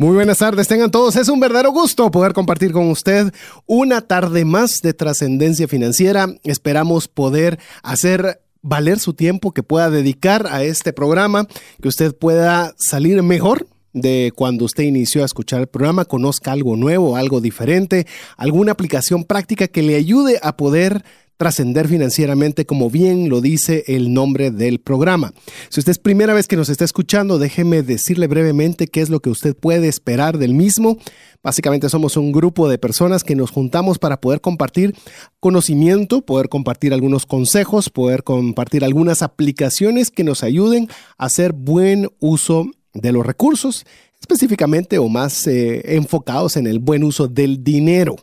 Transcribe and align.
Muy 0.00 0.14
buenas 0.14 0.38
tardes, 0.38 0.68
tengan 0.68 0.92
todos. 0.92 1.16
Es 1.16 1.28
un 1.28 1.40
verdadero 1.40 1.72
gusto 1.72 2.08
poder 2.12 2.32
compartir 2.32 2.70
con 2.70 2.88
usted 2.88 3.34
una 3.66 4.00
tarde 4.00 4.44
más 4.44 4.78
de 4.80 4.94
trascendencia 4.94 5.66
financiera. 5.66 6.28
Esperamos 6.44 7.08
poder 7.08 7.58
hacer 7.82 8.40
valer 8.62 9.00
su 9.00 9.14
tiempo 9.14 9.50
que 9.50 9.64
pueda 9.64 9.90
dedicar 9.90 10.46
a 10.46 10.62
este 10.62 10.92
programa, 10.92 11.48
que 11.82 11.88
usted 11.88 12.14
pueda 12.14 12.74
salir 12.78 13.20
mejor 13.24 13.66
de 13.92 14.32
cuando 14.36 14.66
usted 14.66 14.84
inició 14.84 15.24
a 15.24 15.26
escuchar 15.26 15.62
el 15.62 15.66
programa, 15.66 16.04
conozca 16.04 16.52
algo 16.52 16.76
nuevo, 16.76 17.16
algo 17.16 17.40
diferente, 17.40 18.06
alguna 18.36 18.70
aplicación 18.70 19.24
práctica 19.24 19.66
que 19.66 19.82
le 19.82 19.96
ayude 19.96 20.38
a 20.44 20.56
poder 20.56 21.02
trascender 21.38 21.86
financieramente, 21.88 22.66
como 22.66 22.90
bien 22.90 23.30
lo 23.30 23.40
dice 23.40 23.84
el 23.86 24.12
nombre 24.12 24.50
del 24.50 24.80
programa. 24.80 25.32
Si 25.70 25.80
usted 25.80 25.92
es 25.92 25.98
primera 25.98 26.34
vez 26.34 26.48
que 26.48 26.56
nos 26.56 26.68
está 26.68 26.84
escuchando, 26.84 27.38
déjeme 27.38 27.82
decirle 27.82 28.26
brevemente 28.26 28.88
qué 28.88 29.00
es 29.00 29.08
lo 29.08 29.20
que 29.20 29.30
usted 29.30 29.56
puede 29.56 29.88
esperar 29.88 30.36
del 30.36 30.52
mismo. 30.52 30.98
Básicamente 31.40 31.88
somos 31.88 32.16
un 32.16 32.32
grupo 32.32 32.68
de 32.68 32.76
personas 32.76 33.22
que 33.22 33.36
nos 33.36 33.52
juntamos 33.52 34.00
para 34.00 34.20
poder 34.20 34.40
compartir 34.40 34.96
conocimiento, 35.38 36.22
poder 36.22 36.48
compartir 36.48 36.92
algunos 36.92 37.24
consejos, 37.24 37.88
poder 37.88 38.24
compartir 38.24 38.84
algunas 38.84 39.22
aplicaciones 39.22 40.10
que 40.10 40.24
nos 40.24 40.42
ayuden 40.42 40.88
a 41.16 41.26
hacer 41.26 41.52
buen 41.52 42.10
uso 42.18 42.66
de 42.94 43.12
los 43.12 43.24
recursos, 43.24 43.86
específicamente 44.20 44.98
o 44.98 45.08
más 45.08 45.46
eh, 45.46 45.94
enfocados 45.94 46.56
en 46.56 46.66
el 46.66 46.80
buen 46.80 47.04
uso 47.04 47.28
del 47.28 47.62
dinero 47.62 48.16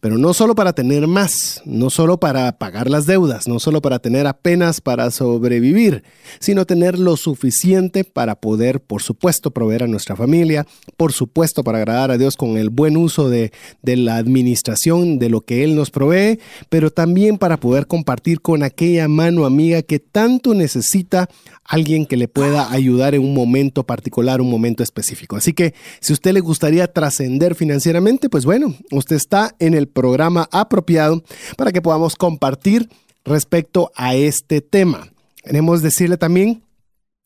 pero 0.00 0.18
no 0.18 0.34
solo 0.34 0.54
para 0.54 0.72
tener 0.72 1.06
más, 1.06 1.62
no 1.64 1.90
solo 1.90 2.18
para 2.18 2.58
pagar 2.58 2.90
las 2.90 3.06
deudas, 3.06 3.48
no 3.48 3.58
solo 3.58 3.82
para 3.82 3.98
tener 3.98 4.26
apenas 4.26 4.80
para 4.80 5.10
sobrevivir, 5.10 6.02
sino 6.38 6.66
tener 6.66 6.98
lo 6.98 7.16
suficiente 7.16 8.04
para 8.04 8.36
poder, 8.36 8.80
por 8.80 9.02
supuesto, 9.02 9.50
proveer 9.50 9.84
a 9.84 9.86
nuestra 9.86 10.16
familia, 10.16 10.66
por 10.96 11.12
supuesto, 11.12 11.64
para 11.64 11.78
agradar 11.78 12.10
a 12.10 12.18
Dios 12.18 12.36
con 12.36 12.56
el 12.56 12.70
buen 12.70 12.96
uso 12.96 13.28
de, 13.28 13.52
la 13.82 14.16
administración 14.16 15.18
de 15.18 15.30
lo 15.30 15.40
que 15.40 15.64
Él 15.64 15.74
nos 15.74 15.90
provee, 15.90 16.38
pero 16.68 16.90
también 16.90 17.38
para 17.38 17.58
poder 17.58 17.86
compartir 17.86 18.40
con 18.40 18.62
aquella 18.62 19.08
mano 19.08 19.46
amiga 19.46 19.82
que 19.82 19.98
tanto 19.98 20.54
necesita 20.54 21.28
alguien 21.68 22.06
que 22.06 22.16
le 22.16 22.28
pueda 22.28 22.70
ayudar 22.72 23.14
en 23.14 23.22
un 23.22 23.34
momento 23.34 23.84
particular, 23.84 24.40
un 24.40 24.50
momento 24.50 24.82
específico. 24.82 25.36
Así 25.36 25.52
que 25.52 25.74
si 26.00 26.12
usted 26.12 26.32
le 26.32 26.40
gustaría 26.40 26.92
trascender 26.92 27.54
financieramente, 27.54 28.28
pues 28.28 28.44
bueno, 28.44 28.74
usted 28.90 29.16
está 29.16 29.54
en 29.58 29.74
el 29.74 29.88
programa 29.88 30.48
apropiado 30.52 31.22
para 31.56 31.72
que 31.72 31.82
podamos 31.82 32.16
compartir 32.16 32.88
respecto 33.24 33.90
a 33.94 34.14
este 34.14 34.60
tema. 34.60 35.12
Queremos 35.42 35.82
decirle 35.82 36.16
también 36.16 36.62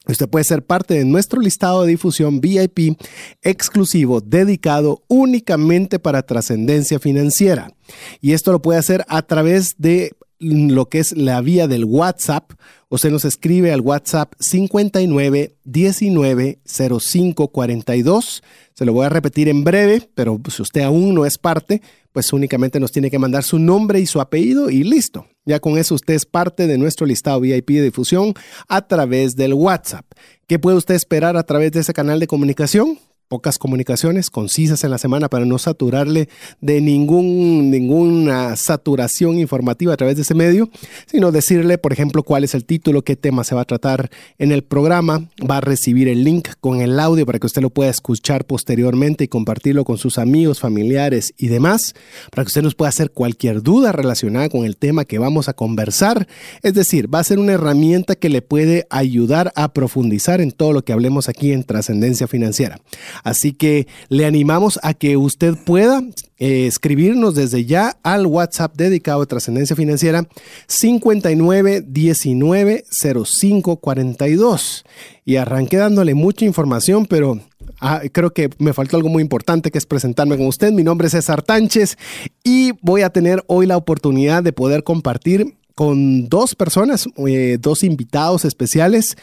Usted 0.06 0.28
puede 0.28 0.44
ser 0.44 0.64
parte 0.64 0.94
de 0.94 1.04
nuestro 1.04 1.40
listado 1.40 1.82
de 1.82 1.90
difusión 1.90 2.40
VIP 2.40 2.96
exclusivo 3.42 4.20
dedicado 4.20 5.04
únicamente 5.08 5.98
para 5.98 6.22
trascendencia 6.22 6.98
financiera. 6.98 7.72
Y 8.20 8.32
esto 8.32 8.50
lo 8.50 8.62
puede 8.62 8.78
hacer 8.78 9.04
a 9.08 9.22
través 9.22 9.74
de 9.76 10.12
lo 10.40 10.88
que 10.88 10.98
es 10.98 11.16
la 11.16 11.40
vía 11.40 11.68
del 11.68 11.84
WhatsApp. 11.84 12.52
Usted 12.88 13.10
nos 13.10 13.24
escribe 13.24 13.72
al 13.72 13.82
WhatsApp 13.82 14.32
59 14.40 15.54
19 15.64 16.58
05 16.64 17.48
42. 17.48 18.42
Se 18.74 18.84
lo 18.84 18.92
voy 18.92 19.06
a 19.06 19.10
repetir 19.10 19.48
en 19.48 19.62
breve, 19.62 20.08
pero 20.14 20.40
si 20.48 20.62
usted 20.62 20.80
aún 20.80 21.14
no 21.14 21.26
es 21.26 21.38
parte, 21.38 21.82
pues 22.12 22.32
únicamente 22.32 22.80
nos 22.80 22.90
tiene 22.90 23.10
que 23.10 23.18
mandar 23.18 23.44
su 23.44 23.58
nombre 23.58 24.00
y 24.00 24.06
su 24.06 24.20
apellido 24.20 24.70
y 24.70 24.82
listo. 24.82 25.26
Ya 25.44 25.60
con 25.60 25.78
eso 25.78 25.94
usted 25.94 26.14
es 26.14 26.26
parte 26.26 26.66
de 26.66 26.78
nuestro 26.78 27.06
listado 27.06 27.40
VIP 27.40 27.70
de 27.70 27.82
difusión 27.82 28.34
a 28.68 28.86
través 28.86 29.36
del 29.36 29.54
WhatsApp. 29.54 30.06
¿Qué 30.46 30.58
puede 30.58 30.76
usted 30.76 30.94
esperar 30.94 31.36
a 31.36 31.44
través 31.44 31.72
de 31.72 31.80
ese 31.80 31.92
canal 31.92 32.18
de 32.18 32.26
comunicación? 32.26 32.98
Pocas 33.30 33.58
comunicaciones 33.58 34.28
concisas 34.28 34.82
en 34.82 34.90
la 34.90 34.98
semana 34.98 35.28
para 35.28 35.44
no 35.44 35.56
saturarle 35.56 36.28
de 36.60 36.80
ningún, 36.80 37.70
ninguna 37.70 38.56
saturación 38.56 39.38
informativa 39.38 39.94
a 39.94 39.96
través 39.96 40.16
de 40.16 40.22
ese 40.22 40.34
medio, 40.34 40.68
sino 41.06 41.30
decirle, 41.30 41.78
por 41.78 41.92
ejemplo, 41.92 42.24
cuál 42.24 42.42
es 42.42 42.56
el 42.56 42.64
título, 42.64 43.02
qué 43.02 43.14
tema 43.14 43.44
se 43.44 43.54
va 43.54 43.60
a 43.60 43.66
tratar 43.66 44.10
en 44.38 44.50
el 44.50 44.64
programa, 44.64 45.28
va 45.48 45.58
a 45.58 45.60
recibir 45.60 46.08
el 46.08 46.24
link 46.24 46.48
con 46.60 46.80
el 46.80 46.98
audio 46.98 47.24
para 47.24 47.38
que 47.38 47.46
usted 47.46 47.62
lo 47.62 47.70
pueda 47.70 47.88
escuchar 47.88 48.44
posteriormente 48.46 49.22
y 49.22 49.28
compartirlo 49.28 49.84
con 49.84 49.96
sus 49.96 50.18
amigos, 50.18 50.58
familiares 50.58 51.32
y 51.38 51.46
demás, 51.46 51.94
para 52.32 52.42
que 52.42 52.48
usted 52.48 52.62
nos 52.62 52.74
pueda 52.74 52.88
hacer 52.88 53.12
cualquier 53.12 53.62
duda 53.62 53.92
relacionada 53.92 54.48
con 54.48 54.64
el 54.64 54.76
tema 54.76 55.04
que 55.04 55.20
vamos 55.20 55.48
a 55.48 55.52
conversar. 55.52 56.26
Es 56.64 56.74
decir, 56.74 57.14
va 57.14 57.20
a 57.20 57.24
ser 57.24 57.38
una 57.38 57.52
herramienta 57.52 58.16
que 58.16 58.28
le 58.28 58.42
puede 58.42 58.88
ayudar 58.90 59.52
a 59.54 59.72
profundizar 59.72 60.40
en 60.40 60.50
todo 60.50 60.72
lo 60.72 60.82
que 60.82 60.92
hablemos 60.92 61.28
aquí 61.28 61.52
en 61.52 61.62
trascendencia 61.62 62.26
financiera. 62.26 62.80
Así 63.22 63.52
que 63.52 63.86
le 64.08 64.26
animamos 64.26 64.78
a 64.82 64.94
que 64.94 65.16
usted 65.16 65.54
pueda 65.64 66.02
eh, 66.38 66.66
escribirnos 66.66 67.34
desde 67.34 67.64
ya 67.64 67.96
al 68.02 68.26
WhatsApp 68.26 68.74
dedicado 68.76 69.22
a 69.22 69.26
trascendencia 69.26 69.76
financiera 69.76 70.26
59 70.66 71.84
19 71.86 72.84
05 72.90 73.76
42. 73.76 74.84
Y 75.24 75.36
arranqué 75.36 75.76
dándole 75.76 76.14
mucha 76.14 76.44
información, 76.44 77.06
pero 77.06 77.40
ah, 77.80 78.02
creo 78.12 78.32
que 78.32 78.50
me 78.58 78.72
faltó 78.72 78.96
algo 78.96 79.08
muy 79.08 79.22
importante 79.22 79.70
que 79.70 79.78
es 79.78 79.86
presentarme 79.86 80.36
con 80.36 80.46
usted. 80.46 80.72
Mi 80.72 80.82
nombre 80.82 81.06
es 81.06 81.12
César 81.12 81.42
Tánchez 81.42 81.98
y 82.42 82.72
voy 82.82 83.02
a 83.02 83.10
tener 83.10 83.44
hoy 83.46 83.66
la 83.66 83.76
oportunidad 83.76 84.42
de 84.42 84.52
poder 84.52 84.82
compartir 84.82 85.59
con 85.74 86.28
dos 86.28 86.54
personas, 86.54 87.06
eh, 87.26 87.58
dos 87.60 87.84
invitados 87.84 88.44
especiales. 88.44 89.16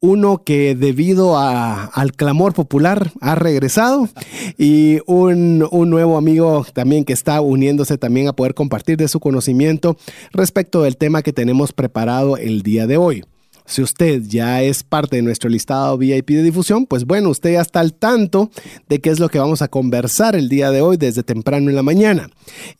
Uno 0.00 0.42
que 0.42 0.74
debido 0.74 1.38
al 1.38 2.12
clamor 2.12 2.54
popular 2.54 3.12
ha 3.20 3.36
regresado 3.36 4.08
y 4.58 4.98
un, 5.06 5.66
un, 5.70 5.90
nuevo 5.90 6.16
amigo 6.16 6.66
también 6.74 7.04
que 7.04 7.12
está 7.12 7.40
uniéndose 7.40 7.98
también 7.98 8.26
a 8.26 8.32
poder 8.32 8.54
compartir 8.54 8.96
de 8.96 9.06
su 9.06 9.20
conocimiento 9.20 9.96
respecto 10.32 10.82
del 10.82 10.96
tema 10.96 11.22
que 11.22 11.32
tenemos 11.32 11.72
preparado 11.72 12.36
el 12.36 12.62
día 12.62 12.88
de 12.88 12.96
hoy. 12.96 13.24
Si 13.66 13.82
usted 13.82 14.22
ya 14.26 14.62
es 14.62 14.82
parte 14.82 15.16
de 15.16 15.22
nuestro 15.22 15.48
listado 15.48 15.96
VIP 15.96 16.30
de 16.30 16.42
difusión, 16.42 16.86
pues 16.86 17.04
bueno, 17.04 17.30
usted 17.30 17.52
ya 17.52 17.60
está 17.60 17.80
al 17.80 17.94
tanto 17.94 18.50
de 18.88 19.00
qué 19.00 19.10
es 19.10 19.20
lo 19.20 19.28
que 19.28 19.38
vamos 19.38 19.62
a 19.62 19.68
conversar 19.68 20.36
el 20.36 20.48
día 20.48 20.70
de 20.70 20.82
hoy 20.82 20.96
desde 20.96 21.22
temprano 21.22 21.70
en 21.70 21.76
la 21.76 21.82
mañana. 21.82 22.30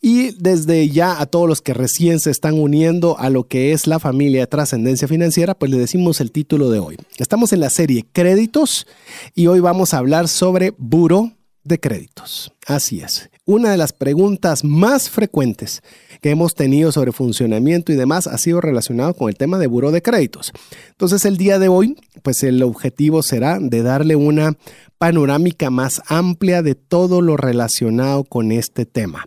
Y 0.01 0.31
desde 0.41 0.89
ya 0.89 1.19
a 1.19 1.25
todos 1.25 1.47
los 1.47 1.61
que 1.61 1.73
recién 1.73 2.19
se 2.19 2.31
están 2.31 2.59
uniendo 2.59 3.17
a 3.19 3.29
lo 3.29 3.47
que 3.47 3.71
es 3.71 3.87
la 3.87 3.99
familia 3.99 4.47
Trascendencia 4.47 5.07
Financiera, 5.07 5.55
pues 5.55 5.71
le 5.71 5.77
decimos 5.77 6.21
el 6.21 6.31
título 6.31 6.69
de 6.69 6.79
hoy. 6.79 6.97
Estamos 7.17 7.53
en 7.53 7.61
la 7.61 7.69
serie 7.69 8.05
Créditos 8.11 8.87
y 9.35 9.47
hoy 9.47 9.59
vamos 9.59 9.93
a 9.93 9.97
hablar 9.97 10.27
sobre 10.27 10.73
buro 10.77 11.31
de 11.63 11.79
créditos. 11.79 12.51
Así 12.67 12.99
es. 12.99 13.29
Una 13.45 13.71
de 13.71 13.77
las 13.77 13.91
preguntas 13.91 14.63
más 14.63 15.09
frecuentes 15.09 15.81
que 16.21 16.29
hemos 16.29 16.53
tenido 16.53 16.93
sobre 16.93 17.11
funcionamiento 17.11 17.91
y 17.91 17.95
demás 17.95 18.25
ha 18.25 18.37
sido 18.37 18.61
relacionado 18.61 19.13
con 19.15 19.27
el 19.27 19.35
tema 19.35 19.59
de 19.59 19.67
buro 19.67 19.91
de 19.91 20.01
créditos. 20.01 20.53
Entonces 20.91 21.25
el 21.25 21.35
día 21.35 21.59
de 21.59 21.67
hoy, 21.67 21.97
pues 22.21 22.41
el 22.43 22.63
objetivo 22.63 23.21
será 23.21 23.59
de 23.59 23.83
darle 23.83 24.15
una 24.15 24.53
panorámica 24.97 25.69
más 25.69 26.01
amplia 26.07 26.61
de 26.61 26.75
todo 26.75 27.19
lo 27.19 27.35
relacionado 27.35 28.23
con 28.23 28.53
este 28.53 28.85
tema. 28.85 29.25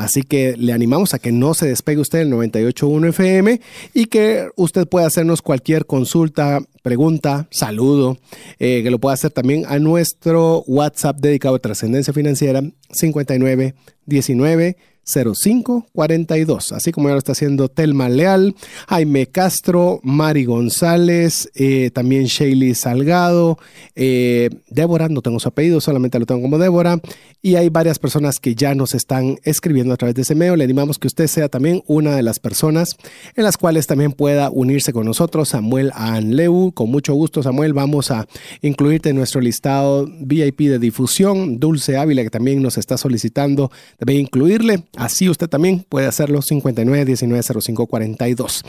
Así 0.00 0.22
que 0.22 0.56
le 0.56 0.72
animamos 0.72 1.12
a 1.12 1.18
que 1.18 1.30
no 1.30 1.52
se 1.52 1.68
despegue 1.68 2.00
usted 2.00 2.20
del 2.20 2.32
98.1 2.32 3.10
FM 3.10 3.60
y 3.92 4.06
que 4.06 4.48
usted 4.56 4.88
pueda 4.88 5.06
hacernos 5.06 5.42
cualquier 5.42 5.84
consulta, 5.84 6.62
pregunta, 6.80 7.48
saludo, 7.50 8.16
eh, 8.58 8.80
que 8.82 8.90
lo 8.90 8.98
pueda 8.98 9.12
hacer 9.12 9.30
también 9.30 9.66
a 9.68 9.78
nuestro 9.78 10.64
WhatsApp 10.66 11.18
dedicado 11.18 11.56
a 11.56 11.58
trascendencia 11.58 12.14
financiera 12.14 12.62
59 12.92 13.74
19 14.06 14.78
0542. 15.12 16.72
Así 16.72 16.92
como 16.92 17.08
ya 17.08 17.14
lo 17.14 17.18
está 17.18 17.32
haciendo 17.32 17.68
Telma 17.68 18.08
Leal, 18.08 18.54
Jaime 18.88 19.26
Castro, 19.26 20.00
Mari 20.02 20.44
González, 20.44 21.50
eh, 21.54 21.90
también 21.92 22.24
Shaley 22.24 22.74
Salgado, 22.74 23.58
eh, 23.94 24.50
Débora, 24.68 25.08
no 25.08 25.22
tengo 25.22 25.40
su 25.40 25.48
apellido, 25.48 25.80
solamente 25.80 26.18
lo 26.18 26.26
tengo 26.26 26.42
como 26.42 26.58
Débora. 26.58 27.00
Y 27.42 27.54
hay 27.54 27.70
varias 27.70 27.98
personas 27.98 28.38
que 28.38 28.54
ya 28.54 28.74
nos 28.74 28.94
están 28.94 29.38
escribiendo 29.44 29.94
a 29.94 29.96
través 29.96 30.14
de 30.14 30.22
ese 30.22 30.34
mail. 30.34 30.58
Le 30.58 30.64
animamos 30.64 30.98
que 30.98 31.06
usted 31.06 31.26
sea 31.26 31.48
también 31.48 31.82
una 31.86 32.14
de 32.14 32.22
las 32.22 32.38
personas 32.38 32.96
en 33.34 33.44
las 33.44 33.56
cuales 33.56 33.86
también 33.86 34.12
pueda 34.12 34.50
unirse 34.50 34.92
con 34.92 35.06
nosotros. 35.06 35.48
Samuel 35.48 35.90
Anleu, 35.94 36.72
con 36.72 36.90
mucho 36.90 37.14
gusto, 37.14 37.42
Samuel, 37.42 37.72
vamos 37.72 38.10
a 38.10 38.26
incluirte 38.60 39.10
en 39.10 39.16
nuestro 39.16 39.40
listado 39.40 40.06
VIP 40.20 40.60
de 40.62 40.78
difusión. 40.78 41.58
Dulce 41.58 41.96
Ávila, 41.96 42.22
que 42.22 42.30
también 42.30 42.62
nos 42.62 42.76
está 42.76 42.98
solicitando, 42.98 43.70
debe 43.98 44.14
incluirle. 44.14 44.84
Así 45.00 45.30
usted 45.30 45.48
también 45.48 45.82
puede 45.88 46.06
hacerlo 46.06 46.42
59 46.42 47.06
19 47.06 47.42
05 47.42 47.86
42. 47.86 48.62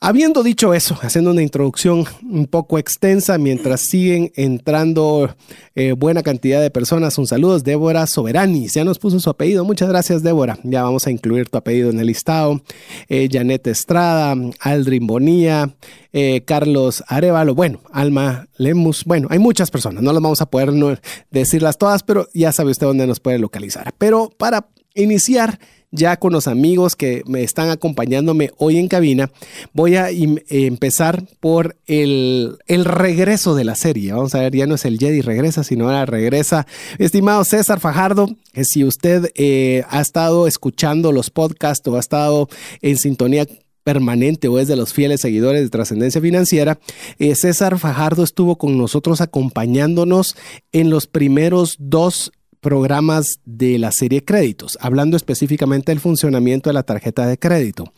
Habiendo 0.00 0.42
dicho 0.42 0.74
eso, 0.74 0.98
haciendo 1.00 1.30
una 1.30 1.42
introducción 1.42 2.06
un 2.28 2.46
poco 2.46 2.76
extensa, 2.76 3.38
mientras 3.38 3.82
siguen 3.82 4.32
entrando 4.34 5.36
eh, 5.76 5.92
buena 5.92 6.24
cantidad 6.24 6.60
de 6.60 6.72
personas, 6.72 7.18
un 7.18 7.28
saludo, 7.28 7.60
Débora 7.60 8.08
Soberani, 8.08 8.66
ya 8.66 8.82
nos 8.82 8.98
puso 8.98 9.20
su 9.20 9.30
apellido, 9.30 9.64
muchas 9.64 9.88
gracias 9.88 10.24
Débora, 10.24 10.58
ya 10.64 10.82
vamos 10.82 11.06
a 11.06 11.12
incluir 11.12 11.48
tu 11.48 11.58
apellido 11.58 11.90
en 11.90 12.00
el 12.00 12.08
listado, 12.08 12.60
eh, 13.08 13.28
Janet 13.30 13.68
Estrada, 13.68 14.34
Aldrin 14.58 15.06
Bonilla, 15.06 15.70
eh, 16.12 16.42
Carlos 16.44 17.04
Arevalo, 17.06 17.54
bueno, 17.54 17.80
Alma 17.92 18.48
Lemus, 18.56 19.04
bueno, 19.04 19.28
hay 19.30 19.38
muchas 19.38 19.70
personas, 19.70 20.02
no 20.02 20.12
las 20.12 20.20
vamos 20.20 20.40
a 20.40 20.46
poder 20.46 21.00
decirlas 21.30 21.78
todas, 21.78 22.02
pero 22.02 22.26
ya 22.34 22.50
sabe 22.50 22.72
usted 22.72 22.88
dónde 22.88 23.06
nos 23.06 23.20
puede 23.20 23.38
localizar. 23.38 23.94
Pero 23.98 24.30
para 24.36 24.66
iniciar, 24.94 25.58
ya 25.90 26.18
con 26.18 26.32
los 26.32 26.46
amigos 26.46 26.94
que 26.94 27.22
me 27.26 27.42
están 27.42 27.70
acompañándome 27.70 28.50
hoy 28.58 28.78
en 28.78 28.88
cabina, 28.88 29.30
voy 29.72 29.96
a 29.96 30.08
empezar 30.10 31.24
por 31.40 31.76
el, 31.86 32.58
regreso 32.68 33.54
de 33.54 33.64
la 33.64 33.74
serie. 33.74 34.12
Vamos 34.12 34.34
a 34.34 34.40
ver, 34.40 34.54
ya 34.54 34.66
no 34.66 34.76
es 34.76 34.84
el 34.84 34.98
Jedi 34.98 35.20
regresa, 35.20 35.64
sino 35.64 35.86
ahora 35.86 36.06
regresa. 36.06 36.66
Estimado 36.98 37.44
César 37.44 37.80
Fajardo, 37.80 38.28
que 38.52 38.64
si 38.64 38.84
usted 38.84 39.32
eh, 39.34 39.84
ha 39.88 40.00
estado 40.00 40.46
escuchando 40.46 41.12
los 41.12 41.30
podcasts 41.30 41.86
o 41.88 41.96
ha 41.96 42.00
estado 42.00 42.48
en 42.82 42.96
sintonía 42.96 43.46
permanente 43.82 44.46
o 44.46 44.58
es 44.58 44.68
de 44.68 44.76
los 44.76 44.92
fieles 44.92 45.20
seguidores 45.20 45.62
de 45.62 45.70
Trascendencia 45.70 46.20
Financiera, 46.20 46.78
eh, 47.18 47.34
César 47.34 47.78
Fajardo 47.78 48.22
estuvo 48.22 48.56
con 48.56 48.78
nosotros 48.78 49.20
acompañándonos 49.20 50.36
en 50.72 50.90
los 50.90 51.06
primeros 51.06 51.76
dos 51.78 52.30
programas 52.60 53.40
de 53.44 53.78
la 53.78 53.90
serie 53.90 54.24
créditos, 54.24 54.78
hablando 54.80 55.16
específicamente 55.16 55.92
del 55.92 56.00
funcionamiento 56.00 56.70
de 56.70 56.74
la 56.74 56.82
tarjeta 56.82 57.26
de 57.26 57.38
crédito. 57.38 57.92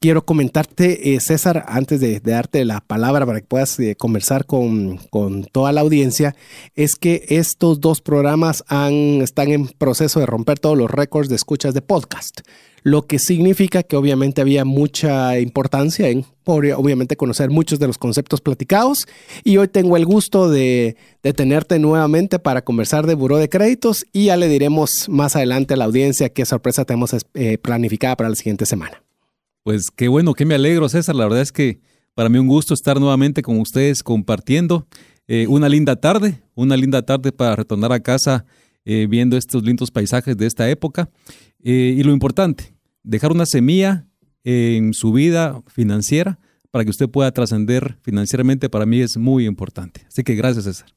Quiero 0.00 0.24
comentarte, 0.24 1.14
eh, 1.14 1.20
César, 1.20 1.64
antes 1.68 2.00
de, 2.00 2.20
darte 2.20 2.64
la 2.64 2.80
palabra 2.80 3.26
para 3.26 3.40
que 3.40 3.46
puedas 3.46 3.78
eh, 3.80 3.96
conversar 3.96 4.46
con, 4.46 4.98
toda 5.52 5.72
la 5.72 5.80
audiencia, 5.80 6.34
es 6.74 6.94
que 6.94 7.24
estos 7.28 7.80
dos 7.80 8.00
programas 8.00 8.64
están 8.68 9.48
en 9.50 9.68
proceso 9.68 10.20
de 10.20 10.26
romper 10.26 10.58
todos 10.58 10.76
los 10.76 10.90
récords 10.90 11.28
de 11.28 11.36
escuchas 11.36 11.74
de 11.74 11.82
podcast 11.82 12.40
lo 12.82 13.06
que 13.06 13.18
significa 13.18 13.82
que 13.82 13.96
obviamente 13.96 14.40
había 14.40 14.64
mucha 14.64 15.38
importancia 15.38 16.08
en, 16.08 16.24
obviamente, 16.44 17.16
conocer 17.16 17.50
muchos 17.50 17.78
de 17.78 17.86
los 17.86 17.98
conceptos 17.98 18.40
platicados. 18.40 19.06
Y 19.44 19.56
hoy 19.56 19.68
tengo 19.68 19.96
el 19.96 20.06
gusto 20.06 20.48
de, 20.48 20.96
tenerte 21.36 21.78
nuevamente 21.78 22.38
para 22.38 22.62
conversar 22.62 23.06
de 23.06 23.14
buró 23.14 23.36
de 23.36 23.48
créditos 23.48 24.06
y 24.12 24.26
ya 24.26 24.36
le 24.36 24.48
diremos 24.48 25.08
más 25.08 25.36
adelante 25.36 25.74
a 25.74 25.76
la 25.76 25.84
audiencia 25.84 26.30
qué 26.30 26.46
sorpresa 26.46 26.84
tenemos 26.84 27.14
eh, 27.34 27.58
planificada 27.58 28.16
para 28.16 28.30
la 28.30 28.36
siguiente 28.36 28.64
semana. 28.64 29.02
Pues 29.68 29.90
qué 29.90 30.08
bueno, 30.08 30.32
que 30.32 30.46
me 30.46 30.54
alegro, 30.54 30.88
César. 30.88 31.14
La 31.14 31.24
verdad 31.24 31.42
es 31.42 31.52
que 31.52 31.82
para 32.14 32.30
mí 32.30 32.38
un 32.38 32.46
gusto 32.46 32.72
estar 32.72 32.98
nuevamente 32.98 33.42
con 33.42 33.60
ustedes 33.60 34.02
compartiendo 34.02 34.88
eh, 35.26 35.46
una 35.46 35.68
linda 35.68 35.94
tarde, 35.96 36.40
una 36.54 36.74
linda 36.74 37.02
tarde 37.02 37.32
para 37.32 37.54
retornar 37.54 37.92
a 37.92 38.00
casa 38.00 38.46
eh, 38.86 39.06
viendo 39.10 39.36
estos 39.36 39.62
lindos 39.62 39.90
paisajes 39.90 40.38
de 40.38 40.46
esta 40.46 40.70
época. 40.70 41.10
y 41.62 42.02
lo 42.02 42.12
importante, 42.12 42.74
dejar 43.02 43.30
una 43.30 43.44
semilla 43.44 44.06
en 44.42 44.94
su 44.94 45.12
vida 45.12 45.62
financiera 45.66 46.38
para 46.70 46.84
que 46.84 46.90
usted 46.90 47.08
pueda 47.08 47.32
trascender 47.32 47.96
financieramente, 48.02 48.68
para 48.68 48.84
mí 48.84 49.00
es 49.00 49.16
muy 49.16 49.46
importante. 49.46 50.02
Así 50.06 50.22
que 50.22 50.34
gracias, 50.34 50.64
César. 50.64 50.88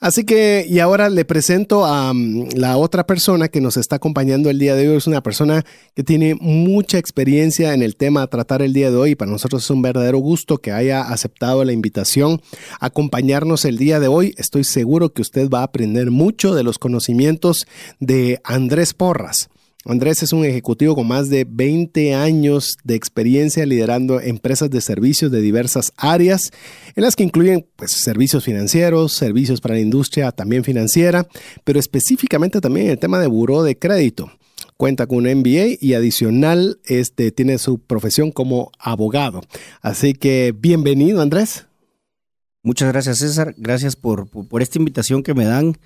Así 0.00 0.24
que, 0.24 0.66
y 0.68 0.80
ahora 0.80 1.08
le 1.08 1.24
presento 1.24 1.86
a 1.86 2.12
mm, 2.12 2.48
la 2.56 2.76
otra 2.76 3.06
persona 3.06 3.48
que 3.48 3.60
nos 3.60 3.76
está 3.76 3.96
acompañando 3.96 4.50
el 4.50 4.58
día 4.58 4.74
de 4.74 4.88
hoy. 4.88 4.96
Es 4.96 5.06
una 5.06 5.22
persona 5.22 5.64
que 5.94 6.02
tiene 6.02 6.34
mucha 6.40 6.98
experiencia 6.98 7.74
en 7.74 7.82
el 7.82 7.94
tema 7.94 8.22
a 8.22 8.26
tratar 8.26 8.62
el 8.62 8.72
día 8.72 8.90
de 8.90 8.96
hoy. 8.96 9.14
Para 9.14 9.30
nosotros 9.30 9.62
es 9.62 9.70
un 9.70 9.82
verdadero 9.82 10.18
gusto 10.18 10.58
que 10.58 10.72
haya 10.72 11.02
aceptado 11.02 11.64
la 11.64 11.72
invitación 11.72 12.40
a 12.80 12.86
acompañarnos 12.86 13.64
el 13.64 13.78
día 13.78 14.00
de 14.00 14.08
hoy. 14.08 14.34
Estoy 14.36 14.64
seguro 14.64 15.12
que 15.12 15.22
usted 15.22 15.48
va 15.48 15.60
a 15.60 15.64
aprender 15.64 16.10
mucho 16.10 16.54
de 16.54 16.64
los 16.64 16.78
conocimientos 16.78 17.68
de 18.00 18.40
Andrés 18.42 18.94
Porras. 18.94 19.48
Andrés 19.86 20.22
es 20.22 20.34
un 20.34 20.44
ejecutivo 20.44 20.94
con 20.94 21.08
más 21.08 21.30
de 21.30 21.46
20 21.48 22.14
años 22.14 22.76
de 22.84 22.96
experiencia 22.96 23.64
liderando 23.64 24.20
empresas 24.20 24.68
de 24.68 24.82
servicios 24.82 25.30
de 25.32 25.40
diversas 25.40 25.92
áreas, 25.96 26.50
en 26.94 27.02
las 27.02 27.16
que 27.16 27.22
incluyen 27.24 27.66
pues, 27.76 27.92
servicios 27.92 28.44
financieros, 28.44 29.14
servicios 29.14 29.62
para 29.62 29.74
la 29.74 29.80
industria 29.80 30.32
también 30.32 30.64
financiera, 30.64 31.26
pero 31.64 31.80
específicamente 31.80 32.60
también 32.60 32.88
el 32.88 32.98
tema 32.98 33.18
de 33.18 33.26
buró 33.26 33.62
de 33.62 33.78
crédito. 33.78 34.30
Cuenta 34.76 35.06
con 35.06 35.26
un 35.26 35.34
MBA 35.40 35.78
y 35.80 35.94
adicional 35.94 36.78
este, 36.84 37.32
tiene 37.32 37.56
su 37.56 37.78
profesión 37.78 38.32
como 38.32 38.72
abogado. 38.78 39.40
Así 39.80 40.12
que 40.12 40.54
bienvenido, 40.56 41.22
Andrés. 41.22 41.66
Muchas 42.62 42.92
gracias, 42.92 43.18
César. 43.18 43.54
Gracias 43.56 43.96
por, 43.96 44.28
por 44.28 44.60
esta 44.60 44.78
invitación 44.78 45.22
que 45.22 45.32
me 45.32 45.46
dan. 45.46 45.76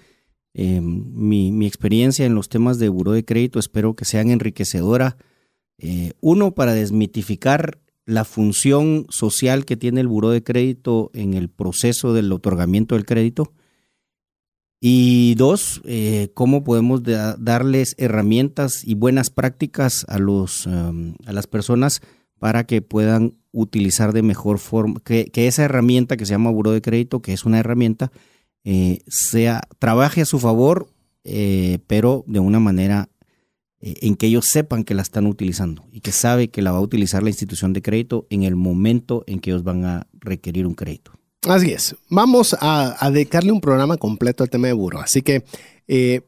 Eh, 0.54 0.80
mi, 0.80 1.66
experiencia 1.66 2.24
en 2.24 2.36
los 2.36 2.48
temas 2.48 2.78
de 2.78 2.88
buro 2.88 3.10
de 3.10 3.24
crédito 3.24 3.58
espero 3.58 3.94
que 3.94 4.04
sean 4.04 4.30
enriquecedora. 4.30 5.16
Eh, 5.78 6.12
uno, 6.20 6.54
para 6.54 6.72
desmitificar 6.72 7.80
la 8.06 8.24
función 8.24 9.06
social 9.08 9.64
que 9.64 9.76
tiene 9.76 10.00
el 10.00 10.08
buro 10.08 10.30
de 10.30 10.44
crédito 10.44 11.10
en 11.12 11.34
el 11.34 11.48
proceso 11.48 12.12
del 12.12 12.30
otorgamiento 12.32 12.94
del 12.94 13.04
crédito. 13.04 13.52
Y 14.80 15.34
dos, 15.36 15.80
eh, 15.84 16.28
cómo 16.34 16.62
podemos 16.62 17.02
darles 17.02 17.94
herramientas 17.98 18.84
y 18.84 18.94
buenas 18.94 19.30
prácticas 19.30 20.04
a, 20.08 20.18
los, 20.18 20.66
um, 20.66 21.14
a 21.24 21.32
las 21.32 21.46
personas 21.46 22.02
para 22.38 22.64
que 22.64 22.82
puedan 22.82 23.38
utilizar 23.50 24.12
de 24.12 24.22
mejor 24.22 24.58
forma, 24.58 25.00
que, 25.02 25.24
que 25.26 25.46
esa 25.46 25.64
herramienta 25.64 26.18
que 26.18 26.26
se 26.26 26.32
llama 26.32 26.50
buro 26.50 26.72
de 26.72 26.82
crédito, 26.82 27.22
que 27.22 27.32
es 27.32 27.46
una 27.46 27.60
herramienta, 27.60 28.12
eh, 28.64 29.00
sea, 29.06 29.62
trabaje 29.78 30.22
a 30.22 30.26
su 30.26 30.38
favor, 30.38 30.88
eh, 31.24 31.78
pero 31.86 32.24
de 32.26 32.40
una 32.40 32.60
manera 32.60 33.10
eh, 33.80 33.94
en 34.00 34.16
que 34.16 34.26
ellos 34.26 34.46
sepan 34.46 34.84
que 34.84 34.94
la 34.94 35.02
están 35.02 35.26
utilizando 35.26 35.84
y 35.92 36.00
que 36.00 36.12
sabe 36.12 36.48
que 36.48 36.62
la 36.62 36.72
va 36.72 36.78
a 36.78 36.82
utilizar 36.82 37.22
la 37.22 37.28
institución 37.28 37.74
de 37.74 37.82
crédito 37.82 38.26
en 38.30 38.42
el 38.42 38.56
momento 38.56 39.22
en 39.26 39.40
que 39.40 39.50
ellos 39.50 39.64
van 39.64 39.84
a 39.84 40.06
requerir 40.14 40.66
un 40.66 40.74
crédito. 40.74 41.12
Así 41.46 41.72
es. 41.72 41.94
Vamos 42.08 42.56
a, 42.58 42.96
dedicarle 43.10 43.52
un 43.52 43.60
programa 43.60 43.98
completo 43.98 44.42
al 44.42 44.48
tema 44.48 44.68
de 44.68 44.72
buro. 44.72 44.98
Así 44.98 45.20
que 45.20 45.44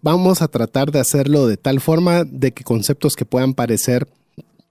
vamos 0.02 0.42
a 0.42 0.48
tratar 0.48 0.92
de 0.92 1.00
hacerlo 1.00 1.46
de 1.46 1.56
tal 1.56 1.80
forma 1.80 2.24
de 2.24 2.52
que 2.52 2.64
conceptos 2.64 3.16
que 3.16 3.24
puedan 3.24 3.54
parecer 3.54 4.06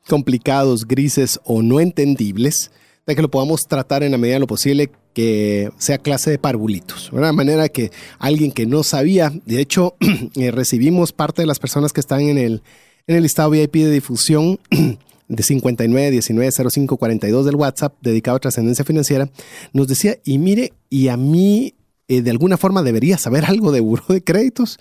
complicados, 0.07 0.87
grises 0.87 1.39
o 1.45 1.63
no 1.63 1.79
entendibles, 1.79 2.69
de 3.05 3.15
que 3.15 3.21
lo 3.21 3.29
podamos 3.29 3.67
tratar 3.67 4.03
en 4.03 4.11
la 4.11 4.17
medida 4.17 4.35
de 4.35 4.39
lo 4.39 4.47
posible 4.47 4.89
que 5.13 5.69
sea 5.77 5.97
clase 5.97 6.31
de 6.31 6.39
parvulitos. 6.39 7.11
De 7.11 7.31
manera 7.31 7.69
que 7.69 7.91
alguien 8.19 8.51
que 8.51 8.65
no 8.65 8.83
sabía, 8.83 9.31
de 9.45 9.61
hecho, 9.61 9.95
eh, 10.35 10.51
recibimos 10.51 11.13
parte 11.13 11.41
de 11.41 11.45
las 11.47 11.59
personas 11.59 11.93
que 11.93 12.01
están 12.01 12.21
en 12.21 12.37
el, 12.37 12.63
en 13.07 13.15
el 13.15 13.23
listado 13.23 13.51
VIP 13.51 13.75
de 13.75 13.91
difusión 13.91 14.59
de 15.27 15.43
59 15.43 16.11
19 16.11 16.51
05 16.51 16.97
42 16.97 17.45
del 17.45 17.55
WhatsApp 17.55 17.95
dedicado 18.01 18.37
a 18.37 18.39
trascendencia 18.39 18.85
financiera, 18.85 19.29
nos 19.73 19.87
decía, 19.87 20.17
y 20.23 20.37
mire, 20.37 20.73
y 20.89 21.07
a 21.07 21.17
mí 21.17 21.75
eh, 22.07 22.21
de 22.21 22.31
alguna 22.31 22.57
forma 22.57 22.83
debería 22.83 23.17
saber 23.17 23.45
algo 23.45 23.71
de 23.71 23.79
buro 23.79 24.05
de 24.09 24.23
créditos, 24.23 24.79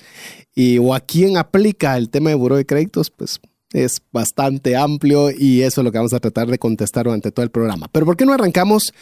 y, 0.54 0.78
o 0.78 0.94
a 0.94 1.00
quién 1.00 1.36
aplica 1.36 1.96
el 1.96 2.10
tema 2.10 2.30
de 2.30 2.36
buro 2.36 2.56
de 2.56 2.66
créditos, 2.66 3.10
pues 3.10 3.40
es 3.74 4.00
bastante 4.12 4.76
amplio 4.76 5.30
y 5.30 5.62
eso 5.62 5.80
es 5.80 5.84
lo 5.84 5.90
que 5.90 5.98
vamos 5.98 6.14
a 6.14 6.20
tratar 6.20 6.48
de 6.48 6.58
contestar 6.58 7.06
durante 7.06 7.32
todo 7.32 7.44
el 7.44 7.50
programa. 7.50 7.88
Pero 7.90 8.06
¿por 8.06 8.16
qué 8.16 8.24
no 8.24 8.32
arrancamos 8.32 8.94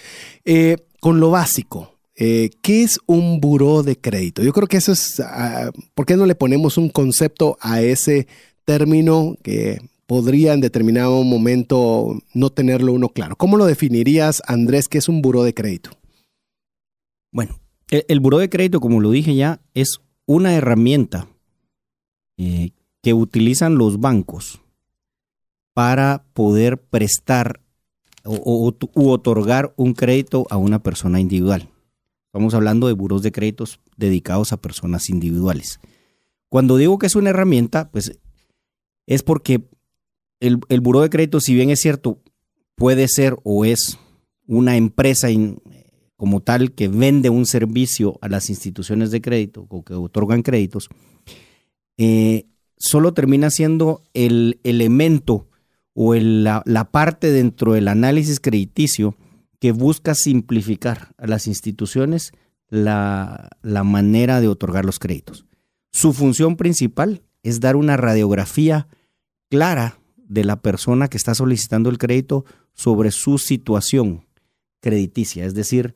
eh, 0.44 0.78
con 1.00 1.20
lo 1.20 1.30
básico? 1.30 1.92
Eh, 2.16 2.50
¿Qué 2.62 2.82
es 2.82 2.98
un 3.06 3.40
buró 3.40 3.82
de 3.82 3.98
crédito? 3.98 4.42
Yo 4.42 4.52
creo 4.52 4.66
que 4.66 4.78
eso 4.78 4.92
es, 4.92 5.20
ah, 5.20 5.70
¿por 5.94 6.06
qué 6.06 6.16
no 6.16 6.26
le 6.26 6.34
ponemos 6.34 6.78
un 6.78 6.88
concepto 6.88 7.58
a 7.60 7.82
ese 7.82 8.26
término 8.64 9.36
que 9.42 9.78
podría 10.06 10.54
en 10.54 10.60
determinado 10.60 11.22
momento 11.22 12.18
no 12.32 12.50
tenerlo 12.50 12.92
uno 12.92 13.10
claro? 13.10 13.36
¿Cómo 13.36 13.58
lo 13.58 13.66
definirías, 13.66 14.42
Andrés, 14.46 14.88
qué 14.88 14.98
es 14.98 15.08
un 15.08 15.20
buró 15.20 15.44
de 15.44 15.54
crédito? 15.54 15.90
Bueno, 17.30 17.60
el, 17.90 18.20
buró 18.20 18.38
de 18.38 18.48
crédito, 18.48 18.80
como 18.80 19.00
lo 19.00 19.10
dije 19.10 19.34
ya, 19.34 19.60
es 19.74 20.00
una 20.26 20.54
herramienta 20.54 21.28
eh, 22.38 22.70
que 23.02 23.12
utilizan 23.12 23.76
los 23.76 24.00
bancos 24.00 24.61
para 25.74 26.24
poder 26.34 26.78
prestar 26.78 27.60
o, 28.24 28.72
u 28.94 29.08
otorgar 29.10 29.72
un 29.76 29.94
crédito 29.94 30.46
a 30.50 30.56
una 30.56 30.82
persona 30.82 31.20
individual. 31.20 31.68
Estamos 32.26 32.54
hablando 32.54 32.86
de 32.86 32.94
buros 32.94 33.22
de 33.22 33.32
créditos 33.32 33.80
dedicados 33.96 34.52
a 34.52 34.60
personas 34.60 35.10
individuales. 35.10 35.80
Cuando 36.48 36.76
digo 36.76 36.98
que 36.98 37.06
es 37.06 37.16
una 37.16 37.30
herramienta, 37.30 37.90
pues 37.90 38.18
es 39.06 39.22
porque 39.22 39.64
el, 40.40 40.60
el 40.68 40.80
buró 40.80 41.00
de 41.00 41.10
créditos, 41.10 41.44
si 41.44 41.54
bien 41.54 41.70
es 41.70 41.80
cierto, 41.80 42.20
puede 42.74 43.08
ser 43.08 43.36
o 43.44 43.64
es 43.64 43.98
una 44.46 44.76
empresa 44.76 45.28
como 46.16 46.40
tal 46.40 46.72
que 46.72 46.88
vende 46.88 47.30
un 47.30 47.46
servicio 47.46 48.18
a 48.20 48.28
las 48.28 48.50
instituciones 48.50 49.10
de 49.10 49.20
crédito 49.20 49.66
o 49.68 49.82
que 49.82 49.94
otorgan 49.94 50.42
créditos, 50.42 50.88
eh, 51.96 52.46
solo 52.76 53.14
termina 53.14 53.50
siendo 53.50 54.02
el 54.14 54.60
elemento 54.64 55.48
o 55.94 56.14
la, 56.14 56.88
parte 56.90 57.30
dentro 57.30 57.74
del 57.74 57.88
análisis 57.88 58.40
crediticio 58.40 59.16
que 59.58 59.72
busca 59.72 60.14
simplificar 60.14 61.14
a 61.18 61.26
las 61.26 61.46
instituciones 61.46 62.32
la, 62.68 63.50
la 63.62 63.84
manera 63.84 64.40
de 64.40 64.48
otorgar 64.48 64.84
los 64.84 64.98
créditos. 64.98 65.46
Su 65.92 66.12
función 66.12 66.56
principal 66.56 67.22
es 67.42 67.60
dar 67.60 67.76
una 67.76 67.96
radiografía 67.96 68.88
clara 69.50 69.98
de 70.16 70.44
la 70.44 70.62
persona 70.62 71.08
que 71.08 71.18
está 71.18 71.34
solicitando 71.34 71.90
el 71.90 71.98
crédito 71.98 72.44
sobre 72.72 73.10
su 73.10 73.38
situación 73.38 74.24
crediticia, 74.80 75.44
es 75.44 75.54
decir, 75.54 75.94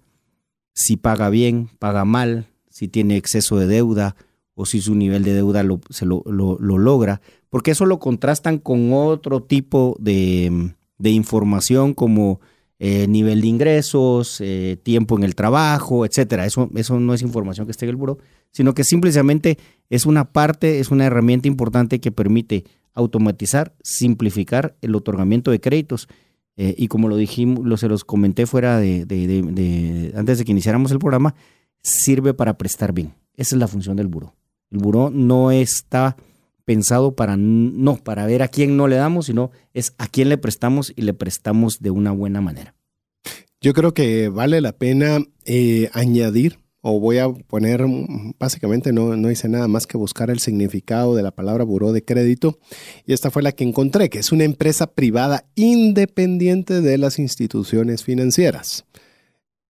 si 0.75 0.99
paga 0.99 1.31
bien, 1.31 1.71
paga 1.79 2.05
mal, 2.05 2.47
si 2.69 2.87
tiene 2.87 3.17
exceso 3.17 3.59
de 3.59 3.67
deuda 3.67 4.15
o 4.57 4.65
si 4.65 4.81
su 4.81 4.95
nivel 4.95 5.23
de 5.23 5.35
deuda 5.35 5.63
lo, 5.63 5.81
se 5.91 6.07
lo, 6.07 6.23
logra, 6.27 7.21
porque 7.51 7.71
eso 7.71 7.85
lo 7.85 7.99
contrastan 8.01 8.59
con 8.59 8.93
otro 8.93 9.43
tipo 9.43 9.97
de, 10.01 10.73
información 10.99 11.93
como 11.93 12.41
eh, 12.79 13.07
nivel 13.07 13.43
de 13.43 13.47
ingresos, 13.47 14.41
eh, 14.41 14.79
tiempo 14.83 15.17
en 15.17 15.25
el 15.25 15.35
trabajo, 15.35 16.07
etcétera. 16.07 16.47
Eso, 16.47 16.71
eso 16.75 16.99
no 16.99 17.13
es 17.13 17.21
información 17.21 17.67
que 17.67 17.73
esté 17.73 17.85
en 17.85 17.91
el 17.91 17.97
buro, 17.97 18.19
sino 18.51 18.73
que 18.75 18.83
simplemente 18.83 19.59
es 19.91 20.07
una 20.07 20.33
parte, 20.33 20.81
es 20.81 20.91
una 20.91 21.05
herramienta 21.05 21.49
importante 21.49 22.01
que 22.01 22.11
permite 22.11 22.65
automatizar, 22.95 23.75
simplificar 23.83 24.75
el 24.81 24.95
otorgamiento 24.95 25.51
de 25.51 25.61
créditos. 25.61 26.09
Eh, 26.57 26.75
y 26.79 26.89
como 26.89 27.09
lo 27.09 27.19
dijimos, 27.19 27.67
lo, 27.67 27.77
se 27.77 27.89
los 27.89 28.05
comenté 28.05 28.47
fuera 28.47 28.79
de, 28.79 29.05
de, 29.05 30.15
antes 30.17 30.39
de 30.39 30.47
que 30.47 30.53
iniciáramos 30.53 30.91
el 30.93 30.99
programa, 30.99 31.35
sirve 31.83 32.33
para 32.33 32.57
prestar 32.57 32.95
bien. 32.95 33.13
Esa 33.37 33.55
es 33.55 33.61
la 33.61 33.69
función 33.69 33.97
del 33.97 34.07
buro. 34.07 34.35
El 34.71 34.79
buro 34.79 35.11
no 35.11 35.51
está 35.51 36.17
pensado 36.65 37.15
para 37.15 37.37
no 37.37 37.97
para 37.97 38.27
ver 38.27 38.43
a 38.43 38.49
quién 38.49 38.77
no 38.77 38.89
le 38.89 38.97
damos, 38.97 39.27
sino 39.27 39.51
es 39.73 39.95
a 39.99 40.09
quién 40.09 40.29
le 40.29 40.37
prestamos 40.37 40.93
y 40.95 41.03
le 41.03 41.15
prestamos 41.15 41.79
de 41.81 41.91
una 41.91 42.11
buena 42.11 42.41
manera. 42.41 42.75
Yo 43.61 43.73
creo 43.73 43.95
que 43.95 44.29
vale 44.29 44.61
la 44.61 44.73
pena 44.73 45.21
eh, 45.45 45.89
añadir, 45.93 46.59
o 46.83 47.01
voy 47.01 47.19
a 47.19 47.29
poner, 47.29 47.85
básicamente 48.39 48.93
no, 48.93 49.17
no 49.17 49.31
hice 49.31 49.49
nada 49.49 49.67
más 49.67 49.87
que 49.87 49.97
buscar 49.97 50.29
el 50.29 50.41
significado 50.41 51.15
de 51.15 51.23
la 51.23 51.31
palabra 51.31 51.65
buró 51.65 51.93
de 51.93 52.05
crédito, 52.05 52.59
y 53.07 53.13
esta 53.13 53.31
fue 53.31 53.43
la 53.43 53.53
que 53.53 53.65
encontré, 53.65 54.11
que 54.11 54.19
es 54.19 54.31
una 54.31 54.45
empresa 54.45 54.89
privada 54.89 55.47
independiente 55.55 56.81
de 56.81 56.99
las 56.99 57.19
instituciones 57.19 58.05
financieras 58.05 58.85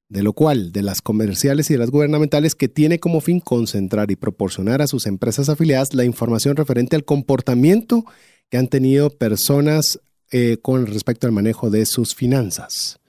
de 0.09 0.23
lo 0.23 0.33
cual 0.33 0.73
de 0.73 0.83
las 0.83 1.03
comerciales 1.03 1.71
y 1.71 1.75
de 1.75 1.79
las 1.79 1.91
gubernamentales 1.91 2.55
que 2.55 2.69
tiene 2.69 3.01
como 3.01 3.21
fin 3.21 3.41
concentrar 3.41 4.11
y 4.11 4.17
proporcionar 4.17 4.81
a 4.83 4.87
sus 4.87 5.07
empresas 5.07 5.49
afiliadas 5.49 5.95
la 5.95 6.05
información 6.05 6.57
referente 6.57 6.97
al 6.97 7.05
comportamiento 7.05 8.05
que 8.49 8.59
han 8.59 8.69
tenido 8.69 9.11
personas 9.11 10.01
eh, 10.31 10.59
con 10.63 10.87
respecto 10.87 11.27
al 11.27 11.33
manejo 11.33 11.71
de 11.71 11.87
sus 11.87 12.15
finanzas. 12.15 13.01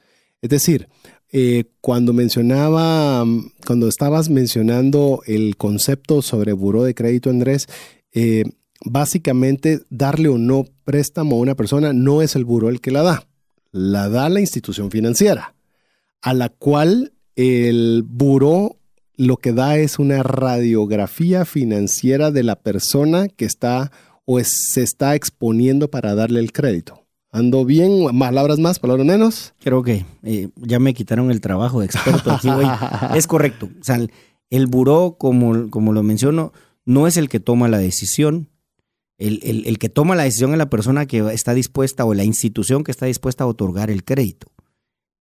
Es 0.42 0.50
decir, 0.50 0.88
eh, 1.32 1.66
cuando 1.82 2.14
mencionaba, 2.14 3.24
cuando 3.66 3.88
estabas 3.88 4.30
mencionando 4.30 5.22
el 5.28 5.56
concepto 5.58 6.22
sobre 6.22 6.54
buró 6.54 6.84
de 6.84 6.96
crédito, 6.96 7.30
Andrés, 7.30 7.68
eh, 8.14 8.44
básicamente 8.86 9.82
darle 9.90 10.30
o 10.30 10.38
no 10.38 10.66
préstamo 10.84 11.36
a 11.36 11.40
una 11.40 11.56
persona 11.56 11.94
no 11.94 12.22
es 12.22 12.36
el 12.36 12.46
buró 12.46 12.70
el 12.70 12.82
que 12.82 12.92
la 12.92 13.04
da, 13.04 13.28
la 13.72 14.10
da 14.10 14.30
la 14.30 14.40
institución 14.40 14.90
financiera 14.90 15.57
a 16.22 16.34
la 16.34 16.50
cual 16.50 17.14
el 17.36 18.04
buró 18.08 18.78
lo 19.18 19.38
que 19.38 19.52
da 19.52 19.78
es 19.78 20.00
una 20.00 20.24
radiografía 20.24 21.44
financiera 21.46 22.32
de 22.32 22.44
la 22.44 22.56
persona 22.58 23.28
que 23.28 23.46
está 23.46 23.92
o 24.26 24.40
se 24.44 24.84
está 24.84 25.16
exponiendo 25.16 25.90
para 25.90 26.16
darle 26.16 26.40
el 26.40 26.52
crédito. 26.52 27.04
¿Ando 27.32 27.66
bien? 27.66 28.18
¿Palabras 28.18 28.60
más, 28.60 28.80
palabras 28.80 29.06
menos? 29.06 29.54
Creo 29.60 29.84
que 29.84 30.06
eh, 30.24 30.50
ya 30.56 30.80
me 30.80 30.94
quitaron 30.94 31.30
el 31.32 31.42
trabajo 31.42 31.80
de 31.80 31.88
experto 31.88 32.32
aquí, 32.32 32.50
güey. 32.50 32.68
es 33.16 33.28
correcto. 33.28 33.70
O 33.80 33.84
sea, 33.84 34.00
el 34.50 34.68
buró, 34.68 35.18
como, 35.18 35.70
como 35.70 35.94
lo 35.94 36.04
menciono, 36.04 36.54
no 36.86 37.08
es 37.08 37.18
el 37.18 37.30
que 37.30 37.40
toma 37.40 37.68
la 37.68 37.80
decisión. 37.80 38.50
El, 39.18 39.40
el 39.44 39.80
que 39.80 39.90
toma 39.90 40.16
la 40.16 40.24
decisión 40.24 40.52
es 40.52 40.58
la 40.58 40.70
persona 40.70 41.06
que 41.06 41.20
está 41.34 41.54
dispuesta 41.54 42.06
o 42.06 42.14
la 42.14 42.24
institución 42.24 42.84
que 42.84 42.92
está 42.92 43.08
dispuesta 43.08 43.44
a 43.44 43.48
otorgar 43.48 43.90
el 43.90 44.04
crédito. 44.04 44.48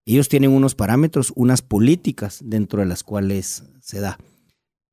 Ellos 0.07 0.29
tienen 0.29 0.53
unos 0.53 0.77
parámetros, 0.77 1.33
unas 1.35 1.63
políticas 1.63 2.41
dentro 2.45 2.81
de 2.81 2.87
las 2.87 3.03
cuales 3.03 3.65
se 3.81 4.01
da. 4.01 4.19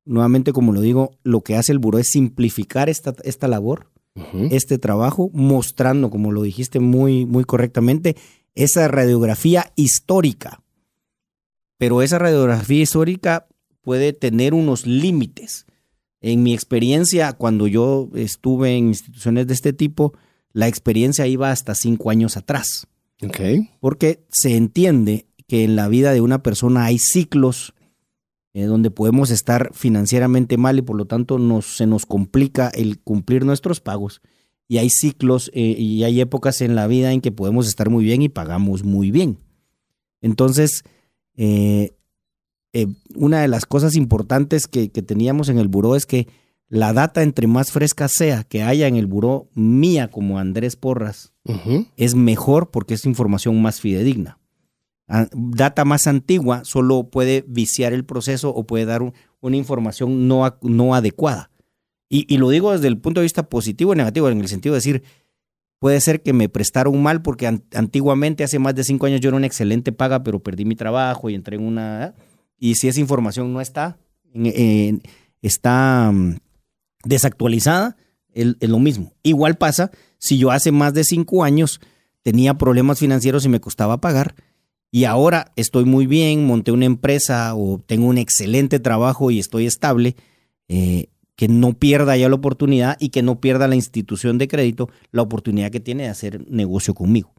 Nuevamente, 0.04 0.52
como 0.52 0.72
lo 0.72 0.80
digo, 0.80 1.12
lo 1.22 1.42
que 1.42 1.56
hace 1.56 1.70
el 1.70 1.78
buró 1.78 1.98
es 1.98 2.10
simplificar 2.10 2.88
esta, 2.88 3.14
esta 3.22 3.48
labor, 3.48 3.90
este 4.50 4.78
trabajo, 4.78 5.30
mostrando, 5.32 6.10
como 6.10 6.30
lo 6.30 6.42
dijiste 6.42 6.78
muy, 6.78 7.26
muy 7.26 7.44
correctamente, 7.44 8.16
esa 8.54 8.86
radiografía 8.86 9.72
histórica. 9.76 10.62
Pero 11.78 12.02
esa 12.02 12.18
radiografía 12.18 12.82
histórica 12.82 13.46
puede 13.82 14.12
tener 14.12 14.54
unos 14.54 14.86
límites. 14.86 15.66
En 16.20 16.42
mi 16.42 16.54
experiencia, 16.54 17.32
cuando 17.32 17.66
yo 17.66 18.08
estuve 18.14 18.76
en 18.76 18.88
instituciones 18.88 19.46
de 19.46 19.54
este 19.54 19.72
tipo, 19.72 20.14
la 20.52 20.68
experiencia 20.68 21.26
iba 21.26 21.50
hasta 21.50 21.74
cinco 21.74 22.10
años 22.10 22.36
atrás. 22.36 22.86
Porque 23.80 24.24
se 24.30 24.56
entiende 24.56 25.26
que 25.46 25.64
en 25.64 25.76
la 25.76 25.88
vida 25.88 26.12
de 26.12 26.20
una 26.20 26.42
persona 26.42 26.84
hay 26.84 26.98
ciclos 26.98 27.74
eh, 28.54 28.64
donde 28.64 28.90
podemos 28.90 29.30
estar 29.30 29.70
financieramente 29.74 30.56
mal 30.56 30.78
y 30.78 30.82
por 30.82 30.96
lo 30.96 31.06
tanto 31.06 31.38
nos, 31.38 31.76
se 31.76 31.86
nos 31.86 32.06
complica 32.06 32.68
el 32.68 33.00
cumplir 33.00 33.44
nuestros 33.44 33.80
pagos. 33.80 34.22
Y 34.68 34.78
hay 34.78 34.90
ciclos 34.90 35.50
eh, 35.54 35.60
y 35.60 36.04
hay 36.04 36.20
épocas 36.20 36.60
en 36.62 36.74
la 36.74 36.86
vida 36.86 37.12
en 37.12 37.20
que 37.20 37.32
podemos 37.32 37.68
estar 37.68 37.90
muy 37.90 38.04
bien 38.04 38.22
y 38.22 38.28
pagamos 38.28 38.84
muy 38.84 39.10
bien. 39.10 39.38
Entonces, 40.22 40.84
eh, 41.36 41.90
una 43.14 43.42
de 43.42 43.48
las 43.48 43.66
cosas 43.66 43.94
importantes 43.94 44.66
que, 44.66 44.90
que 44.90 45.02
teníamos 45.02 45.48
en 45.48 45.58
el 45.58 45.68
buró 45.68 45.96
es 45.96 46.06
que 46.06 46.28
la 46.68 46.92
data 46.92 47.22
entre 47.22 47.46
más 47.46 47.72
fresca 47.72 48.08
sea 48.08 48.42
que 48.44 48.62
haya 48.62 48.86
en 48.86 48.96
el 48.96 49.06
buró 49.06 49.48
mía 49.54 50.10
como 50.10 50.38
Andrés 50.38 50.76
Porras 50.76 51.33
es 51.96 52.14
mejor 52.14 52.70
porque 52.70 52.94
es 52.94 53.04
información 53.04 53.60
más 53.60 53.80
fidedigna. 53.80 54.38
Ah, 55.06 55.28
data 55.32 55.84
más 55.84 56.06
antigua 56.06 56.64
solo 56.64 57.10
puede 57.10 57.44
viciar 57.46 57.92
el 57.92 58.06
proceso 58.06 58.50
o 58.50 58.66
puede 58.66 58.86
dar 58.86 59.02
una 59.40 59.56
información 59.56 60.26
no, 60.28 60.58
no 60.62 60.94
adecuada. 60.94 61.50
Y, 62.08 62.36
lo 62.38 62.48
digo 62.50 62.70
desde 62.70 62.86
el 62.86 62.98
punto 62.98 63.20
de 63.20 63.24
vista 63.24 63.48
positivo 63.48 63.92
y 63.92 63.96
negativo, 63.96 64.28
en 64.28 64.40
el 64.40 64.46
sentido 64.46 64.74
de 64.74 64.78
decir, 64.78 65.02
puede 65.80 66.00
ser 66.00 66.22
que 66.22 66.32
me 66.32 66.48
prestaron 66.48 67.02
mal 67.02 67.22
porque 67.22 67.46
antiguamente, 67.74 68.44
hace 68.44 68.60
más 68.60 68.76
de 68.76 68.84
cinco 68.84 69.06
años, 69.06 69.20
yo 69.20 69.30
era 69.30 69.36
una 69.36 69.48
excelente 69.48 69.90
paga, 69.90 70.22
pero 70.22 70.38
perdí 70.38 70.64
mi 70.64 70.76
trabajo 70.76 71.28
y 71.28 71.34
entré 71.34 71.56
en 71.56 71.64
una... 71.64 72.14
Y 72.56 72.76
si 72.76 72.86
esa 72.86 73.00
información 73.00 73.52
no 73.52 73.60
está, 73.60 73.98
está 75.42 76.12
mm, 76.12 76.36
desactualizada, 77.04 77.96
es, 78.34 78.68
lo 78.68 78.78
mismo. 78.78 79.12
Igual 79.22 79.56
pasa 79.56 79.90
si 80.18 80.38
yo 80.38 80.50
hace 80.50 80.72
más 80.72 80.94
de 80.94 81.04
cinco 81.04 81.44
años 81.44 81.80
tenía 82.22 82.54
problemas 82.54 82.98
financieros 82.98 83.44
y 83.44 83.48
me 83.48 83.60
costaba 83.60 84.00
pagar 84.00 84.34
y 84.90 85.06
ahora 85.06 85.52
estoy 85.56 85.84
muy 85.84 86.06
bien, 86.06 86.46
monté 86.46 86.70
una 86.70 86.86
empresa 86.86 87.54
o 87.56 87.80
tengo 87.84 88.06
un 88.06 88.16
excelente 88.16 88.78
trabajo 88.78 89.32
y 89.32 89.40
estoy 89.40 89.66
estable, 89.66 90.14
eh, 90.68 91.08
que 91.34 91.48
no 91.48 91.72
pierda 91.72 92.16
ya 92.16 92.28
la 92.28 92.36
oportunidad 92.36 92.96
y 93.00 93.08
que 93.08 93.20
no 93.20 93.40
pierda 93.40 93.66
la 93.66 93.74
institución 93.74 94.38
de 94.38 94.46
crédito 94.46 94.88
la 95.10 95.22
oportunidad 95.22 95.72
que 95.72 95.80
tiene 95.80 96.04
de 96.04 96.10
hacer 96.10 96.48
negocio 96.48 96.94
conmigo. 96.94 97.34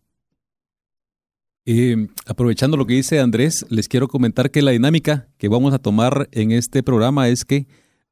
Eh, 1.66 2.10
aprovechando 2.28 2.76
lo 2.78 2.86
que 2.86 2.96
dice 2.96 3.22
Andrés, 3.22 3.66
les 3.70 3.88
quiero 3.88 4.08
comentar 4.08 4.52
que 4.52 4.62
la 4.62 4.72
dinámica 4.72 5.30
que 5.38 5.48
vamos 5.48 5.74
a 5.74 5.80
tomar 5.80 6.28
en 6.34 6.52
este 6.52 6.84
programa 6.84 7.30
es 7.30 7.46
que 7.46 7.68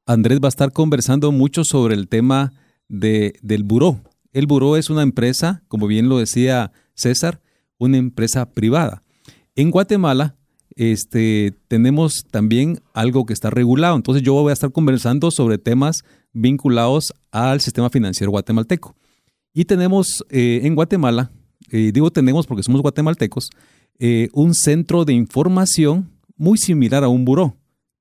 Andrés 0.05 0.39
va 0.41 0.47
a 0.47 0.55
estar 0.55 0.71
conversando 0.71 1.31
mucho 1.31 1.63
sobre 1.63 1.95
el 1.95 2.07
tema 2.07 2.53
de, 2.87 3.35
del 3.41 3.63
buró. 3.63 4.01
El 4.31 4.47
buró 4.47 4.77
es 4.77 4.89
una 4.89 5.03
empresa, 5.03 5.63
como 5.67 5.87
bien 5.87 6.09
lo 6.09 6.17
decía 6.17 6.71
César, 6.95 7.41
una 7.77 7.97
empresa 7.97 8.49
privada. 8.49 9.03
En 9.55 9.71
Guatemala 9.71 10.35
este, 10.75 11.53
tenemos 11.67 12.25
también 12.31 12.79
algo 12.93 13.25
que 13.25 13.33
está 13.33 13.49
regulado. 13.49 13.95
Entonces 13.95 14.23
yo 14.23 14.33
voy 14.33 14.49
a 14.49 14.53
estar 14.53 14.71
conversando 14.71 15.31
sobre 15.31 15.57
temas 15.57 16.03
vinculados 16.33 17.13
al 17.31 17.61
sistema 17.61 17.89
financiero 17.89 18.31
guatemalteco. 18.31 18.95
Y 19.53 19.65
tenemos 19.65 20.25
eh, 20.29 20.61
en 20.63 20.73
Guatemala, 20.75 21.31
eh, 21.69 21.91
digo 21.93 22.11
tenemos 22.11 22.47
porque 22.47 22.63
somos 22.63 22.81
guatemaltecos, 22.81 23.49
eh, 23.99 24.29
un 24.33 24.55
centro 24.55 25.05
de 25.05 25.13
información 25.13 26.09
muy 26.35 26.57
similar 26.57 27.03
a 27.03 27.07
un 27.07 27.23
buró, 27.23 27.55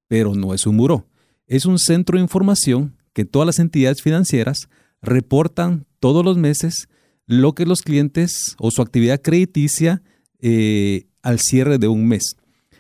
pero 0.09 0.35
no 0.35 0.55
es 0.55 0.67
un 0.67 0.79
buró. 0.79 1.07
Es 1.47 1.67
un 1.67 1.79
centro 1.79 2.17
de 2.17 2.23
información 2.23 2.97
que 3.13 3.25
todas 3.25 3.47
las 3.47 3.59
entidades 3.59 4.03
financieras 4.03 4.69
reportan 5.01 5.87
todos 6.01 6.25
los 6.25 6.37
meses 6.37 6.89
lo 7.27 7.55
que 7.55 7.67
los 7.67 7.83
clientes 7.83 8.57
o 8.59 8.71
su 8.71 8.83
actividad 8.83 9.21
crediticia 9.21 10.03
al 11.23 11.39
cierre 11.39 11.79
de 11.79 11.89
un 11.89 12.07
mes. 12.09 12.37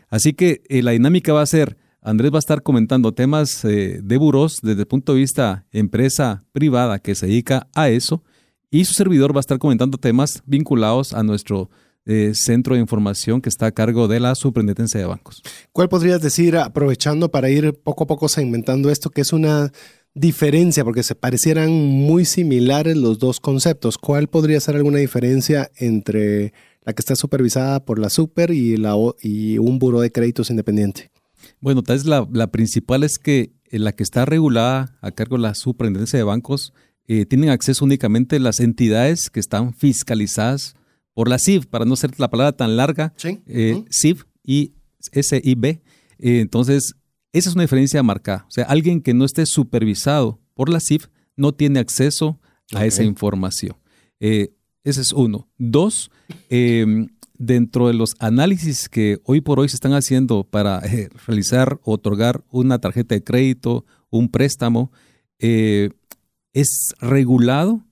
Así 0.08 0.32
que 0.32 0.62
la 0.68 0.90
dinámica 0.90 1.32
va 1.32 1.42
a 1.42 1.46
ser, 1.46 1.76
Andrés 2.00 2.32
va 2.32 2.38
a 2.38 2.40
estar 2.40 2.62
comentando 2.62 3.12
temas 3.12 3.62
de 3.62 4.16
buros 4.18 4.58
desde 4.62 4.80
el 4.80 4.86
punto 4.86 5.14
de 5.14 5.20
vista 5.20 5.66
empresa 5.70 6.44
privada 6.52 6.98
que 6.98 7.14
se 7.14 7.26
dedica 7.26 7.68
a 7.74 7.88
eso 7.88 8.22
y 8.72 8.86
su 8.86 8.94
servidor 8.94 9.34
va 9.36 9.38
a 9.38 9.40
estar 9.46 9.58
comentando 9.58 9.98
temas 9.98 10.42
vinculados 10.46 11.12
a 11.12 11.22
nuestro 11.22 11.70
eh, 12.04 12.32
centro 12.34 12.74
de 12.74 12.80
información 12.80 13.40
que 13.40 13.48
está 13.48 13.66
a 13.66 13.70
cargo 13.70 14.08
de 14.08 14.18
la 14.18 14.34
Superintendencia 14.34 14.98
de 14.98 15.06
Bancos. 15.06 15.40
¿Cuál 15.70 15.88
podrías 15.88 16.20
decir, 16.20 16.56
aprovechando 16.56 17.30
para 17.30 17.48
ir 17.48 17.74
poco 17.74 18.04
a 18.04 18.06
poco 18.08 18.28
segmentando 18.28 18.90
esto, 18.90 19.10
que 19.10 19.20
es 19.20 19.32
una 19.32 19.70
diferencia, 20.14 20.84
porque 20.84 21.02
se 21.02 21.14
parecieran 21.14 21.70
muy 21.70 22.24
similares 22.24 22.96
los 22.96 23.18
dos 23.18 23.40
conceptos? 23.40 23.98
¿Cuál 23.98 24.28
podría 24.28 24.60
ser 24.60 24.76
alguna 24.76 24.98
diferencia 24.98 25.70
entre 25.76 26.52
la 26.84 26.92
que 26.92 27.00
está 27.00 27.16
supervisada 27.16 27.84
por 27.84 27.98
la 27.98 28.10
Super 28.10 28.50
y, 28.50 28.76
la, 28.76 28.94
y 29.22 29.58
un 29.58 29.78
buro 29.78 30.00
de 30.00 30.12
créditos 30.12 30.50
independiente? 30.50 31.10
Bueno, 31.60 31.82
tal 31.82 31.96
vez 31.96 32.06
la, 32.06 32.28
la 32.32 32.50
principal 32.50 33.04
es 33.04 33.18
que 33.18 33.52
la 33.70 33.92
que 33.92 34.02
está 34.02 34.24
regulada 34.24 34.96
a 35.00 35.12
cargo 35.12 35.36
de 35.36 35.42
la 35.42 35.54
Superintendencia 35.54 36.18
de 36.18 36.24
Bancos 36.24 36.72
eh, 37.08 37.26
tienen 37.26 37.50
acceso 37.50 37.84
únicamente 37.84 38.38
las 38.38 38.60
entidades 38.60 39.28
que 39.30 39.40
están 39.40 39.74
fiscalizadas 39.74 40.76
por 41.14 41.28
la 41.28 41.38
CIF, 41.38 41.66
para 41.66 41.84
no 41.84 41.96
ser 41.96 42.18
la 42.18 42.30
palabra 42.30 42.56
tan 42.56 42.76
larga, 42.76 43.12
eh, 43.24 43.84
CIF 43.90 44.24
y 44.44 44.72
SIB. 45.00 45.64
Eh, 45.64 45.80
entonces, 46.18 46.94
esa 47.32 47.48
es 47.48 47.54
una 47.54 47.62
diferencia 47.62 48.02
marcada. 48.02 48.44
O 48.48 48.50
sea, 48.50 48.64
alguien 48.64 49.00
que 49.00 49.14
no 49.14 49.24
esté 49.24 49.46
supervisado 49.46 50.40
por 50.54 50.68
la 50.68 50.80
CIF 50.80 51.06
no 51.36 51.52
tiene 51.52 51.80
acceso 51.80 52.40
a 52.74 52.86
esa 52.86 53.02
información. 53.02 53.76
ese 54.20 55.00
es 55.00 55.12
uno. 55.12 55.48
Dos, 55.58 56.10
em, 56.48 57.08
dentro 57.36 57.88
de 57.88 57.94
los 57.94 58.14
análisis 58.18 58.88
que 58.88 59.18
hoy 59.24 59.40
por 59.40 59.58
hoy 59.58 59.68
se 59.68 59.76
están 59.76 59.94
haciendo 59.94 60.44
para 60.44 60.80
realizar 61.26 61.80
o 61.82 61.94
otorgar 61.94 62.44
una 62.50 62.78
tarjeta 62.78 63.14
de 63.14 63.24
crédito, 63.24 63.84
un 64.10 64.28
préstamo, 64.28 64.92
es 66.52 66.94
regulado 67.00 67.84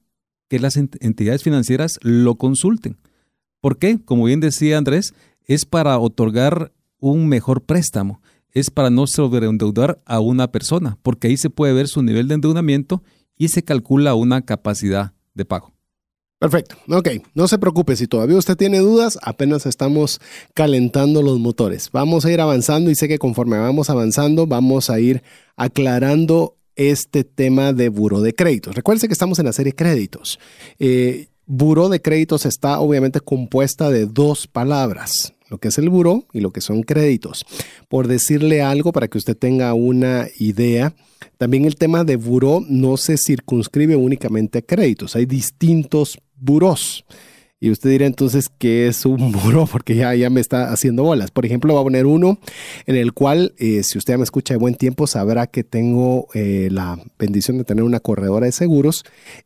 que 0.49 0.59
las 0.59 0.76
entidades 0.76 1.42
financieras 1.42 1.99
lo 2.02 2.37
consulten. 2.37 2.99
¿Por 3.61 3.78
qué? 3.78 4.00
Como 4.04 4.25
bien 4.25 4.40
decía 4.40 4.78
Andrés, 4.78 5.14
es 5.47 5.64
para 5.64 5.99
otorgar 5.99 6.73
un 6.99 7.28
mejor 7.28 7.62
préstamo, 7.62 8.19
es 8.52 8.71
para 8.71 8.90
no 8.90 9.07
sobreendeudar 9.07 10.00
a 10.07 10.21
una 10.21 10.50
persona, 10.52 10.99
porque 11.02 11.28
ahí 11.28 11.37
se 11.37 11.50
puede 11.50 11.73
ver 11.73 11.88
su 11.88 12.02
nivel 12.02 12.28
de 12.28 12.35
endeudamiento 12.35 13.02
y 13.37 13.49
se 13.49 13.62
calcula 13.62 14.14
una 14.14 14.45
capacidad 14.45 15.12
de 15.35 15.45
pago. 15.45 15.73
Perfecto, 16.40 16.76
ok, 16.88 17.09
no 17.35 17.49
se 17.49 17.59
preocupe, 17.59 17.97
si 17.97 18.07
todavía 18.07 18.38
usted 18.38 18.57
tiene 18.57 18.78
dudas, 18.78 19.19
apenas 19.23 19.66
estamos 19.66 20.21
calentando 20.54 21.23
los 21.23 21.38
motores. 21.38 21.90
Vamos 21.92 22.25
a 22.25 22.33
ir 22.33 22.40
avanzando 22.40 22.90
y 22.90 22.95
sé 22.95 23.09
que 23.09 23.19
conforme 23.19 23.59
vamos 23.59 23.90
avanzando 23.90 24.47
vamos 24.47 24.88
a 24.88 24.99
ir 25.00 25.23
aclarando 25.57 26.57
este 26.76 27.25
tema 27.25 27.75
de 27.75 27.90
buro 27.90 28.23
de 28.23 28.35
créditos. 28.35 28.75
Recuerden 28.75 29.07
que 29.07 29.12
estamos 29.12 29.38
en 29.38 29.45
la 29.45 29.52
serie 29.52 29.75
créditos. 29.75 30.38
Eh, 30.78 31.28
buro 31.45 31.90
de 31.90 32.00
créditos 32.00 32.47
está 32.47 32.80
obviamente 32.80 33.21
compuesta 33.21 33.90
de 33.90 34.07
dos 34.07 34.47
palabras, 34.47 35.35
lo 35.50 35.59
que 35.59 35.69
es 35.69 35.78
el 35.78 35.90
buro 35.90 36.25
y 36.33 36.40
lo 36.40 36.52
que 36.52 36.61
son 36.61 36.83
créditos. 36.83 37.45
Por 37.88 38.09
decirle 38.09 38.62
algo 38.62 38.92
para 38.92 39.09
que 39.09 39.19
usted 39.19 39.37
tenga 39.37 39.75
una 39.75 40.28
idea, 40.38 40.95
también 41.37 41.64
el 41.66 41.76
tema 41.76 42.04
de 42.04 42.16
buro 42.16 42.64
no 42.66 42.97
se 42.97 43.19
circunscribe 43.19 43.97
únicamente 43.97 44.61
a 44.61 44.62
créditos, 44.62 45.16
hay 45.16 45.26
distintos 45.26 46.19
buros. 46.37 47.04
Y 47.62 47.71
usted 47.71 47.90
dirá 47.90 48.07
entonces 48.07 48.49
que 48.49 48.88
es 48.88 49.04
un 49.04 49.21
muro 49.45 49.69
porque 49.71 49.95
ya, 49.95 50.14
ya 50.14 50.30
me 50.30 50.40
está 50.40 50.73
haciendo 50.73 51.02
bolas. 51.02 51.30
Por 51.30 51.45
ejemplo, 51.45 51.75
va 51.75 51.80
a 51.80 51.85
poner 51.85 52.07
uno 52.07 52.38
en 52.87 52.97
el 52.97 53.12
cual, 53.12 53.54
eh, 53.59 53.83
si 53.83 53.99
usted 53.99 54.16
me 54.16 54.25
escucha 54.25 54.54
de 54.54 54.59
buen 54.59 54.76
tiempo, 54.76 55.07
sabrá 55.07 55.47
que 55.47 55.62
tengo 55.62 56.28
eh, 56.33 56.69
la 56.71 56.99
bendición 57.19 57.59
de 57.59 57.64
tener 57.64 57.85
una 57.85 58.00
corredora 58.00 58.47
de 58.47 58.52
seguros. 58.52 59.04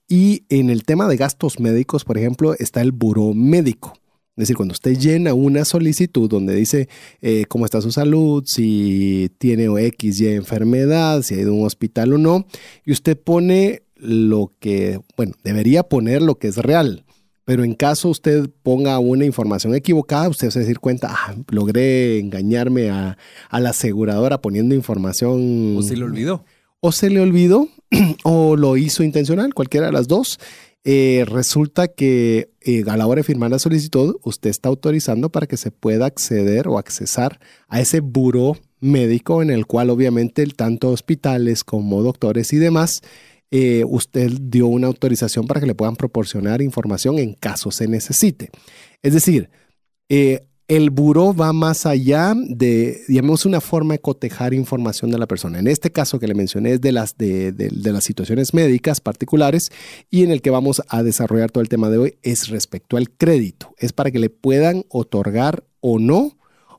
Y 0.08 0.44
en 0.49 0.70
el 0.70 0.84
tema 0.84 1.08
de 1.08 1.16
gastos 1.16 1.58
médicos, 1.58 2.04
por 2.04 2.16
ejemplo, 2.16 2.54
está 2.56 2.82
el 2.82 2.92
buro 2.92 3.34
médico. 3.34 3.94
Es 4.36 4.42
decir, 4.42 4.56
cuando 4.56 4.72
usted 4.72 4.98
llena 4.98 5.32
una 5.32 5.64
solicitud 5.64 6.28
donde 6.28 6.56
dice 6.56 6.88
eh, 7.22 7.44
cómo 7.48 7.66
está 7.66 7.80
su 7.80 7.92
salud, 7.92 8.42
si 8.46 9.30
tiene 9.38 9.68
o 9.68 9.78
X, 9.78 10.20
Y 10.20 10.26
enfermedad, 10.26 11.22
si 11.22 11.35
ha 11.35 11.40
ido 11.40 11.52
a 11.52 11.54
un 11.54 11.64
hospital 11.64 12.14
o 12.14 12.18
no, 12.18 12.46
y 12.85 12.90
usted 12.90 13.16
pone 13.16 13.82
lo 13.94 14.52
que, 14.59 15.00
bueno, 15.16 15.35
debería 15.44 15.85
poner 15.85 16.20
lo 16.20 16.37
que 16.37 16.48
es 16.48 16.56
real. 16.56 17.04
Pero 17.44 17.62
en 17.62 17.74
caso 17.74 18.09
usted 18.09 18.48
ponga 18.62 18.98
una 18.98 19.24
información 19.24 19.74
equivocada, 19.74 20.28
usted 20.28 20.50
se 20.50 20.59
va 20.59 20.62
a 20.62 20.66
decir 20.66 20.80
cuenta, 20.80 21.09
ah, 21.11 21.35
logré 21.50 22.18
engañarme 22.18 22.90
a, 22.90 23.18
la 23.52 23.70
aseguradora 23.70 24.40
poniendo 24.40 24.74
información. 24.74 25.76
O 25.76 25.82
se 25.82 25.96
le 25.96 26.04
olvidó. 26.04 26.44
O 26.80 26.90
se 26.90 27.11
le 27.11 27.20
olvidó, 27.20 27.68
o 28.24 28.56
lo 28.56 28.76
hizo 28.76 29.02
intencional, 29.02 29.54
cualquiera 29.54 29.87
de 29.87 29.92
las 29.92 30.09
dos. 30.09 30.38
Eh, 30.85 31.25
resulta 31.27 31.88
que 31.88 32.51
eh, 32.61 32.85
a 32.87 32.97
la 32.97 33.07
hora 33.07 33.20
de 33.20 33.25
firmar 33.25 33.51
la 33.51 33.59
solicitud, 33.59 34.16
usted 34.23 34.51
está 34.51 34.68
autorizando 34.68 35.31
para 35.31 35.47
que 35.47 35.57
se 35.57 35.70
pueda 35.70 36.05
acceder 36.07 36.68
o 36.68 36.79
accesar 36.79 37.40
a 37.68 37.81
ese 37.81 38.01
buro 38.01 38.59
médico 38.81 39.42
en 39.42 39.51
el 39.51 39.66
cual 39.66 39.88
obviamente 39.88 40.47
tanto 40.47 40.90
hospitales 40.90 41.64
como 41.64 42.03
doctores 42.03 42.53
y 42.53 42.59
demás 42.59 43.01
eh, 43.51 43.85
usted 43.87 44.31
dio 44.42 44.66
una 44.66 44.88
autorización 44.88 45.47
para 45.47 45.61
que 45.61 45.66
le 45.66 45.75
puedan 45.75 45.97
proporcionar 45.97 46.61
información 46.61 47.18
en 47.18 47.35
caso 47.35 47.70
se 47.70 47.88
necesite. 47.88 48.51
Es 49.01 49.14
decir, 49.14 49.49
eh, 50.09 50.47
el 50.66 50.90
buró 50.90 51.35
va 51.35 51.53
más 51.53 51.85
allá 51.85 52.35
de, 52.37 53.03
digamos, 53.07 53.44
una 53.44 53.61
forma 53.61 53.94
de 53.94 54.00
cotejar 54.00 54.55
información 54.55 55.11
de 55.11 55.18
la 55.18 55.27
persona. 55.27 55.59
En 55.59 55.66
este 55.66 55.92
caso 55.92 56.18
que 56.18 56.27
le 56.27 56.35
mencioné 56.35 56.72
es 56.72 56.81
de 56.81 56.92
las, 56.92 57.18
de, 57.18 57.53
las 57.85 58.05
situaciones 58.05 58.55
médicas 58.55 59.00
particulares 59.00 59.70
y 60.11 60.22
en 60.22 60.31
el 60.31 60.40
que 60.40 60.50
vamos 60.50 60.83
a 60.88 61.03
desarrollar 61.03 61.50
todo 61.50 61.62
el 61.62 61.68
tema 61.68 61.90
de 61.90 61.98
hoy 61.98 62.18
es 62.22 62.48
respecto 62.48 62.96
al 62.96 63.11
crédito. 63.11 63.74
Es 63.79 63.92
para 63.92 64.11
que 64.11 64.18
le 64.18 64.31
puedan 64.31 64.85
otorgar 64.88 65.64
o 65.81 65.98
no 65.98 66.37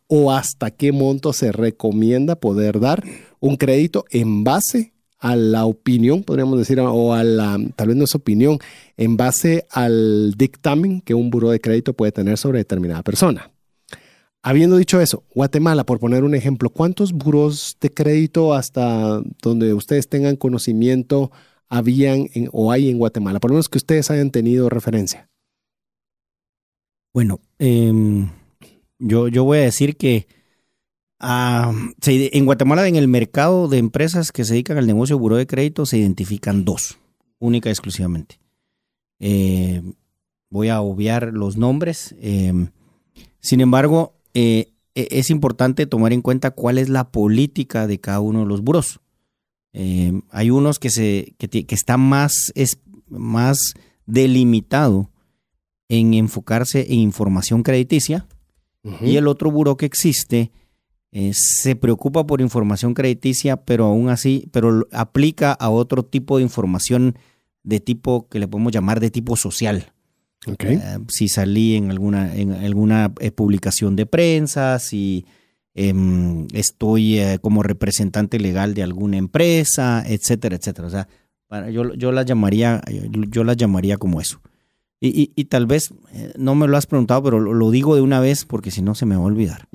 o 0.08 0.32
hasta 0.32 0.71
qué 0.71 0.91
monto 0.91 1.34
se 1.34 1.52
recomienda 1.52 2.36
poder 2.36 2.80
dar 2.80 3.04
un 3.39 3.56
crédito 3.56 4.06
en 4.10 4.43
base 4.43 4.93
a 5.19 5.36
la 5.36 5.65
opinión, 5.65 6.24
podríamos 6.24 6.60
decir, 6.60 6.80
o 6.80 7.13
a 7.13 7.24
la, 7.24 7.58
tal 7.76 7.88
vez 7.88 7.98
no 7.98 8.04
es 8.04 8.13
opinión, 8.13 8.60
en 8.98 9.17
base 9.17 9.65
al 9.71 10.34
dictamen 10.38 11.02
que 11.02 11.15
un 11.15 11.32
buro 11.32 11.50
de 11.50 11.60
crédito 11.60 11.93
puede 11.93 12.12
tener 12.12 12.38
sobre 12.38 12.60
determinada 12.60 13.02
persona. 13.02 13.55
Habiendo 14.47 14.77
dicho 14.77 15.01
eso, 15.01 15.23
Guatemala, 15.34 15.86
por 15.86 15.99
poner 15.99 16.23
un 16.23 16.36
ejemplo, 16.36 16.69
¿cuántos 16.69 17.13
buros 17.13 17.77
de 17.81 17.91
crédito 17.91 18.53
hasta 18.53 19.21
donde 19.41 19.73
ustedes 19.73 20.08
tengan 20.08 20.36
conocimiento 20.36 21.31
habían 21.67 22.27
o 22.51 22.71
hay 22.71 22.89
en 22.89 22.99
Guatemala? 22.99 23.39
Por 23.39 23.49
lo 23.49 23.55
menos 23.55 23.69
que 23.69 23.79
ustedes 23.79 24.12
hayan 24.12 24.29
tenido 24.29 24.69
referencia. 24.69 25.29
Bueno, 27.12 27.39
em, 27.58 28.29
yo, 28.99 29.29
yo 29.29 29.45
voy 29.45 29.58
a 29.60 29.62
decir 29.62 29.97
que 29.97 30.27
Ah, 31.19 31.73
en 32.05 32.45
Guatemala, 32.45 32.88
en 32.88 32.97
el 32.97 33.08
mercado 33.08 33.67
de 33.67 33.77
empresas 33.77 34.31
que 34.31 34.43
se 34.43 34.53
dedican 34.53 34.77
al 34.77 34.88
negocio 34.88 35.17
buró 35.17 35.38
de 35.38 35.47
crédito, 35.47 35.86
se 35.86 35.97
identifican 35.97 36.65
dos, 36.65 36.99
única 37.39 37.69
y 37.69 37.71
exclusivamente. 37.71 38.39
Eh, 39.19 39.81
voy 40.49 40.69
a 40.69 40.81
obviar 40.81 41.31
los 41.34 41.58
nombres. 41.58 42.15
Em, 42.19 42.69
sin 43.39 43.62
embargo, 43.62 44.13
eh, 44.36 44.74
e, 44.93 45.08
es 45.10 45.32
importante 45.32 45.88
tomar 45.88 46.13
en 46.13 46.21
cuenta 46.21 46.52
cuál 46.52 46.78
es 46.78 46.89
la 46.89 47.12
política 47.12 47.88
de 47.88 48.00
cada 48.00 48.19
uno 48.19 48.41
de 48.41 48.45
los 48.45 48.62
buros. 48.62 49.00
Em, 49.74 50.21
hay 50.30 50.52
unos 50.52 50.78
que, 50.78 50.91
se, 50.91 51.34
que, 51.38 51.65
está 51.69 51.98
más, 51.98 52.52
es, 52.54 52.80
más 53.10 53.74
delimitado 54.06 55.10
en 55.89 56.13
enfocarse 56.13 56.86
en 56.93 57.00
información 57.00 57.63
crediticia 57.63 58.28
y 59.02 59.15
el 59.15 59.28
otro 59.28 59.50
buro 59.50 59.78
que 59.78 59.88
existe 59.88 60.52
eh, 61.12 61.32
se 61.34 61.76
preocupa 61.76 62.28
por 62.28 62.39
información 62.39 62.93
crediticia, 62.93 63.58
pero 63.58 63.86
aún 63.86 64.10
así, 64.10 64.48
pero 64.52 64.88
aplica 64.91 65.54
a 65.54 65.69
otro 65.69 66.04
tipo 66.04 66.38
de 66.38 66.43
información 66.43 67.17
de 67.63 67.80
tipo 67.80 68.28
que 68.30 68.38
le 68.38 68.48
podemos 68.48 68.71
llamar 68.71 69.00
de 69.00 69.10
tipo 69.10 69.36
social. 69.36 69.91
Okay. 70.47 70.75
Eh, 70.75 70.99
si 71.08 71.27
salí 71.27 71.75
en 71.75 71.91
alguna, 71.91 72.36
en 72.36 72.51
alguna 72.51 73.13
eh, 73.19 73.31
publicación 73.31 73.95
de 73.95 74.05
prensa, 74.05 74.79
si 74.79 75.25
em, 75.73 76.47
estoy 76.53 77.19
como 77.41 77.63
representante 77.63 78.39
legal 78.39 78.73
de 78.73 78.84
alguna 78.84 79.17
empresa, 79.17 80.03
etcétera, 80.08 80.55
etcétera. 80.55 80.88
O 80.88 80.91
sea, 80.91 81.08
Para, 81.47 81.69
yo, 81.69 81.93
yo 81.95 82.12
las 82.12 82.25
llamaría, 82.25 82.81
yo 83.12 83.43
las 83.43 83.58
llamaría 83.58 83.97
como 83.97 84.21
eso. 84.21 84.39
Y, 85.01 85.31
y, 85.36 85.45
tal 85.45 85.67
vez 85.67 85.93
eh, 86.13 86.34
no 86.38 86.55
me 86.55 86.67
lo 86.67 86.77
has 86.77 86.88
preguntado, 86.88 87.21
pero 87.21 87.39
lo, 87.39 87.71
digo 87.71 87.95
de 87.95 88.01
una 88.01 88.19
vez 88.19 88.45
porque 88.45 88.71
si 88.71 88.81
no 88.81 88.95
se 88.95 89.05
me 89.05 89.15
va 89.15 89.21
a 89.21 89.25
olvidar. 89.25 89.67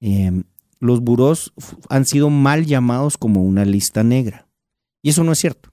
Em, 0.00 0.44
los 0.80 1.00
burós 1.00 1.52
han 1.88 2.04
sido 2.04 2.28
mal 2.28 2.66
llamados 2.66 3.16
como 3.16 3.42
una 3.42 3.64
lista 3.64 4.02
negra. 4.02 4.48
Y 5.02 5.10
eso 5.10 5.24
no 5.24 5.32
es 5.32 5.38
cierto. 5.38 5.72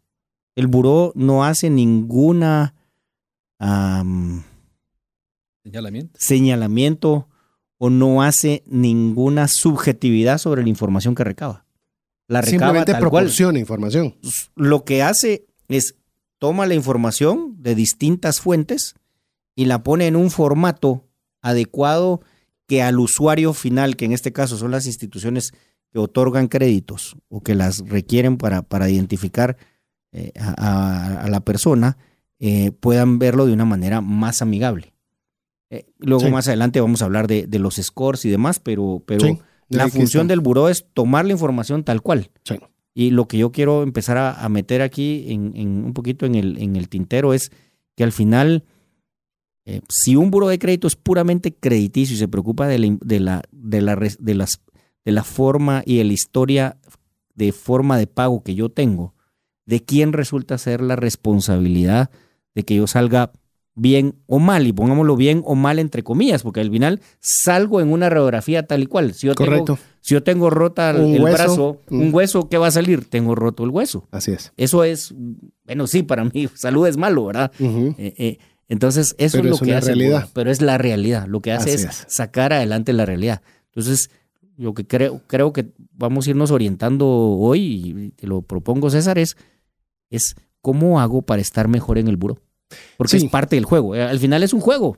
El 0.55 0.67
buró 0.67 1.11
no 1.15 1.43
hace 1.43 1.69
ninguna 1.69 2.75
señalamiento. 5.63 6.19
señalamiento 6.19 7.29
o 7.77 7.89
no 7.89 8.23
hace 8.23 8.63
ninguna 8.65 9.47
subjetividad 9.47 10.37
sobre 10.37 10.63
la 10.63 10.69
información 10.69 11.15
que 11.15 11.23
recaba. 11.23 11.65
La 12.27 12.41
recaba 12.41 12.73
Simplemente 12.73 12.95
proporciona 12.95 13.59
información. 13.59 14.15
Lo 14.55 14.85
que 14.85 15.03
hace 15.03 15.45
es 15.67 15.95
toma 16.39 16.65
la 16.65 16.75
información 16.75 17.55
de 17.61 17.75
distintas 17.75 18.39
fuentes 18.39 18.95
y 19.55 19.65
la 19.65 19.83
pone 19.83 20.07
en 20.07 20.15
un 20.15 20.31
formato 20.31 21.07
adecuado 21.41 22.21
que 22.67 22.81
al 22.81 22.99
usuario 22.99 23.53
final, 23.53 23.95
que 23.95 24.05
en 24.05 24.13
este 24.13 24.33
caso 24.33 24.57
son 24.57 24.71
las 24.71 24.85
instituciones 24.85 25.53
que 25.91 25.99
otorgan 25.99 26.47
créditos 26.47 27.15
o 27.29 27.41
que 27.41 27.55
las 27.55 27.79
requieren 27.87 28.37
para, 28.37 28.63
para 28.63 28.89
identificar 28.89 29.57
eh, 30.11 30.31
a, 30.35 31.27
la 31.29 31.39
persona, 31.41 31.97
eh, 32.45 32.73
puedan 32.73 33.19
verlo 33.19 33.45
de 33.45 33.53
una 33.53 33.63
manera 33.63 34.01
más 34.01 34.41
amigable. 34.41 34.93
Eh, 35.69 35.85
luego 35.97 36.29
más 36.29 36.45
adelante 36.49 36.81
vamos 36.81 37.01
a 37.01 37.05
hablar 37.05 37.25
de, 37.25 37.47
los 37.57 37.75
scores 37.75 38.25
y 38.25 38.29
demás, 38.29 38.59
pero, 38.59 39.01
pero 39.05 39.39
la 39.69 39.87
función 39.87 40.27
del 40.27 40.41
buró 40.41 40.67
es 40.67 40.85
tomar 40.93 41.23
la 41.23 41.31
información 41.31 41.85
tal 41.85 42.01
cual. 42.01 42.31
Y 42.93 43.11
lo 43.11 43.29
que 43.29 43.37
yo 43.37 43.53
quiero 43.53 43.81
empezar 43.81 44.17
a, 44.17 44.49
meter 44.49 44.81
aquí 44.81 45.27
en, 45.29 45.85
un 45.85 45.93
poquito 45.93 46.25
en 46.25 46.35
el, 46.35 46.57
en 46.57 46.75
el 46.75 46.89
tintero 46.89 47.33
es 47.33 47.49
que 47.95 48.03
al 48.03 48.11
final, 48.11 48.65
eh, 49.63 49.79
si 49.87 50.17
un 50.17 50.29
buró 50.29 50.49
de 50.49 50.59
crédito 50.59 50.87
es 50.87 50.97
puramente 50.97 51.55
crediticio 51.55 52.17
y 52.17 52.19
se 52.19 52.27
preocupa 52.27 52.67
de 52.67 52.77
la, 52.77 52.97
de 52.99 53.19
la, 53.21 53.43
de 53.53 53.81
la, 53.81 53.95
de 53.95 54.33
las, 54.35 54.61
de 55.05 55.11
la 55.13 55.23
forma 55.23 55.81
y 55.85 55.95
de 55.95 56.03
la 56.03 56.11
historia 56.11 56.77
de 57.35 57.53
forma 57.53 57.97
de 57.97 58.07
pago 58.07 58.43
que 58.43 58.53
yo 58.53 58.67
tengo, 58.67 59.15
¿de 59.65 59.81
quién 59.81 60.11
resulta 60.11 60.57
ser 60.57 60.81
la 60.81 60.97
responsabilidad 60.97 62.11
de 62.55 62.63
que 62.63 62.75
yo 62.75 62.87
salga 62.87 63.31
bien 63.75 64.15
o 64.27 64.39
mal, 64.39 64.67
y 64.67 64.73
pongámoslo 64.73 65.15
bien 65.15 65.41
o 65.45 65.55
mal 65.55 65.79
entre 65.79 66.03
comillas, 66.03 66.43
porque 66.43 66.61
al 66.61 66.69
final 66.69 67.01
salgo 67.19 67.81
en 67.81 67.91
una 67.91 68.09
radiografía 68.09 68.67
tal 68.67 68.83
y 68.83 68.85
cual. 68.85 69.13
Si 69.13 69.27
yo 69.27 69.35
Correcto. 69.35 69.75
Tengo, 69.75 69.79
si 70.01 70.13
yo 70.13 70.23
tengo 70.23 70.49
rota 70.49 70.91
el 70.91 71.21
brazo, 71.21 71.81
un 71.89 72.13
hueso, 72.13 72.49
¿qué 72.49 72.57
va 72.57 72.67
a 72.67 72.71
salir? 72.71 73.05
Tengo 73.05 73.35
roto 73.35 73.63
el 73.63 73.69
hueso. 73.69 74.07
Así 74.11 74.31
es. 74.31 74.51
Eso 74.57 74.83
es, 74.83 75.13
bueno, 75.65 75.87
sí, 75.87 76.03
para 76.03 76.23
mí 76.23 76.47
salud 76.55 76.87
es 76.87 76.97
malo, 76.97 77.25
¿verdad? 77.25 77.51
Eh, 77.59 78.13
eh, 78.17 78.37
entonces, 78.67 79.15
eso 79.17 79.39
es 79.39 79.45
lo 79.45 79.57
que 79.57 79.75
hace. 79.75 79.87
Realidad. 79.87 80.29
pero 80.33 80.51
es 80.51 80.61
la 80.61 80.77
realidad. 80.77 81.27
Lo 81.27 81.41
que 81.41 81.51
hace 81.51 81.73
es, 81.73 82.05
sacar 82.07 82.53
adelante 82.53 82.93
la 82.93 83.05
realidad. 83.05 83.41
Entonces, 83.67 84.09
lo 84.57 84.73
que 84.73 84.85
creo, 84.85 85.21
creo 85.27 85.51
que 85.53 85.71
vamos 85.93 86.27
a 86.27 86.29
irnos 86.29 86.51
orientando 86.51 87.07
hoy, 87.07 87.61
y 87.61 88.09
te 88.11 88.27
lo 88.27 88.41
propongo, 88.41 88.89
César, 88.89 89.17
es, 89.17 89.35
es 90.09 90.35
cómo 90.63 90.99
hago 90.99 91.21
para 91.21 91.43
estar 91.43 91.67
mejor 91.67 91.99
en 91.99 92.07
el 92.07 92.17
buro 92.17 92.39
porque 92.97 93.17
es 93.17 93.25
parte 93.25 93.55
del 93.55 93.65
juego. 93.65 93.95
Eh, 93.95 94.03
al 94.03 94.19
final 94.19 94.43
es 94.43 94.53
un 94.53 94.61
juego. 94.61 94.97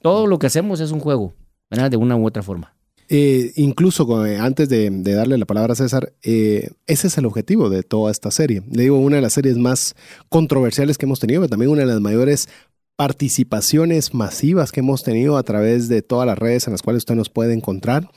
Todo 0.00 0.28
lo 0.28 0.38
que 0.38 0.46
hacemos 0.46 0.78
es 0.78 0.92
un 0.92 1.00
juego, 1.00 1.34
de 1.68 1.96
una 1.96 2.14
u 2.14 2.24
otra 2.24 2.44
forma. 2.44 2.76
Eh, 3.08 3.52
incluso 3.56 4.24
eh, 4.24 4.38
antes 4.38 4.68
de, 4.68 4.88
darle 5.02 5.36
la 5.36 5.46
palabra 5.46 5.72
a 5.72 5.76
César, 5.76 6.12
ese 6.22 6.72
es 6.86 7.18
el 7.18 7.26
objetivo 7.26 7.68
de 7.68 7.82
toda 7.82 8.12
esta 8.12 8.30
serie. 8.30 8.62
Le 8.70 8.84
digo, 8.84 8.98
una 8.98 9.16
de 9.16 9.22
las 9.22 9.32
series 9.32 9.56
más 9.56 9.96
controversiales 10.28 10.96
que 10.96 11.06
hemos 11.06 11.18
tenido, 11.18 11.40
pero 11.40 11.50
también 11.50 11.72
una 11.72 11.80
de 11.80 11.88
las 11.88 12.00
mayores 12.00 12.48
participaciones 12.94 14.14
masivas 14.14 14.70
que 14.70 14.78
hemos 14.78 15.02
tenido 15.02 15.36
a 15.36 15.42
través 15.42 15.88
de 15.88 16.02
todas 16.02 16.26
las 16.26 16.38
redes 16.38 16.68
en 16.68 16.72
las 16.72 16.82
cuales 16.82 17.00
usted 17.00 17.16
nos 17.16 17.28
puede 17.28 17.52
encontrar. 17.52 18.08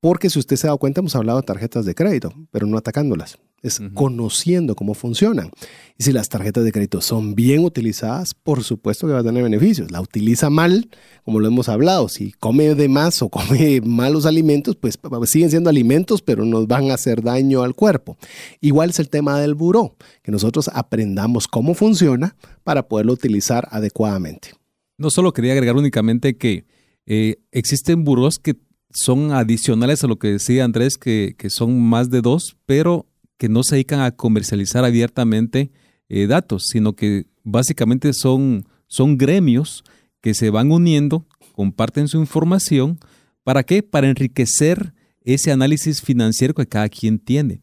Porque 0.00 0.30
si 0.30 0.38
usted 0.38 0.56
se 0.56 0.66
ha 0.66 0.68
dado 0.68 0.78
cuenta, 0.78 1.00
hemos 1.00 1.16
hablado 1.16 1.40
de 1.40 1.46
tarjetas 1.46 1.84
de 1.84 1.94
crédito, 1.94 2.32
pero 2.50 2.66
no 2.66 2.78
atacándolas 2.78 3.38
es 3.62 3.80
conociendo 3.94 4.74
cómo 4.74 4.94
funcionan. 4.94 5.50
Y 5.98 6.04
si 6.04 6.12
las 6.12 6.28
tarjetas 6.28 6.64
de 6.64 6.72
crédito 6.72 7.00
son 7.00 7.34
bien 7.34 7.64
utilizadas, 7.64 8.34
por 8.34 8.62
supuesto 8.62 9.06
que 9.06 9.14
va 9.14 9.20
a 9.20 9.24
tener 9.24 9.42
beneficios. 9.42 9.90
La 9.90 10.00
utiliza 10.00 10.50
mal, 10.50 10.88
como 11.24 11.40
lo 11.40 11.48
hemos 11.48 11.68
hablado, 11.68 12.08
si 12.08 12.32
come 12.32 12.74
de 12.74 12.88
más 12.88 13.22
o 13.22 13.28
come 13.30 13.80
malos 13.80 14.26
alimentos, 14.26 14.76
pues 14.76 14.98
siguen 15.24 15.50
siendo 15.50 15.70
alimentos, 15.70 16.22
pero 16.22 16.44
nos 16.44 16.66
van 16.66 16.90
a 16.90 16.94
hacer 16.94 17.22
daño 17.22 17.62
al 17.62 17.74
cuerpo. 17.74 18.16
Igual 18.60 18.90
es 18.90 18.98
el 18.98 19.08
tema 19.08 19.40
del 19.40 19.54
buró, 19.54 19.96
que 20.22 20.32
nosotros 20.32 20.70
aprendamos 20.72 21.48
cómo 21.48 21.74
funciona 21.74 22.36
para 22.62 22.88
poderlo 22.88 23.12
utilizar 23.12 23.68
adecuadamente. 23.70 24.50
No 24.98 25.10
solo 25.10 25.32
quería 25.32 25.52
agregar 25.52 25.76
únicamente 25.76 26.36
que 26.36 26.66
eh, 27.06 27.36
existen 27.52 28.04
burós 28.04 28.38
que 28.38 28.56
son 28.90 29.32
adicionales 29.32 30.02
a 30.04 30.06
lo 30.06 30.18
que 30.18 30.28
decía 30.28 30.64
Andrés, 30.64 30.96
que, 30.96 31.34
que 31.36 31.50
son 31.50 31.80
más 31.80 32.10
de 32.10 32.22
dos, 32.22 32.56
pero 32.64 33.06
que 33.38 33.48
no 33.48 33.62
se 33.62 33.76
dedican 33.76 34.00
a 34.00 34.12
comercializar 34.12 34.84
abiertamente 34.84 35.70
eh, 36.08 36.26
datos, 36.26 36.66
sino 36.68 36.94
que 36.94 37.26
básicamente 37.42 38.12
son, 38.12 38.66
son 38.86 39.18
gremios 39.18 39.84
que 40.20 40.34
se 40.34 40.50
van 40.50 40.72
uniendo, 40.72 41.26
comparten 41.52 42.08
su 42.08 42.18
información. 42.18 42.98
¿Para 43.44 43.62
qué? 43.62 43.82
Para 43.82 44.08
enriquecer 44.08 44.94
ese 45.22 45.52
análisis 45.52 46.02
financiero 46.02 46.54
que 46.54 46.66
cada 46.66 46.88
quien 46.88 47.18
tiene. 47.18 47.60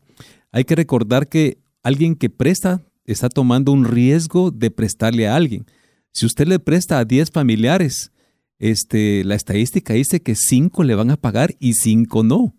Hay 0.52 0.66
que 0.66 0.76
recordar 0.76 1.28
que 1.28 1.58
alguien 1.82 2.16
que 2.16 2.30
presta 2.30 2.82
está 3.06 3.30
tomando 3.30 3.72
un 3.72 3.86
riesgo 3.86 4.52
de 4.52 4.72
prestarle 4.72 5.28
a 5.28 5.36
alguien. 5.36 5.66
Si 6.12 6.26
usted 6.26 6.48
le 6.48 6.60
presta 6.60 7.00
a 7.00 7.06
10 7.06 7.32
familiares, 7.32 8.12
este, 8.60 9.24
la 9.24 9.36
estadística 9.36 9.94
dice 9.94 10.22
que 10.22 10.36
5 10.36 10.84
le 10.84 10.96
van 10.96 11.12
a 11.12 11.18
pagar 11.18 11.56
y 11.60 11.74
5 11.74 12.24
no. 12.24 12.56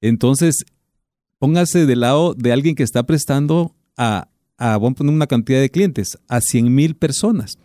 Entonces, 0.00 0.64
póngase 1.40 1.86
del 1.86 2.00
lado 2.00 2.34
de 2.34 2.52
alguien 2.52 2.76
que 2.76 2.84
está 2.84 3.02
prestando 3.02 3.74
a, 3.96 4.28
a 4.58 4.78
vamos 4.78 4.92
a 4.92 4.94
poner 4.98 5.14
una 5.14 5.26
cantidad 5.26 5.58
de 5.58 5.70
clientes, 5.70 6.18
a 6.28 6.40
100 6.40 6.72
mil 6.72 6.94
personas. 6.94 7.58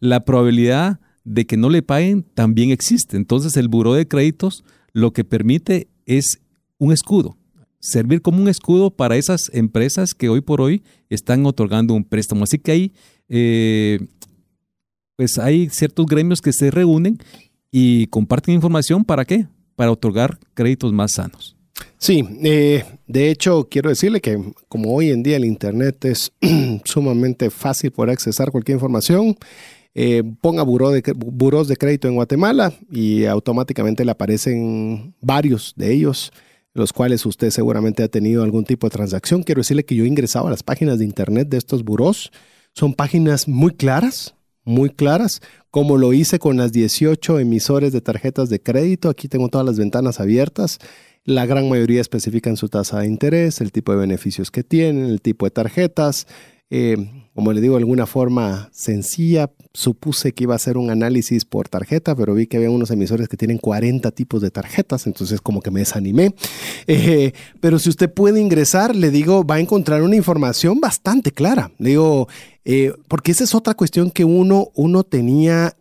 La 0.00 0.24
probabilidad 0.24 0.98
de 1.24 1.46
que 1.46 1.58
no 1.58 1.68
le 1.68 1.82
paguen 1.82 2.22
también 2.34 2.70
existe. 2.70 3.16
Entonces 3.16 3.56
el 3.56 3.68
buró 3.68 3.94
de 3.94 4.08
créditos 4.08 4.64
lo 4.92 5.12
que 5.12 5.24
permite 5.24 5.88
es 6.06 6.40
un 6.78 6.90
escudo, 6.90 7.36
servir 7.80 8.22
como 8.22 8.40
un 8.40 8.48
escudo 8.48 8.90
para 8.90 9.16
esas 9.16 9.50
empresas 9.52 10.14
que 10.14 10.30
hoy 10.30 10.40
por 10.40 10.62
hoy 10.62 10.82
están 11.10 11.44
otorgando 11.44 11.92
un 11.92 12.04
préstamo. 12.04 12.44
Así 12.44 12.58
que 12.58 12.72
ahí, 12.72 12.92
eh, 13.28 14.00
pues 15.16 15.38
hay 15.38 15.68
ciertos 15.68 16.06
gremios 16.06 16.40
que 16.40 16.54
se 16.54 16.70
reúnen 16.70 17.18
y 17.70 18.06
comparten 18.06 18.54
información 18.54 19.04
para 19.04 19.26
qué? 19.26 19.48
Para 19.76 19.92
otorgar 19.92 20.38
créditos 20.54 20.94
más 20.94 21.12
sanos. 21.12 21.57
Sí, 21.98 22.24
eh, 22.44 22.84
de 23.06 23.30
hecho 23.30 23.68
quiero 23.68 23.90
decirle 23.90 24.20
que 24.20 24.40
como 24.68 24.94
hoy 24.94 25.10
en 25.10 25.22
día 25.22 25.36
el 25.36 25.44
Internet 25.44 26.04
es 26.04 26.32
sumamente 26.84 27.50
fácil 27.50 27.90
poder 27.90 28.10
accesar 28.10 28.50
cualquier 28.50 28.76
información, 28.76 29.36
eh, 29.94 30.22
ponga 30.40 30.62
buró 30.62 30.90
de, 30.90 31.02
buros 31.16 31.66
de 31.66 31.76
crédito 31.76 32.06
en 32.06 32.14
Guatemala 32.14 32.72
y 32.88 33.24
automáticamente 33.24 34.04
le 34.04 34.12
aparecen 34.12 35.14
varios 35.20 35.74
de 35.76 35.92
ellos, 35.92 36.32
los 36.72 36.92
cuales 36.92 37.26
usted 37.26 37.50
seguramente 37.50 38.04
ha 38.04 38.08
tenido 38.08 38.44
algún 38.44 38.64
tipo 38.64 38.86
de 38.86 38.92
transacción. 38.92 39.42
Quiero 39.42 39.60
decirle 39.60 39.84
que 39.84 39.96
yo 39.96 40.04
he 40.04 40.08
ingresado 40.08 40.46
a 40.46 40.50
las 40.50 40.62
páginas 40.62 41.00
de 41.00 41.04
Internet 41.04 41.48
de 41.48 41.56
estos 41.56 41.82
buros. 41.82 42.30
Son 42.74 42.94
páginas 42.94 43.48
muy 43.48 43.72
claras, 43.72 44.36
muy 44.62 44.90
claras, 44.90 45.40
como 45.72 45.96
lo 45.96 46.12
hice 46.12 46.38
con 46.38 46.58
las 46.58 46.70
18 46.70 47.40
emisores 47.40 47.92
de 47.92 48.00
tarjetas 48.00 48.50
de 48.50 48.62
crédito. 48.62 49.08
Aquí 49.08 49.26
tengo 49.26 49.48
todas 49.48 49.66
las 49.66 49.78
ventanas 49.78 50.20
abiertas. 50.20 50.78
La 51.28 51.44
gran 51.44 51.68
mayoría 51.68 52.00
especifican 52.00 52.56
su 52.56 52.70
tasa 52.70 53.00
de 53.00 53.06
interés, 53.06 53.60
el 53.60 53.70
tipo 53.70 53.92
de 53.92 53.98
beneficios 53.98 54.50
que 54.50 54.64
tienen, 54.64 55.04
el 55.04 55.20
tipo 55.20 55.44
de 55.44 55.50
tarjetas. 55.50 56.26
Eh, 56.70 56.96
como 57.34 57.52
le 57.52 57.60
digo, 57.60 57.74
de 57.74 57.80
alguna 57.80 58.06
forma 58.06 58.70
sencilla, 58.72 59.50
supuse 59.74 60.32
que 60.32 60.44
iba 60.44 60.54
a 60.54 60.58
ser 60.58 60.78
un 60.78 60.88
análisis 60.88 61.44
por 61.44 61.68
tarjeta, 61.68 62.16
pero 62.16 62.32
vi 62.32 62.46
que 62.46 62.56
había 62.56 62.70
unos 62.70 62.90
emisores 62.90 63.28
que 63.28 63.36
tienen 63.36 63.58
40 63.58 64.10
tipos 64.12 64.40
de 64.40 64.50
tarjetas, 64.50 65.06
entonces 65.06 65.42
como 65.42 65.60
que 65.60 65.70
me 65.70 65.80
desanimé. 65.80 66.34
Eh, 66.90 67.32
pero 67.60 67.78
si 67.78 67.90
usted 67.90 68.10
puede 68.10 68.40
ingresar, 68.40 68.96
le 68.96 69.10
digo, 69.10 69.44
va 69.44 69.56
a 69.56 69.60
encontrar 69.60 70.00
una 70.00 70.16
información 70.16 70.80
bastante 70.80 71.32
clara. 71.32 71.70
Digo, 71.78 72.28
eh, 72.64 72.94
porque 73.08 73.32
esa 73.32 73.44
es 73.44 73.54
otra 73.54 73.74
cuestión 73.74 74.10
que 74.10 74.24
uno, 74.24 74.70
uno 74.74 75.04
tenía 75.04 75.76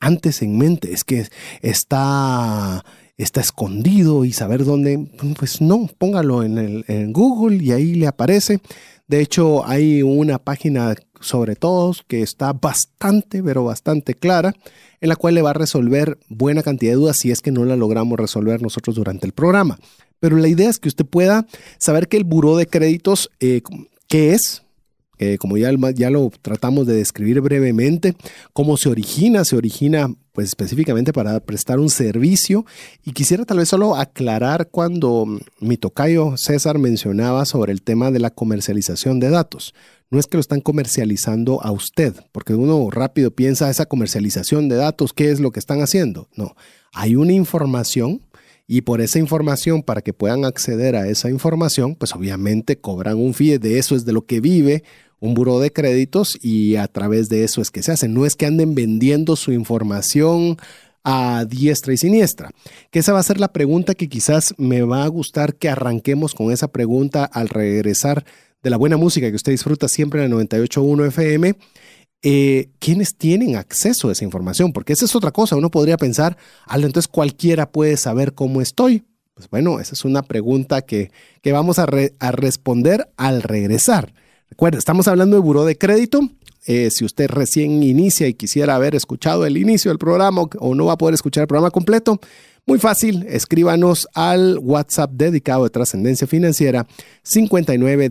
antes 0.00 0.40
en 0.40 0.56
mente, 0.56 0.94
es 0.94 1.04
que 1.04 1.26
está 1.60 2.82
está 3.22 3.40
escondido 3.40 4.24
y 4.24 4.32
saber 4.32 4.64
dónde, 4.64 5.06
pues 5.38 5.60
no, 5.60 5.88
póngalo 5.98 6.42
en, 6.42 6.58
el, 6.58 7.12
Google 7.12 7.62
y 7.62 7.72
ahí 7.72 7.94
le 7.94 8.06
aparece. 8.06 8.60
De 9.08 9.20
hecho, 9.20 9.66
hay 9.66 10.02
una 10.02 10.38
página 10.38 10.94
sobre 11.20 11.56
todos 11.56 12.04
que 12.06 12.22
está 12.22 12.52
bastante, 12.52 13.42
pero 13.42 13.64
bastante 13.64 14.14
clara, 14.14 14.54
en 15.00 15.08
la 15.08 15.16
cual 15.16 15.34
le 15.34 15.42
va 15.42 15.50
a 15.50 15.54
resolver 15.54 16.18
buena 16.28 16.62
cantidad 16.62 16.92
de 16.92 16.96
dudas 16.96 17.18
si 17.18 17.30
es 17.30 17.40
que 17.40 17.50
no 17.50 17.64
la 17.64 17.76
logramos 17.76 18.18
resolver 18.18 18.62
nosotros 18.62 18.96
durante 18.96 19.26
el 19.26 19.32
programa. 19.32 19.78
Pero 20.20 20.36
la 20.36 20.48
idea 20.48 20.70
es 20.70 20.78
que 20.78 20.88
usted 20.88 21.06
pueda 21.06 21.46
saber 21.78 22.08
que 22.08 22.16
el 22.16 22.24
buró 22.24 22.56
de 22.56 22.66
créditos, 22.66 23.30
eh, 23.40 23.62
¿qué 24.06 24.34
es? 24.34 24.62
Eh, 25.22 25.36
como 25.36 25.58
ya, 25.58 25.70
ya 25.94 26.08
lo 26.08 26.32
tratamos 26.40 26.86
de 26.86 26.94
describir 26.94 27.42
brevemente, 27.42 28.16
cómo 28.54 28.78
se 28.78 28.88
origina, 28.88 29.44
se 29.44 29.54
origina 29.54 30.08
pues 30.32 30.48
específicamente 30.48 31.12
para 31.12 31.38
prestar 31.40 31.78
un 31.78 31.90
servicio 31.90 32.64
y 33.04 33.12
quisiera 33.12 33.44
tal 33.44 33.58
vez 33.58 33.68
solo 33.68 33.96
aclarar 33.96 34.68
cuando 34.70 35.26
mi 35.60 35.76
tocayo 35.76 36.38
César 36.38 36.78
mencionaba 36.78 37.44
sobre 37.44 37.72
el 37.72 37.82
tema 37.82 38.10
de 38.10 38.18
la 38.18 38.30
comercialización 38.30 39.20
de 39.20 39.28
datos. 39.28 39.74
No 40.10 40.18
es 40.18 40.26
que 40.26 40.38
lo 40.38 40.40
están 40.40 40.62
comercializando 40.62 41.62
a 41.62 41.70
usted, 41.70 42.14
porque 42.32 42.54
uno 42.54 42.88
rápido 42.90 43.30
piensa 43.30 43.68
esa 43.68 43.84
comercialización 43.84 44.70
de 44.70 44.76
datos, 44.76 45.12
¿qué 45.12 45.30
es 45.30 45.38
lo 45.38 45.50
que 45.50 45.60
están 45.60 45.82
haciendo? 45.82 46.28
No, 46.34 46.56
hay 46.94 47.14
una 47.14 47.34
información 47.34 48.22
y 48.72 48.82
por 48.82 49.00
esa 49.00 49.18
información, 49.18 49.82
para 49.82 50.00
que 50.00 50.12
puedan 50.12 50.44
acceder 50.44 50.94
a 50.94 51.08
esa 51.08 51.28
información, 51.28 51.96
pues 51.96 52.14
obviamente 52.14 52.78
cobran 52.78 53.16
un 53.16 53.34
fee, 53.34 53.58
de 53.58 53.80
eso 53.80 53.96
es 53.96 54.04
de 54.04 54.12
lo 54.12 54.26
que 54.26 54.40
vive 54.40 54.84
un 55.20 55.34
buro 55.34 55.60
de 55.60 55.70
créditos 55.70 56.38
y 56.42 56.76
a 56.76 56.88
través 56.88 57.28
de 57.28 57.44
eso 57.44 57.60
es 57.60 57.70
que 57.70 57.82
se 57.82 57.92
hace. 57.92 58.08
No 58.08 58.26
es 58.26 58.34
que 58.34 58.46
anden 58.46 58.74
vendiendo 58.74 59.36
su 59.36 59.52
información 59.52 60.56
a 61.04 61.44
diestra 61.46 61.92
y 61.92 61.98
siniestra. 61.98 62.50
Que 62.90 62.98
esa 62.98 63.12
va 63.12 63.20
a 63.20 63.24
ser 63.24 63.38
la 63.38 63.52
pregunta 63.52 63.94
que 63.94 64.08
quizás 64.08 64.54
me 64.58 64.82
va 64.82 65.04
a 65.04 65.08
gustar 65.08 65.54
que 65.54 65.68
arranquemos 65.68 66.34
con 66.34 66.52
esa 66.52 66.68
pregunta 66.68 67.24
al 67.24 67.48
regresar 67.48 68.24
de 68.62 68.70
la 68.70 68.76
buena 68.76 68.96
música 68.96 69.28
que 69.30 69.36
usted 69.36 69.52
disfruta 69.52 69.88
siempre 69.88 70.24
en 70.24 70.32
el 70.32 70.38
98.1 70.48 71.06
FM. 71.08 71.54
Eh, 72.22 72.68
¿Quiénes 72.78 73.16
tienen 73.16 73.56
acceso 73.56 74.08
a 74.08 74.12
esa 74.12 74.24
información? 74.24 74.72
Porque 74.72 74.92
esa 74.92 75.04
es 75.04 75.14
otra 75.14 75.30
cosa. 75.30 75.56
Uno 75.56 75.70
podría 75.70 75.96
pensar, 75.96 76.36
entonces 76.70 77.08
cualquiera 77.08 77.70
puede 77.70 77.96
saber 77.96 78.34
cómo 78.34 78.60
estoy. 78.60 79.04
Pues 79.34 79.48
bueno, 79.48 79.80
esa 79.80 79.94
es 79.94 80.04
una 80.04 80.22
pregunta 80.22 80.82
que, 80.82 81.10
que 81.40 81.52
vamos 81.52 81.78
a 81.78 81.86
responder 81.86 83.08
al 83.16 83.42
regresar. 83.42 84.12
Recuerda, 84.50 84.78
estamos 84.78 85.08
hablando 85.08 85.36
de 85.36 85.42
buró 85.42 85.64
de 85.64 85.78
crédito. 85.78 86.20
Eh, 86.66 86.90
si 86.90 87.04
usted 87.04 87.28
recién 87.28 87.82
inicia 87.82 88.28
y 88.28 88.34
quisiera 88.34 88.74
haber 88.74 88.94
escuchado 88.94 89.46
el 89.46 89.56
inicio 89.56 89.90
del 89.90 89.98
programa 89.98 90.42
o 90.58 90.74
no 90.74 90.86
va 90.86 90.92
a 90.92 90.98
poder 90.98 91.14
escuchar 91.14 91.42
el 91.42 91.48
programa 91.48 91.70
completo, 91.70 92.20
muy 92.70 92.78
fácil, 92.78 93.26
escríbanos 93.28 94.06
al 94.14 94.56
WhatsApp 94.60 95.10
dedicado 95.14 95.64
de 95.64 95.70
trascendencia 95.70 96.28
financiera 96.28 96.86
59 97.24 98.10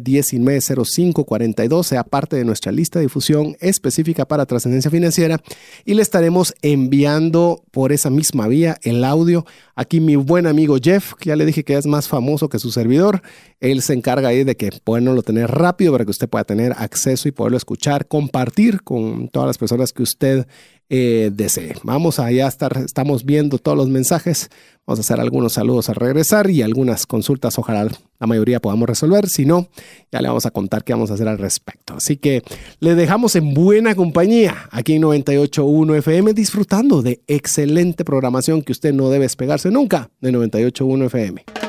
sea 1.82 2.04
parte 2.04 2.36
de 2.36 2.44
nuestra 2.44 2.74
lista 2.74 3.00
de 3.00 3.06
difusión 3.06 3.56
específica 3.62 4.28
para 4.28 4.46
trascendencia 4.46 4.92
financiera 4.92 5.40
y 5.86 5.94
le 5.94 6.02
estaremos 6.02 6.54
enviando 6.62 7.64
por 7.72 7.94
esa 7.94 8.10
misma 8.10 8.50
vía 8.50 8.78
el 8.82 9.06
audio. 9.06 9.46
Aquí 9.76 10.02
mi 10.02 10.18
buen 10.18 10.46
amigo 10.46 10.76
Jeff, 10.82 11.14
que 11.14 11.30
ya 11.30 11.38
le 11.38 11.46
dije 11.46 11.64
que 11.64 11.78
es 11.78 11.86
más 11.86 12.10
famoso 12.10 12.50
que 12.50 12.60
su 12.60 12.70
servidor, 12.70 13.22
él 13.62 13.82
se 13.82 13.94
encarga 13.94 14.28
ahí 14.28 14.44
de 14.44 14.58
que 14.58 14.72
lo 15.16 15.24
tener 15.24 15.50
rápido 15.50 15.94
para 15.94 16.04
que 16.04 16.12
usted 16.12 16.28
pueda 16.28 16.44
tener 16.44 16.74
acceso 16.78 17.30
y 17.30 17.32
poderlo 17.32 17.56
escuchar, 17.56 18.10
compartir 18.10 18.84
con 18.84 19.30
todas 19.30 19.48
las 19.48 19.58
personas 19.58 19.94
que 19.94 20.04
usted 20.04 20.48
eh, 20.90 21.30
desee. 21.32 21.76
Vamos 21.84 22.20
a 22.20 22.32
ya 22.32 22.48
estar, 22.48 22.78
estamos 22.78 23.24
viendo 23.24 23.60
todos 23.60 23.78
los 23.78 23.90
mensajes. 23.90 24.50
Vamos 24.86 25.00
a 25.00 25.02
hacer 25.02 25.20
algunos 25.20 25.54
saludos 25.54 25.88
al 25.90 25.96
regresar 25.96 26.50
y 26.50 26.64
algunas 26.64 27.06
consultas. 27.06 27.60
Ojalá 27.60 27.88
la 28.20 28.28
mayoría 28.28 28.60
podamos 28.60 28.90
resolver. 28.90 29.30
Si 29.30 29.46
no, 29.46 29.68
ya 30.12 30.20
le 30.22 30.28
vamos 30.28 30.48
a 30.48 30.52
contar 30.52 30.84
qué 30.84 30.94
vamos 30.94 31.12
a 31.12 31.14
hacer 31.14 31.28
al 31.28 31.38
respecto. 31.38 31.94
Así 31.96 32.18
que 32.18 32.44
le 32.80 32.96
dejamos 32.96 33.36
en 33.36 33.54
buena 33.54 33.94
compañía 33.94 34.68
aquí 34.72 34.94
en 34.96 35.04
98.1 35.04 35.98
FM 35.98 36.34
disfrutando 36.34 37.04
de 37.04 37.22
excelente 37.28 38.04
programación 38.04 38.64
que 38.64 38.72
usted 38.72 38.92
no 38.92 39.12
debe 39.12 39.26
despegarse 39.26 39.70
nunca 39.70 40.10
de 40.22 40.32
98.1 40.32 41.06
FM. 41.06 41.69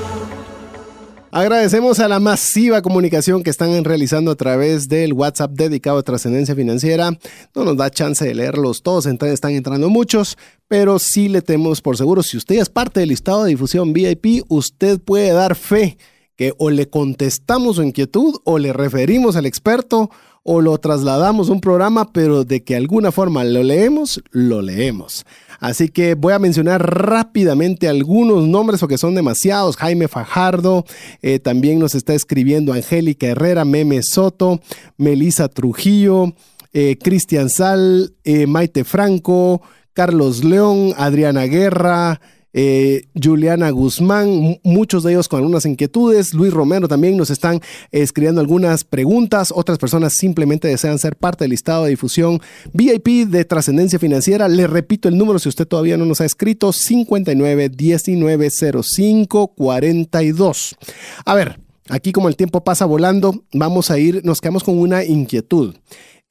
Agradecemos 1.33 2.01
a 2.01 2.09
la 2.09 2.19
masiva 2.19 2.81
comunicación 2.81 3.41
que 3.41 3.49
están 3.49 3.85
realizando 3.85 4.31
a 4.31 4.35
través 4.35 4.89
del 4.89 5.13
WhatsApp 5.13 5.51
dedicado 5.53 5.97
a 5.97 6.03
trascendencia 6.03 6.55
financiera. 6.55 7.17
No 7.55 7.63
nos 7.63 7.77
da 7.77 7.89
chance 7.89 8.25
de 8.25 8.35
leerlos 8.35 8.83
todos, 8.83 9.05
están 9.05 9.51
entrando 9.51 9.89
muchos, 9.89 10.37
pero 10.67 10.99
sí 10.99 11.29
le 11.29 11.41
tenemos 11.41 11.81
por 11.81 11.95
seguro, 11.95 12.21
si 12.21 12.35
usted 12.35 12.55
es 12.55 12.67
parte 12.67 12.99
del 12.99 13.09
listado 13.09 13.45
de 13.45 13.51
difusión 13.51 13.93
VIP, 13.93 14.43
usted 14.49 14.99
puede 14.99 15.31
dar 15.31 15.55
fe 15.55 15.97
que 16.35 16.53
o 16.57 16.69
le 16.69 16.89
contestamos 16.89 17.77
su 17.77 17.83
inquietud 17.83 18.35
o 18.43 18.59
le 18.59 18.73
referimos 18.73 19.37
al 19.37 19.45
experto 19.45 20.09
o 20.43 20.61
lo 20.61 20.77
trasladamos 20.77 21.49
a 21.49 21.53
un 21.53 21.61
programa, 21.61 22.11
pero 22.11 22.43
de 22.43 22.63
que 22.63 22.75
alguna 22.75 23.11
forma 23.11 23.43
lo 23.43 23.63
leemos, 23.63 24.21
lo 24.31 24.61
leemos. 24.61 25.25
Así 25.59 25.89
que 25.89 26.15
voy 26.15 26.33
a 26.33 26.39
mencionar 26.39 26.81
rápidamente 26.81 27.87
algunos 27.87 28.47
nombres 28.47 28.79
porque 28.79 28.97
son 28.97 29.13
demasiados. 29.13 29.77
Jaime 29.77 30.07
Fajardo, 30.07 30.85
eh, 31.21 31.37
también 31.37 31.77
nos 31.77 31.93
está 31.93 32.15
escribiendo 32.15 32.73
Angélica 32.73 33.27
Herrera, 33.27 33.63
Meme 33.63 34.01
Soto, 34.01 34.59
Melisa 34.97 35.47
Trujillo, 35.49 36.33
eh, 36.73 36.97
Cristian 36.99 37.49
Sal, 37.49 38.15
eh, 38.23 38.47
Maite 38.47 38.83
Franco, 38.83 39.61
Carlos 39.93 40.43
León, 40.43 40.95
Adriana 40.97 41.43
Guerra, 41.43 42.19
eh, 42.53 43.03
Juliana 43.21 43.69
Guzmán, 43.69 44.59
muchos 44.63 45.03
de 45.03 45.13
ellos 45.13 45.27
con 45.27 45.39
algunas 45.39 45.65
inquietudes. 45.65 46.33
Luis 46.33 46.53
Romero 46.53 46.87
también 46.87 47.17
nos 47.17 47.29
están 47.29 47.61
escribiendo 47.91 48.41
algunas 48.41 48.83
preguntas. 48.83 49.53
Otras 49.55 49.77
personas 49.77 50.13
simplemente 50.13 50.67
desean 50.67 50.99
ser 50.99 51.15
parte 51.15 51.43
del 51.43 51.51
listado 51.51 51.85
de 51.85 51.91
difusión 51.91 52.39
VIP 52.73 53.27
de 53.27 53.45
trascendencia 53.45 53.99
financiera. 53.99 54.47
Le 54.47 54.67
repito 54.67 55.07
el 55.07 55.17
número 55.17 55.39
si 55.39 55.49
usted 55.49 55.67
todavía 55.67 55.97
no 55.97 56.05
nos 56.05 56.21
ha 56.21 56.25
escrito: 56.25 56.73
59 56.73 57.69
19 57.69 58.49
05 58.83 59.47
42. 59.55 60.75
A 61.25 61.35
ver, 61.35 61.59
aquí 61.89 62.11
como 62.11 62.27
el 62.27 62.35
tiempo 62.35 62.63
pasa 62.63 62.85
volando, 62.85 63.43
vamos 63.53 63.91
a 63.91 63.99
ir, 63.99 64.21
nos 64.23 64.41
quedamos 64.41 64.63
con 64.63 64.77
una 64.77 65.03
inquietud. 65.03 65.75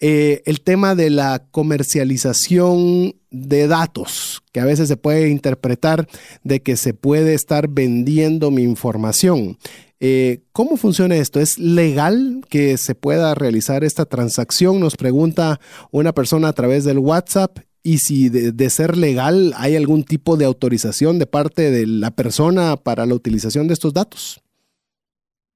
Eh, 0.02 0.42
el 0.46 0.62
tema 0.62 0.94
de 0.94 1.10
la 1.10 1.44
comercialización 1.50 3.16
de 3.30 3.68
datos, 3.68 4.42
que 4.50 4.60
a 4.60 4.64
veces 4.64 4.88
se 4.88 4.96
puede 4.96 5.28
interpretar 5.28 6.08
de 6.42 6.62
que 6.62 6.76
se 6.76 6.94
puede 6.94 7.34
estar 7.34 7.68
vendiendo 7.68 8.50
mi 8.50 8.62
información. 8.62 9.58
Eh, 10.00 10.40
¿Cómo 10.52 10.78
funciona 10.78 11.16
esto? 11.16 11.38
¿Es 11.38 11.58
legal 11.58 12.40
que 12.48 12.78
se 12.78 12.94
pueda 12.94 13.34
realizar 13.34 13.84
esta 13.84 14.06
transacción? 14.06 14.80
Nos 14.80 14.96
pregunta 14.96 15.60
una 15.90 16.14
persona 16.14 16.48
a 16.48 16.54
través 16.54 16.84
del 16.84 16.98
WhatsApp. 16.98 17.58
Y 17.82 17.98
si 17.98 18.28
de 18.28 18.70
ser 18.70 18.98
legal 18.98 19.54
hay 19.56 19.74
algún 19.74 20.04
tipo 20.04 20.36
de 20.36 20.44
autorización 20.44 21.18
de 21.18 21.26
parte 21.26 21.70
de 21.70 21.86
la 21.86 22.10
persona 22.10 22.76
para 22.76 23.06
la 23.06 23.14
utilización 23.14 23.68
de 23.68 23.74
estos 23.74 23.94
datos. 23.94 24.42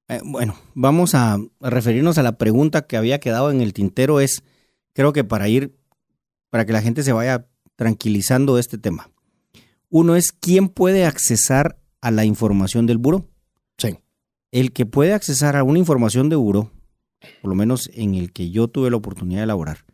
Eh, 0.09 0.21
bueno, 0.25 0.55
vamos 0.75 1.15
a 1.15 1.39
referirnos 1.61 2.19
a 2.19 2.23
la 2.23 2.37
pregunta 2.37 2.87
que 2.87 2.97
había 2.97 3.21
quedado 3.21 3.51
en 3.51 3.61
el 3.61 3.73
tintero. 3.73 4.21
Es, 4.21 4.43
creo 4.93 5.13
que 5.13 5.25
para 5.25 5.49
ir, 5.49 5.77
para 6.51 6.67
que 6.67 6.73
la 6.73 6.83
gente 6.83 7.03
se 7.03 7.13
vaya 7.13 7.47
tranquilizando 7.77 8.59
este 8.59 8.79
tema. 8.79 9.11
Uno 9.89 10.17
es, 10.17 10.33
¿quién 10.33 10.69
puede 10.69 11.05
accesar 11.05 11.79
a 12.01 12.11
la 12.11 12.25
información 12.25 12.87
del 12.87 12.99
buro? 12.99 13.29
Sí. 13.79 13.99
El 14.51 14.73
que 14.73 14.87
puede 14.87 15.13
accesar 15.13 15.57
a 15.57 15.65
una 15.65 15.79
información 15.79 16.29
de 16.29 16.37
buro, 16.37 16.71
por 17.41 17.49
lo 17.49 17.55
menos 17.55 17.91
en 17.95 18.15
el 18.15 18.33
que 18.33 18.51
yo 18.51 18.69
tuve 18.69 18.91
la 18.91 18.97
oportunidad 18.97 19.41
de 19.41 19.45
elaborar, 19.45 19.85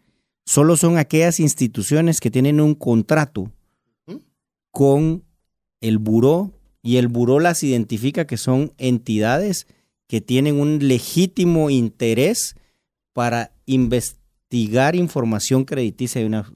solo 0.45 0.77
son 0.77 0.99
aquellas 0.99 1.39
instituciones 1.39 2.21
que 2.21 2.31
tienen 2.31 2.61
un 2.61 2.75
contrato 2.75 3.53
con 4.73 5.25
el 5.81 5.99
buró 5.99 6.53
y 6.83 6.97
el 6.97 7.09
buró 7.09 7.41
las 7.41 7.63
identifica 7.63 8.27
que 8.27 8.37
son 8.37 8.73
entidades 8.79 9.67
que 10.11 10.21
tienen 10.21 10.59
un 10.59 10.89
legítimo 10.89 11.71
interés 11.71 12.57
para 13.13 13.53
investigar 13.65 14.97
información 14.97 15.65
crediticia 15.65 16.21
de 16.21 16.27
una... 16.27 16.53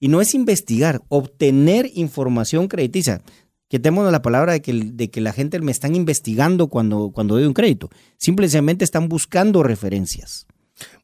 y 0.00 0.08
no 0.08 0.20
es 0.20 0.34
investigar, 0.34 1.00
obtener 1.08 1.88
información 1.94 2.66
crediticia. 2.66 3.22
Quitemos 3.68 4.10
la 4.10 4.22
palabra 4.22 4.54
de 4.54 4.60
que, 4.60 4.72
de 4.72 5.08
que 5.08 5.20
la 5.20 5.32
gente 5.32 5.60
me 5.60 5.70
están 5.70 5.94
investigando 5.94 6.66
cuando, 6.66 7.12
cuando 7.12 7.36
doy 7.36 7.44
un 7.44 7.54
crédito. 7.54 7.90
Simplemente 8.16 8.84
están 8.84 9.08
buscando 9.08 9.62
referencias. 9.62 10.48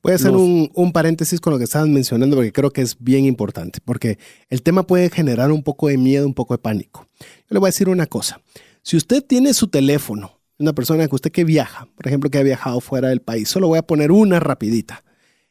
Voy 0.03 0.11
a 0.11 0.17
hacer 0.17 0.33
un, 0.33 0.73
un, 0.75 0.91
paréntesis 0.91 1.39
con 1.39 1.53
lo 1.53 1.59
que 1.59 1.67
estaban 1.67 1.93
mencionando 1.93 2.35
porque 2.35 2.51
creo 2.51 2.73
que 2.73 2.83
es 2.83 2.97
bien 2.99 3.27
importante, 3.27 3.79
porque 3.85 4.19
el 4.49 4.63
tema 4.63 4.89
puede 4.89 5.09
generar 5.09 5.53
un 5.53 5.63
poco 5.63 5.87
de 5.87 5.99
miedo, 5.99 6.27
un 6.27 6.35
poco 6.35 6.55
de 6.55 6.59
pánico. 6.59 7.07
Yo 7.21 7.27
le 7.51 7.61
voy 7.61 7.69
a 7.69 7.71
decir 7.71 7.89
una 7.89 8.07
cosa. 8.07 8.41
Si 8.83 8.97
usted 8.97 9.23
tiene 9.23 9.55
su 9.55 9.69
teléfono, 9.69 10.36
una 10.59 10.73
persona 10.73 11.07
que 11.09 11.15
usted 11.15 11.33
que 11.33 11.45
viaja, 11.45 11.89
por 11.95 12.07
ejemplo, 12.07 12.31
que 12.31 12.39
ha 12.39 12.43
viajado 12.43 12.81
fuera 12.81 13.09
del 13.09 13.21
país, 13.21 13.49
solo 13.49 13.69
voy 13.69 13.79
a 13.79 13.87
poner 13.87 14.11
una 14.11 14.41
rapidita 14.41 15.03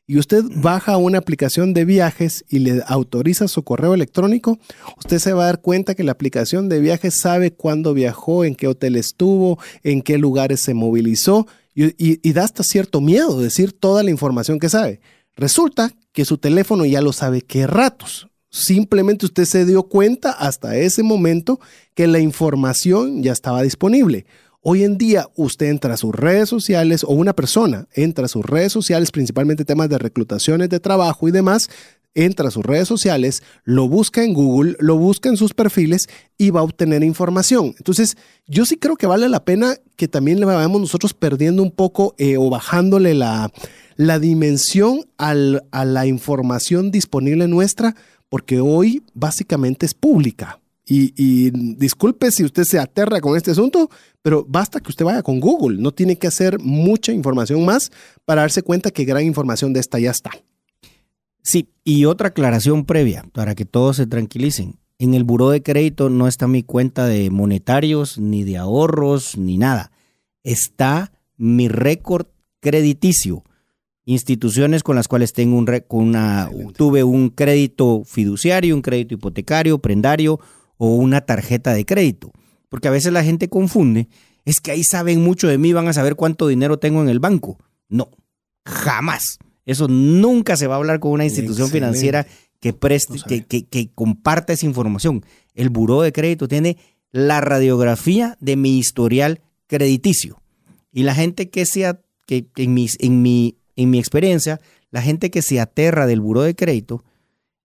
y 0.07 0.17
usted 0.17 0.43
baja 0.55 0.97
una 0.97 1.17
aplicación 1.17 1.73
de 1.73 1.85
viajes 1.85 2.45
y 2.47 2.59
le 2.59 2.83
autoriza 2.87 3.47
su 3.47 3.63
correo 3.63 3.93
electrónico, 3.93 4.59
usted 4.97 5.19
se 5.19 5.33
va 5.33 5.43
a 5.43 5.45
dar 5.47 5.61
cuenta 5.61 5.95
que 5.95 6.03
la 6.03 6.11
aplicación 6.11 6.69
de 6.69 6.79
viajes 6.79 7.19
sabe 7.19 7.51
cuándo 7.51 7.93
viajó, 7.93 8.45
en 8.45 8.55
qué 8.55 8.67
hotel 8.67 8.95
estuvo, 8.95 9.59
en 9.83 10.01
qué 10.01 10.17
lugares 10.17 10.61
se 10.61 10.73
movilizó 10.73 11.47
y, 11.73 12.31
da 12.31 12.43
hasta 12.43 12.63
cierto 12.63 13.01
miedo 13.01 13.39
decir 13.41 13.73
toda 13.73 14.03
la 14.03 14.11
información 14.11 14.59
que 14.59 14.69
sabe. 14.69 15.01
Resulta 15.35 15.91
que 16.13 16.23
su 16.23 16.37
teléfono 16.37 16.85
ya 16.85 17.01
lo 17.01 17.11
sabe 17.11 17.41
qué 17.41 17.67
ratos. 17.67 18.27
Simplemente 18.49 19.25
usted 19.25 19.43
se 19.43 19.65
dio 19.65 19.83
cuenta 19.83 20.31
hasta 20.31 20.77
ese 20.77 21.03
momento 21.03 21.59
que 21.93 22.07
la 22.07 22.19
información 22.19 23.21
ya 23.21 23.33
estaba 23.33 23.61
disponible. 23.63 24.25
Hoy 24.67 24.83
en 24.83 24.97
día 24.97 25.29
usted 25.35 25.67
entra 25.67 25.93
a 25.93 25.97
sus 25.97 26.11
redes 26.11 26.49
sociales 26.49 27.03
o 27.03 27.09
una 27.09 27.33
persona 27.33 27.87
entra 27.93 28.25
a 28.25 28.27
sus 28.27 28.43
redes 28.43 28.71
sociales, 28.71 29.11
principalmente 29.11 29.63
temas 29.63 29.89
de 29.89 29.99
reclutaciones 29.99 30.69
de 30.69 30.79
trabajo 30.79 31.27
y 31.27 31.31
demás, 31.31 31.69
entra 32.15 32.47
a 32.47 32.51
sus 32.51 32.65
redes 32.65 32.87
sociales, 32.87 33.43
lo 33.63 33.87
busca 33.87 34.23
en 34.23 34.33
Google, 34.33 34.75
lo 34.79 34.97
busca 34.97 35.29
en 35.29 35.37
sus 35.37 35.53
perfiles 35.53 36.09
y 36.39 36.49
va 36.49 36.61
a 36.61 36.63
obtener 36.63 37.03
información. 37.03 37.75
Entonces, 37.77 38.17
yo 38.47 38.65
sí 38.65 38.77
creo 38.77 38.95
que 38.95 39.05
vale 39.05 39.29
la 39.29 39.45
pena 39.45 39.75
que 39.97 40.07
también 40.07 40.39
le 40.39 40.47
vayamos 40.47 40.81
nosotros 40.81 41.13
perdiendo 41.13 41.61
un 41.61 41.69
poco 41.69 42.15
eh, 42.17 42.37
o 42.37 42.49
bajándole 42.49 43.13
la, 43.13 43.51
la 43.97 44.17
dimensión 44.17 45.01
a 45.19 45.35
la 45.35 46.07
información 46.07 46.89
disponible 46.89 47.47
nuestra, 47.47 47.95
porque 48.29 48.61
hoy 48.61 49.03
básicamente 49.13 49.85
es 49.85 49.93
pública. 49.93 50.59
Y, 50.87 51.49
disculpe 51.77 52.31
si 52.31 52.43
usted 52.43 52.63
se 52.63 52.77
aterra 52.77 53.19
con 53.19 53.35
este 53.35 53.51
asunto, 53.51 53.89
pero 54.21 54.45
basta 54.47 54.79
que 54.79 54.89
usted 54.89 55.05
vaya 55.05 55.23
con 55.23 55.39
Google. 55.39 55.81
No 55.81 55.91
tiene 55.91 56.17
que 56.17 56.27
hacer 56.27 56.59
mucha 56.59 57.11
información 57.11 57.65
más 57.65 57.91
para 58.23 58.41
darse 58.41 58.61
cuenta 58.61 58.91
que 58.91 59.05
gran 59.05 59.23
información 59.23 59.73
de 59.73 59.79
esta 59.79 59.97
ya 59.99 60.11
está. 60.11 60.31
Sí, 61.41 61.69
y 61.83 62.05
otra 62.05 62.29
aclaración 62.29 62.85
previa 62.85 63.25
para 63.33 63.55
que 63.55 63.65
todos 63.65 63.97
se 63.97 64.07
tranquilicen. 64.07 64.77
En 64.97 65.13
el 65.13 65.23
buró 65.23 65.49
de 65.49 65.61
crédito 65.61 66.09
no 66.09 66.27
está 66.27 66.47
mi 66.47 66.63
cuenta 66.63 67.05
de 67.07 67.29
monetarios, 67.29 68.17
ni 68.17 68.43
de 68.43 68.57
ahorros, 68.57 69.37
ni 69.37 69.57
nada. 69.57 69.91
Está 70.43 71.11
mi 71.37 71.67
récord 71.67 72.27
crediticio. 72.61 73.43
Instituciones 74.05 74.83
con 74.83 74.95
las 74.95 75.07
cuales 75.07 75.33
tengo 75.33 75.57
un, 75.57 75.67
una, 75.89 76.49
tuve 76.77 77.03
un 77.03 77.29
crédito 77.29 78.03
fiduciario, 78.05 78.75
un 78.75 78.83
crédito 78.83 79.15
hipotecario, 79.15 79.79
prendario 79.79 80.39
o 80.77 80.95
una 80.95 81.21
tarjeta 81.21 81.73
de 81.73 81.85
crédito. 81.85 82.31
Porque 82.69 82.87
a 82.87 82.91
veces 82.91 83.13
la 83.13 83.23
gente 83.23 83.49
confunde, 83.49 84.07
es 84.45 84.59
que 84.59 84.71
ahí 84.71 84.83
saben 84.83 85.23
mucho 85.23 85.47
de 85.47 85.57
mí, 85.57 85.73
van 85.73 85.87
a 85.87 85.93
saber 85.93 86.15
cuánto 86.15 86.47
dinero 86.47 86.77
tengo 86.79 87.01
en 87.01 87.09
el 87.09 87.19
banco. 87.19 87.57
No, 87.89 88.09
jamás. 88.65 89.39
Eso 89.65 89.87
nunca 89.87 90.57
se 90.57 90.67
va 90.67 90.75
a 90.75 90.77
hablar 90.77 90.99
con 90.99 91.11
una 91.11 91.25
institución 91.25 91.69
financiera 91.69 92.27
que, 92.59 92.73
preste, 92.73 93.19
que, 93.27 93.65
que, 93.65 93.89
comparta 93.93 94.53
esa 94.53 94.65
información. 94.65 95.25
El 95.53 95.69
buró 95.69 96.01
de 96.01 96.11
crédito 96.11 96.47
tiene 96.47 96.77
la 97.11 97.41
radiografía 97.41 98.37
de 98.39 98.55
mi 98.55 98.77
historial 98.77 99.41
crediticio. 99.67 100.41
Y 100.91 101.03
la 101.03 101.15
gente 101.15 101.49
que 101.49 101.65
sea, 101.65 102.01
que 102.27 102.47
en, 102.57 102.73
mis, 102.73 102.97
en, 102.99 103.21
mi, 103.21 103.57
en 103.75 103.89
mi 103.89 103.99
experiencia, 103.99 104.61
la 104.91 105.01
gente 105.01 105.31
que 105.31 105.41
se 105.41 105.59
aterra 105.59 106.05
del 106.07 106.21
buró 106.21 106.41
de 106.41 106.55
crédito 106.55 107.03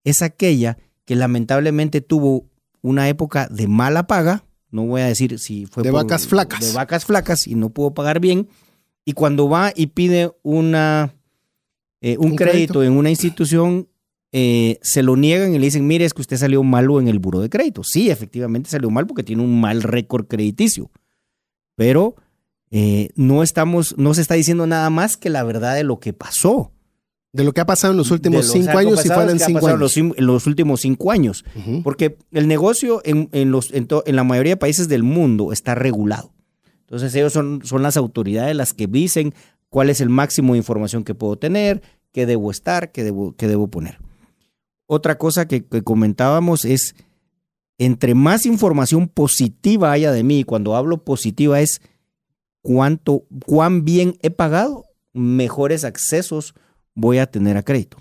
es 0.05 0.23
aquella 0.23 0.79
que 1.05 1.17
lamentablemente 1.17 2.01
tuvo 2.01 2.47
una 2.83 3.09
época 3.09 3.49
de 3.49 3.67
mala 3.67 4.07
paga, 4.07 4.45
no 4.71 4.87
voy 4.87 5.01
a 5.01 5.07
decir 5.07 5.39
si 5.39 5.67
fue 5.67 5.83
de 5.83 5.91
vacas 5.91 6.27
flacas. 6.27 6.61
De 6.61 6.73
vacas 6.73 7.05
flacas 7.05 7.47
y 7.47 7.55
no 7.55 7.71
pudo 7.71 7.93
pagar 7.93 8.21
bien. 8.21 8.49
Y 9.05 9.13
cuando 9.13 9.49
va 9.49 9.73
y 9.75 9.89
pide 9.89 10.31
una, 10.43 11.15
eh, 12.01 12.17
un, 12.19 12.37
crédito, 12.37 12.83
en 12.83 12.93
una 12.93 13.11
institución, 13.11 13.89
eh, 14.33 14.79
se 14.83 15.03
lo 15.03 15.17
niegan 15.17 15.55
y 15.55 15.59
le 15.59 15.65
dicen, 15.65 15.87
mire, 15.87 16.05
es 16.05 16.15
que 16.15 16.21
usted 16.21 16.37
salió 16.37 16.63
malo 16.63 17.01
en 17.01 17.09
el 17.09 17.19
buro 17.19 17.41
de 17.41 17.51
crédito. 17.51 17.83
Sí, 17.83 18.11
efectivamente 18.11 18.71
salió 18.71 18.91
mal 18.91 19.07
porque 19.07 19.25
tiene 19.25 19.43
un 19.43 19.61
mal 19.61 19.83
récord 19.83 20.27
crediticio. 20.27 20.91
Pero 21.75 22.15
eh, 22.71 23.09
no 23.17 23.43
estamos, 23.43 23.97
no 23.99 24.15
se 24.15 24.21
está 24.21 24.35
diciendo 24.35 24.67
nada 24.67 24.91
más 24.91 25.17
que 25.17 25.31
la 25.31 25.43
verdad 25.43 25.75
de 25.75 25.85
lo 25.85 25.99
que 25.99 26.13
pasó. 26.13 26.73
De 27.33 27.45
lo 27.45 27.53
que 27.53 27.61
ha 27.61 27.67
pasado 27.67 27.93
en 27.93 27.97
los 27.97 28.11
últimos 28.11 28.51
cinco 28.51 28.77
años, 28.77 29.05
y 29.05 29.09
fueron 29.09 29.39
cinco 29.39 29.69
años. 29.69 29.97
en 29.97 30.27
los 30.27 30.47
últimos 30.47 30.81
cinco 30.81 31.13
años. 31.13 31.45
Porque 31.85 32.19
el 32.33 32.49
negocio 32.49 33.01
en, 33.05 33.29
los, 33.51 33.73
en, 33.73 33.87
la 34.17 34.25
mayoría 34.25 34.55
de 34.55 34.57
países 34.57 34.89
del 34.89 35.05
mundo 35.05 35.53
está 35.53 35.75
regulado. 35.75 36.33
Entonces 36.81 37.15
ellos 37.15 37.33
son, 37.33 37.61
son 37.65 37.83
las 37.83 37.97
autoridades 37.97 38.57
las 38.57 38.75
que 38.75 38.89
dicen 38.89 39.33
cuál 39.69 39.91
es 39.91 40.01
el 40.01 40.09
máximo 40.09 40.55
de 40.55 40.59
información 40.59 41.05
que 41.05 41.15
puedo 41.15 41.37
tener, 41.37 41.83
qué 42.13 42.27
debo 42.27 42.51
estar, 42.51 42.91
qué 42.91 43.05
debo, 43.05 43.37
qué 43.37 43.47
debo 43.47 43.69
poner. 43.69 43.99
Otra 44.87 45.17
cosa 45.17 45.47
que, 45.47 45.65
que 45.65 45.83
comentábamos 45.83 46.65
es, 46.65 46.97
entre 47.79 48.17
más 48.17 48.45
información 48.45 49.07
positiva 49.07 49.93
haya 49.93 50.11
de 50.11 50.25
mí, 50.25 50.43
cuando 50.43 50.75
hablo 50.75 51.05
positiva 51.05 51.61
es 51.61 51.81
cuánto, 52.61 53.25
cuán 53.47 53.85
bien 53.85 54.19
he 54.21 54.31
pagado, 54.31 54.87
mejores 55.13 55.85
accesos 55.85 56.55
voy 57.01 57.19
a 57.19 57.27
tener 57.27 57.57
a 57.57 57.63
crédito. 57.63 57.97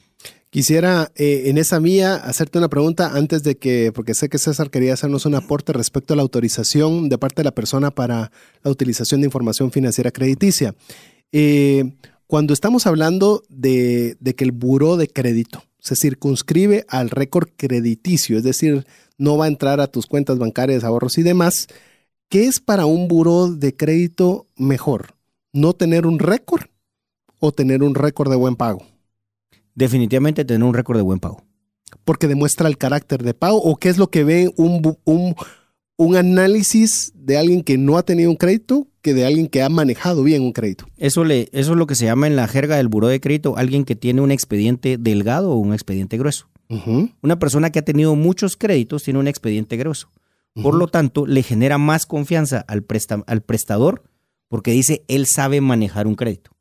Quisiera 0.51 1.12
eh, 1.15 1.43
en 1.45 1.59
esa 1.59 1.79
mía 1.79 2.15
hacerte 2.15 2.57
una 2.57 2.69
pregunta 2.69 3.12
antes 3.13 3.43
de 3.43 3.57
que, 3.57 3.91
porque 3.93 4.15
sé 4.15 4.29
que 4.29 4.39
César 4.39 4.71
quería 4.71 4.93
hacernos 4.93 5.27
un 5.27 5.35
aporte 5.35 5.73
respecto 5.73 6.13
a 6.13 6.17
la 6.17 6.23
autorización 6.23 7.07
de 7.07 7.19
parte 7.19 7.41
de 7.41 7.43
la 7.43 7.53
persona 7.53 7.91
para 7.91 8.31
la 8.63 8.71
utilización 8.71 9.21
de 9.21 9.27
información 9.27 9.71
financiera 9.71 10.09
crediticia. 10.09 10.73
Eh, 11.31 11.93
cuando 12.25 12.53
estamos 12.53 12.88
hablando 12.88 13.43
de, 13.49 14.17
de, 14.19 14.33
que 14.33 14.43
el 14.43 14.51
buró 14.51 14.97
de 14.97 15.07
crédito 15.07 15.63
se 15.79 15.95
circunscribe 15.95 16.83
al 16.89 17.12
récord 17.12 17.49
crediticio, 17.55 18.38
es 18.38 18.43
decir, 18.43 18.88
no 19.19 19.38
va 19.38 19.45
a 19.45 19.49
entrar 19.49 19.79
a 19.79 19.88
tus 19.88 20.07
cuentas 20.07 20.39
bancarias, 20.39 20.83
ahorros 20.83 21.19
y 21.19 21.23
demás, 21.23 21.67
¿qué 22.27 22.45
es 22.45 22.59
para 22.59 22.88
un 22.88 23.07
buró 23.07 23.49
de 23.49 23.75
crédito 23.75 24.47
mejor? 24.57 25.13
¿No 25.53 25.73
tener 25.73 26.07
un 26.07 26.17
récord 26.17 26.63
o 27.39 27.52
tener 27.52 27.84
un 27.84 27.95
récord 27.95 28.30
de 28.30 28.36
buen 28.36 28.56
pago? 28.56 28.86
Definitivamente 29.75 30.45
tener 30.45 30.63
un 30.63 30.73
récord 30.73 30.97
de 30.97 31.04
buen 31.04 31.19
pago. 31.19 31.43
Porque 32.06 32.28
demuestra 32.28 32.67
el 32.67 32.78
carácter 32.78 33.23
de 33.23 33.34
pago 33.34 33.58
o 33.58 33.78
qué 33.78 33.89
es 33.89 33.97
lo 33.97 34.10
que 34.10 34.23
ve 34.23 34.54
un, 34.58 34.97
un, 35.06 35.36
un 35.97 36.15
análisis 36.15 37.12
de 37.15 37.38
alguien 37.38 37.63
que 37.63 37.78
no 37.78 37.97
ha 37.97 38.04
tenido 38.04 38.30
un 38.30 38.36
crédito 38.36 38.88
que 39.02 39.13
de 39.13 39.25
alguien 39.25 39.47
que 39.47 39.62
ha 39.62 39.69
manejado 39.69 40.23
bien 40.23 40.43
un 40.43 40.52
crédito. 40.52 40.86
Eso, 40.97 41.23
le, 41.23 41.49
eso 41.52 41.71
es 41.71 41.78
lo 41.78 41.88
que 41.88 41.95
se 41.95 42.06
llama 42.06 42.28
en 42.28 42.36
la 42.36 42.47
jerga 42.47 42.78
del 42.78 42.89
buró 42.89 43.08
de 43.08 43.19
crédito 43.19 43.58
alguien 43.58 43.86
que 43.86 43.95
tiene 43.95 44.21
un 44.21 44.32
expediente 44.32 44.97
delgado 44.97 45.52
o 45.52 45.56
un 45.56 45.73
expediente 45.73 46.17
grueso. 46.17 46.49
Una 47.23 47.39
persona 47.39 47.71
que 47.71 47.80
ha 47.80 47.86
tenido 47.86 48.15
muchos 48.15 48.56
créditos 48.56 49.04
tiene 49.04 49.19
un 49.19 49.28
expediente 49.28 49.75
grueso. 49.75 50.12
Por 50.54 50.75
lo 50.75 50.88
tanto, 50.88 51.25
le 51.25 51.41
genera 51.41 51.78
más 51.78 52.06
confianza 52.06 52.63
al, 52.67 52.86
al 53.28 53.41
prestador 53.41 54.04
porque 54.49 54.71
dice 54.71 55.04
él 55.08 55.25
sabe 55.25 55.62
manejar 55.62 56.06
un 56.06 56.15
crédito. 56.15 56.52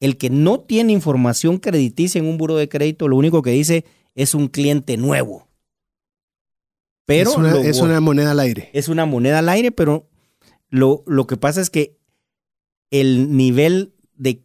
El 0.00 0.16
que 0.16 0.30
no 0.30 0.60
tiene 0.60 0.92
información 0.92 1.58
crediticia 1.58 2.18
en 2.18 2.26
un 2.26 2.38
buro 2.38 2.56
de 2.56 2.68
crédito, 2.68 3.08
lo 3.08 3.16
único 3.16 3.42
que 3.42 3.50
dice 3.50 3.84
es 4.14 4.34
un 4.34 4.48
cliente 4.48 4.96
nuevo. 4.96 5.48
Pero 7.06 7.30
es 7.58 7.80
una, 7.80 8.00
moneda 8.00 8.30
al 8.30 8.40
aire. 8.40 8.70
Es 8.72 8.88
una 8.88 9.04
moneda 9.04 9.40
al 9.40 9.48
aire, 9.48 9.70
pero 9.72 10.08
lo, 10.70 11.02
lo 11.06 11.26
que 11.26 11.36
pasa 11.36 11.60
es 11.60 11.68
que 11.68 11.98
el 12.90 13.36
nivel 13.36 13.94
de 14.14 14.44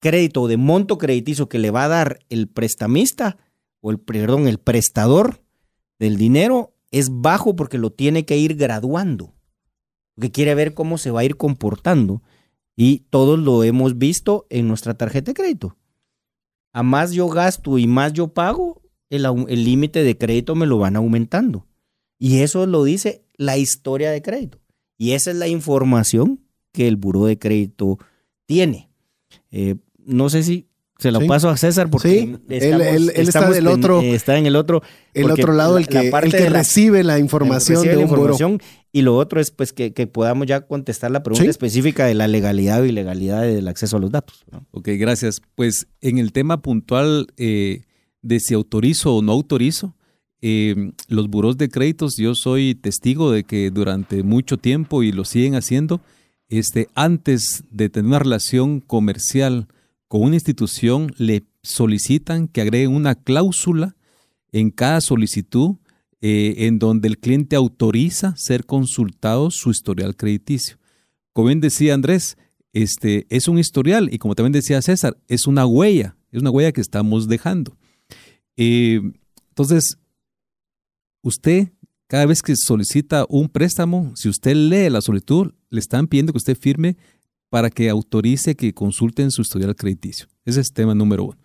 crédito 0.00 0.42
o 0.42 0.48
de 0.48 0.56
monto 0.56 0.98
crediticio 0.98 1.48
que 1.48 1.58
le 1.58 1.70
va 1.70 1.84
a 1.84 1.88
dar 1.88 2.18
el 2.28 2.48
prestamista 2.48 3.36
o 3.80 3.90
el, 3.90 4.00
perdón, 4.00 4.48
el 4.48 4.58
prestador 4.58 5.42
del 5.98 6.16
dinero 6.16 6.74
es 6.90 7.10
bajo 7.10 7.54
porque 7.54 7.78
lo 7.78 7.90
tiene 7.90 8.24
que 8.24 8.36
ir 8.36 8.56
graduando. 8.56 9.34
Porque 10.14 10.32
quiere 10.32 10.54
ver 10.54 10.74
cómo 10.74 10.98
se 10.98 11.10
va 11.10 11.20
a 11.20 11.24
ir 11.24 11.36
comportando 11.36 12.22
y 12.76 13.00
todos 13.10 13.38
lo 13.38 13.64
hemos 13.64 13.98
visto 13.98 14.46
en 14.50 14.68
nuestra 14.68 14.94
tarjeta 14.94 15.30
de 15.30 15.34
crédito. 15.34 15.76
A 16.72 16.82
más 16.82 17.12
yo 17.12 17.28
gasto 17.28 17.78
y 17.78 17.86
más 17.86 18.12
yo 18.12 18.28
pago, 18.28 18.82
el 19.10 19.64
límite 19.64 20.02
de 20.02 20.16
crédito 20.16 20.54
me 20.54 20.66
lo 20.66 20.78
van 20.78 20.96
aumentando. 20.96 21.66
Y 22.18 22.40
eso 22.40 22.66
lo 22.66 22.84
dice 22.84 23.24
la 23.36 23.56
historia 23.56 24.10
de 24.10 24.22
crédito. 24.22 24.58
Y 24.98 25.12
esa 25.12 25.30
es 25.30 25.36
la 25.36 25.48
información 25.48 26.40
que 26.72 26.86
el 26.86 26.96
buró 26.96 27.24
de 27.24 27.38
crédito 27.38 27.98
tiene. 28.46 28.90
Eh, 29.50 29.76
no 29.98 30.28
sé 30.28 30.42
si 30.42 30.68
se 30.98 31.10
lo 31.10 31.26
paso 31.26 31.48
a 31.48 31.56
César 31.56 31.88
porque 31.88 32.36
él, 32.48 33.10
está 33.14 33.48
del 33.48 33.66
otro, 33.66 34.02
está 34.02 34.36
en 34.36 34.44
el 34.44 34.54
otro, 34.54 34.82
el 35.14 35.30
otro 35.30 35.54
lado, 35.54 35.78
el 35.78 35.88
que, 35.88 36.10
recibe 36.50 37.02
la 37.02 37.18
información 37.18 37.82
de 37.82 38.00
información 38.00 38.60
y 38.92 39.02
lo 39.02 39.16
otro 39.16 39.40
es 39.40 39.50
pues 39.50 39.72
que, 39.72 39.90
podamos 40.06 40.46
ya 40.46 40.62
contestar 40.62 41.10
la 41.10 41.22
pregunta 41.22 41.48
específica 41.48 42.06
de 42.06 42.14
la 42.14 42.26
legalidad 42.26 42.82
o 42.82 42.86
ilegalidad 42.86 43.42
del 43.42 43.68
acceso 43.68 43.96
a 43.96 44.00
los 44.00 44.10
datos. 44.10 44.44
Ok, 44.72 44.88
gracias. 44.94 45.40
Pues 45.54 45.86
en 46.00 46.18
el 46.18 46.32
tema 46.32 46.60
puntual 46.60 47.28
eh, 47.36 47.82
de 48.22 48.40
si 48.40 48.54
autorizo 48.54 49.14
o 49.14 49.22
no 49.22 49.32
autorizo, 49.32 49.94
eh, 50.42 50.92
los 51.08 51.28
buros 51.28 51.58
de 51.58 51.68
créditos, 51.68 52.16
yo 52.16 52.34
soy 52.34 52.74
testigo 52.74 53.30
de 53.30 53.44
que 53.44 53.70
durante 53.70 54.22
mucho 54.22 54.56
tiempo 54.56 55.02
y 55.02 55.12
lo 55.12 55.24
siguen 55.24 55.54
haciendo, 55.54 56.00
este, 56.48 56.88
antes 56.94 57.64
de 57.70 57.90
tener 57.90 58.08
una 58.08 58.18
relación 58.18 58.80
comercial 58.80 59.68
con 60.08 60.22
una 60.22 60.36
institución, 60.36 61.12
le 61.16 61.44
solicitan 61.62 62.48
que 62.48 62.62
agregue 62.62 62.88
una 62.88 63.14
cláusula 63.14 63.94
en 64.50 64.70
cada 64.70 65.00
solicitud 65.00 65.76
eh, 66.22 66.66
en 66.66 66.78
donde 66.78 67.08
el 67.08 67.18
cliente 67.18 67.56
autoriza 67.56 68.34
ser 68.36 68.66
consultado 68.66 69.50
su 69.50 69.70
historial 69.70 70.16
crediticio. 70.16 70.76
Como 71.32 71.48
bien 71.48 71.60
decía 71.60 71.94
Andrés, 71.94 72.36
este, 72.72 73.26
es 73.30 73.48
un 73.48 73.58
historial 73.58 74.12
y 74.12 74.18
como 74.18 74.34
también 74.34 74.52
decía 74.52 74.82
César, 74.82 75.16
es 75.28 75.46
una 75.46 75.66
huella, 75.66 76.16
es 76.30 76.40
una 76.40 76.50
huella 76.50 76.72
que 76.72 76.80
estamos 76.80 77.28
dejando. 77.28 77.76
Eh, 78.56 79.00
entonces, 79.48 79.98
usted, 81.22 81.72
cada 82.06 82.26
vez 82.26 82.42
que 82.42 82.54
solicita 82.56 83.24
un 83.28 83.48
préstamo, 83.48 84.12
si 84.14 84.28
usted 84.28 84.54
lee 84.54 84.90
la 84.90 85.00
solicitud, 85.00 85.52
le 85.70 85.80
están 85.80 86.06
pidiendo 86.06 86.32
que 86.32 86.38
usted 86.38 86.56
firme 86.58 86.96
para 87.48 87.70
que 87.70 87.88
autorice 87.88 88.54
que 88.54 88.74
consulten 88.74 89.30
su 89.30 89.42
historial 89.42 89.74
crediticio. 89.74 90.26
Ese 90.44 90.60
es 90.60 90.72
tema 90.72 90.94
número 90.94 91.24
uno. 91.24 91.38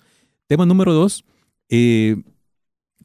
Tema 0.47 0.65
número 0.65 0.93
dos, 0.93 1.25
eh, 1.69 2.17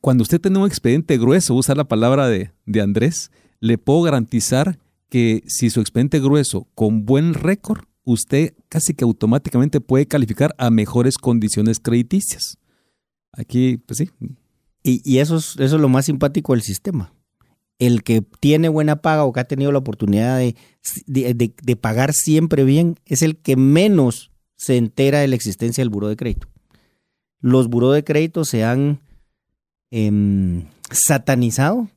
cuando 0.01 0.23
usted 0.23 0.41
tiene 0.41 0.59
un 0.59 0.67
expediente 0.67 1.19
grueso, 1.19 1.55
usar 1.55 1.77
la 1.77 1.89
palabra 1.89 2.29
de, 2.29 2.53
de 2.67 2.81
Andrés, 2.81 3.31
le 3.61 3.79
puedo 3.79 4.03
garantizar 4.03 4.79
que 5.09 5.43
si 5.47 5.71
su 5.71 5.81
expediente 5.81 6.21
grueso 6.21 6.69
con 6.75 7.05
buen 7.05 7.35
récord, 7.35 7.85
usted 8.05 8.55
casi 8.69 8.95
que 8.95 9.05
automáticamente 9.05 9.81
puede 9.81 10.07
calificar 10.07 10.55
a 10.57 10.71
mejores 10.71 11.19
condiciones 11.19 11.81
crediticias. 11.81 12.59
Aquí, 13.33 13.77
pues 13.79 13.99
sí. 13.99 14.11
Y, 14.83 15.19
eso, 15.19 15.37
es, 15.37 15.57
eso 15.59 15.77
es 15.77 15.83
lo 15.83 15.89
más 15.91 16.07
simpático 16.07 16.55
del 16.55 16.63
sistema. 16.63 17.13
El 17.79 18.03
que 18.03 18.23
tiene 18.41 18.69
buena 18.69 19.03
paga 19.03 19.25
o 19.25 19.33
que 19.33 19.41
ha 19.41 19.45
tenido 19.45 19.73
la 19.73 19.79
oportunidad 19.79 20.39
de, 20.39 20.55
de, 21.07 21.77
pagar 21.77 22.15
siempre 22.15 22.65
bien 22.65 22.97
es 23.05 23.23
el 23.23 23.37
que 23.37 23.57
menos 23.57 24.31
se 24.57 24.77
entera 24.77 25.21
de 25.21 25.29
la 25.29 25.37
existencia 25.37 25.83
del 25.83 25.91
buro 25.91 26.09
de 26.09 26.17
crédito. 26.17 26.49
Los 27.41 27.69
buros 27.69 27.95
de 27.95 28.05
crédito 28.05 28.45
se 28.45 28.65
han 28.65 29.01
em, 29.91 30.67
satanizado 30.91 31.89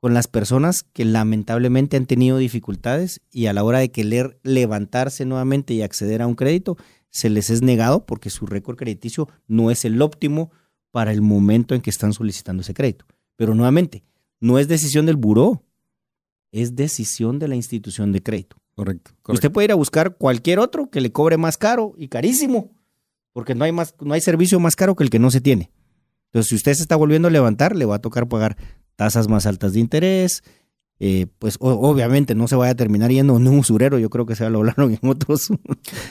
con 0.00 0.14
las 0.14 0.28
personas 0.28 0.82
que 0.82 1.04
lamentablemente 1.04 1.96
han 1.96 2.06
tenido 2.06 2.38
dificultades 2.38 3.20
y 3.30 3.46
a 3.46 3.52
la 3.52 3.64
hora 3.64 3.78
de 3.78 3.90
querer 3.90 4.38
levantarse 4.42 5.24
nuevamente 5.24 5.74
y 5.74 5.82
acceder 5.82 6.22
a 6.22 6.26
un 6.26 6.34
crédito, 6.34 6.76
se 7.10 7.30
les 7.30 7.50
es 7.50 7.62
negado 7.62 8.04
porque 8.04 8.30
su 8.30 8.46
récord 8.46 8.76
crediticio 8.76 9.28
no 9.48 9.70
es 9.70 9.84
el 9.84 10.00
óptimo 10.02 10.50
para 10.90 11.12
el 11.12 11.22
momento 11.22 11.74
en 11.74 11.80
que 11.80 11.90
están 11.90 12.12
solicitando 12.12 12.60
ese 12.60 12.74
crédito. 12.74 13.06
Pero 13.36 13.54
nuevamente, 13.54 14.04
no 14.40 14.58
es 14.58 14.68
decisión 14.68 15.06
del 15.06 15.16
buró, 15.16 15.62
es 16.52 16.76
decisión 16.76 17.38
de 17.38 17.48
la 17.48 17.56
institución 17.56 18.12
de 18.12 18.22
crédito. 18.22 18.56
Correcto, 18.74 19.12
Usted 19.28 19.50
puede 19.50 19.66
ir 19.66 19.72
a 19.72 19.76
buscar 19.76 20.16
cualquier 20.16 20.58
otro 20.58 20.90
que 20.90 21.00
le 21.00 21.10
cobre 21.10 21.38
más 21.38 21.56
caro 21.56 21.94
y 21.96 22.08
carísimo, 22.08 22.70
porque 23.32 23.54
no 23.54 23.64
hay, 23.64 23.72
más, 23.72 23.94
no 24.00 24.12
hay 24.12 24.20
servicio 24.20 24.60
más 24.60 24.76
caro 24.76 24.94
que 24.94 25.04
el 25.04 25.10
que 25.10 25.18
no 25.18 25.30
se 25.30 25.40
tiene. 25.40 25.70
Entonces, 26.36 26.50
si 26.50 26.56
usted 26.56 26.74
se 26.74 26.82
está 26.82 26.96
volviendo 26.96 27.28
a 27.28 27.30
levantar, 27.30 27.74
le 27.74 27.86
va 27.86 27.94
a 27.94 27.98
tocar 27.98 28.28
pagar 28.28 28.58
tasas 28.94 29.26
más 29.26 29.46
altas 29.46 29.72
de 29.72 29.80
interés, 29.80 30.42
eh, 31.00 31.28
pues 31.38 31.56
obviamente 31.60 32.34
no 32.34 32.46
se 32.46 32.56
vaya 32.56 32.72
a 32.72 32.74
terminar 32.74 33.10
yendo 33.10 33.38
en 33.38 33.48
un 33.48 33.58
usurero, 33.58 33.98
yo 33.98 34.10
creo 34.10 34.26
que 34.26 34.36
se 34.36 34.50
lo 34.50 34.58
hablaron 34.58 34.98
en 35.02 35.08
otros. 35.08 35.48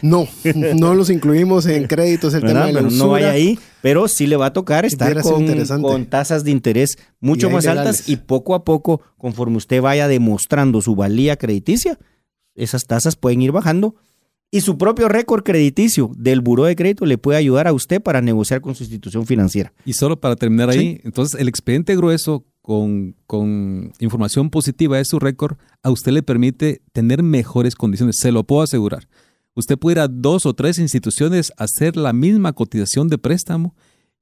No, 0.01 0.27
no 0.75 0.95
los 0.95 1.11
incluimos 1.11 1.67
en 1.67 1.85
créditos 1.85 2.33
el 2.33 2.41
tema 2.41 2.65
de 2.65 2.73
la 2.73 2.81
No 2.81 3.09
vaya 3.09 3.29
ahí, 3.29 3.59
pero 3.83 4.07
sí 4.07 4.25
le 4.25 4.35
va 4.35 4.47
a 4.47 4.53
tocar 4.53 4.83
estar 4.83 5.15
con, 5.21 6.07
tasas 6.07 6.43
de 6.43 6.49
interés 6.49 6.97
mucho 7.19 7.51
más 7.51 7.67
altas 7.67 8.09
y 8.09 8.15
poco 8.15 8.55
a 8.55 8.65
poco, 8.65 9.01
conforme 9.19 9.57
usted 9.57 9.79
vaya 9.79 10.07
demostrando 10.07 10.81
su 10.81 10.95
valía 10.95 11.35
crediticia, 11.35 11.99
esas 12.55 12.87
tasas 12.87 13.15
pueden 13.15 13.43
ir 13.43 13.51
bajando 13.51 13.93
y 14.51 14.61
su 14.61 14.77
propio 14.77 15.09
récord 15.09 15.43
crediticio 15.43 16.11
del 16.17 16.41
buró 16.41 16.65
de 16.65 16.75
crédito 16.75 17.05
le 17.05 17.17
puede 17.17 17.37
ayudar 17.37 17.67
a 17.67 17.73
usted 17.73 18.01
para 18.01 18.21
negociar 18.21 18.61
con 18.61 18.75
su 18.75 18.83
institución 18.83 19.25
financiera. 19.25 19.73
Y 19.85 19.93
solo 19.93 20.19
para 20.19 20.35
terminar 20.35 20.69
ahí, 20.69 21.01
entonces 21.03 21.39
el 21.39 21.47
expediente 21.47 21.95
grueso 21.95 22.45
con, 22.65 23.93
información 23.99 24.49
positiva 24.49 24.97
de 24.97 25.05
su 25.05 25.19
récord, 25.19 25.57
a 25.83 25.91
usted 25.91 26.11
le 26.11 26.23
permite 26.23 26.81
tener 26.93 27.21
mejores 27.21 27.75
condiciones, 27.75 28.17
se 28.19 28.31
lo 28.31 28.43
puedo 28.43 28.63
asegurar. 28.63 29.07
Usted 29.53 29.77
puede 29.77 29.95
ir 29.95 29.99
a 29.99 30.07
dos 30.07 30.45
o 30.45 30.53
tres 30.53 30.79
instituciones 30.79 31.53
a 31.57 31.65
hacer 31.65 31.95
la 31.95 32.11
misma 32.11 32.53
cotización 32.53 33.07
de 33.07 33.17
préstamo 33.17 33.75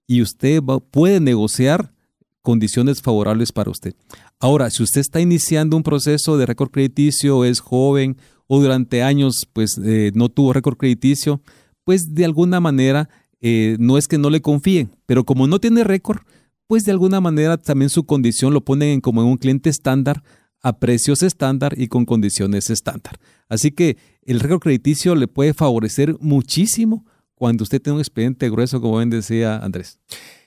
y 0.06 0.22
usted 0.22 0.62
puede 0.92 1.22
negociar 1.22 1.94
condiciones 2.42 3.02
favorables 3.02 3.54
para 3.54 3.72
usted. 3.72 3.96
Ahora, 4.40 4.70
si 4.70 4.84
usted 4.84 5.00
está 5.00 5.22
iniciando 5.22 5.78
un 5.78 5.84
proceso 5.84 6.38
de 6.38 6.46
récord 6.46 6.70
crediticio, 6.70 7.46
es 7.46 7.62
joven 7.62 8.18
o 8.48 8.62
durante 8.62 9.04
años 9.04 9.48
pues 9.52 9.80
eh, 9.84 10.12
no 10.14 10.30
tuvo 10.30 10.54
récord 10.54 10.78
crediticio, 10.78 11.42
pues 11.84 12.14
de 12.14 12.26
alguna 12.26 12.60
manera 12.60 13.10
eh, 13.42 13.76
no 13.80 13.98
es 13.98 14.08
que 14.08 14.18
no 14.18 14.30
le 14.30 14.42
confíen, 14.42 14.96
pero 15.06 15.24
como 15.24 15.48
no 15.48 15.60
tiene 15.60 15.84
récord, 15.84 16.20
pues 16.68 16.86
de 16.86 16.92
alguna 16.92 17.22
manera 17.22 17.58
también 17.58 17.90
su 17.90 18.06
condición 18.06 18.54
lo 18.54 18.62
ponen 18.62 19.02
como 19.02 19.22
en 19.22 19.28
un 19.28 19.38
cliente 19.38 19.70
estándar 19.70 20.24
a 20.62 20.80
precios 20.80 21.24
estándar 21.24 21.74
y 21.78 21.88
con 21.88 22.06
condiciones 22.06 22.70
estándar. 22.70 23.20
Así 23.50 23.72
que 23.72 23.98
el 24.24 24.40
récord 24.40 24.62
crediticio 24.62 25.14
le 25.16 25.28
puede 25.28 25.54
favorecer 25.54 26.16
muchísimo 26.22 27.06
cuando 27.36 27.64
usted 27.64 27.82
tiene 27.82 27.96
un 27.96 28.02
expediente 28.02 28.50
grueso, 28.50 28.80
como 28.80 28.98
bien 28.98 29.10
decía 29.10 29.58
Andrés. 29.58 30.00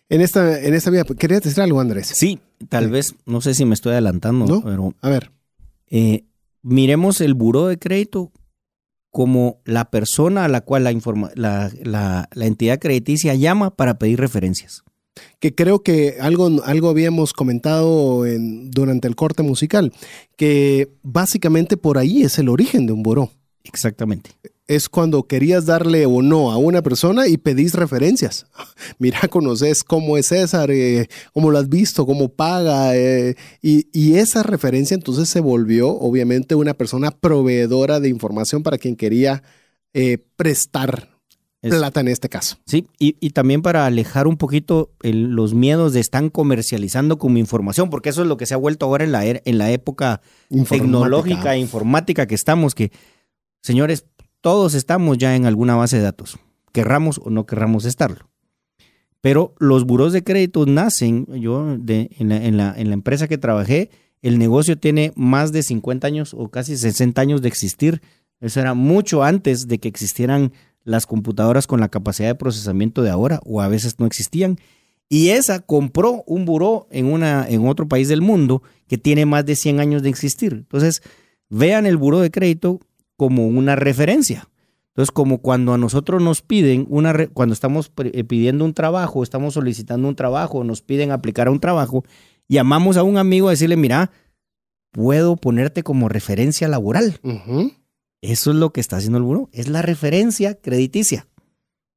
En 0.09 0.21
esta, 0.21 0.61
en 0.63 0.73
esta 0.73 0.91
vía, 0.91 1.05
¿querías 1.05 1.43
decir 1.43 1.61
algo, 1.61 1.81
Andrés? 1.81 2.07
Sí, 2.15 2.39
tal 2.69 2.89
vez, 2.89 3.15
no 3.27 3.41
sé 3.41 3.55
si 3.55 3.65
me 3.65 3.75
estoy 3.75 3.93
adelantando, 3.93 4.63
pero. 4.63 4.95
A 5.03 5.11
ver. 5.11 5.33
Eh, 5.89 6.25
miremos 6.67 7.21
el 7.21 7.35
buró 7.35 7.69
de 7.69 7.79
crédito 7.79 8.33
como 9.11 9.61
la 9.65 9.91
persona 9.91 10.45
a 10.45 10.49
la 10.49 10.61
cual 10.61 10.85
la, 10.85 10.93
informa, 10.93 11.31
la, 11.35 11.71
la, 11.83 12.29
entidad 12.35 12.79
crediticia 12.79 13.35
llama 13.35 13.75
para 13.75 13.99
pedir 13.99 14.21
referencias 14.21 14.83
que 15.39 15.55
creo 15.55 15.83
que 15.83 16.17
algo, 16.21 16.63
algo 16.65 16.91
habíamos 16.91 17.33
comentado 17.33 18.27
en, 18.27 18.71
durante 18.71 19.09
el 19.09 19.17
corte 19.17 19.43
musical, 19.43 19.95
que 20.37 20.91
básicamente 21.03 21.79
por 21.79 21.97
ahí 21.97 22.23
es 22.23 22.39
el 22.39 22.51
origen 22.51 22.87
de 22.87 22.93
un 22.93 23.03
buró. 23.03 23.31
Exactamente. 23.67 24.31
Es 24.67 24.89
cuando 24.89 25.25
querías 25.25 25.67
darle 25.67 26.07
o 26.07 26.23
no 26.23 26.51
a 26.51 26.57
una 26.57 26.83
persona 26.83 27.29
y 27.29 27.37
pedís 27.37 27.75
referencias. 27.75 28.47
Mira, 28.99 29.21
conoces 29.29 29.85
cómo 29.85 30.19
es 30.19 30.27
César, 30.27 30.71
eh, 30.71 31.09
cómo 31.33 31.51
lo 31.51 31.59
has 31.59 31.69
visto, 31.69 32.07
cómo 32.07 32.29
paga. 32.29 32.97
Eh, 32.97 33.37
y, 33.63 33.89
y, 33.93 34.17
esa 34.17 34.43
referencia 34.43 34.95
entonces 34.95 35.29
se 35.29 35.41
volvió 35.41 35.89
obviamente 35.91 36.55
una 36.55 36.75
persona 36.75 37.11
proveedora 37.11 38.01
de 38.01 38.09
información 38.09 38.63
para 38.63 38.79
quien 38.79 38.97
quería 38.97 39.43
eh, 39.95 40.19
prestar 40.37 41.17
plata 41.61 42.01
en 42.01 42.09
este 42.09 42.29
caso. 42.29 42.59
Sí, 42.67 42.87
y, 42.99 43.31
también 43.31 43.63
para 43.63 43.87
alejar 43.87 44.27
un 44.27 44.37
poquito 44.37 44.91
los 45.03 45.55
miedos 45.55 45.93
de 45.93 46.01
están 46.01 46.31
comercializando 46.31 47.19
como 47.19 47.39
información, 47.39 47.91
porque 47.91 48.11
eso 48.11 48.23
es 48.23 48.29
lo 48.29 48.37
que 48.37 48.47
se 48.47 48.55
ha 48.55 48.59
vuelto 48.59 48.87
ahora 48.87 49.05
en 49.05 49.13
la, 49.13 49.25
er, 49.25 49.43
en 49.45 49.59
la 49.59 49.71
época 49.71 50.21
tecnológica 50.69 51.55
e 51.55 51.59
informática 51.59 52.27
que 52.27 52.35
estamos, 52.35 52.75
que 52.75 52.93
señores, 53.67 54.07
todos 54.41 54.75
estamos 54.75 55.19
ya 55.19 55.35
en 55.35 55.45
alguna 55.45 55.75
base 55.75 55.97
de 55.97 56.05
datos, 56.05 56.39
querramos 56.73 57.21
o 57.23 57.31
no 57.31 57.47
querramos 57.47 57.85
estarlo. 57.85 58.31
Pero 59.21 59.57
los 59.59 59.85
buros 59.85 60.13
de 60.13 60.23
crédito 60.23 60.67
nacen, 60.67 61.27
yo 61.41 61.77
en 61.89 62.57
la 62.57 62.95
empresa 62.95 63.27
que 63.27 63.39
trabajé, 63.39 63.91
el 64.23 64.39
negocio 64.39 64.79
tiene 64.79 65.13
más 65.17 65.51
de 65.51 65.65
50 65.65 66.07
años 66.07 66.33
o 66.33 66.49
casi 66.49 66.77
60 66.77 67.21
años 67.21 67.43
de 67.43 67.49
existir. 67.49 68.03
Eso 68.41 68.61
era 68.61 68.75
mucho 68.75 69.25
antes 69.25 69.67
de 69.67 69.79
que 69.79 69.89
existieran 69.89 70.53
las 70.85 71.07
computadoras 71.07 71.67
con 71.67 71.81
la 71.81 71.89
capacidad 71.89 72.29
de 72.29 72.35
procesamiento 72.37 73.03
de 73.03 73.11
ahora 73.11 73.41
o 73.45 73.63
a 73.63 73.69
veces 73.69 73.99
no 73.99 74.07
existían. 74.07 74.59
Y 75.09 75.31
esa 75.31 75.59
compró 75.59 76.23
un 76.29 76.45
buró 76.45 76.87
en, 76.93 77.07
una, 77.07 77.49
en 77.49 77.67
otro 77.67 77.89
país 77.89 78.07
del 78.07 78.23
mundo 78.23 78.63
que 78.87 78.97
tiene 78.97 79.27
más 79.27 79.45
de 79.45 79.57
100 79.57 79.81
años 79.81 80.03
de 80.03 80.09
existir. 80.09 80.53
Entonces, 80.53 81.03
vean 81.49 81.87
el 81.87 81.97
buró 81.97 82.21
de 82.21 82.31
crédito 82.31 82.81
como 83.17 83.47
una 83.47 83.77
referencia. 83.77 84.49
Entonces, 84.89 85.11
como 85.13 85.39
cuando 85.39 85.75
a 85.75 85.79
nosotros 85.79 86.23
nos 86.23 86.41
piden 86.43 86.87
una, 86.89 87.13
re- 87.13 87.29
cuando 87.29 87.53
estamos 87.53 87.93
eh, 88.05 88.25
pidiendo 88.25 88.65
un 88.65 88.73
trabajo, 88.73 89.23
estamos 89.23 89.55
solicitando 89.55 90.09
un 90.09 90.17
trabajo, 90.17 90.65
nos 90.65 90.81
piden 90.83 91.11
aplicar 91.11 91.49
a 91.49 91.51
un 91.51 91.61
trabajo, 91.61 92.05
llamamos 92.49 92.97
a 92.97 93.03
un 93.03 93.19
amigo 93.19 93.49
a 93.49 93.51
decirle, 93.51 93.77
mira, 93.77 94.11
puedo 94.93 95.37
ponerte 95.37 95.83
como 95.83 96.09
referencia 96.09 96.69
laboral. 96.69 97.19
Eso 98.23 98.51
es 98.51 98.57
lo 98.57 98.73
que 98.73 98.81
está 98.81 98.97
haciendo 98.97 99.19
el 99.19 99.25
buró, 99.25 99.49
es 99.53 99.69
la 99.69 99.83
referencia 99.83 100.55
crediticia. 100.55 101.27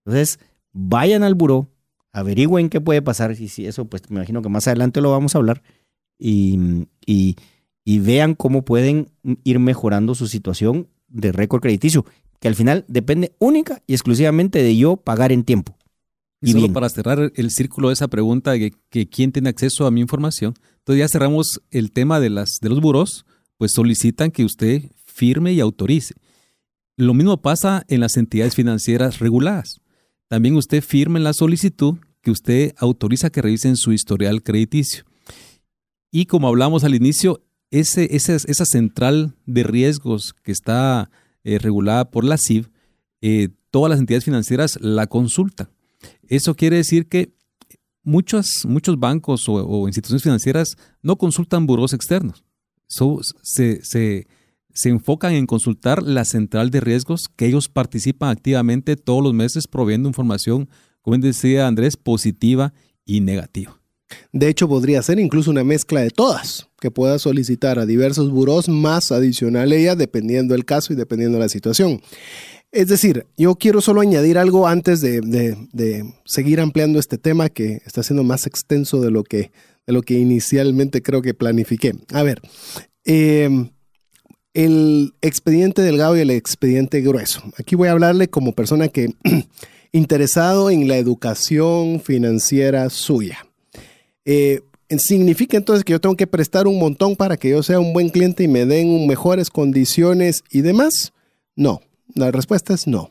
Entonces, 0.06 0.40
vayan 0.74 1.24
al 1.24 1.36
buró, 1.36 1.70
averigüen 2.12 2.70
qué 2.70 2.82
puede 2.82 3.02
pasar, 3.02 3.32
y 3.40 3.48
si 3.48 3.66
eso, 3.66 3.86
pues 3.86 4.10
me 4.10 4.18
imagino 4.18 4.42
que 4.42 4.50
más 4.50 4.68
adelante 4.68 5.00
lo 5.00 5.12
vamos 5.12 5.34
a 5.36 5.38
hablar, 5.38 5.64
y, 6.18 6.86
y- 7.06 7.38
y 7.86 8.00
vean 8.00 8.36
cómo 8.36 8.64
pueden 8.66 9.08
ir 9.46 9.60
mejorando 9.60 10.14
su 10.16 10.28
situación 10.28 10.88
de 11.10 11.32
récord 11.32 11.62
crediticio, 11.62 12.06
que 12.40 12.48
al 12.48 12.56
final 12.56 12.86
depende 12.88 13.34
única 13.40 13.82
y 13.88 13.94
exclusivamente 13.94 14.62
de 14.64 14.76
yo 14.78 14.98
pagar 14.98 15.32
en 15.32 15.44
tiempo. 15.44 15.76
Y 16.42 16.50
Y 16.50 16.52
solo 16.54 16.64
bien. 16.64 16.74
para 16.74 16.90
cerrar 16.90 17.32
el 17.36 17.52
círculo 17.52 17.90
de 17.90 17.94
esa 17.94 18.08
pregunta 18.08 18.52
de 18.52 18.60
que, 18.60 18.78
que 18.90 19.10
quién 19.10 19.32
tiene 19.32 19.50
acceso 19.50 19.86
a 19.86 19.92
mi 19.92 20.00
información, 20.02 20.54
entonces 20.78 21.00
ya 21.00 21.10
cerramos 21.10 21.62
el 21.72 21.92
tema 21.92 22.20
de, 22.20 22.30
las, 22.30 22.60
de 22.62 22.70
los 22.70 22.80
buros, 22.80 23.26
pues 23.58 23.74
solicitan 23.74 24.32
que 24.32 24.46
usted 24.46 24.84
firme 25.06 25.52
y 25.54 25.60
autorice. 25.60 26.16
Lo 26.96 27.14
mismo 27.14 27.42
pasa 27.42 27.84
en 27.88 28.00
las 28.00 28.18
entidades 28.18 28.56
financieras 28.56 29.20
reguladas. 29.20 29.82
También 30.30 30.56
usted 30.56 30.84
firma 30.84 31.18
en 31.18 31.24
la 31.24 31.34
solicitud 31.34 31.96
que 32.22 32.32
usted 32.32 32.74
autoriza 32.78 33.30
que 33.30 33.42
revisen 33.42 33.76
su 33.76 33.92
historial 33.94 34.44
crediticio. 34.44 35.04
Y 36.12 36.26
como 36.26 36.48
hablamos 36.48 36.84
al 36.84 36.96
inicio, 36.96 37.42
ese, 37.72 38.08
esa 38.16 38.66
central 38.66 39.36
de 39.46 39.64
riesgos 39.64 40.34
que 40.44 40.52
está 40.52 41.10
eh, 41.44 41.58
regulada 41.60 42.10
por 42.12 42.24
la 42.24 42.38
CIV, 42.38 42.70
eh, 43.22 43.50
todas 43.72 43.90
las 43.90 44.00
entidades 44.00 44.26
financieras 44.26 44.78
la 44.82 45.08
consultan. 45.08 45.70
Eso 46.28 46.56
quiere 46.56 46.78
decir 46.78 47.08
que 47.08 47.34
muchos, 48.04 48.66
muchos 48.66 49.00
bancos 49.00 49.48
o, 49.48 49.88
instituciones 49.88 50.24
financieras 50.24 50.76
no 51.02 51.18
consultan 51.18 51.66
buros 51.68 51.94
externos. 51.94 52.44
Se, 53.44 53.82
se- 53.84 54.28
se 54.72 54.90
enfocan 54.90 55.34
en 55.34 55.46
consultar 55.46 56.02
la 56.04 56.24
central 56.26 56.70
de 56.70 56.80
riesgos 56.80 57.28
que 57.36 57.48
ellos 57.48 57.68
participan 57.68 58.30
activamente 58.30 58.96
todos 58.96 59.22
los 59.22 59.34
meses 59.34 59.68
proveyendo 59.68 60.08
información, 60.08 60.70
como 61.02 61.18
decía 61.18 61.68
Andrés, 61.68 61.98
positiva 61.98 62.74
y 63.04 63.20
negativa. 63.22 63.79
De 64.32 64.48
hecho, 64.48 64.68
podría 64.68 65.02
ser 65.02 65.20
incluso 65.20 65.52
una 65.52 65.64
mezcla 65.64 66.02
de 66.02 66.10
todas, 66.10 66.68
que 66.80 66.92
pueda 66.92 67.20
solicitar 67.20 67.80
a 67.80 67.86
diversos 67.86 68.32
buros 68.32 68.68
más 68.70 69.12
adicional 69.12 69.72
ella, 69.74 69.96
dependiendo 69.96 70.54
del 70.54 70.66
caso 70.66 70.94
y 70.94 70.96
dependiendo 70.96 71.38
de 71.38 71.44
la 71.44 71.50
situación. 71.50 72.02
Es 72.72 72.88
decir, 72.88 73.26
yo 73.38 73.56
quiero 73.56 73.82
solo 73.82 74.02
añadir 74.02 74.38
algo 74.38 74.68
antes 74.68 75.02
de, 75.02 75.22
de- 75.22 75.58
de 75.74 76.14
seguir 76.26 76.60
ampliando 76.60 77.00
este 77.00 77.18
tema 77.18 77.50
que 77.50 77.82
está 77.86 78.04
siendo 78.04 78.24
más 78.24 78.46
extenso 78.46 79.02
de 79.02 79.10
lo 79.12 79.24
que, 79.24 79.52
de 79.88 79.94
lo 79.94 80.02
que 80.04 80.20
inicialmente 80.20 81.02
creo 81.02 81.22
que 81.24 81.34
planifiqué. 81.34 81.94
A 82.14 82.22
ver, 82.24 82.42
eh, 83.06 83.50
el 84.54 85.14
expediente 85.22 85.82
delgado 85.82 86.18
y 86.18 86.22
el 86.22 86.30
expediente 86.32 87.02
grueso. 87.02 87.42
Aquí 87.58 87.76
voy 87.76 87.88
a 87.88 87.92
hablarle 87.92 88.30
como 88.30 88.54
persona 88.54 88.88
que 88.88 89.14
interesado 89.92 90.70
en 90.70 90.88
la 90.88 90.98
educación 90.98 92.02
financiera 92.02 92.90
suya. 92.90 93.46
Eh, 94.26 94.62
¿Significa 94.98 95.56
entonces 95.56 95.84
que 95.84 95.92
yo 95.92 96.02
tengo 96.02 96.16
que 96.16 96.26
prestar 96.26 96.68
un 96.68 96.80
montón 96.80 97.16
para 97.16 97.38
que 97.38 97.50
yo 97.50 97.62
sea 97.62 97.80
un 97.80 97.94
buen 97.94 98.10
cliente 98.10 98.44
y 98.44 98.48
me 98.48 98.66
den 98.66 99.06
mejores 99.08 99.50
condiciones 99.50 100.44
y 100.50 100.62
demás? 100.62 101.14
No, 101.56 101.82
la 102.16 102.32
respuesta 102.32 102.74
es 102.74 102.88
no. 102.88 103.10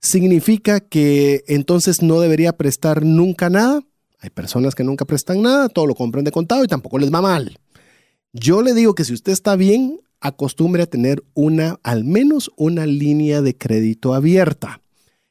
¿Significa 0.00 0.78
que 0.78 1.42
entonces 1.48 2.02
no 2.02 2.20
debería 2.20 2.52
prestar 2.52 3.04
nunca 3.04 3.50
nada? 3.50 3.82
Hay 4.20 4.30
personas 4.30 4.76
que 4.76 4.84
nunca 4.84 5.04
prestan 5.04 5.42
nada, 5.42 5.68
todo 5.68 5.86
lo 5.86 5.94
compran 5.96 6.24
de 6.24 6.30
contado 6.30 6.62
y 6.62 6.68
tampoco 6.68 6.98
les 6.98 7.12
va 7.12 7.20
mal. 7.20 7.58
Yo 8.32 8.62
le 8.62 8.74
digo 8.74 8.94
que 8.94 9.04
si 9.04 9.12
usted 9.12 9.32
está 9.32 9.56
bien, 9.56 10.00
acostumbre 10.20 10.82
a 10.82 10.86
tener 10.86 11.24
una, 11.34 11.80
al 11.82 12.04
menos 12.04 12.50
una 12.56 12.86
línea 12.86 13.42
de 13.42 13.56
crédito 13.56 14.14
abierta. 14.14 14.80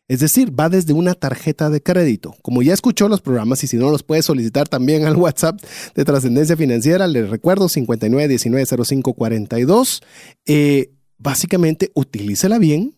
Es 0.07 0.21
decir, 0.21 0.57
va 0.57 0.69
desde 0.69 0.93
una 0.93 1.15
tarjeta 1.15 1.69
de 1.69 1.83
crédito. 1.83 2.33
Como 2.41 2.61
ya 2.61 2.73
escuchó 2.73 3.09
los 3.09 3.19
programas 3.21 3.61
y 3.63 3.67
si 3.67 3.75
no 3.75 3.91
los 3.91 4.03
puede 4.03 4.21
solicitar 4.21 4.69
también 4.69 5.05
al 5.05 5.17
WhatsApp 5.17 5.59
de 5.95 6.05
Trascendencia 6.05 6.55
Financiera, 6.55 7.07
les 7.07 7.29
recuerdo 7.29 7.67
59190542. 7.67 10.01
Eh, 10.45 10.91
básicamente, 11.17 11.91
utilícela 11.93 12.57
bien, 12.57 12.95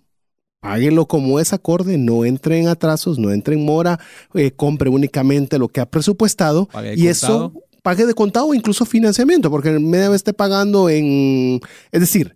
páguelo 0.59 1.07
como 1.07 1.39
es 1.39 1.51
acorde, 1.53 1.97
no 1.97 2.25
entre 2.25 2.59
en 2.59 2.67
atrasos, 2.67 3.17
no 3.17 3.31
entre 3.31 3.55
en 3.55 3.65
mora, 3.65 3.99
eh, 4.35 4.51
compre 4.51 4.89
únicamente 4.89 5.57
lo 5.57 5.69
que 5.69 5.81
ha 5.81 5.89
presupuestado 5.89 6.67
Pague 6.67 6.93
y 6.93 7.07
contado. 7.07 7.11
eso 7.11 7.53
pague 7.81 8.05
de 8.05 8.13
contado 8.13 8.47
o 8.47 8.53
incluso 8.53 8.85
financiamiento, 8.85 9.49
porque 9.49 9.71
media 9.71 10.09
vez 10.09 10.17
esté 10.17 10.33
pagando 10.33 10.89
en, 10.89 11.61
es 11.91 12.01
decir, 12.01 12.35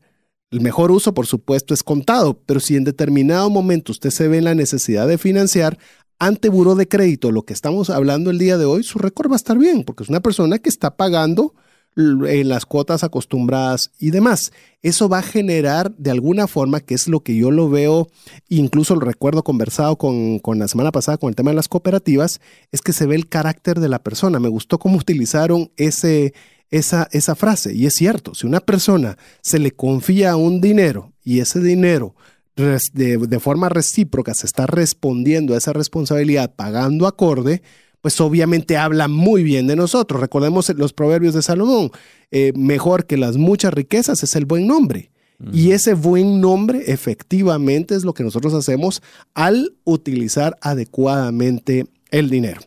el 0.54 0.62
mejor 0.62 0.92
uso, 0.92 1.16
por 1.16 1.26
supuesto, 1.26 1.74
es 1.74 1.82
contado, 1.82 2.40
pero 2.46 2.60
si 2.60 2.76
en 2.76 2.84
determinado 2.84 3.50
momento 3.50 3.92
usted 3.92 4.12
se 4.12 4.28
ve 4.28 4.38
en 4.38 4.44
la 4.44 4.54
necesidad 4.54 5.08
de 5.08 5.18
financiar 5.18 5.80
ante 6.20 6.48
buró 6.50 6.76
de 6.76 6.88
crédito, 6.88 7.32
lo 7.32 7.42
que 7.42 7.54
estamos 7.54 7.90
hablando 7.90 8.30
el 8.30 8.38
día 8.38 8.60
de 8.60 8.66
hoy, 8.66 8.84
su 8.84 9.00
récord 9.00 9.32
va 9.32 9.36
a 9.36 9.38
estar 9.38 9.58
bien, 9.58 9.84
porque 9.84 10.04
es 10.04 10.10
una 10.10 10.20
persona 10.20 10.60
que 10.60 10.70
está 10.70 10.96
pagando 10.96 11.56
en 11.96 12.50
las 12.50 12.66
cuotas 12.66 13.04
acostumbradas 13.04 13.92
y 14.00 14.12
demás. 14.12 14.52
Eso 14.82 15.10
va 15.10 15.20
a 15.20 15.24
generar 15.24 15.96
de 15.96 16.12
alguna 16.12 16.48
forma, 16.48 16.80
que 16.80 16.96
es 16.96 17.08
lo 17.08 17.22
que 17.22 17.36
yo 17.36 17.52
lo 17.52 17.70
veo, 17.70 18.10
incluso 18.50 18.96
lo 18.96 19.02
recuerdo 19.02 19.44
conversado 19.44 19.98
con, 19.98 20.40
con 20.40 20.60
la 20.60 20.68
semana 20.68 20.92
pasada 20.92 21.18
con 21.18 21.30
el 21.30 21.36
tema 21.36 21.52
de 21.52 21.56
las 21.56 21.68
cooperativas, 21.68 22.42
es 22.72 22.82
que 22.82 22.94
se 22.94 23.06
ve 23.06 23.16
el 23.16 23.30
carácter 23.30 23.80
de 23.80 23.90
la 23.90 24.00
persona. 24.00 24.40
Me 24.40 24.50
gustó 24.50 24.80
cómo 24.80 24.98
utilizaron 25.04 25.72
ese, 25.78 26.34
esa, 26.70 27.08
esa 27.12 27.36
frase. 27.36 27.74
Y 27.74 27.86
es 27.86 27.94
cierto, 27.94 28.34
si 28.34 28.48
una 28.48 28.60
persona 28.60 29.18
se 29.42 29.60
le 29.60 29.72
confía 29.72 30.36
un 30.36 30.60
dinero 30.60 31.14
y 31.24 31.40
ese 31.40 31.60
dinero 31.60 32.16
de, 32.56 32.80
de 33.18 33.40
forma 33.40 33.70
recíproca 33.70 34.34
se 34.34 34.46
está 34.46 34.68
respondiendo 34.68 35.54
a 35.54 35.58
esa 35.58 35.74
responsabilidad 35.74 36.54
pagando 36.56 37.08
acorde, 37.08 37.64
pues 38.04 38.20
obviamente 38.22 38.76
habla 38.78 39.08
muy 39.08 39.44
bien 39.44 39.66
de 39.66 39.76
nosotros. 39.78 40.20
Recordemos 40.22 40.70
los 40.76 40.92
proverbios 40.94 41.34
de 41.34 41.42
Salomón. 41.42 41.90
eh, 42.36 42.52
mejor 42.56 43.06
que 43.06 43.16
las 43.16 43.38
muchas 43.38 43.74
riquezas 43.74 44.22
es 44.24 44.36
el 44.36 44.46
buen 44.46 44.68
nombre. 44.68 45.10
Y 45.52 45.72
ese 45.72 45.94
buen 45.94 46.40
nombre 46.42 46.84
efectivamente 46.88 47.96
es 47.96 48.04
lo 48.04 48.14
que 48.14 48.24
nosotros 48.24 48.54
hacemos 48.54 49.02
al 49.34 49.74
utilizar 49.84 50.58
adecuadamente 50.62 51.86
el 52.12 52.30
dinero. 52.30 52.62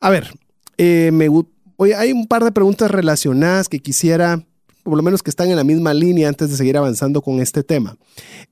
A 0.00 0.10
ver, 0.10 0.32
eh, 0.78 1.10
me, 1.12 1.28
gu- 1.28 1.46
oye, 1.76 1.94
hay 1.94 2.12
un 2.12 2.26
par 2.26 2.42
de 2.44 2.52
preguntas 2.52 2.90
relacionadas 2.90 3.68
que 3.68 3.80
quisiera, 3.80 4.44
por 4.86 4.96
lo 4.96 5.02
menos 5.02 5.20
que 5.20 5.30
están 5.30 5.50
en 5.50 5.56
la 5.56 5.64
misma 5.64 5.92
línea 5.92 6.28
antes 6.28 6.48
de 6.48 6.56
seguir 6.56 6.76
avanzando 6.76 7.20
con 7.20 7.40
este 7.40 7.64
tema. 7.64 7.96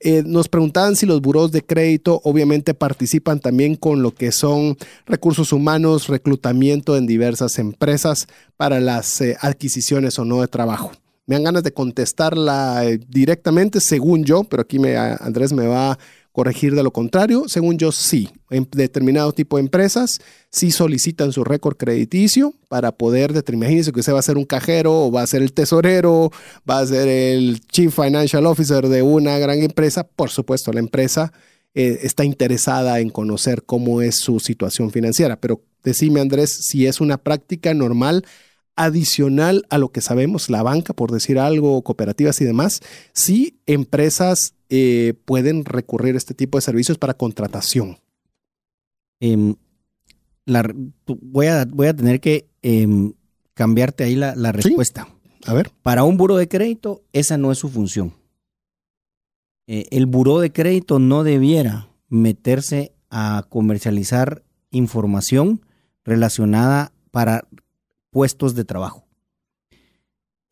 Eh, 0.01 0.25
nos 0.27 0.49
preguntaban 0.49 0.97
si 0.97 1.07
los 1.07 1.21
buros 1.21 1.53
de 1.53 1.63
crédito 1.63 2.21
obviamente 2.25 2.75
participan 2.75 3.39
también 3.39 3.77
con 3.77 4.03
lo 4.03 4.13
que 4.13 4.33
son 4.33 4.77
recursos 5.07 5.53
humanos, 5.53 6.09
reclutamiento 6.09 6.97
en 6.97 7.07
diversas 7.07 7.61
empresas 7.61 8.27
para 8.57 8.81
las 8.81 9.21
eh, 9.21 9.37
adquisiciones 9.41 10.19
o 10.19 10.25
no 10.25 10.41
de 10.41 10.49
trabajo. 10.49 10.91
Me 11.27 11.37
dan 11.37 11.45
ganas 11.45 11.63
de 11.63 11.73
contestarla 11.73 12.85
eh, 12.85 12.99
directamente, 13.09 13.79
según 13.81 14.25
yo, 14.25 14.43
pero 14.43 14.63
aquí 14.63 14.81
me, 14.81 14.97
Andrés 14.97 15.53
me 15.53 15.69
va 15.69 15.97
corregir 16.35 16.75
de 16.75 16.83
lo 16.83 16.93
contrario. 16.93 17.45
Según 17.47 17.79
yo, 17.79 17.93
sí. 17.93 18.29
En 18.51 18.67
determinado 18.73 19.33
tipo 19.33 19.57
de 19.57 19.63
empresas 19.63 20.21
sí 20.51 20.73
solicitan 20.73 21.31
su 21.31 21.45
récord 21.45 21.77
crediticio 21.77 22.55
para 22.69 22.91
poder 22.91 23.33
determinar. 23.33 23.69
Imagínense 23.69 23.93
que 23.93 24.01
usted 24.01 24.15
va 24.15 24.19
a 24.19 24.23
ser 24.23 24.37
un 24.37 24.45
cajero 24.45 25.05
o 25.05 25.13
va 25.13 25.23
a 25.23 25.29
ser 25.29 25.43
el 25.43 25.53
tesorero, 25.53 26.33
va 26.69 26.81
a 26.81 26.87
ser 26.87 27.07
el 27.07 27.61
Chief 27.61 27.95
Financial 27.95 28.45
Officer 28.47 28.89
de 28.89 29.03
una 29.03 29.39
gran 29.39 29.63
empresa. 29.63 30.03
Por 30.03 30.29
supuesto, 30.29 30.73
la 30.73 30.81
empresa 30.81 31.33
eh, 31.73 32.01
está 32.03 32.25
interesada 32.25 32.99
en 32.99 33.11
conocer 33.11 33.63
cómo 33.63 34.03
es 34.03 34.17
su 34.17 34.41
situación 34.41 34.91
financiera. 34.91 35.37
Pero 35.41 35.63
decime, 35.85 36.21
Andrés, 36.21 36.51
si 36.67 36.89
es 36.89 37.01
una 37.01 37.17
práctica 37.17 37.75
normal 37.75 38.25
adicional 38.75 39.67
a 39.71 39.79
lo 39.79 39.93
que 39.93 40.01
sabemos, 40.01 40.51
la 40.51 40.65
banca, 40.65 40.95
por 40.95 41.13
decir 41.13 41.39
algo, 41.39 41.81
cooperativas 41.83 42.41
y 42.41 42.45
demás, 42.45 42.81
sí 43.13 43.61
empresas 43.67 44.55
eh, 44.77 45.15
pueden 45.25 45.65
recurrir 45.65 46.17
a 46.17 46.19
este 46.19 46.35
tipo 46.35 46.59
de 46.59 46.63
servicios 46.63 46.99
para 46.99 47.15
contratación. 47.15 47.99
Em, 49.21 49.55
la- 50.47 50.69
voy, 51.07 51.47
a, 51.47 51.65
voy 51.65 51.87
a 51.87 51.95
tener 51.95 52.21
que 52.21 52.49
em, 52.63 53.13
cambiarte 53.55 54.03
ahí 54.03 54.17
la, 54.17 54.35
la 54.35 54.51
Sí. 54.51 54.57
respuesta. 54.63 55.07
A 55.47 55.55
ver. 55.55 55.71
Para 55.83 56.03
un 56.03 56.17
buro 56.17 56.37
de 56.37 56.49
crédito, 56.49 57.05
esa 57.13 57.37
no 57.39 57.53
es 57.53 57.59
su 57.59 57.69
función. 57.69 58.15
Eh, 59.69 59.87
el 59.93 60.07
buro 60.07 60.41
de 60.41 60.51
crédito 60.53 60.99
no 60.99 61.23
debiera 61.23 61.89
meterse 62.09 62.93
a 63.11 63.47
comercializar 63.49 64.43
información 64.73 65.61
relacionada 66.05 66.93
para 67.13 67.47
puestos 68.11 68.55
de 68.57 68.65
trabajo. 68.65 69.04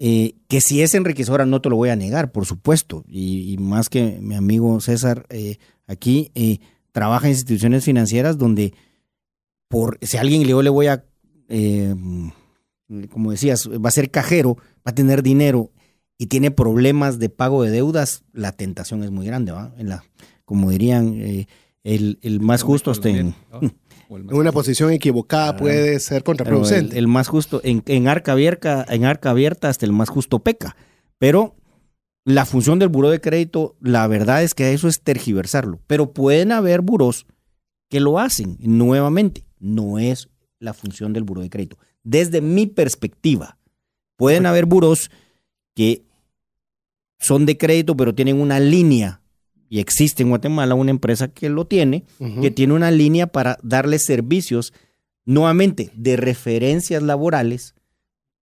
Eh, 0.05 0.35
que 0.49 0.61
si 0.61 0.83
es 0.83 0.97
enriquecedora, 0.97 1.47
no 1.47 1.61
te 1.61 1.69
lo 1.69 1.77
voy 1.77 1.91
a 1.91 1.95
negar, 1.95 2.33
por 2.33 2.45
supuesto. 2.45 3.05
Y, 3.07 3.57
más 3.61 3.89
que 3.89 4.19
mi 4.21 4.35
amigo 4.35 4.81
César 4.81 5.27
eh, 5.29 5.59
aquí 5.87 6.33
eh, 6.35 6.59
trabaja 6.91 7.29
en 7.29 7.35
instituciones 7.35 7.85
financieras 7.85 8.37
donde, 8.37 8.75
por 9.69 10.01
si 10.03 10.17
alguien 10.17 10.43
yo 10.43 10.61
le 10.61 10.71
voy 10.71 10.89
a, 10.89 11.05
como 13.11 13.31
decías, 13.31 13.71
va 13.71 13.91
a 13.91 13.93
ser 13.93 14.11
cajero, 14.11 14.57
va 14.79 14.91
a 14.91 14.95
tener 14.97 15.23
dinero 15.23 15.71
y 16.19 16.27
tiene 16.27 16.51
problemas 16.51 17.21
de 17.21 17.29
pago 17.29 17.63
de 17.63 17.71
deudas, 17.71 18.25
la 18.33 18.51
tentación 18.51 19.05
es 19.05 19.13
muy 19.13 19.25
grande, 19.25 19.53
¿va? 19.53 19.73
En 19.79 19.89
la, 19.89 20.03
como 20.45 20.71
dirían, 20.71 21.47
el, 21.85 22.41
más 22.41 22.63
justo 22.63 22.91
hasta 22.91 23.09
en, 23.09 23.37
en 24.17 24.35
una 24.35 24.53
posición 24.53 24.93
equivocada 24.93 25.57
puede 25.57 25.99
ser 26.01 26.23
contraproducente. 26.23 26.99
El, 26.99 27.09
más 27.09 27.29
justo, 27.29 27.61
en, 27.65 28.09
arca 28.09 28.33
abierta, 28.33 28.85
en 28.89 29.05
arca 29.05 29.31
abierta 29.31 29.69
hasta 29.69 29.87
el 29.87 29.93
más 29.93 30.09
justo 30.09 30.41
peca. 30.41 30.77
Pero 31.19 31.57
la 32.25 32.45
función 32.45 32.79
del 32.79 32.89
buró 32.89 33.11
de 33.11 33.21
crédito, 33.21 33.77
la 33.81 34.07
verdad 34.07 34.43
es 34.43 34.55
que 34.55 34.73
eso 34.73 34.89
es 34.89 35.03
tergiversarlo. 35.03 35.81
Pero 35.87 36.13
pueden 36.13 36.53
haber 36.53 36.81
buros 36.83 37.27
que 37.89 38.01
lo 38.01 38.19
hacen 38.19 38.57
nuevamente. 38.61 39.47
No 39.59 39.99
es 39.99 40.29
la 40.59 40.75
función 40.75 41.13
del 41.13 41.25
buró 41.25 41.41
de 41.41 41.51
crédito. 41.51 41.79
Desde 42.03 42.41
mi 42.41 42.67
perspectiva, 42.67 43.59
pueden 44.17 44.47
haber 44.47 44.67
buros 44.67 45.11
que 45.75 46.05
son 47.19 47.47
de 47.47 47.57
crédito, 47.57 47.97
pero 47.97 48.15
tienen 48.15 48.41
una 48.41 48.61
línea 48.61 49.22
y 49.73 49.81
existe 49.81 50.23
en 50.23 50.29
Guatemala 50.29 50.75
una 50.75 50.91
empresa 50.91 51.29
que 51.29 51.49
lo 51.49 51.67
tiene, 51.67 52.05
que 52.43 52.51
tiene 52.51 52.75
una 52.75 52.91
línea 52.91 53.27
para 53.27 53.59
darle 53.63 53.99
servicios, 53.99 54.75
nuevamente, 55.25 55.91
de 55.95 56.19
referencias 56.19 57.03
laborales 57.03 57.75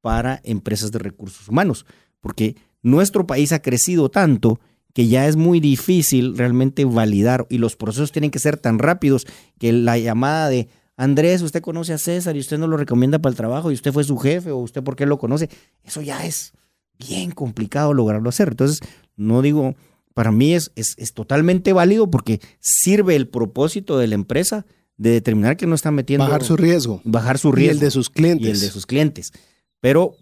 para 0.00 0.40
empresas 0.42 0.90
de 0.90 0.98
recursos 0.98 1.48
humanos, 1.48 1.86
porque 2.20 2.56
nuestro 2.82 3.28
país 3.28 3.52
ha 3.52 3.62
crecido 3.62 4.08
tanto 4.08 4.58
que 4.92 5.06
ya 5.06 5.28
es 5.28 5.36
muy 5.36 5.60
difícil 5.60 6.36
realmente 6.36 6.84
validar 6.84 7.46
y 7.48 7.58
los 7.58 7.76
procesos 7.76 8.10
tienen 8.10 8.32
que 8.32 8.40
ser 8.40 8.56
tan 8.56 8.80
rápidos 8.80 9.24
que 9.60 9.72
la 9.72 9.98
llamada 9.98 10.48
de 10.48 10.66
Andrés, 10.96 11.42
usted 11.42 11.62
conoce 11.62 11.92
a 11.92 11.98
César 11.98 12.34
y 12.34 12.40
usted 12.40 12.58
no 12.58 12.66
lo 12.66 12.76
recomienda 12.76 13.20
para 13.20 13.30
el 13.30 13.36
trabajo 13.36 13.70
y 13.70 13.74
usted 13.74 13.92
fue 13.92 14.02
su 14.02 14.18
jefe 14.18 14.50
o 14.50 14.56
usted 14.56 14.82
por 14.82 14.96
qué 14.96 15.06
lo 15.06 15.20
conoce, 15.20 15.48
eso 15.84 16.02
ya 16.02 16.26
es 16.26 16.54
bien 16.98 17.30
complicado 17.30 17.94
lograrlo 17.94 18.30
hacer. 18.30 18.48
Entonces, 18.48 18.80
no 19.14 19.42
digo 19.42 19.76
para 20.14 20.32
mí 20.32 20.54
es, 20.54 20.72
es, 20.74 21.14
totalmente 21.14 21.72
válido 21.72 22.10
porque 22.10 22.40
sirve 22.58 23.16
el 23.16 23.28
propósito 23.28 23.98
de 23.98 24.08
la 24.08 24.14
empresa 24.14 24.66
de 24.96 25.10
determinar 25.10 25.56
que 25.56 25.66
no 25.66 25.74
está 25.74 25.90
metiendo... 25.90 26.26
Bajar 26.26 26.42
su 26.42 26.56
riesgo. 26.56 27.00
Bajar 27.04 27.38
su 27.38 27.52
riesgo. 27.52 27.72
Y 27.72 27.76
el 27.76 27.80
de 27.80 27.90
sus 27.90 28.10
clientes. 28.10 28.46
Y 28.46 28.50
el 28.50 28.60
de 28.60 28.68
sus 28.68 28.86
clientes. 28.86 29.32
Pero 29.80 30.16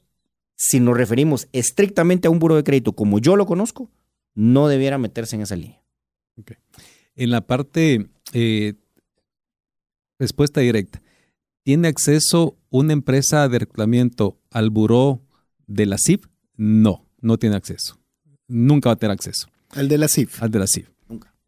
si 0.57 0.81
nos 0.81 0.97
referimos 0.97 1.49
estrictamente 1.53 2.29
a 2.29 2.31
un 2.31 2.39
buro 2.39 2.57
de 2.57 2.65
crédito 2.65 2.93
como 2.93 3.19
yo 3.19 3.37
lo 3.37 3.47
conozco, 3.47 3.91
no 4.35 4.69
debiera 4.69 4.99
meterse 4.99 5.37
en 5.37 5.43
esa 5.43 5.57
línea. 5.57 5.83
En 7.17 7.31
la 7.31 7.41
parte 7.41 8.09
eh, 8.33 8.75
respuesta 10.19 10.61
directa, 10.61 11.03
¿tiene 11.65 11.89
acceso 11.89 12.57
una 12.71 12.93
empresa 12.93 13.49
de 13.49 13.59
reclutamiento 13.59 14.39
al 14.51 14.71
buró 14.71 15.21
de 15.67 15.87
la 15.87 15.97
CIF? 15.99 16.27
No, 16.57 17.05
no 17.21 17.39
tiene 17.39 17.57
acceso. 17.57 17.99
Nunca 18.47 18.91
va 18.91 18.93
a 18.93 18.97
tener 18.97 19.13
acceso. 19.13 19.49
Al 19.71 19.89
de 19.89 19.99
la 19.99 20.09
CIF. 20.09 20.43
Al 20.43 20.51
de 20.51 20.59
la 20.59 20.67
CIF. 20.67 20.89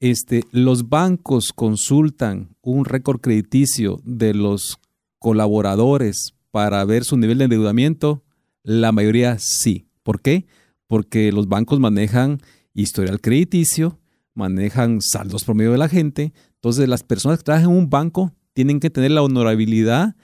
Este, 0.01 0.45
los 0.51 0.89
bancos 0.89 1.53
consultan 1.53 2.57
un 2.63 2.87
récord 2.87 3.21
crediticio 3.21 4.01
de 4.05 4.33
los 4.33 4.79
colaboradores 5.19 6.35
para 6.51 6.85
ver 6.85 7.05
su 7.05 7.17
nivel 7.17 7.39
de 7.39 7.45
endeudamiento. 7.45 8.25
La 8.63 8.93
mayoría 8.93 9.39
sí. 9.39 9.87
¿Por 10.03 10.23
qué? 10.23 10.47
Porque 10.87 11.33
los 11.33 11.49
bancos 11.49 11.81
manejan 11.81 12.41
historial 12.73 13.21
crediticio, 13.21 13.99
manejan 14.35 15.01
saldos 15.03 15.45
promedio 15.45 15.73
de 15.73 15.79
la 15.79 15.89
gente. 15.89 16.33
Entonces, 16.55 16.89
las 16.89 17.03
personas 17.03 17.39
que 17.39 17.45
trabajan 17.45 17.71
en 17.71 17.77
un 17.77 17.91
banco 17.91 18.35
tienen 18.55 18.81
que 18.81 18.91
tener 18.91 19.11
la 19.11 19.23
honorabilidad 19.23 20.17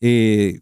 eh, 0.00 0.60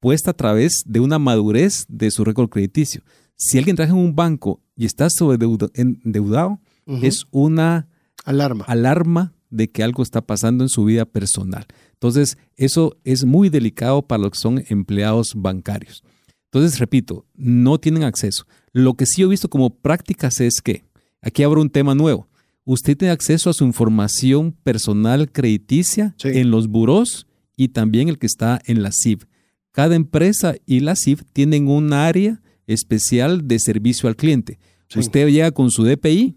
puesta 0.00 0.30
a 0.30 0.34
través 0.34 0.82
de 0.86 1.00
una 1.00 1.18
madurez 1.18 1.84
de 1.88 2.10
su 2.10 2.24
récord 2.24 2.48
crediticio. 2.48 3.02
Si 3.38 3.56
alguien 3.56 3.76
trabaja 3.76 3.96
en 3.96 4.04
un 4.04 4.16
banco 4.16 4.60
y 4.74 4.84
está 4.84 5.08
sobreendeudado, 5.08 6.60
es 7.02 7.24
una 7.30 7.88
alarma. 8.24 8.64
alarma 8.66 9.32
de 9.48 9.70
que 9.70 9.82
algo 9.82 10.02
está 10.02 10.22
pasando 10.22 10.64
en 10.64 10.68
su 10.68 10.84
vida 10.84 11.04
personal. 11.04 11.66
Entonces, 11.92 12.36
eso 12.56 12.98
es 13.04 13.24
muy 13.24 13.48
delicado 13.48 14.02
para 14.02 14.22
los 14.22 14.32
que 14.32 14.38
son 14.38 14.64
empleados 14.68 15.34
bancarios. 15.36 16.02
Entonces, 16.50 16.80
repito, 16.80 17.26
no 17.34 17.78
tienen 17.78 18.02
acceso. 18.02 18.44
Lo 18.72 18.94
que 18.94 19.06
sí 19.06 19.22
he 19.22 19.26
visto 19.26 19.48
como 19.48 19.70
prácticas 19.70 20.40
es 20.40 20.60
que, 20.60 20.84
aquí 21.20 21.44
abro 21.44 21.60
un 21.60 21.70
tema 21.70 21.94
nuevo, 21.94 22.28
usted 22.64 22.96
tiene 22.96 23.12
acceso 23.12 23.50
a 23.50 23.54
su 23.54 23.64
información 23.64 24.52
personal 24.64 25.30
crediticia 25.30 26.16
en 26.24 26.50
los 26.50 26.68
buros 26.68 27.26
y 27.56 27.68
también 27.68 28.08
el 28.08 28.18
que 28.18 28.26
está 28.26 28.60
en 28.66 28.82
la 28.82 28.90
CIF. 28.92 29.24
Cada 29.70 29.94
empresa 29.94 30.54
y 30.66 30.80
la 30.80 30.96
CIF 30.96 31.22
tienen 31.32 31.68
un 31.68 31.92
área 31.92 32.42
especial 32.68 33.48
de 33.48 33.58
servicio 33.58 34.08
al 34.08 34.14
cliente. 34.14 34.60
Usted 34.94 35.28
llega 35.28 35.50
con 35.50 35.70
su 35.70 35.82
DPI, 35.82 36.36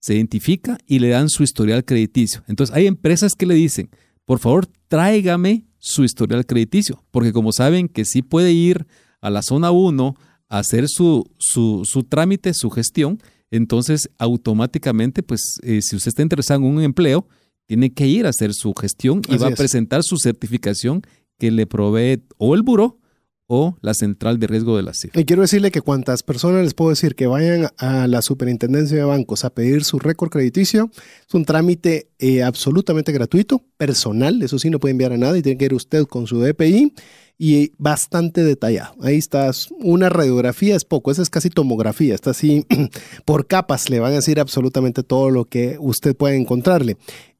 se 0.00 0.14
identifica 0.14 0.78
y 0.86 0.98
le 0.98 1.10
dan 1.10 1.28
su 1.28 1.42
historial 1.42 1.84
crediticio. 1.84 2.42
Entonces 2.48 2.74
hay 2.74 2.86
empresas 2.86 3.34
que 3.34 3.46
le 3.46 3.54
dicen, 3.54 3.90
por 4.24 4.40
favor, 4.40 4.66
tráigame 4.88 5.66
su 5.78 6.02
historial 6.02 6.44
crediticio, 6.46 7.04
porque 7.10 7.32
como 7.32 7.52
saben 7.52 7.88
que 7.88 8.04
sí 8.04 8.22
puede 8.22 8.52
ir 8.52 8.86
a 9.20 9.30
la 9.30 9.42
zona 9.42 9.70
1 9.70 10.16
a 10.48 10.58
hacer 10.58 10.88
su, 10.88 11.30
su, 11.38 12.04
trámite, 12.08 12.54
su 12.54 12.70
gestión, 12.70 13.20
entonces 13.50 14.10
automáticamente, 14.18 15.22
pues 15.22 15.58
eh, 15.62 15.80
si 15.82 15.96
usted 15.96 16.08
está 16.08 16.22
interesado 16.22 16.60
en 16.60 16.66
un 16.66 16.82
empleo, 16.82 17.28
tiene 17.66 17.92
que 17.92 18.06
ir 18.06 18.26
a 18.26 18.30
hacer 18.30 18.54
su 18.54 18.74
gestión 18.74 19.22
y 19.28 19.36
va 19.38 19.48
a 19.48 19.54
presentar 19.54 20.02
su 20.02 20.18
certificación 20.18 21.02
que 21.38 21.50
le 21.50 21.66
provee 21.66 22.22
o 22.38 22.54
el 22.54 22.62
buro 22.62 22.98
o 23.46 23.76
la 23.80 23.94
central 23.94 24.38
de 24.38 24.46
riesgo 24.46 24.76
de 24.76 24.82
la 24.82 24.94
CIF. 24.94 25.16
Y 25.16 25.24
quiero 25.24 25.42
decirle 25.42 25.70
que 25.70 25.80
cuantas 25.80 26.22
personas 26.22 26.64
les 26.64 26.74
puedo 26.74 26.90
decir 26.90 27.14
que 27.14 27.26
vayan 27.26 27.68
a 27.78 28.06
la 28.06 28.22
superintendencia 28.22 28.96
de 28.96 29.04
bancos 29.04 29.44
a 29.44 29.50
pedir 29.50 29.84
su 29.84 29.98
récord 29.98 30.30
crediticio, 30.30 30.90
es 31.26 31.34
un 31.34 31.44
trámite 31.44 32.08
eh, 32.18 32.42
absolutamente 32.42 33.12
gratuito, 33.12 33.62
personal, 33.76 34.42
eso 34.42 34.58
sí 34.58 34.70
no 34.70 34.80
puede 34.80 34.92
enviar 34.92 35.12
a 35.12 35.16
nada 35.16 35.38
y 35.38 35.42
tiene 35.42 35.58
que 35.58 35.66
ir 35.66 35.74
usted 35.74 36.04
con 36.06 36.26
su 36.26 36.40
DPI 36.40 36.92
y 37.38 37.72
bastante 37.78 38.42
detallado. 38.42 38.94
Ahí 39.02 39.16
está, 39.16 39.50
una 39.78 40.08
radiografía 40.08 40.74
es 40.74 40.84
poco, 40.84 41.10
esa 41.10 41.22
es 41.22 41.30
casi 41.30 41.50
tomografía, 41.50 42.14
está 42.14 42.30
así 42.30 42.66
por 43.24 43.46
capas, 43.46 43.90
le 43.90 44.00
van 44.00 44.12
a 44.12 44.16
decir 44.16 44.40
absolutamente 44.40 45.02
todo 45.02 45.30
lo 45.30 45.44
que 45.44 45.76
usted 45.78 46.16
puede 46.16 46.36
encontrarle. 46.36 46.96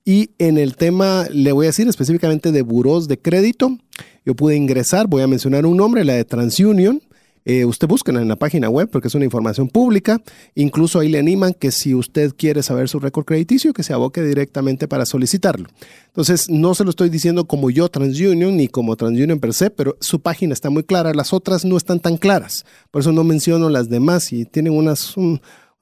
Y 0.08 0.30
en 0.38 0.56
el 0.56 0.76
tema, 0.76 1.26
le 1.32 1.50
voy 1.50 1.66
a 1.66 1.70
decir 1.70 1.88
específicamente 1.88 2.52
de 2.52 2.62
buros 2.62 3.08
de 3.08 3.18
crédito, 3.18 3.76
yo 4.24 4.36
pude 4.36 4.54
ingresar, 4.54 5.08
voy 5.08 5.22
a 5.22 5.26
mencionar 5.26 5.66
un 5.66 5.76
nombre, 5.76 6.04
la 6.04 6.12
de 6.12 6.24
TransUnion. 6.24 7.02
Eh, 7.44 7.64
usted 7.64 7.88
busca 7.88 8.12
en 8.12 8.28
la 8.28 8.36
página 8.36 8.68
web 8.68 8.88
porque 8.88 9.08
es 9.08 9.14
una 9.16 9.24
información 9.24 9.68
pública. 9.68 10.22
Incluso 10.54 11.00
ahí 11.00 11.08
le 11.08 11.18
animan 11.18 11.54
que 11.54 11.72
si 11.72 11.92
usted 11.92 12.34
quiere 12.36 12.62
saber 12.62 12.88
su 12.88 13.00
récord 13.00 13.24
crediticio, 13.24 13.72
que 13.72 13.82
se 13.82 13.92
aboque 13.92 14.22
directamente 14.22 14.86
para 14.86 15.06
solicitarlo. 15.06 15.68
Entonces, 16.06 16.48
no 16.50 16.76
se 16.76 16.84
lo 16.84 16.90
estoy 16.90 17.08
diciendo 17.08 17.46
como 17.46 17.70
yo 17.70 17.88
TransUnion 17.88 18.56
ni 18.56 18.68
como 18.68 18.94
TransUnion 18.94 19.40
per 19.40 19.54
se, 19.54 19.70
pero 19.70 19.96
su 20.00 20.20
página 20.20 20.52
está 20.52 20.70
muy 20.70 20.84
clara. 20.84 21.14
Las 21.14 21.32
otras 21.32 21.64
no 21.64 21.76
están 21.76 21.98
tan 21.98 22.16
claras. 22.16 22.64
Por 22.92 23.00
eso 23.00 23.10
no 23.10 23.24
menciono 23.24 23.70
las 23.70 23.88
demás 23.88 24.32
y 24.32 24.44
tienen 24.44 24.72
unas 24.72 25.16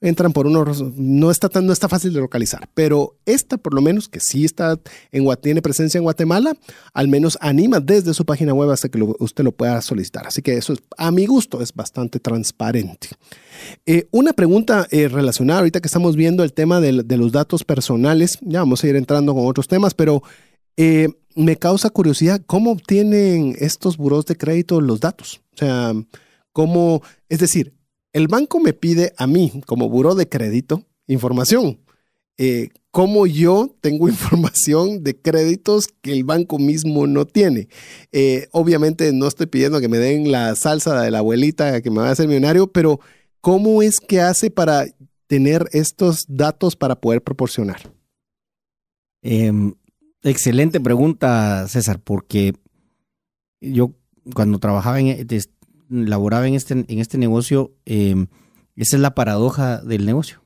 entran 0.01 0.33
por 0.33 0.47
unos, 0.47 0.83
no 0.97 1.31
está 1.31 1.49
tan, 1.49 1.67
no 1.67 1.73
está 1.73 1.89
fácil 1.89 2.13
de 2.13 2.21
localizar, 2.21 2.69
pero 2.75 3.17
esta 3.25 3.57
por 3.57 3.75
lo 3.75 3.81
menos 3.81 4.09
que 4.09 4.21
sí 4.21 4.45
está 4.45 4.79
en 5.13 5.25
tiene 5.41 5.63
presencia 5.63 5.99
en 5.99 6.05
Guatemala, 6.05 6.55
al 6.93 7.09
menos 7.09 7.39
anima 7.41 7.81
desde 7.81 8.15
su 8.15 8.25
página 8.25 8.53
web 8.53 8.71
hasta 8.71 8.89
que 8.89 9.03
usted 9.19 9.45
lo 9.45 9.53
pueda 9.53 9.81
solicitar. 9.81 10.27
Así 10.27 10.43
que 10.43 10.57
eso 10.57 10.75
es, 10.75 10.81
a 10.99 11.11
mi 11.11 11.27
gusto 11.27 11.63
es 11.63 11.73
bastante 11.73 12.21
transparente. 12.21 13.09
Eh, 13.87 14.07
una 14.11 14.33
pregunta 14.33 14.87
eh, 14.91 15.09
relacionada 15.09 15.61
ahorita 15.61 15.81
que 15.81 15.89
estamos 15.89 16.17
viendo 16.17 16.45
el 16.45 16.53
tema 16.53 16.81
de, 16.81 16.93
los 17.17 17.33
datos 17.33 17.65
personales, 17.65 18.39
ya 18.43 18.61
vamos 18.61 18.83
a 18.83 18.89
ir 18.89 18.97
entrando 18.97 19.35
con 19.35 19.47
otros 19.47 19.69
temas, 19.69 19.95
pero 19.95 20.23
eh, 20.77 21.09
me 21.35 21.57
causa 21.57 21.91
curiosidad 21.91 22.43
cómo 22.47 22.73
obtienen 22.73 23.57
estos 23.59 23.97
buros 23.97 24.27
de 24.27 24.37
crédito 24.37 24.81
los 24.81 25.01
datos. 25.01 25.41
O 25.55 25.57
sea, 25.57 25.95
cómo, 26.53 27.03
es 27.29 27.39
decir, 27.39 27.73
el 28.15 28.29
banco 28.29 28.61
me 28.61 28.73
pide 28.73 29.13
a 29.19 29.27
mí, 29.27 29.61
como 29.67 29.91
buró 29.91 30.15
de 30.15 30.29
crédito, 30.29 30.85
información. 31.09 31.81
Eh, 32.39 32.71
¿Cómo 32.91 33.27
yo 33.27 33.77
tengo 33.81 34.09
información 34.09 35.03
de 35.03 35.21
créditos 35.21 35.89
que 36.01 36.13
el 36.13 36.25
banco 36.25 36.59
mismo 36.59 37.07
no 37.07 37.27
tiene? 37.27 37.69
Eh, 38.13 38.49
obviamente 38.53 39.13
no 39.13 39.27
estoy 39.27 39.47
pidiendo 39.47 39.81
que 39.81 39.89
me 39.89 39.99
den 39.99 40.31
la 40.31 40.55
salsa 40.55 41.03
de 41.03 41.11
la 41.11 41.19
abuelita 41.19 41.83
que 41.83 41.91
me 41.91 41.99
va 41.99 42.09
a 42.09 42.13
hacer 42.13 42.29
millonario, 42.29 42.69
pero 42.69 43.01
¿cómo 43.41 43.83
es 43.83 43.99
que 43.99 44.21
hace 44.21 44.49
para 44.49 44.87
tener 45.27 45.69
estos 45.73 46.25
datos 46.29 46.77
para 46.77 47.01
poder 47.01 47.21
proporcionar? 47.21 47.93
Em, 49.23 49.75
excelente 50.23 50.79
pregunta, 50.81 51.67
César, 51.67 51.99
porque 51.99 52.55
yo 53.61 53.93
cuando 54.35 54.61
trabajaba 54.61 55.01
en, 55.01 55.27
laboraba 55.95 56.47
en 56.49 56.55
este, 56.55 56.75
en 56.75 56.99
este 56.99 57.19
negocio, 57.19 57.75
em, 57.85 58.27
esa 58.77 58.97
es 58.97 59.01
la 59.01 59.15
paradoja 59.15 59.79
del 59.79 60.05
negocio. 60.05 60.43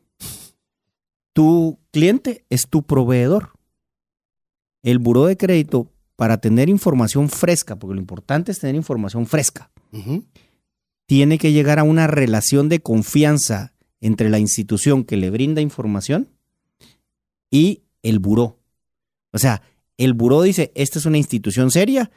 Tu 1.32 1.78
cliente 1.90 2.44
es 2.50 2.68
tu 2.68 2.82
proveedor. 2.82 3.52
El 4.82 4.98
buró 4.98 5.26
de 5.26 5.36
crédito, 5.36 5.90
para 6.16 6.38
tener 6.38 6.68
información 6.68 7.28
fresca, 7.28 7.76
porque 7.76 7.94
lo 7.94 8.00
importante 8.00 8.50
es 8.50 8.58
tener 8.58 8.74
información 8.74 9.26
fresca, 9.26 9.70
tiene 11.06 11.38
que 11.38 11.52
llegar 11.52 11.78
a 11.78 11.84
una 11.84 12.08
relación 12.08 12.68
de 12.68 12.80
confianza 12.80 13.72
entre 14.00 14.28
la 14.28 14.40
institución 14.40 15.04
que 15.04 15.16
le 15.16 15.30
brinda 15.30 15.60
información 15.60 16.28
y 17.50 17.84
el 18.02 18.18
buró. 18.18 18.58
O 19.32 19.38
sea, 19.38 19.62
el 19.96 20.12
buró 20.14 20.42
dice, 20.42 20.72
esta 20.74 20.98
es 20.98 21.06
una 21.06 21.18
institución 21.18 21.70
seria, 21.70 22.10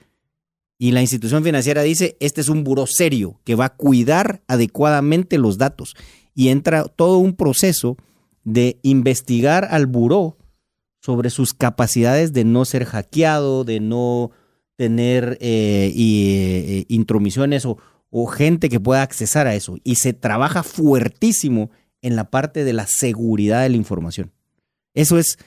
y 0.82 0.94
la 0.94 1.02
institución 1.02 1.44
financiera 1.44 1.84
dice, 1.84 2.18
este 2.20 2.42
es 2.42 2.50
un 2.50 2.64
buró 2.64 2.88
serio 2.88 3.40
que 3.44 3.54
va 3.54 3.66
a 3.66 3.76
cuidar 3.76 4.42
adecuadamente 4.48 5.38
los 5.38 5.60
datos. 5.60 5.94
Y 6.34 6.48
entra 6.48 6.86
todo 6.86 7.20
un 7.20 7.36
proceso 7.36 7.98
de 8.44 8.80
investigar 8.82 9.68
al 9.70 9.86
buró 9.86 10.40
sobre 11.00 11.30
sus 11.30 11.54
capacidades 11.54 12.34
de 12.34 12.46
no 12.46 12.66
ser 12.66 12.86
hackeado, 12.86 13.64
de 13.64 13.80
no 13.80 14.32
tener 14.76 15.38
eh, 15.40 15.94
eh, 15.96 16.86
intromisiones 16.88 17.64
o, 17.68 17.78
o 18.10 18.26
gente 18.26 18.68
que 18.68 18.80
pueda 18.80 19.04
accesar 19.04 19.46
a 19.46 19.54
eso. 19.54 19.78
Y 19.84 19.98
se 19.98 20.14
trabaja 20.14 20.64
fuertísimo 20.64 21.70
en 22.02 22.16
la 22.16 22.32
parte 22.32 22.64
de 22.64 22.74
la 22.74 22.88
seguridad 22.88 23.62
de 23.62 23.70
la 23.70 23.78
información. 23.78 24.32
Eso 24.96 25.20
es... 25.20 25.38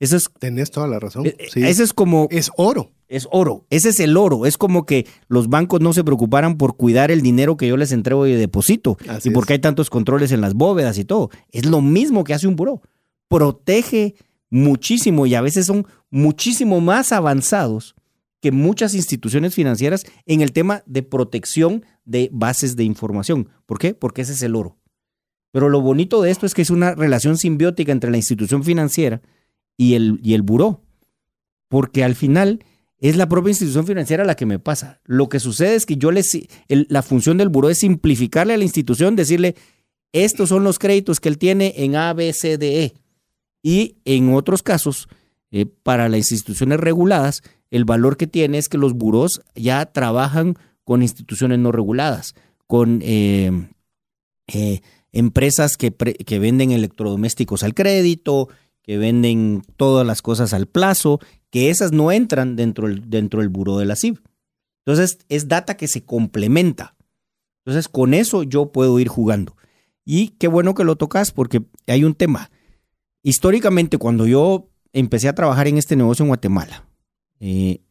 Eso 0.00 0.16
es 0.16 0.28
Tenés 0.38 0.70
toda 0.70 0.86
la 0.86 0.98
razón. 0.98 1.24
eh, 1.24 1.36
Eso 1.54 1.82
es 1.82 1.94
como... 1.94 2.28
Es 2.30 2.50
oro. 2.58 2.90
Es 3.12 3.28
oro. 3.30 3.66
Ese 3.68 3.90
es 3.90 4.00
el 4.00 4.16
oro. 4.16 4.46
Es 4.46 4.56
como 4.56 4.86
que 4.86 5.06
los 5.28 5.48
bancos 5.48 5.82
no 5.82 5.92
se 5.92 6.02
preocuparan 6.02 6.56
por 6.56 6.78
cuidar 6.78 7.10
el 7.10 7.20
dinero 7.20 7.58
que 7.58 7.68
yo 7.68 7.76
les 7.76 7.92
entrego 7.92 8.26
y 8.26 8.32
deposito. 8.32 8.96
Así 9.06 9.28
y 9.28 9.32
porque 9.32 9.52
es. 9.52 9.58
hay 9.58 9.60
tantos 9.60 9.90
controles 9.90 10.32
en 10.32 10.40
las 10.40 10.54
bóvedas 10.54 10.96
y 10.96 11.04
todo. 11.04 11.28
Es 11.50 11.66
lo 11.66 11.82
mismo 11.82 12.24
que 12.24 12.32
hace 12.32 12.48
un 12.48 12.56
buró. 12.56 12.80
Protege 13.28 14.14
muchísimo 14.48 15.26
y 15.26 15.34
a 15.34 15.42
veces 15.42 15.66
son 15.66 15.86
muchísimo 16.10 16.80
más 16.80 17.12
avanzados 17.12 17.94
que 18.40 18.50
muchas 18.50 18.94
instituciones 18.94 19.54
financieras 19.54 20.04
en 20.24 20.40
el 20.40 20.52
tema 20.52 20.82
de 20.86 21.02
protección 21.02 21.84
de 22.06 22.30
bases 22.32 22.76
de 22.76 22.84
información. 22.84 23.50
¿Por 23.66 23.78
qué? 23.78 23.92
Porque 23.92 24.22
ese 24.22 24.32
es 24.32 24.42
el 24.42 24.56
oro. 24.56 24.78
Pero 25.52 25.68
lo 25.68 25.82
bonito 25.82 26.22
de 26.22 26.30
esto 26.30 26.46
es 26.46 26.54
que 26.54 26.62
es 26.62 26.70
una 26.70 26.94
relación 26.94 27.36
simbiótica 27.36 27.92
entre 27.92 28.10
la 28.10 28.16
institución 28.16 28.64
financiera 28.64 29.20
y 29.76 29.94
el, 29.94 30.18
y 30.22 30.32
el 30.32 30.40
buró. 30.40 30.80
Porque 31.68 32.04
al 32.04 32.14
final 32.14 32.64
es 33.02 33.16
la 33.16 33.28
propia 33.28 33.50
institución 33.50 33.84
financiera 33.84 34.24
la 34.24 34.36
que 34.36 34.46
me 34.46 34.60
pasa. 34.60 35.00
Lo 35.04 35.28
que 35.28 35.40
sucede 35.40 35.74
es 35.74 35.86
que 35.86 35.96
yo 35.96 36.12
les, 36.12 36.38
la 36.68 37.02
función 37.02 37.36
del 37.36 37.48
buró 37.48 37.68
es 37.68 37.78
simplificarle 37.78 38.54
a 38.54 38.56
la 38.56 38.62
institución, 38.62 39.16
decirle, 39.16 39.56
estos 40.12 40.50
son 40.50 40.62
los 40.62 40.78
créditos 40.78 41.18
que 41.18 41.28
él 41.28 41.36
tiene 41.36 41.74
en 41.78 41.96
A, 41.96 42.12
B, 42.12 42.32
C, 42.32 42.58
D, 42.58 42.84
E. 42.84 42.94
Y 43.60 43.96
en 44.04 44.32
otros 44.32 44.62
casos, 44.62 45.08
eh, 45.50 45.66
para 45.66 46.08
las 46.08 46.30
instituciones 46.30 46.78
reguladas, 46.78 47.42
el 47.72 47.84
valor 47.84 48.16
que 48.16 48.28
tiene 48.28 48.58
es 48.58 48.68
que 48.68 48.78
los 48.78 48.92
burós 48.92 49.42
ya 49.56 49.84
trabajan 49.86 50.54
con 50.84 51.02
instituciones 51.02 51.58
no 51.58 51.72
reguladas, 51.72 52.36
con 52.68 53.00
eh, 53.02 53.68
eh, 54.46 54.80
empresas 55.10 55.76
que, 55.76 55.92
que 55.92 56.38
venden 56.38 56.70
electrodomésticos 56.70 57.64
al 57.64 57.74
crédito, 57.74 58.48
que 58.80 58.96
venden 58.96 59.62
todas 59.76 60.06
las 60.06 60.22
cosas 60.22 60.54
al 60.54 60.66
plazo, 60.66 61.18
que 61.52 61.68
esas 61.68 61.92
no 61.92 62.10
entran 62.10 62.56
dentro 62.56 62.88
del, 62.88 63.08
dentro 63.08 63.48
buró 63.50 63.76
de 63.76 63.84
la 63.84 63.94
CIB. 63.94 64.18
Entonces, 64.84 65.18
es 65.28 65.48
data 65.48 65.76
que 65.76 65.86
se 65.86 66.02
complementa. 66.02 66.96
Entonces, 67.58 67.88
con 67.88 68.14
eso 68.14 68.42
yo 68.42 68.72
puedo 68.72 68.98
ir 68.98 69.06
jugando. 69.06 69.54
Y 70.04 70.30
qué 70.30 70.48
bueno 70.48 70.74
que 70.74 70.82
lo 70.82 70.96
tocas 70.96 71.30
porque 71.30 71.62
hay 71.86 72.04
un 72.04 72.14
tema. 72.14 72.50
Históricamente, 73.22 73.98
cuando 73.98 74.26
yo 74.26 74.70
empecé 74.94 75.28
a 75.28 75.34
trabajar 75.34 75.68
en 75.68 75.76
este 75.76 75.94
negocio 75.94 76.24
en 76.24 76.28
Guatemala, 76.28 76.88
eh, 77.38 77.82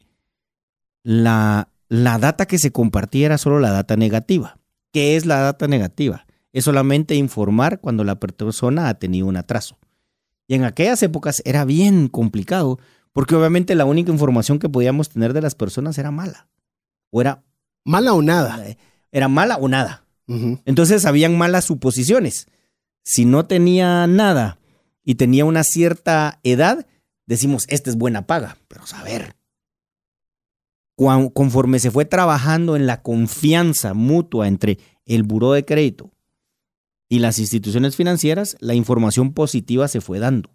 la, 1.04 1.70
la 1.88 2.18
data 2.18 2.48
que 2.48 2.58
se 2.58 2.72
compartía 2.72 3.28
era 3.28 3.38
solo 3.38 3.60
la 3.60 3.72
data 3.72 3.96
negativa. 3.96 4.58
¿Qué 4.92 5.16
es 5.16 5.28
la 5.28 5.40
data 5.40 5.68
negativa? 5.68 6.26
Es 6.52 6.66
solamente 6.66 7.14
informar 7.14 7.80
cuando 7.80 8.04
la 8.04 8.20
persona 8.20 8.90
ha 8.90 8.96
tenido 8.96 9.28
un 9.28 9.38
atraso. 9.38 9.78
Y 10.48 10.56
en 10.56 10.64
aquellas 10.64 11.02
épocas 11.04 11.44
era 11.46 11.64
bien 11.64 12.08
complicado 12.08 12.80
porque 13.14 13.36
obviamente 13.36 13.76
la 13.76 13.86
única 13.86 14.12
información 14.12 14.60
que 14.60 14.70
podíamos 14.70 15.10
tener 15.10 15.34
de 15.34 15.42
las 15.42 15.56
personas 15.56 15.98
era 15.98 16.12
mala. 16.12 16.48
O 17.12 17.22
era, 17.22 17.44
Mala 17.84 18.14
o 18.14 18.22
nada. 18.22 18.64
era 19.12 19.28
mala 19.28 19.58
o 19.58 19.68
nada. 19.68 20.06
Entonces 20.66 21.06
habían 21.06 21.38
malas 21.38 21.66
suposiciones. 21.66 22.48
Si 23.04 23.26
no 23.26 23.48
tenía 23.48 24.08
nada 24.08 24.60
y 25.04 25.16
tenía 25.16 25.44
una 25.46 25.64
cierta 25.64 26.40
edad, 26.44 26.86
decimos, 27.26 27.66
esta 27.68 27.90
es 27.90 27.98
buena 27.98 28.28
paga. 28.28 28.58
Pero 28.70 28.86
saber, 28.86 29.36
cuan- 30.96 31.30
conforme 31.30 31.80
se 31.80 31.92
fue 31.92 32.06
trabajando 32.06 32.76
en 32.76 32.86
la 32.88 33.02
confianza 33.02 33.94
mutua 33.94 34.48
entre 34.48 34.78
el 35.06 35.24
buró 35.24 35.52
de 35.54 35.66
crédito 35.66 36.12
y 37.10 37.20
las 37.20 37.40
instituciones 37.40 37.96
financieras, 37.96 38.56
la 38.62 38.74
información 38.76 39.34
positiva 39.34 39.88
se 39.90 40.00
fue 40.02 40.20
dando. 40.20 40.50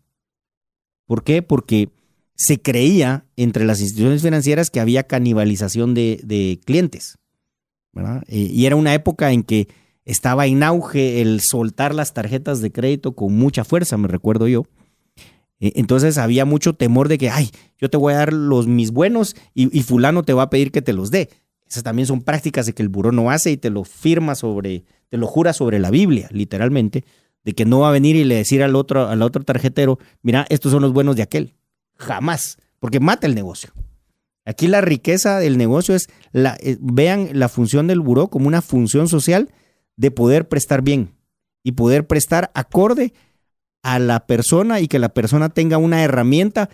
¿Por 1.07 1.23
qué? 1.23 1.43
Porque 1.43 1.91
se 2.37 2.61
creía 2.61 3.25
entre 3.37 3.65
las 3.65 3.81
instituciones 3.81 4.23
financieras 4.23 4.71
que 4.71 4.81
había 4.81 5.05
canibalización 5.05 5.95
de, 5.95 6.21
de 6.23 6.61
clientes. 6.65 7.19
Eh, 8.29 8.51
y 8.53 8.67
era 8.67 8.77
una 8.77 8.95
época 8.95 9.33
en 9.33 9.43
que 9.43 9.69
estaba 10.05 10.47
en 10.47 10.63
auge 10.63 11.23
el 11.23 11.41
soltar 11.41 11.95
las 11.95 12.15
tarjetas 12.15 12.61
de 12.61 12.71
crédito 12.71 13.13
con 13.17 13.35
mucha 13.35 13.65
fuerza, 13.65 13.97
me 13.97 14.07
recuerdo 14.07 14.47
yo. 14.49 14.65
Eh, 15.61 15.73
Entonces 15.77 16.19
había 16.19 16.45
mucho 16.45 16.75
temor 16.75 17.09
de 17.09 17.19
que, 17.19 17.31
ay, 17.31 17.51
yo 17.81 17.89
te 17.89 17.97
voy 17.97 18.13
a 18.13 18.19
dar 18.19 18.33
los 18.33 18.67
mis 18.67 18.91
buenos 18.91 19.35
y, 19.55 19.77
y 19.77 19.83
fulano 19.83 20.23
te 20.23 20.35
va 20.35 20.43
a 20.43 20.51
pedir 20.51 20.71
que 20.71 20.83
te 20.83 20.93
los 20.93 21.11
dé. 21.11 21.31
Esas 21.67 21.83
también 21.83 22.07
son 22.07 22.23
prácticas 22.23 22.67
de 22.67 22.75
que 22.75 22.83
el 22.83 22.89
buró 22.89 23.11
no 23.11 23.31
hace 23.31 23.51
y 23.51 23.57
te 23.57 23.71
lo 23.71 23.83
firma 23.83 24.35
sobre, 24.37 24.85
te 25.09 25.17
lo 25.17 25.27
jura 25.27 25.53
sobre 25.53 25.81
la 25.81 25.91
Biblia, 25.91 26.29
literalmente, 26.31 27.05
de 27.45 27.55
que 27.55 27.65
no 27.65 27.81
va 27.81 27.89
a 27.89 27.93
venir 27.93 28.15
y 28.15 28.25
le 28.25 28.37
decir 28.37 28.63
al 28.63 28.77
otro, 28.77 29.09
al 29.09 29.23
otro 29.23 29.43
tarjetero, 29.43 29.99
mira, 30.23 30.47
estos 30.49 30.71
son 30.71 30.83
los 30.83 30.93
buenos 30.93 31.17
de 31.17 31.23
aquel. 31.23 31.55
Jamás, 31.97 32.59
porque 32.79 33.01
mata 33.01 33.27
el 33.27 33.35
negocio. 33.35 33.71
Aquí 34.45 34.69
la 34.69 34.81
riqueza 34.81 35.39
del 35.39 35.59
negocio 35.59 35.95
es, 35.95 36.09
la, 36.33 36.57
eh, 36.61 36.77
vean 36.81 37.31
la 37.33 37.49
función 37.49 37.89
del 37.89 38.01
buró 38.01 38.29
como 38.29 38.47
una 38.47 38.63
función 38.63 39.09
social 39.09 39.51
de 39.97 40.11
poder 40.11 40.49
prestar 40.49 40.83
bien 40.83 41.17
y 41.65 41.73
poder 41.73 42.07
prestar 42.07 42.53
acorde 42.55 43.13
a 43.83 43.99
la 43.99 44.27
persona 44.27 44.81
y 44.81 44.89
que 44.89 44.99
la 44.99 45.09
persona 45.09 45.49
tenga 45.49 45.79
una 45.79 46.03
herramienta 46.03 46.71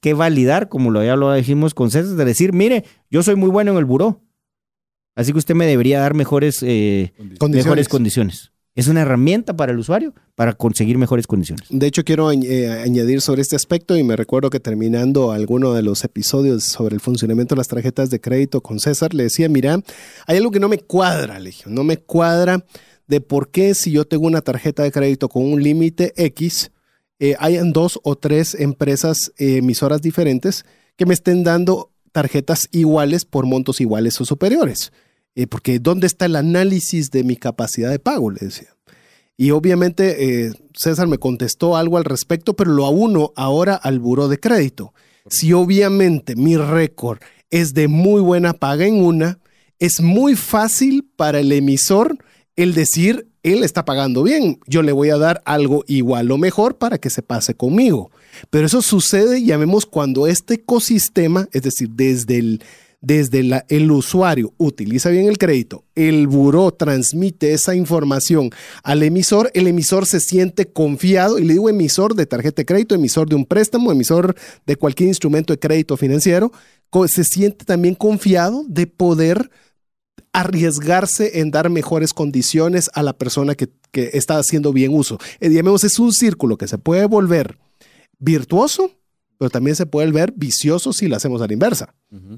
que 0.00 0.14
validar, 0.14 0.68
como 0.68 0.90
lo 0.90 1.02
ya 1.04 1.16
lo 1.16 1.32
dijimos 1.32 1.72
con 1.74 1.90
César, 1.90 2.16
de 2.16 2.24
decir, 2.24 2.52
mire, 2.52 2.84
yo 3.10 3.22
soy 3.22 3.36
muy 3.36 3.50
bueno 3.50 3.72
en 3.72 3.78
el 3.78 3.84
buró, 3.84 4.22
así 5.14 5.32
que 5.32 5.38
usted 5.38 5.54
me 5.54 5.66
debería 5.66 6.00
dar 6.00 6.14
mejores, 6.14 6.62
eh, 6.62 7.12
Condiciones. 7.16 7.64
mejores 7.64 7.88
condiciones. 7.88 8.52
Es 8.74 8.88
una 8.88 9.02
herramienta 9.02 9.56
para 9.56 9.70
el 9.70 9.78
usuario 9.78 10.14
para 10.34 10.54
conseguir 10.54 10.98
mejores 10.98 11.28
condiciones. 11.28 11.68
De 11.70 11.86
hecho, 11.86 12.02
quiero 12.02 12.32
eh, 12.32 12.82
añadir 12.82 13.20
sobre 13.20 13.40
este 13.40 13.54
aspecto 13.54 13.96
y 13.96 14.02
me 14.02 14.16
recuerdo 14.16 14.50
que 14.50 14.58
terminando 14.58 15.30
alguno 15.30 15.74
de 15.74 15.82
los 15.82 16.02
episodios 16.02 16.64
sobre 16.64 16.96
el 16.96 17.00
funcionamiento 17.00 17.54
de 17.54 17.58
las 17.58 17.68
tarjetas 17.68 18.10
de 18.10 18.20
crédito 18.20 18.62
con 18.62 18.80
César, 18.80 19.14
le 19.14 19.24
decía, 19.24 19.48
mira, 19.48 19.80
hay 20.26 20.38
algo 20.38 20.50
que 20.50 20.58
no 20.58 20.68
me 20.68 20.78
cuadra, 20.78 21.38
le 21.38 21.54
no 21.66 21.84
me 21.84 21.98
cuadra 21.98 22.64
de 23.06 23.20
por 23.20 23.50
qué 23.50 23.74
si 23.74 23.92
yo 23.92 24.06
tengo 24.06 24.26
una 24.26 24.40
tarjeta 24.40 24.82
de 24.82 24.90
crédito 24.90 25.28
con 25.28 25.44
un 25.44 25.62
límite 25.62 26.12
X, 26.16 26.72
eh, 27.20 27.36
hayan 27.38 27.72
dos 27.72 28.00
o 28.02 28.16
tres 28.16 28.56
empresas 28.56 29.32
eh, 29.36 29.58
emisoras 29.58 30.02
diferentes 30.02 30.64
que 30.96 31.06
me 31.06 31.14
estén 31.14 31.44
dando 31.44 31.92
tarjetas 32.10 32.68
iguales 32.72 33.24
por 33.24 33.46
montos 33.46 33.80
iguales 33.80 34.20
o 34.20 34.24
superiores. 34.24 34.92
Eh, 35.34 35.46
porque 35.46 35.78
¿dónde 35.78 36.06
está 36.06 36.26
el 36.26 36.36
análisis 36.36 37.10
de 37.10 37.24
mi 37.24 37.36
capacidad 37.36 37.90
de 37.90 37.98
pago? 37.98 38.30
Le 38.30 38.40
decía. 38.40 38.68
Y 39.36 39.50
obviamente 39.50 40.46
eh, 40.46 40.52
César 40.74 41.08
me 41.08 41.18
contestó 41.18 41.76
algo 41.76 41.98
al 41.98 42.04
respecto, 42.04 42.54
pero 42.54 42.72
lo 42.72 42.86
auno 42.86 43.32
ahora 43.34 43.74
al 43.74 43.98
buro 43.98 44.28
de 44.28 44.38
crédito. 44.38 44.94
Si 45.28 45.52
obviamente 45.52 46.36
mi 46.36 46.56
récord 46.56 47.18
es 47.50 47.74
de 47.74 47.88
muy 47.88 48.20
buena 48.20 48.52
paga 48.52 48.86
en 48.86 49.02
una, 49.02 49.38
es 49.78 50.00
muy 50.00 50.36
fácil 50.36 51.08
para 51.16 51.40
el 51.40 51.50
emisor 51.50 52.16
el 52.56 52.74
decir, 52.74 53.28
él 53.42 53.64
está 53.64 53.84
pagando 53.84 54.22
bien, 54.22 54.60
yo 54.66 54.82
le 54.82 54.92
voy 54.92 55.10
a 55.10 55.18
dar 55.18 55.42
algo 55.44 55.84
igual 55.88 56.30
o 56.30 56.38
mejor 56.38 56.78
para 56.78 56.98
que 56.98 57.10
se 57.10 57.22
pase 57.22 57.54
conmigo. 57.54 58.10
Pero 58.50 58.66
eso 58.66 58.82
sucede, 58.82 59.42
llamemos, 59.42 59.86
cuando 59.86 60.26
este 60.26 60.54
ecosistema, 60.54 61.48
es 61.52 61.62
decir, 61.62 61.90
desde 61.90 62.38
el, 62.38 62.62
desde 63.04 63.64
el 63.68 63.90
usuario 63.90 64.54
utiliza 64.56 65.10
bien 65.10 65.26
el 65.26 65.36
crédito, 65.36 65.84
el 65.94 66.26
buró 66.26 66.72
transmite 66.72 67.52
esa 67.52 67.74
información 67.74 68.50
al 68.82 69.02
emisor, 69.02 69.50
el 69.52 69.66
emisor 69.66 70.06
se 70.06 70.20
siente 70.20 70.66
confiado, 70.72 71.38
y 71.38 71.44
le 71.44 71.52
digo 71.52 71.68
emisor 71.68 72.14
de 72.14 72.24
tarjeta 72.24 72.62
de 72.62 72.66
crédito, 72.66 72.94
emisor 72.94 73.28
de 73.28 73.34
un 73.34 73.44
préstamo, 73.44 73.92
emisor 73.92 74.34
de 74.66 74.76
cualquier 74.76 75.08
instrumento 75.08 75.52
de 75.52 75.58
crédito 75.58 75.96
financiero, 75.96 76.50
se 77.08 77.24
siente 77.24 77.64
también 77.64 77.94
confiado 77.94 78.64
de 78.68 78.86
poder 78.86 79.50
arriesgarse 80.32 81.40
en 81.40 81.50
dar 81.50 81.68
mejores 81.68 82.14
condiciones 82.14 82.90
a 82.94 83.02
la 83.02 83.12
persona 83.12 83.54
que, 83.54 83.68
que 83.90 84.10
está 84.14 84.38
haciendo 84.38 84.72
bien 84.72 84.94
uso. 84.94 85.18
Eh, 85.40 85.48
digamos, 85.48 85.84
es 85.84 85.98
un 85.98 86.12
círculo 86.12 86.56
que 86.56 86.68
se 86.68 86.78
puede 86.78 87.04
volver 87.06 87.58
virtuoso, 88.18 88.90
pero 89.38 89.50
también 89.50 89.76
se 89.76 89.86
puede 89.86 90.10
ver 90.10 90.32
vicioso 90.36 90.92
si 90.92 91.08
lo 91.08 91.16
hacemos 91.16 91.42
a 91.42 91.46
la 91.46 91.52
inversa. 91.52 91.94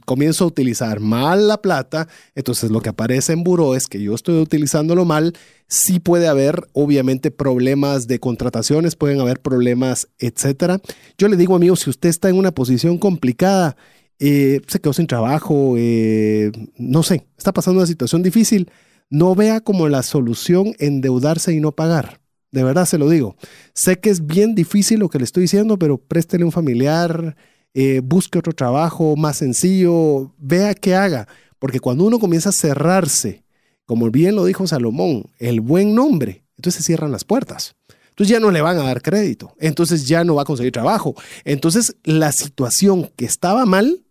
Comienzo 0.07 0.45
a 0.45 0.47
utilizar 0.47 1.01
mal 1.01 1.49
la 1.49 1.61
plata, 1.61 2.09
entonces 2.35 2.71
lo 2.71 2.81
que 2.81 2.89
aparece 2.89 3.35
en 3.35 3.45
buró 3.45 3.75
es 3.75 3.87
que 3.87 4.01
yo 4.01 4.15
estoy 4.15 4.41
utilizándolo 4.41 5.05
mal. 5.05 5.35
Sí 5.69 6.01
puede 6.01 6.29
haber, 6.29 6.67
obviamente, 6.73 7.31
problemas 7.31 8.07
de 8.07 8.19
contrataciones, 8.19 8.97
pueden 8.97 9.21
haber 9.21 9.41
problemas, 9.41 10.09
etcétera. 10.19 10.81
Yo 11.19 11.29
le 11.29 11.37
digo, 11.37 11.55
amigo, 11.55 11.77
si 11.77 11.91
usted 11.91 12.09
está 12.09 12.31
en 12.31 12.37
una 12.37 12.53
posición 12.53 12.97
complicada, 12.97 13.77
eh, 14.19 14.63
se 14.67 14.81
quedó 14.81 14.95
sin 14.95 15.07
trabajo, 15.07 15.75
eh, 15.77 16.51
no 16.79 17.03
sé, 17.03 17.27
está 17.37 17.53
pasando 17.53 17.81
una 17.81 17.87
situación 17.87 18.23
difícil, 18.23 18.71
no 19.11 19.35
vea 19.35 19.61
como 19.61 19.89
la 19.89 20.03
solución 20.03 20.73
endeudarse 20.79 21.53
y 21.53 21.61
no 21.61 21.73
pagar. 21.73 22.21
De 22.51 22.65
verdad 22.65 22.87
se 22.87 22.99
lo 22.99 23.09
digo. 23.09 23.37
Sé 23.75 23.99
que 23.99 24.11
es 24.11 24.27
bien 24.27 24.55
difícil 24.55 25.01
lo 25.01 25.09
que 25.09 25.19
le 25.19 25.25
estoy 25.25 25.43
diciendo, 25.43 25.79
pero 25.79 25.99
préstele 25.99 26.45
un 26.45 26.53
familiar, 26.53 27.37
eh, 27.75 28.01
busque 28.03 28.39
otro 28.39 28.53
trabajo 28.53 29.17
más 29.17 29.37
sencillo, 29.37 30.33
vea 30.39 30.75
qué 30.75 30.95
haga. 30.95 31.29
Porque 31.59 31.81
cuando 31.81 32.05
uno 32.05 32.19
comienza 32.19 32.51
a 32.51 32.53
cerrarse, 32.53 33.45
como 33.85 34.11
bien 34.11 34.35
lo 34.35 34.45
dijo 34.45 34.67
Salomón, 34.67 35.25
el 35.39 35.61
buen 35.61 35.95
nombre, 35.95 36.45
entonces 36.57 36.83
se 36.83 36.87
cierran 36.87 37.13
las 37.13 37.25
puertas. 37.25 37.77
Entonces 38.17 38.31
ya 38.31 38.41
no 38.41 38.51
le 38.51 38.63
van 38.63 38.79
a 38.79 38.83
dar 38.83 39.03
crédito, 39.03 39.55
entonces 39.59 40.09
ya 40.09 40.25
no 40.25 40.37
va 40.37 40.43
a 40.43 40.47
conseguir 40.47 40.73
trabajo. 40.73 41.15
Entonces 41.45 41.97
la 42.03 42.33
situación 42.33 43.11
que 43.15 43.27
estaba 43.27 43.67
mal, 43.67 44.05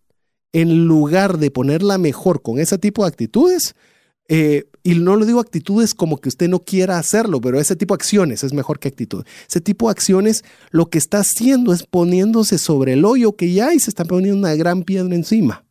en 0.53 0.85
lugar 0.85 1.39
de 1.39 1.49
ponerla 1.49 1.97
mejor 1.97 2.43
con 2.43 2.59
ese 2.59 2.77
tipo 2.77 3.03
de 3.03 3.07
actitudes, 3.07 3.75
eh, 4.27 4.65
y 4.83 4.95
no 4.95 5.15
lo 5.15 5.25
digo 5.25 5.39
actitudes 5.39 5.93
como 5.93 6.17
que 6.17 6.29
usted 6.29 6.47
no 6.47 6.59
quiera 6.59 6.97
hacerlo, 6.97 7.41
pero 7.41 7.59
ese 7.59 7.75
tipo 7.75 7.93
de 7.95 8.01
acciones 8.01 8.43
es 8.43 8.53
mejor 8.53 8.79
que 8.79 8.87
actitud. 8.87 9.23
Ese 9.47 9.61
tipo 9.61 9.87
de 9.87 9.91
acciones 9.91 10.43
lo 10.71 10.89
que 10.89 10.97
está 10.97 11.19
haciendo 11.19 11.73
es 11.73 11.83
poniéndose 11.83 12.57
sobre 12.57 12.93
el 12.93 13.05
hoyo 13.05 13.35
que 13.35 13.51
ya 13.51 13.67
hay, 13.67 13.79
se 13.79 13.89
está 13.89 14.05
poniendo 14.05 14.37
una 14.37 14.55
gran 14.55 14.83
piedra 14.83 15.13
encima. 15.15 15.65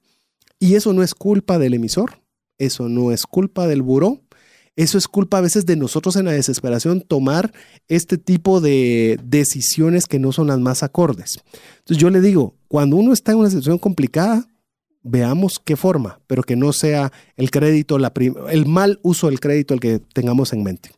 Y 0.59 0.75
eso 0.75 0.93
no 0.93 1.03
es 1.03 1.15
culpa 1.15 1.59
del 1.59 1.75
emisor, 1.75 2.21
eso 2.59 2.89
no 2.89 3.13
es 3.13 3.27
culpa 3.27 3.67
del 3.67 3.83
buró, 3.83 4.21
eso 4.77 4.99
es 4.99 5.07
culpa 5.07 5.39
a 5.39 5.43
veces 5.43 5.67
de 5.67 5.77
nosotros 5.77 6.17
en 6.17 6.25
la 6.25 6.33
desesperación 6.33 7.01
tomar 7.01 7.53
este 7.87 8.19
tipo 8.19 8.61
de 8.61 9.21
decisiones 9.23 10.07
que 10.07 10.19
no 10.19 10.33
son 10.33 10.49
las 10.49 10.59
más 10.59 10.83
acordes. 10.83 11.39
Entonces 11.79 11.99
yo 11.99 12.11
le 12.11 12.21
digo, 12.21 12.57
cuando 12.67 12.97
uno 12.97 13.13
está 13.13 13.33
en 13.33 13.39
una 13.39 13.51
situación 13.51 13.79
complicada, 13.79 14.49
veamos 15.05 15.61
qué 15.65 15.77
forma, 15.77 16.21
pero 16.27 16.43
que 16.43 16.57
no 16.57 16.73
sea 16.73 17.13
el 17.37 17.51
crédito, 17.51 17.99
el 18.51 18.67
mal 18.67 18.99
uso 19.03 19.29
del 19.29 19.39
crédito 19.39 19.75
el 19.75 19.81
que 19.81 20.01
tengamos 20.01 20.53
en 20.53 20.65
mente. 20.65 20.91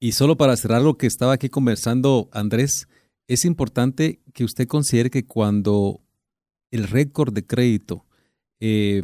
Y 0.00 0.12
solo 0.12 0.36
para 0.36 0.56
cerrar 0.56 0.82
lo 0.82 0.98
que 0.98 1.06
estaba 1.06 1.32
aquí 1.32 1.48
conversando 1.48 2.28
Andrés, 2.32 2.88
es 3.26 3.44
importante 3.44 4.20
que 4.34 4.44
usted 4.44 4.66
considere 4.66 5.10
que 5.10 5.24
cuando 5.24 6.00
el 6.70 6.86
récord 6.88 7.32
de 7.32 7.46
crédito 7.46 8.04
eh, 8.60 9.02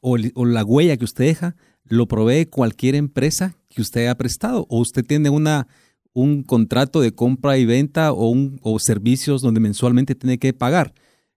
o, 0.00 0.16
la 0.16 0.64
huella 0.64 0.96
que 0.96 1.04
usted 1.04 1.24
deja 1.24 1.56
lo 1.84 2.06
provee 2.06 2.46
cualquier 2.46 2.94
empresa 2.94 3.56
que 3.68 3.82
usted 3.82 4.02
haya 4.02 4.16
prestado 4.16 4.66
o 4.68 4.78
usted 4.80 5.04
tiene 5.04 5.30
una, 5.30 5.66
un 6.12 6.42
contrato 6.42 7.00
de 7.00 7.14
compra 7.14 7.56
y 7.58 7.64
venta 7.64 8.12
o, 8.12 8.28
un, 8.28 8.58
o 8.62 8.78
servicios 8.78 9.42
donde 9.42 9.60
mensualmente 9.60 10.14
tiene 10.14 10.38
que 10.38 10.52
pagar. 10.52 10.94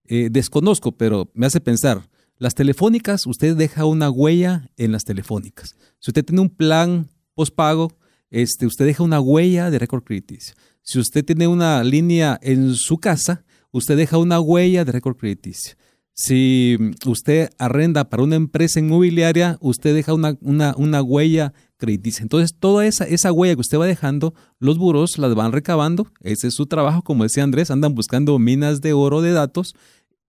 Eh, 0.08 0.30
desconozco, 0.32 0.92
pero 0.92 1.30
me 1.34 1.46
hace 1.46 1.62
pensar, 1.62 2.08
las 2.38 2.56
telefónicas, 2.56 3.26
usted 3.28 3.56
deja 3.56 3.86
una 3.86 4.10
huella 4.10 4.70
en 4.78 4.92
las 4.92 5.06
telefónicas. 5.06 5.76
Si 6.00 6.12
usted 6.12 6.26
tiene 6.26 6.42
un 6.42 6.50
plan 6.50 7.10
postpago, 7.34 7.94
este, 8.30 8.66
usted 8.66 8.86
deja 8.86 9.04
una 9.04 9.20
huella 9.20 9.70
de 9.70 9.80
récord 9.80 10.04
crediticio. 10.04 10.56
Si 10.82 11.00
usted 11.00 11.24
tiene 11.24 11.48
una 11.48 11.84
línea 11.84 12.38
en 12.42 12.76
su 12.76 12.98
casa, 12.98 13.44
usted 13.72 13.98
deja 13.98 14.18
una 14.18 14.40
huella 14.40 14.86
de 14.86 14.92
récord 14.92 15.18
crediticio. 15.18 15.76
Si 16.14 16.78
usted 17.06 17.50
arrenda 17.58 18.10
para 18.10 18.24
una 18.24 18.36
empresa 18.38 18.80
inmobiliaria, 18.80 19.58
usted 19.60 19.94
deja 19.94 20.14
una, 20.14 20.38
una, 20.42 21.02
huella 21.02 21.54
crediticia. 21.76 22.24
Entonces, 22.24 22.56
toda 22.58 22.86
esa, 22.86 23.04
esa 23.06 23.34
huella 23.34 23.56
que 23.56 23.62
usted 23.62 23.78
va 23.78 23.86
dejando, 23.86 24.34
los 24.60 24.78
buros 24.78 25.18
las 25.18 25.36
van 25.36 25.52
recabando. 25.52 26.08
Ese 26.22 26.48
es 26.48 26.54
su 26.54 26.68
trabajo, 26.68 27.02
como 27.02 27.24
decía 27.24 27.44
Andrés, 27.44 27.70
andan 27.70 27.96
buscando 27.96 28.40
minas 28.40 28.80
de 28.80 28.94
oro 28.94 29.22
de 29.22 29.34
datos. 29.34 29.76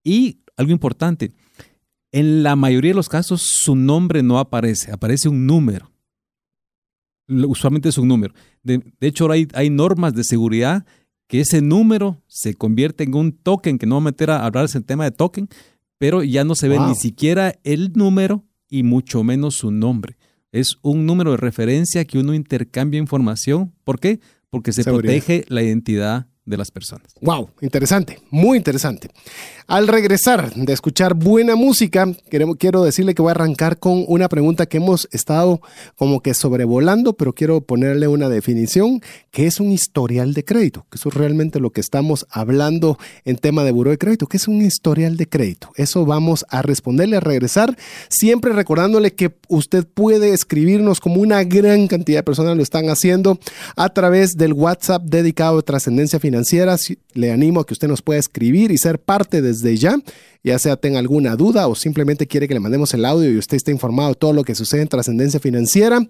Y 0.02 0.40
algo 0.56 0.72
importante, 0.72 1.32
en 2.16 2.42
la 2.42 2.56
mayoría 2.56 2.92
de 2.92 2.96
los 2.96 3.10
casos 3.10 3.42
su 3.42 3.76
nombre 3.76 4.22
no 4.22 4.38
aparece, 4.38 4.90
aparece 4.90 5.28
un 5.28 5.46
número. 5.46 5.92
Usualmente 7.28 7.90
es 7.90 7.98
un 7.98 8.08
número. 8.08 8.32
De, 8.62 8.80
hecho, 9.02 9.30
hay, 9.30 9.46
hay 9.52 9.68
normas 9.68 10.14
de 10.14 10.24
seguridad 10.24 10.86
que 11.26 11.40
ese 11.40 11.60
número 11.60 12.22
se 12.26 12.54
convierte 12.54 13.04
en 13.04 13.14
un 13.14 13.32
token, 13.32 13.76
que 13.76 13.84
no 13.84 13.96
voy 13.96 14.00
a 14.00 14.04
meter 14.06 14.30
a 14.30 14.46
hablar 14.46 14.66
del 14.66 14.84
tema 14.86 15.04
de 15.04 15.10
token, 15.10 15.50
pero 15.98 16.22
ya 16.22 16.44
no 16.44 16.54
se 16.54 16.68
ve 16.68 16.78
ni 16.78 16.94
siquiera 16.94 17.58
el 17.64 17.92
número 17.92 18.46
y 18.66 18.82
mucho 18.82 19.22
menos 19.22 19.56
su 19.56 19.70
nombre. 19.70 20.16
Es 20.52 20.78
un 20.80 21.04
número 21.04 21.32
de 21.32 21.36
referencia 21.36 22.06
que 22.06 22.18
uno 22.18 22.32
intercambia 22.32 22.98
información. 22.98 23.74
¿Por 23.84 24.00
qué? 24.00 24.20
Porque 24.48 24.72
se 24.72 24.84
protege 24.84 25.44
la 25.48 25.62
identidad 25.62 26.28
de 26.46 26.56
las 26.56 26.70
personas. 26.70 27.12
Wow, 27.20 27.50
interesante, 27.60 28.20
muy 28.30 28.56
interesante. 28.56 29.10
Al 29.68 29.88
regresar 29.88 30.54
de 30.54 30.72
escuchar 30.72 31.14
buena 31.14 31.56
música, 31.56 32.06
quiero 32.56 32.84
decirle 32.84 33.16
que 33.16 33.22
voy 33.22 33.30
a 33.30 33.32
arrancar 33.32 33.80
con 33.80 34.04
una 34.06 34.28
pregunta 34.28 34.66
que 34.66 34.76
hemos 34.76 35.08
estado 35.10 35.60
como 35.96 36.20
que 36.20 36.34
sobrevolando, 36.34 37.14
pero 37.14 37.32
quiero 37.32 37.60
ponerle 37.60 38.06
una 38.06 38.28
definición, 38.28 39.00
que 39.32 39.48
es 39.48 39.58
un 39.58 39.72
historial 39.72 40.34
de 40.34 40.44
crédito, 40.44 40.86
que 40.88 40.98
eso 40.98 41.08
es 41.08 41.16
realmente 41.16 41.58
lo 41.58 41.70
que 41.70 41.80
estamos 41.80 42.28
hablando 42.30 42.96
en 43.24 43.38
tema 43.38 43.64
de 43.64 43.72
buro 43.72 43.90
de 43.90 43.98
crédito, 43.98 44.28
que 44.28 44.36
es 44.36 44.46
un 44.46 44.62
historial 44.62 45.16
de 45.16 45.28
crédito. 45.28 45.72
Eso 45.74 46.06
vamos 46.06 46.46
a 46.48 46.62
responderle, 46.62 47.16
a 47.16 47.20
regresar, 47.20 47.76
siempre 48.08 48.52
recordándole 48.52 49.14
que 49.14 49.34
usted 49.48 49.84
puede 49.84 50.32
escribirnos 50.32 51.00
como 51.00 51.20
una 51.20 51.42
gran 51.42 51.88
cantidad 51.88 52.20
de 52.20 52.22
personas 52.22 52.56
lo 52.56 52.62
están 52.62 52.88
haciendo 52.88 53.40
a 53.74 53.88
través 53.88 54.36
del 54.36 54.52
WhatsApp 54.52 55.02
dedicado 55.02 55.58
a 55.58 55.62
trascendencia 55.62 56.20
financiera. 56.20 56.76
Le 57.14 57.32
animo 57.32 57.60
a 57.60 57.66
que 57.66 57.74
usted 57.74 57.88
nos 57.88 58.02
pueda 58.02 58.20
escribir 58.20 58.70
y 58.70 58.78
ser 58.78 59.00
parte 59.00 59.42
de 59.42 59.55
desde 59.60 59.76
ya, 59.76 59.96
ya 60.42 60.58
sea 60.58 60.76
tenga 60.76 60.98
alguna 60.98 61.36
duda 61.36 61.66
o 61.66 61.74
simplemente 61.74 62.26
quiere 62.26 62.46
que 62.46 62.54
le 62.54 62.60
mandemos 62.60 62.94
el 62.94 63.04
audio 63.04 63.30
y 63.30 63.38
usted 63.38 63.56
esté 63.56 63.72
informado 63.72 64.10
de 64.10 64.14
todo 64.14 64.32
lo 64.32 64.44
que 64.44 64.54
sucede 64.54 64.82
en 64.82 64.88
trascendencia 64.88 65.40
financiera, 65.40 66.00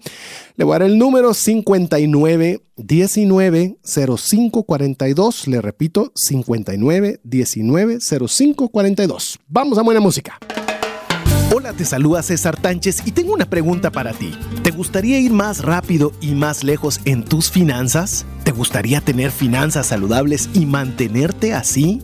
le 0.55 0.63
voy 0.63 0.75
a 0.75 0.79
dar 0.79 0.89
el 0.89 0.97
número 0.97 1.33
59 1.33 2.61
19 2.75 3.77
05 3.83 4.63
42. 4.63 5.47
Le 5.47 5.61
repito, 5.61 6.11
59 6.15 7.19
19 7.23 7.99
05 7.99 8.69
42. 8.69 9.39
Vamos 9.47 9.77
a 9.77 9.81
buena 9.81 9.99
música. 9.99 10.37
Hola, 11.55 11.71
te 11.71 11.85
saluda 11.85 12.21
César 12.21 12.59
Tánchez 12.59 13.03
y 13.05 13.13
tengo 13.13 13.33
una 13.33 13.49
pregunta 13.49 13.89
para 13.89 14.11
ti. 14.11 14.31
¿Te 14.63 14.71
gustaría 14.71 15.17
ir 15.19 15.31
más 15.31 15.63
rápido 15.63 16.11
y 16.19 16.35
más 16.35 16.63
lejos 16.63 16.99
en 17.05 17.23
tus 17.23 17.49
finanzas? 17.49 18.25
¿Te 18.43 18.51
gustaría 18.51 18.99
tener 18.99 19.31
finanzas 19.31 19.87
saludables 19.87 20.49
y 20.53 20.65
mantenerte 20.65 21.53
así? 21.53 22.03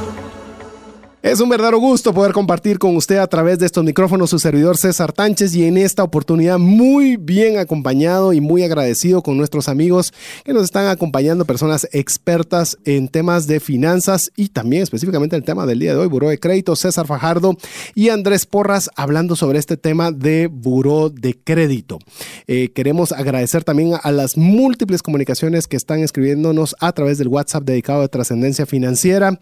Es 1.23 1.39
un 1.39 1.49
verdadero 1.49 1.77
gusto 1.77 2.15
poder 2.15 2.33
compartir 2.33 2.79
con 2.79 2.95
usted 2.95 3.17
a 3.17 3.27
través 3.27 3.59
de 3.59 3.67
estos 3.67 3.83
micrófonos 3.83 4.31
su 4.31 4.39
servidor 4.39 4.75
César 4.75 5.13
Tánchez 5.13 5.53
y 5.53 5.65
en 5.65 5.77
esta 5.77 6.03
oportunidad 6.03 6.57
muy 6.57 7.15
bien 7.15 7.59
acompañado 7.59 8.33
y 8.33 8.41
muy 8.41 8.63
agradecido 8.63 9.21
con 9.21 9.37
nuestros 9.37 9.69
amigos 9.69 10.13
que 10.43 10.51
nos 10.51 10.63
están 10.63 10.87
acompañando, 10.87 11.45
personas 11.45 11.87
expertas 11.91 12.75
en 12.85 13.07
temas 13.07 13.45
de 13.45 13.59
finanzas 13.59 14.31
y 14.35 14.49
también 14.49 14.81
específicamente 14.81 15.35
el 15.35 15.43
tema 15.43 15.67
del 15.67 15.77
día 15.77 15.93
de 15.93 15.99
hoy, 15.99 16.07
Buró 16.07 16.27
de 16.27 16.39
Crédito, 16.39 16.75
César 16.75 17.05
Fajardo 17.05 17.55
y 17.93 18.09
Andrés 18.09 18.47
Porras 18.47 18.89
hablando 18.95 19.35
sobre 19.35 19.59
este 19.59 19.77
tema 19.77 20.11
de 20.11 20.47
Buró 20.47 21.11
de 21.11 21.37
Crédito. 21.37 21.99
Eh, 22.47 22.71
queremos 22.73 23.11
agradecer 23.11 23.63
también 23.63 23.93
a 24.01 24.11
las 24.11 24.37
múltiples 24.37 25.03
comunicaciones 25.03 25.67
que 25.67 25.77
están 25.77 25.99
escribiéndonos 25.99 26.75
a 26.79 26.91
través 26.93 27.19
del 27.19 27.27
WhatsApp 27.27 27.63
dedicado 27.63 28.01
a 28.01 28.07
trascendencia 28.07 28.65
financiera. 28.65 29.39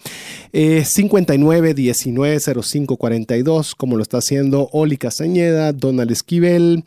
Eh, 0.52 0.84
59 0.84 1.69
190542, 1.76 3.76
como 3.76 3.96
lo 3.96 4.04
está 4.04 4.20
haciendo 4.20 4.70
Oli 4.72 4.98
Castañeda, 4.98 5.74
Donald 5.74 6.12
Esquivel, 6.12 6.84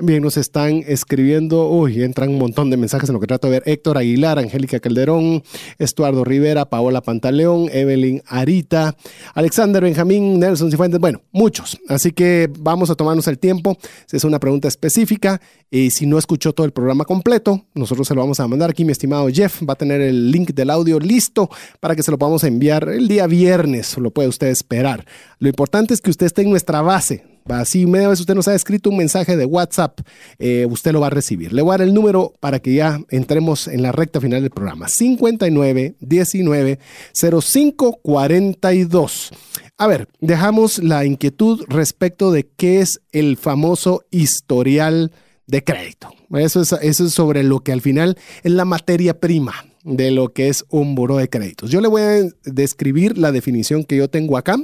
también 0.00 0.22
nos 0.22 0.38
están 0.38 0.82
escribiendo, 0.86 1.68
uy, 1.68 2.02
entran 2.02 2.30
un 2.30 2.38
montón 2.38 2.70
de 2.70 2.78
mensajes 2.78 3.10
en 3.10 3.12
lo 3.12 3.20
que 3.20 3.26
trato 3.26 3.48
de 3.48 3.60
ver. 3.60 3.62
Héctor 3.66 3.98
Aguilar, 3.98 4.38
Angélica 4.38 4.80
Calderón, 4.80 5.42
Estuardo 5.78 6.24
Rivera, 6.24 6.70
Paola 6.70 7.02
Pantaleón, 7.02 7.68
Evelyn 7.70 8.22
Arita, 8.24 8.96
Alexander 9.34 9.82
Benjamín, 9.82 10.40
Nelson 10.40 10.70
Cifuentes, 10.70 10.98
bueno, 10.98 11.20
muchos. 11.32 11.78
Así 11.86 12.12
que 12.12 12.50
vamos 12.60 12.88
a 12.88 12.94
tomarnos 12.94 13.28
el 13.28 13.38
tiempo. 13.38 13.76
Si 14.06 14.16
es 14.16 14.24
una 14.24 14.40
pregunta 14.40 14.68
específica 14.68 15.38
y 15.70 15.90
si 15.90 16.06
no 16.06 16.16
escuchó 16.16 16.54
todo 16.54 16.64
el 16.64 16.72
programa 16.72 17.04
completo, 17.04 17.66
nosotros 17.74 18.08
se 18.08 18.14
lo 18.14 18.22
vamos 18.22 18.40
a 18.40 18.48
mandar 18.48 18.70
aquí. 18.70 18.86
Mi 18.86 18.92
estimado 18.92 19.28
Jeff 19.28 19.60
va 19.68 19.74
a 19.74 19.76
tener 19.76 20.00
el 20.00 20.30
link 20.30 20.52
del 20.54 20.70
audio 20.70 20.98
listo 20.98 21.50
para 21.78 21.94
que 21.94 22.02
se 22.02 22.10
lo 22.10 22.18
podamos 22.18 22.42
enviar 22.44 22.88
el 22.88 23.06
día 23.06 23.26
viernes. 23.26 23.98
Lo 23.98 24.12
puede 24.12 24.30
usted 24.30 24.46
esperar. 24.46 25.04
Lo 25.40 25.48
importante 25.50 25.92
es 25.92 26.00
que 26.00 26.08
usted 26.08 26.24
esté 26.24 26.40
en 26.40 26.48
nuestra 26.48 26.80
base 26.80 27.39
Así, 27.52 27.86
media 27.86 28.08
vez 28.08 28.20
usted 28.20 28.34
nos 28.34 28.48
ha 28.48 28.54
escrito 28.54 28.90
un 28.90 28.96
mensaje 28.96 29.36
de 29.36 29.44
WhatsApp, 29.44 30.00
eh, 30.38 30.66
usted 30.68 30.92
lo 30.92 31.00
va 31.00 31.08
a 31.08 31.10
recibir. 31.10 31.52
Le 31.52 31.62
voy 31.62 31.74
a 31.74 31.78
dar 31.78 31.86
el 31.86 31.94
número 31.94 32.32
para 32.40 32.60
que 32.60 32.74
ya 32.74 33.00
entremos 33.10 33.68
en 33.68 33.82
la 33.82 33.92
recta 33.92 34.20
final 34.20 34.42
del 34.42 34.50
programa. 34.50 34.88
59 34.88 35.94
19 36.00 36.78
05 37.12 37.98
42. 38.02 39.30
A 39.78 39.86
ver, 39.86 40.08
dejamos 40.20 40.78
la 40.78 41.04
inquietud 41.04 41.64
respecto 41.68 42.32
de 42.32 42.46
qué 42.56 42.80
es 42.80 43.00
el 43.12 43.36
famoso 43.36 44.04
historial 44.10 45.12
de 45.46 45.64
crédito. 45.64 46.12
Eso 46.34 46.60
es, 46.60 46.72
eso 46.72 47.06
es 47.06 47.12
sobre 47.12 47.42
lo 47.42 47.60
que 47.60 47.72
al 47.72 47.80
final 47.80 48.16
es 48.42 48.52
la 48.52 48.64
materia 48.64 49.18
prima 49.18 49.54
de 49.84 50.10
lo 50.10 50.32
que 50.32 50.48
es 50.48 50.64
un 50.68 50.94
buro 50.94 51.16
de 51.16 51.28
créditos. 51.28 51.70
Yo 51.70 51.80
le 51.80 51.88
voy 51.88 52.02
a 52.02 52.22
describir 52.44 53.18
la 53.18 53.32
definición 53.32 53.84
que 53.84 53.96
yo 53.96 54.08
tengo 54.08 54.36
acá 54.36 54.56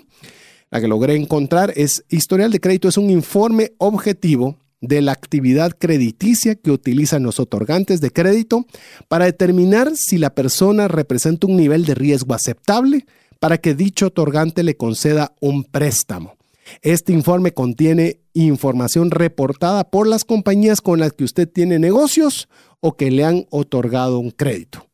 la 0.71 0.81
que 0.81 0.89
logré 0.89 1.15
encontrar 1.15 1.73
es 1.77 2.05
historial 2.09 2.51
de 2.51 2.61
crédito 2.61 2.89
es 2.89 2.97
un 2.97 3.11
informe 3.11 3.73
objetivo 3.79 4.59
de 4.81 5.01
la 5.01 5.13
actividad 5.13 5.73
crediticia 5.73 6.55
que 6.55 6.71
utilizan 6.71 7.23
los 7.23 7.41
otorgantes 7.41 8.01
de 8.01 8.11
crédito 8.11 8.67
para 9.09 9.25
determinar 9.25 9.97
si 9.97 10.19
la 10.19 10.35
persona 10.35 10.89
representa 10.89 11.47
un 11.47 11.57
nivel 11.57 11.85
de 11.85 11.95
riesgo 11.95 12.35
aceptable 12.35 13.07
para 13.41 13.59
que 13.59 13.75
dicho 13.75 14.07
otorgante 14.07 14.63
le 14.63 14.77
conceda 14.77 15.35
un 15.41 15.65
préstamo. 15.65 16.37
Este 16.83 17.13
informe 17.13 17.53
contiene 17.53 18.21
información 18.33 19.11
reportada 19.11 19.89
por 19.89 20.07
las 20.07 20.25
compañías 20.25 20.81
con 20.81 20.99
las 20.99 21.13
que 21.13 21.25
usted 21.25 21.49
tiene 21.49 21.79
negocios 21.79 22.49
o 22.81 22.97
que 22.97 23.11
le 23.11 23.25
han 23.25 23.47
otorgado 23.51 24.19
un 24.19 24.31
crédito. 24.31 24.89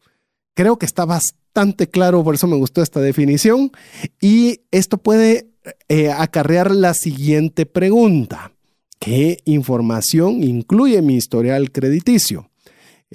Creo 0.55 0.79
que 0.79 0.87
está 0.87 1.07
bastante 1.07 1.89
claro, 1.89 2.23
por 2.23 2.35
eso 2.35 2.47
me 2.47 2.57
gustó 2.57 2.83
esta 2.83 3.01
definición, 3.01 3.73
y 4.21 4.61
esto 4.71 4.99
puede 4.99 5.52
eh, 5.89 6.11
acarrear 6.11 6.71
la 6.71 6.95
siguiente 6.95 7.67
pregunta. 7.67 8.53
¿Qué 8.99 9.39
información 9.45 10.43
incluye 10.43 11.03
mi 11.03 11.17
historial 11.17 11.73
crediticio? 11.73 12.49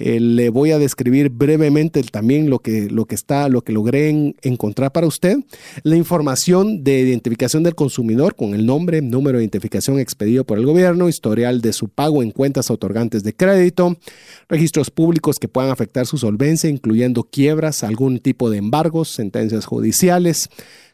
Eh, 0.00 0.20
le 0.20 0.48
voy 0.50 0.70
a 0.70 0.78
describir 0.78 1.28
brevemente 1.28 2.00
también 2.04 2.48
lo 2.50 2.60
que, 2.60 2.88
lo 2.88 3.06
que 3.06 3.16
está, 3.16 3.48
lo 3.48 3.62
que 3.62 3.72
logré 3.72 4.34
encontrar 4.42 4.92
para 4.92 5.08
usted. 5.08 5.38
La 5.82 5.96
información 5.96 6.84
de 6.84 7.00
identificación 7.00 7.64
del 7.64 7.74
consumidor 7.74 8.36
con 8.36 8.54
el 8.54 8.64
nombre, 8.64 9.02
número 9.02 9.38
de 9.38 9.44
identificación 9.44 9.98
expedido 9.98 10.44
por 10.44 10.58
el 10.58 10.66
gobierno, 10.66 11.08
historial 11.08 11.60
de 11.60 11.72
su 11.72 11.88
pago 11.88 12.22
en 12.22 12.30
cuentas 12.30 12.70
otorgantes 12.70 13.24
de 13.24 13.34
crédito, 13.34 13.96
registros 14.48 14.92
públicos 14.92 15.40
que 15.40 15.48
puedan 15.48 15.72
afectar 15.72 16.06
su 16.06 16.16
solvencia, 16.16 16.70
incluyendo 16.70 17.24
quiebras, 17.24 17.82
algún 17.82 18.20
tipo 18.20 18.50
de 18.50 18.58
embargos, 18.58 19.08
sentencias 19.08 19.66
judiciales, 19.66 20.48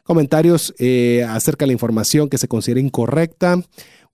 comentarios 0.05 0.73
eh, 0.77 1.25
acerca 1.27 1.65
de 1.65 1.67
la 1.67 1.73
información 1.73 2.29
que 2.29 2.37
se 2.37 2.47
considera 2.47 2.79
incorrecta, 2.79 3.61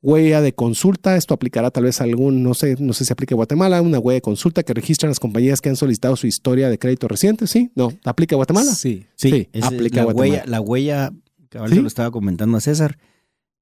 huella 0.01 0.41
de 0.41 0.53
consulta, 0.53 1.17
esto 1.17 1.33
aplicará 1.33 1.69
tal 1.69 1.83
vez 1.83 1.99
a 2.01 2.05
algún, 2.05 2.43
no 2.43 2.53
sé, 2.53 2.77
no 2.79 2.93
sé 2.93 3.05
si 3.05 3.13
aplica 3.13 3.35
a 3.35 3.37
Guatemala, 3.37 3.81
una 3.81 3.99
huella 3.99 4.15
de 4.15 4.21
consulta 4.21 4.63
que 4.63 4.73
registran 4.73 5.09
las 5.09 5.19
compañías 5.19 5.59
que 5.59 5.69
han 5.69 5.75
solicitado 5.75 6.15
su 6.15 6.27
historia 6.27 6.69
de 6.69 6.79
crédito 6.79 7.07
reciente, 7.07 7.45
¿sí? 7.45 7.71
¿No? 7.75 7.91
¿Aplica 8.05 8.35
a 8.35 8.37
Guatemala? 8.37 8.73
Sí, 8.73 9.05
sí, 9.15 9.49
aplica 9.61 9.97
la 9.97 10.01
a 10.01 10.05
Guatemala. 10.05 10.31
Huella, 10.31 10.43
la 10.47 10.61
huella, 10.61 11.13
que 11.49 11.57
ahora 11.57 11.75
lo 11.75 11.87
estaba 11.87 12.09
comentando 12.09 12.57
a 12.57 12.61
César, 12.61 12.97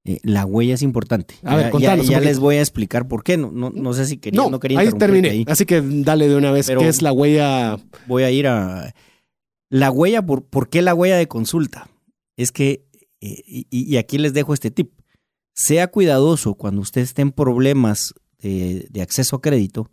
eh, 0.04 0.18
la 0.22 0.46
huella 0.46 0.74
es 0.74 0.82
importante. 0.82 1.34
A 1.42 1.56
ver, 1.56 1.72
ya, 1.78 1.96
ya, 1.96 2.20
les 2.20 2.38
voy 2.38 2.56
a 2.56 2.60
explicar 2.60 3.06
por 3.06 3.22
qué. 3.22 3.36
No, 3.36 3.50
no, 3.50 3.70
no 3.70 3.92
sé 3.92 4.06
si 4.06 4.16
quería, 4.16 4.40
no, 4.40 4.50
no 4.50 4.60
quería 4.60 4.78
ahí 4.78 4.88
terminé. 4.92 5.44
Así 5.46 5.66
que 5.66 5.82
dale 5.84 6.28
de 6.28 6.36
una 6.36 6.52
vez 6.52 6.68
qué 6.68 6.88
es 6.88 7.02
la 7.02 7.12
huella. 7.12 7.76
Voy 8.06 8.22
a 8.22 8.30
ir 8.30 8.46
a 8.46 8.94
la 9.68 9.90
huella. 9.90 10.24
Por, 10.24 10.44
¿Por 10.44 10.70
qué 10.70 10.80
la 10.80 10.94
huella 10.94 11.18
de 11.18 11.28
consulta? 11.28 11.90
Es 12.36 12.52
que, 12.52 12.84
eh, 13.20 13.64
y, 13.70 13.96
aquí 13.96 14.18
les 14.18 14.32
dejo 14.32 14.54
este 14.54 14.70
tip, 14.70 14.92
sea 15.54 15.88
cuidadoso 15.88 16.54
cuando 16.54 16.80
usted 16.80 17.02
esté 17.02 17.22
en 17.22 17.32
problemas 17.32 18.14
de, 18.38 19.02
acceso 19.02 19.36
a 19.36 19.42
crédito, 19.42 19.90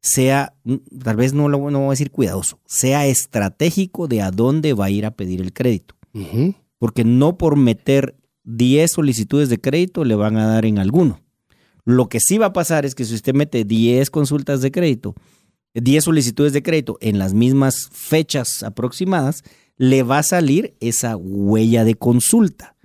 sea, 0.00 0.54
mm, 0.64 0.76
tal 1.02 1.16
vez 1.16 1.32
no, 1.32 1.48
lo, 1.48 1.70
no 1.70 1.78
voy 1.80 1.88
a 1.88 1.90
decir 1.90 2.10
cuidadoso, 2.10 2.60
sea 2.66 3.06
estratégico 3.06 4.08
de 4.08 4.22
a 4.22 4.30
dónde 4.30 4.74
va 4.74 4.86
a 4.86 4.90
ir 4.90 5.06
a 5.06 5.16
pedir 5.16 5.40
el 5.40 5.52
crédito. 5.52 5.96
Porque 6.78 7.04
no 7.04 7.38
por 7.38 7.56
meter 7.56 8.16
10 8.44 8.90
solicitudes 8.90 9.48
de 9.48 9.60
crédito 9.60 10.04
le 10.04 10.14
van 10.14 10.36
a 10.36 10.46
dar 10.46 10.66
en 10.66 10.78
alguno. 10.78 11.20
Lo 11.84 12.08
que 12.08 12.20
sí 12.20 12.38
va 12.38 12.46
a 12.46 12.52
pasar 12.52 12.84
es 12.84 12.94
que 12.94 13.04
si 13.04 13.14
usted 13.14 13.34
mete 13.34 13.64
10 13.64 14.10
consultas 14.10 14.60
de 14.60 14.70
crédito, 14.70 15.14
10 15.74 16.04
solicitudes 16.04 16.52
de 16.52 16.62
crédito 16.62 16.98
en 17.00 17.18
las 17.18 17.34
mismas 17.34 17.88
fechas 17.92 18.62
aproximadas, 18.62 19.42
le 19.76 20.02
va 20.02 20.18
a 20.18 20.22
salir 20.22 20.76
esa 20.80 21.16
huella 21.16 21.84
de 21.84 21.94
consulta. 21.94 22.76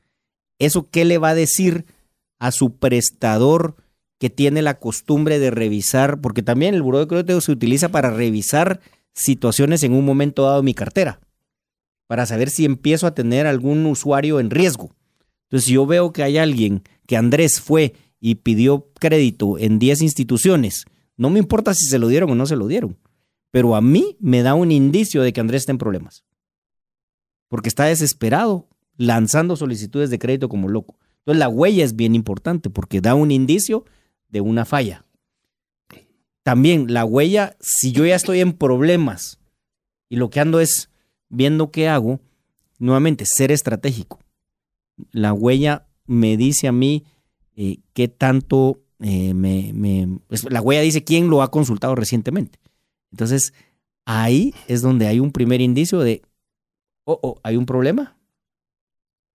¿Eso 0.60 0.90
qué 0.90 1.06
le 1.06 1.18
va 1.18 1.30
a 1.30 1.36
decir 1.36 1.86
a 2.40 2.52
su 2.52 2.78
prestador 2.78 3.76
que 4.20 4.30
tiene 4.30 4.62
la 4.62 4.80
costumbre 4.80 5.40
de 5.40 5.52
revisar? 5.52 6.22
Porque 6.22 6.42
también 6.42 6.74
el 6.74 6.82
buro 6.82 7.00
de 7.00 7.08
crédito 7.08 7.42
se 7.42 7.52
utiliza 7.52 7.90
para 7.90 8.10
revisar 8.10 8.80
situaciones 9.14 9.84
en 9.84 9.94
un 9.94 10.06
momento 10.06 10.44
dado 10.44 10.58
de 10.58 10.64
mi 10.64 10.74
cartera, 10.74 11.20
para 12.08 12.26
saber 12.26 12.50
si 12.50 12.66
empiezo 12.66 13.08
a 13.08 13.14
tener 13.14 13.48
algún 13.48 13.86
usuario 13.86 14.40
en 14.40 14.50
riesgo. 14.50 14.96
Entonces, 15.44 15.68
si 15.68 15.74
yo 15.74 15.86
veo 15.86 16.14
que 16.14 16.24
hay 16.24 16.38
alguien 16.38 16.84
que 17.06 17.18
Andrés 17.18 17.62
fue 17.62 17.94
y 18.20 18.36
pidió 18.36 18.92
crédito 19.00 19.58
en 19.58 19.80
10 19.80 20.02
instituciones, 20.02 20.86
no 21.16 21.30
me 21.30 21.40
importa 21.40 21.74
si 21.74 21.86
se 21.86 22.00
lo 22.00 22.08
dieron 22.08 22.32
o 22.32 22.36
no 22.36 22.46
se 22.46 22.56
lo 22.56 22.68
dieron, 22.68 22.98
pero 23.52 23.76
a 23.76 23.82
mí 23.82 24.18
me 24.20 24.42
da 24.42 24.56
un 24.56 24.72
indicio 24.72 25.22
de 25.22 25.34
que 25.34 25.40
Andrés 25.40 25.64
está 25.64 25.72
en 25.72 25.78
problemas 25.78 26.24
porque 27.48 27.70
está 27.70 27.86
desesperado 27.86 28.68
lanzando 28.98 29.56
solicitudes 29.56 30.10
de 30.10 30.20
crédito 30.20 30.50
como 30.50 30.68
loco. 30.68 30.98
Entonces 31.20 31.40
la 31.40 31.50
huella 31.50 31.84
es 31.84 31.96
bien 31.96 32.16
importante 32.16 32.70
porque 32.70 33.02
da 33.02 33.16
un 33.16 33.32
indicio 33.32 33.86
de 34.30 34.42
una 34.42 34.66
falla. 34.66 35.06
También 36.44 36.94
la 36.94 37.04
huella, 37.04 37.58
si 37.60 37.92
yo 37.92 38.06
ya 38.06 38.16
estoy 38.16 38.40
en 38.40 38.54
problemas 38.54 39.40
y 40.10 40.16
lo 40.16 40.30
que 40.30 40.40
ando 40.40 40.60
es 40.60 40.90
viendo 41.30 41.72
qué 41.72 41.90
hago, 41.90 42.22
nuevamente, 42.80 43.26
ser 43.26 43.52
estratégico. 43.52 44.20
La 45.12 45.34
huella 45.34 45.88
me 46.06 46.38
dice 46.38 46.68
a 46.68 46.72
mí 46.72 47.04
eh, 47.56 47.80
qué 47.94 48.08
tanto 48.08 48.82
eh, 49.00 49.34
me... 49.34 50.20
Pues, 50.28 50.50
la 50.50 50.62
huella 50.62 50.82
dice 50.82 51.04
quién 51.04 51.30
lo 51.30 51.42
ha 51.42 51.52
consultado 51.52 51.96
recientemente. 51.96 52.60
Entonces, 53.12 53.54
ahí 54.06 54.54
es 54.68 54.82
donde 54.82 55.08
hay 55.08 55.20
un 55.20 55.32
primer 55.32 55.62
indicio 55.62 56.00
de 56.00 56.22
o, 57.08 57.40
hay 57.44 57.56
un 57.56 57.66
problema, 57.66 58.18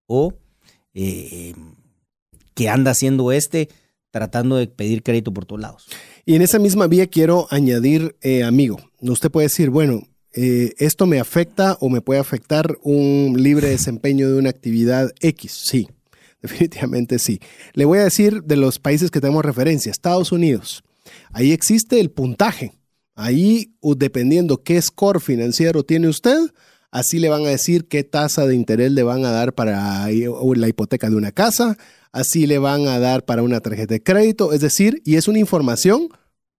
o 0.06 0.34
eh, 0.94 1.54
que 2.54 2.68
anda 2.68 2.90
haciendo 2.90 3.32
este 3.32 3.68
tratando 4.10 4.56
de 4.56 4.66
pedir 4.66 5.02
crédito 5.02 5.32
por 5.32 5.46
todos 5.46 5.60
lados. 5.60 5.88
Y 6.26 6.34
en 6.34 6.42
esa 6.42 6.58
misma 6.58 6.86
vía 6.86 7.06
quiero 7.06 7.48
añadir, 7.50 8.14
eh, 8.20 8.44
amigo, 8.44 8.78
usted 9.00 9.30
puede 9.30 9.46
decir, 9.46 9.70
bueno, 9.70 10.02
eh, 10.34 10.72
esto 10.76 11.06
me 11.06 11.18
afecta 11.18 11.76
o 11.80 11.88
me 11.88 12.02
puede 12.02 12.20
afectar 12.20 12.76
un 12.82 13.34
libre 13.38 13.70
desempeño 13.70 14.28
de 14.30 14.38
una 14.38 14.50
actividad 14.50 15.10
X. 15.20 15.52
Sí, 15.64 15.88
definitivamente 16.42 17.18
sí. 17.18 17.40
Le 17.72 17.86
voy 17.86 17.98
a 17.98 18.04
decir 18.04 18.42
de 18.42 18.56
los 18.56 18.78
países 18.78 19.10
que 19.10 19.20
tenemos 19.20 19.44
referencia, 19.44 19.90
Estados 19.90 20.30
Unidos. 20.30 20.84
Ahí 21.32 21.52
existe 21.52 21.98
el 21.98 22.10
puntaje. 22.10 22.72
Ahí, 23.14 23.74
dependiendo 23.82 24.62
qué 24.62 24.80
score 24.80 25.20
financiero 25.20 25.82
tiene 25.82 26.08
usted, 26.08 26.38
así 26.92 27.18
le 27.18 27.28
van 27.28 27.44
a 27.44 27.48
decir 27.48 27.88
qué 27.88 28.04
tasa 28.04 28.46
de 28.46 28.54
interés 28.54 28.92
le 28.92 29.02
van 29.02 29.24
a 29.24 29.32
dar 29.32 29.54
para 29.54 30.06
la 30.06 30.68
hipoteca 30.68 31.10
de 31.10 31.16
una 31.16 31.32
casa, 31.32 31.76
así 32.12 32.46
le 32.46 32.58
van 32.58 32.86
a 32.86 33.00
dar 33.00 33.24
para 33.24 33.42
una 33.42 33.60
tarjeta 33.60 33.94
de 33.94 34.02
crédito, 34.02 34.52
es 34.52 34.60
decir, 34.60 35.02
y 35.04 35.16
es 35.16 35.26
una 35.26 35.40
información 35.40 36.08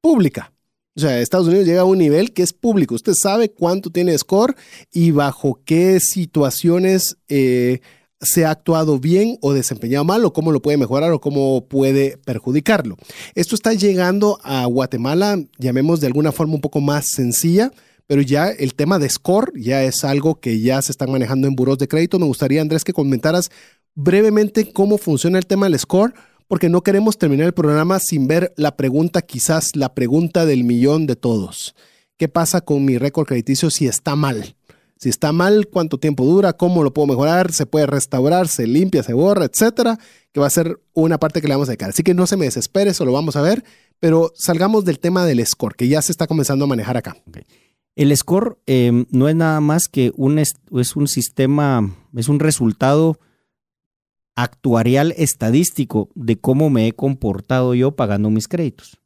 pública. 0.01 0.51
O 0.95 0.99
sea, 0.99 1.19
Estados 1.21 1.47
Unidos 1.47 1.65
llega 1.65 1.81
a 1.81 1.85
un 1.85 1.97
nivel 1.97 2.33
que 2.33 2.43
es 2.43 2.53
público. 2.53 2.93
Usted 2.93 3.13
sabe 3.13 3.49
cuánto 3.49 3.89
tiene 3.89 4.17
score 4.17 4.55
y 4.91 5.11
bajo 5.11 5.61
qué 5.65 5.99
situaciones 5.99 7.17
eh, 7.29 7.79
se 8.21 8.45
ha 8.45 8.51
actuado 8.51 8.99
bien 8.99 9.37
o 9.41 9.53
desempeñado 9.53 10.05
mal 10.05 10.23
o 10.25 10.33
cómo 10.33 10.51
lo 10.51 10.61
puede 10.61 10.77
mejorar 10.77 11.11
o 11.11 11.21
cómo 11.21 11.67
puede 11.67 12.17
perjudicarlo. 12.17 12.97
Esto 13.33 13.55
está 13.55 13.73
llegando 13.73 14.39
a 14.43 14.65
Guatemala, 14.65 15.39
llamemos 15.57 15.99
de 15.99 16.07
alguna 16.07 16.31
forma 16.31 16.55
un 16.55 16.61
poco 16.61 16.79
más 16.79 17.07
sencilla, 17.07 17.71
pero 18.07 18.21
ya 18.21 18.49
el 18.49 18.75
tema 18.75 18.99
de 18.99 19.09
score 19.09 19.51
ya 19.55 19.83
es 19.83 20.03
algo 20.03 20.39
que 20.39 20.59
ya 20.59 20.81
se 20.81 20.91
están 20.91 21.11
manejando 21.11 21.47
en 21.47 21.55
buros 21.55 21.77
de 21.77 21.87
crédito. 21.87 22.19
Me 22.19 22.25
gustaría, 22.25 22.61
Andrés, 22.61 22.83
que 22.83 22.93
comentaras 22.93 23.49
brevemente 23.95 24.71
cómo 24.73 24.97
funciona 24.97 25.37
el 25.37 25.45
tema 25.45 25.67
del 25.67 25.79
score, 25.79 26.13
porque 26.47 26.69
no 26.69 26.81
queremos 26.81 27.17
terminar 27.17 27.47
el 27.47 27.53
programa 27.53 27.99
sin 27.99 28.27
ver 28.27 28.53
la 28.57 28.75
pregunta, 28.75 29.21
quizás 29.21 29.75
la 29.75 29.93
pregunta 29.93 30.45
del 30.45 30.63
millón 30.63 31.07
de 31.07 31.15
todos. 31.15 31.75
¿Qué 32.17 32.27
pasa 32.27 32.61
con 32.61 32.85
mi 32.85 32.97
récord 32.97 33.25
crediticio 33.25 33.69
si 33.69 33.87
está 33.87 34.15
mal? 34.15 34.55
Si 34.97 35.09
está 35.09 35.33
mal, 35.33 35.67
cuánto 35.67 35.97
tiempo 35.97 36.23
dura, 36.23 36.53
cómo 36.53 36.83
lo 36.83 36.93
puedo 36.93 37.07
mejorar, 37.07 37.51
se 37.51 37.65
puede 37.65 37.87
restaurar, 37.87 38.47
se 38.47 38.67
limpia, 38.67 39.03
se 39.03 39.13
borra, 39.13 39.45
etcétera, 39.45 39.97
que 40.31 40.39
va 40.39 40.47
a 40.47 40.49
ser 40.49 40.79
una 40.93 41.17
parte 41.19 41.41
que 41.41 41.47
le 41.47 41.55
vamos 41.55 41.67
a 41.67 41.71
dedicar. 41.71 41.89
Así 41.89 42.03
que 42.03 42.13
no 42.13 42.25
se 42.25 42.37
me 42.37 42.45
desespere, 42.45 42.91
eso 42.91 43.03
lo 43.03 43.11
vamos 43.11 43.35
a 43.35 43.41
ver, 43.41 43.65
pero 43.99 44.31
salgamos 44.35 44.85
del 44.85 44.99
tema 44.99 45.25
del 45.25 45.45
score, 45.45 45.75
que 45.75 45.87
ya 45.87 46.01
se 46.01 46.11
está 46.11 46.27
comenzando 46.27 46.65
a 46.65 46.67
manejar 46.69 46.95
acá. 46.95 47.17
El 47.95 48.15
score 48.17 48.57
em, 48.65 49.05
no 49.11 49.29
es 49.29 49.35
nada 49.35 49.59
más 49.61 49.87
que 49.87 50.11
un, 50.15 50.39
es 50.39 50.55
un 50.95 51.07
sistema, 51.07 51.95
es 52.15 52.27
un 52.27 52.39
resultado 52.39 53.19
actuarial 54.35 55.13
estadístico 55.17 56.09
de 56.15 56.39
cómo 56.39 56.69
me 56.69 56.87
he 56.87 56.93
comportado 56.93 57.75
yo 57.75 57.95
pagando 57.95 58.29
mis 58.29 58.47
créditos. 58.47 58.99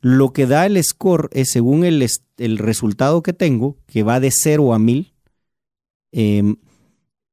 Lo 0.00 0.34
que 0.34 0.46
da 0.46 0.66
el 0.66 0.82
score 0.84 1.30
es 1.32 1.50
según 1.50 1.84
el, 1.84 2.06
el 2.36 2.58
resultado 2.58 3.22
que 3.22 3.32
tengo, 3.32 3.78
que 3.86 4.02
va 4.02 4.20
de 4.20 4.30
0 4.30 4.74
a 4.74 4.78
1000, 4.78 5.14
em, 6.12 6.56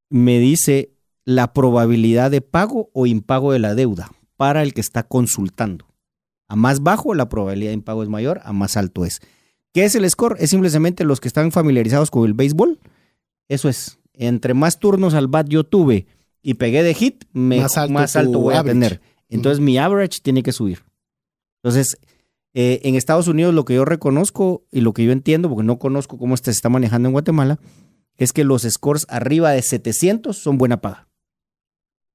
me 0.10 0.40
dice 0.40 0.94
la 1.26 1.54
probabilidad 1.54 2.32
de 2.32 2.42
pago 2.42 2.90
o 2.94 3.06
impago 3.08 3.52
de 3.52 3.60
la 3.60 3.76
deuda 3.76 4.12
para 4.38 4.64
el 4.64 4.74
que 4.74 4.82
está 4.82 5.04
consultando. 5.04 5.86
A 6.48 6.56
más 6.56 6.82
bajo 6.82 7.14
la 7.14 7.30
probabilidad 7.30 7.72
de 7.72 7.76
impago 7.76 8.04
es 8.04 8.10
mayor, 8.10 8.40
a 8.44 8.54
más 8.54 8.78
alto 8.78 9.06
es. 9.06 9.20
¿Qué 9.74 9.86
es 9.86 9.96
el 9.96 10.10
score? 10.10 10.36
Es 10.40 10.50
simplemente 10.50 11.04
los 11.04 11.20
que 11.20 11.28
están 11.28 11.52
familiarizados 11.52 12.12
con 12.12 12.26
el 12.26 12.34
béisbol. 12.34 12.80
Eso 13.48 13.70
es, 13.70 14.00
entre 14.14 14.54
más 14.54 14.80
turnos 14.80 15.14
al 15.14 15.28
bat 15.28 15.48
yo 15.48 15.64
tuve 15.64 16.08
y 16.42 16.56
pegué 16.56 16.84
de 16.84 16.94
hit, 16.94 17.26
más 17.34 17.78
alto, 17.78 18.40
voy 18.40 18.56
a 18.56 18.64
tener. 18.64 19.02
Entonces 19.30 19.60
mi 19.60 19.78
average 19.78 20.20
tiene 20.22 20.44
que 20.44 20.52
subir. 20.52 20.84
Entonces, 21.64 21.98
eh, 22.54 22.82
en 22.84 22.96
Estados 22.96 23.28
Unidos 23.28 23.54
lo 23.54 23.64
que 23.64 23.76
yo 23.76 23.86
reconozco 23.86 24.66
y 24.72 24.82
lo 24.82 24.94
que 24.94 25.06
yo 25.06 25.12
entiendo, 25.12 25.50
porque 25.50 25.64
no 25.64 25.80
conozco 25.80 26.18
cómo 26.18 26.36
se 26.36 26.52
está 26.52 26.70
manejando 26.70 27.08
en 27.08 27.14
Guatemala, 27.14 27.60
es 28.18 28.34
que 28.34 28.44
los 28.44 28.64
scores 28.64 29.06
arriba 29.10 29.52
de 29.52 29.62
700 29.62 30.38
son 30.38 30.58
buena 30.58 30.82
paga. 30.82 31.08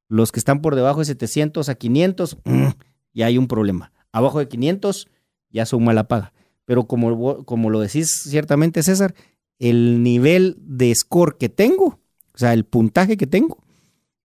Los 0.09 0.31
que 0.31 0.39
están 0.39 0.61
por 0.61 0.77
debajo 0.77 1.01
de 1.01 1.07
700 1.07 1.69
a 1.69 1.75
500, 1.75 2.39
mm, 2.45 2.67
ya 3.15 3.27
hay 3.27 3.39
un 3.39 3.49
problema. 3.49 3.93
Abajo 4.13 4.39
de 4.39 4.49
500 4.49 5.09
ya 5.51 5.67
son 5.67 5.85
mala 5.85 6.07
paga. 6.07 6.33
Pero 6.67 6.87
como, 6.87 7.45
como 7.45 7.71
lo 7.71 7.81
decís 7.81 8.09
ciertamente, 8.29 8.83
César, 8.83 9.15
el 9.59 10.03
nivel 10.03 10.59
de 10.61 10.95
score 10.95 11.39
que 11.39 11.49
tengo, 11.49 11.99
o 12.35 12.39
sea, 12.39 12.53
el 12.53 12.65
puntaje 12.65 13.17
que 13.17 13.27
tengo, 13.27 13.65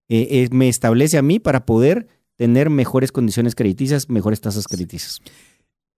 eh, 0.10 0.28
eh, 0.30 0.50
me 0.52 0.68
establece 0.68 1.18
a 1.18 1.22
mí 1.22 1.40
para 1.40 1.66
poder 1.66 2.08
tener 2.36 2.70
mejores 2.70 3.14
condiciones 3.14 3.56
crediticias, 3.56 4.10
mejores 4.10 4.42
tasas 4.42 4.68
crediticias 4.68 5.22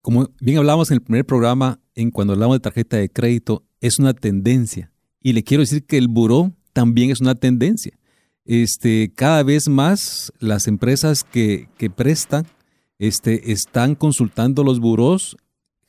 como 0.04 0.30
bien 0.42 0.58
hablábamos 0.58 0.92
en 0.92 0.96
el 0.96 1.02
primer 1.02 1.26
programa, 1.26 1.80
en 1.96 2.12
cuando 2.12 2.34
hablamos 2.34 2.58
de 2.58 2.60
tarjeta 2.60 2.98
de 2.98 3.10
crédito, 3.10 3.64
es 3.80 4.00
una 4.00 4.14
tendencia. 4.14 4.92
Y 5.22 5.32
le 5.32 5.44
quiero 5.44 5.62
decir 5.62 5.86
que 5.86 5.98
el 5.98 6.10
buró 6.10 6.52
también 6.74 7.10
es 7.10 7.22
una 7.22 7.36
tendencia. 7.36 7.98
Este, 8.44 9.14
cada 9.16 9.44
vez 9.44 9.70
más 9.70 10.34
las 10.40 10.68
empresas 10.68 11.24
que, 11.24 11.70
que 11.78 11.90
prestan 11.90 12.46
este, 13.00 13.54
están 13.54 13.96
consultando 13.96 14.66
los 14.66 14.82
buros, 14.82 15.38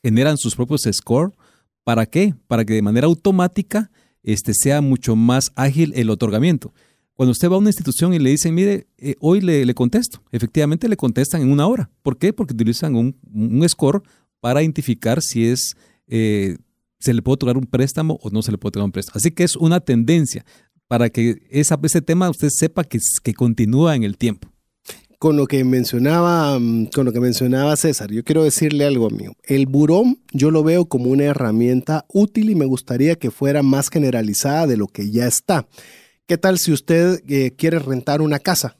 generan 0.04 0.36
sus 0.36 0.54
propios 0.54 0.82
scores. 0.92 1.34
¿Para 1.82 2.06
qué? 2.06 2.34
Para 2.46 2.64
que 2.64 2.74
de 2.74 2.82
manera 2.82 3.06
automática 3.06 3.90
este, 4.22 4.52
sea 4.54 4.82
mucho 4.82 5.16
más 5.16 5.50
ágil 5.56 5.92
el 5.96 6.10
otorgamiento. 6.10 6.72
Cuando 7.14 7.32
usted 7.32 7.48
va 7.48 7.54
a 7.54 7.58
una 7.58 7.70
institución 7.70 8.12
y 8.12 8.18
le 8.18 8.30
dicen, 8.30 8.54
mire, 8.54 8.86
eh, 8.98 9.14
hoy 9.20 9.40
le, 9.40 9.72
contesto, 9.74 10.22
efectivamente 10.30 10.88
le 10.88 10.96
contestan 10.96 11.42
en 11.42 11.50
una 11.50 11.66
hora. 11.66 11.90
¿Por 12.02 12.18
qué? 12.18 12.32
Porque 12.32 12.54
utilizan 12.54 12.96
un, 12.96 13.68
score 13.68 14.02
para 14.40 14.62
identificar 14.62 15.22
si 15.22 15.46
es, 15.46 15.76
eh, 16.06 16.58
se 16.98 17.14
le 17.14 17.22
puede 17.22 17.34
otorgar 17.34 17.56
un 17.56 17.66
préstamo 17.66 18.18
o 18.22 18.30
no 18.30 18.42
se 18.42 18.50
le 18.50 18.58
puede 18.58 18.70
otorgar 18.70 18.86
un 18.86 18.92
préstamo. 18.92 19.16
Así 19.16 19.30
que 19.30 19.44
es 19.44 19.56
una 19.56 19.80
tendencia 19.80 20.44
para 20.86 21.08
que 21.08 21.46
esa, 21.50 21.78
ese 21.82 22.02
tema 22.02 22.28
usted 22.28 22.48
sepa 22.50 22.84
que, 22.84 22.98
que 23.22 23.32
continúa 23.32 23.94
en 23.94 24.02
el 24.02 24.18
tiempo. 24.18 24.53
Con 25.24 25.38
lo 25.38 25.46
que 25.46 25.64
mencionaba, 25.64 26.58
mm, 26.58 26.88
con 26.94 27.06
lo 27.06 27.12
que 27.14 27.18
mencionaba 27.18 27.74
César, 27.76 28.10
yo 28.10 28.22
quiero 28.24 28.44
decirle 28.44 28.84
algo 28.84 29.08
mío. 29.08 29.32
El 29.42 29.64
burón 29.64 30.18
yo 30.32 30.50
lo 30.50 30.62
veo 30.62 30.84
como 30.84 31.08
una 31.08 31.24
herramienta 31.24 32.04
útil 32.12 32.50
y 32.50 32.54
me 32.54 32.66
gustaría 32.66 33.14
que 33.14 33.30
fuera 33.30 33.62
más 33.62 33.88
generalizada 33.88 34.66
de 34.66 34.76
lo 34.76 34.86
que 34.86 35.10
ya 35.10 35.26
está. 35.26 35.66
¿Qué 36.26 36.36
tal 36.36 36.58
si 36.58 36.72
usted 36.72 37.22
eh, 37.26 37.52
quiere 37.56 37.78
rentar 37.78 38.20
una 38.20 38.38
casa 38.38 38.76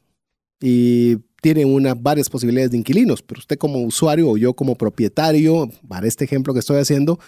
y 0.60 1.16
tiene 1.40 1.64
una, 1.64 1.94
varias 1.94 2.28
posibilidades 2.28 2.72
de 2.72 2.76
inquilinos, 2.76 3.22
pero 3.22 3.38
usted 3.38 3.56
como 3.56 3.78
usuario 3.78 4.28
o 4.28 4.36
yo 4.36 4.52
como 4.52 4.74
propietario, 4.74 5.70
para 5.88 6.06
este 6.06 6.26
ejemplo 6.26 6.52
que 6.52 6.60
estoy 6.60 6.76
haciendo, 6.78 7.18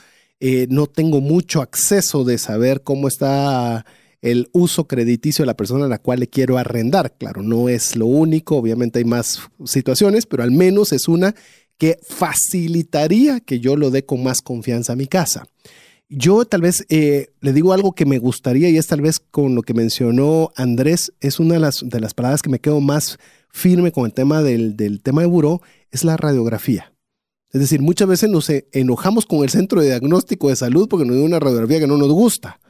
eh, 0.40 0.66
no 0.68 0.88
tengo 0.88 1.22
mucho 1.22 1.62
acceso 1.62 2.22
de 2.22 2.36
saber 2.36 2.82
cómo 2.82 3.08
está 3.08 3.86
el 4.22 4.48
uso 4.52 4.86
crediticio 4.86 5.42
de 5.42 5.46
la 5.46 5.56
persona 5.56 5.86
a 5.86 5.88
la 5.88 5.98
cual 5.98 6.20
le 6.20 6.28
quiero 6.28 6.58
arrendar. 6.58 7.14
Claro, 7.18 7.42
no 7.42 7.68
es 7.68 7.96
lo 7.96 8.06
único, 8.06 8.56
obviamente 8.56 8.98
hay 8.98 9.04
más 9.04 9.40
situaciones, 9.64 10.26
pero 10.26 10.42
al 10.42 10.50
menos 10.50 10.92
es 10.92 11.08
una 11.08 11.34
que 11.78 11.98
facilitaría 12.02 13.40
que 13.40 13.60
yo 13.60 13.76
lo 13.76 13.90
dé 13.90 14.04
con 14.04 14.22
más 14.22 14.42
confianza 14.42 14.94
a 14.94 14.96
mi 14.96 15.06
casa. 15.06 15.46
Yo 16.08 16.44
tal 16.44 16.60
vez 16.60 16.86
eh, 16.88 17.28
le 17.40 17.52
digo 17.52 17.72
algo 17.72 17.92
que 17.92 18.06
me 18.06 18.18
gustaría 18.18 18.68
y 18.70 18.76
es 18.76 18.86
tal 18.86 19.00
vez 19.00 19.18
con 19.18 19.54
lo 19.56 19.62
que 19.62 19.74
mencionó 19.74 20.52
Andrés, 20.54 21.12
es 21.20 21.40
una 21.40 21.54
de 21.54 21.60
las, 21.60 22.14
palabras 22.14 22.42
que 22.42 22.50
me 22.50 22.60
quedo 22.60 22.80
más 22.80 23.18
firme 23.50 23.90
con 23.90 24.06
el 24.06 24.12
tema 24.12 24.42
del, 24.42 24.76
del 24.76 25.02
tema 25.02 25.22
de 25.22 25.26
buró, 25.26 25.62
es 25.90 26.04
la 26.04 26.16
radiografía. 26.16 26.92
Es 27.52 27.60
decir, 27.60 27.80
muchas 27.80 28.06
veces 28.06 28.30
nos 28.30 28.50
enojamos 28.72 29.26
con 29.26 29.42
el 29.42 29.50
centro 29.50 29.80
de 29.80 29.88
diagnóstico 29.88 30.48
de 30.48 30.56
salud 30.56 30.88
porque 30.88 31.06
nos 31.06 31.16
dio 31.16 31.24
una 31.24 31.40
radiografía 31.40 31.80
que 31.80 31.86
no 31.86 31.96
nos 31.96 32.10
gusta, 32.10 32.60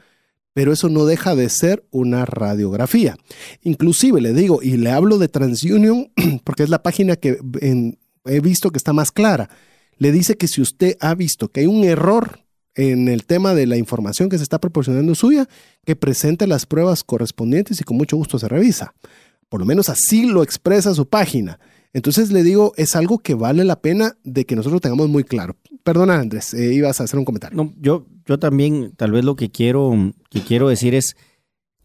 pero 0.57 0.73
eso 0.73 0.89
no 0.89 1.05
deja 1.05 1.35
de 1.35 1.49
ser 1.49 1.85
una 1.91 2.25
radiografía. 2.25 3.15
Inclusive 3.61 4.19
le 4.21 4.33
digo, 4.33 4.63
y 4.63 4.77
le 4.77 4.89
hablo 4.89 5.19
de 5.19 5.27
TransUnion 5.27 6.11
porque 6.43 6.63
es 6.63 6.69
la 6.69 6.81
página 6.81 7.15
que 7.15 7.37
he 8.25 8.39
visto 8.39 8.71
que 8.71 8.77
está 8.77 8.91
más 8.91 9.11
clara. 9.11 9.51
Le 9.99 10.11
dice 10.11 10.35
que 10.35 10.47
si 10.47 10.59
usted 10.61 10.97
ha 10.99 11.13
visto 11.13 11.49
que 11.49 11.59
hay 11.59 11.67
un 11.67 11.83
error 11.83 12.39
en 12.73 13.07
el 13.07 13.27
tema 13.27 13.53
de 13.53 13.67
la 13.67 13.77
información 13.77 14.29
que 14.29 14.37
se 14.37 14.41
está 14.41 14.59
proporcionando 14.59 15.13
suya, 15.13 15.47
que 15.85 15.95
presente 15.95 16.47
las 16.47 16.65
pruebas 16.65 17.03
correspondientes 17.03 17.79
y 17.79 17.83
con 17.83 17.95
mucho 17.95 18.17
gusto 18.17 18.39
se 18.39 18.47
revisa. 18.47 18.95
Por 19.49 19.59
lo 19.59 19.67
menos 19.67 19.89
así 19.89 20.25
lo 20.25 20.41
expresa 20.41 20.95
su 20.95 21.07
página. 21.07 21.59
Entonces 21.93 22.31
le 22.31 22.41
digo, 22.41 22.73
es 22.77 22.95
algo 22.95 23.19
que 23.19 23.35
vale 23.35 23.63
la 23.63 23.79
pena 23.79 24.17
de 24.23 24.45
que 24.47 24.55
nosotros 24.55 24.81
tengamos 24.81 25.07
muy 25.07 25.23
claro. 25.23 25.55
Perdona, 25.83 26.15
Andrés, 26.15 26.55
eh, 26.55 26.73
ibas 26.73 26.99
a 26.99 27.03
hacer 27.03 27.19
un 27.19 27.25
comentario. 27.25 27.55
No, 27.55 27.71
yo, 27.79 28.07
yo 28.27 28.37
también, 28.37 28.91
tal 28.95 29.11
vez 29.11 29.23
lo 29.23 29.35
que 29.35 29.49
quiero, 29.49 30.13
que 30.29 30.41
quiero 30.41 30.67
decir 30.67 30.93
es, 30.93 31.15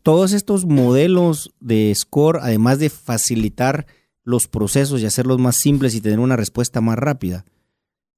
todos 0.02 0.32
estos 0.32 0.66
modelos 0.66 1.52
de 1.60 1.92
score, 1.94 2.40
además 2.42 2.80
de 2.80 2.90
facilitar 2.90 3.86
los 4.24 4.48
procesos 4.48 5.00
y 5.00 5.06
hacerlos 5.06 5.38
más 5.38 5.56
simples 5.56 5.94
y 5.94 6.00
tener 6.00 6.18
una 6.18 6.36
respuesta 6.36 6.80
más 6.80 6.98
rápida, 6.98 7.44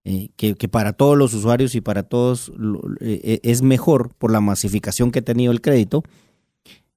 eh, 0.05 0.31
que, 0.37 0.55
para 0.69 0.93
todos 0.95 1.17
los 1.17 1.33
usuarios 1.33 1.75
y 1.75 1.81
para 1.81 2.03
todos 2.03 2.53
eh, 3.01 3.21
eh, 3.25 3.41
es 3.43 3.63
mejor 3.63 4.15
por 4.15 4.31
la 4.31 4.41
masificación 4.41 5.11
que 5.11 5.21
ha 5.21 5.23
tenido 5.23 5.53
el 5.53 5.61
crédito, 5.61 6.03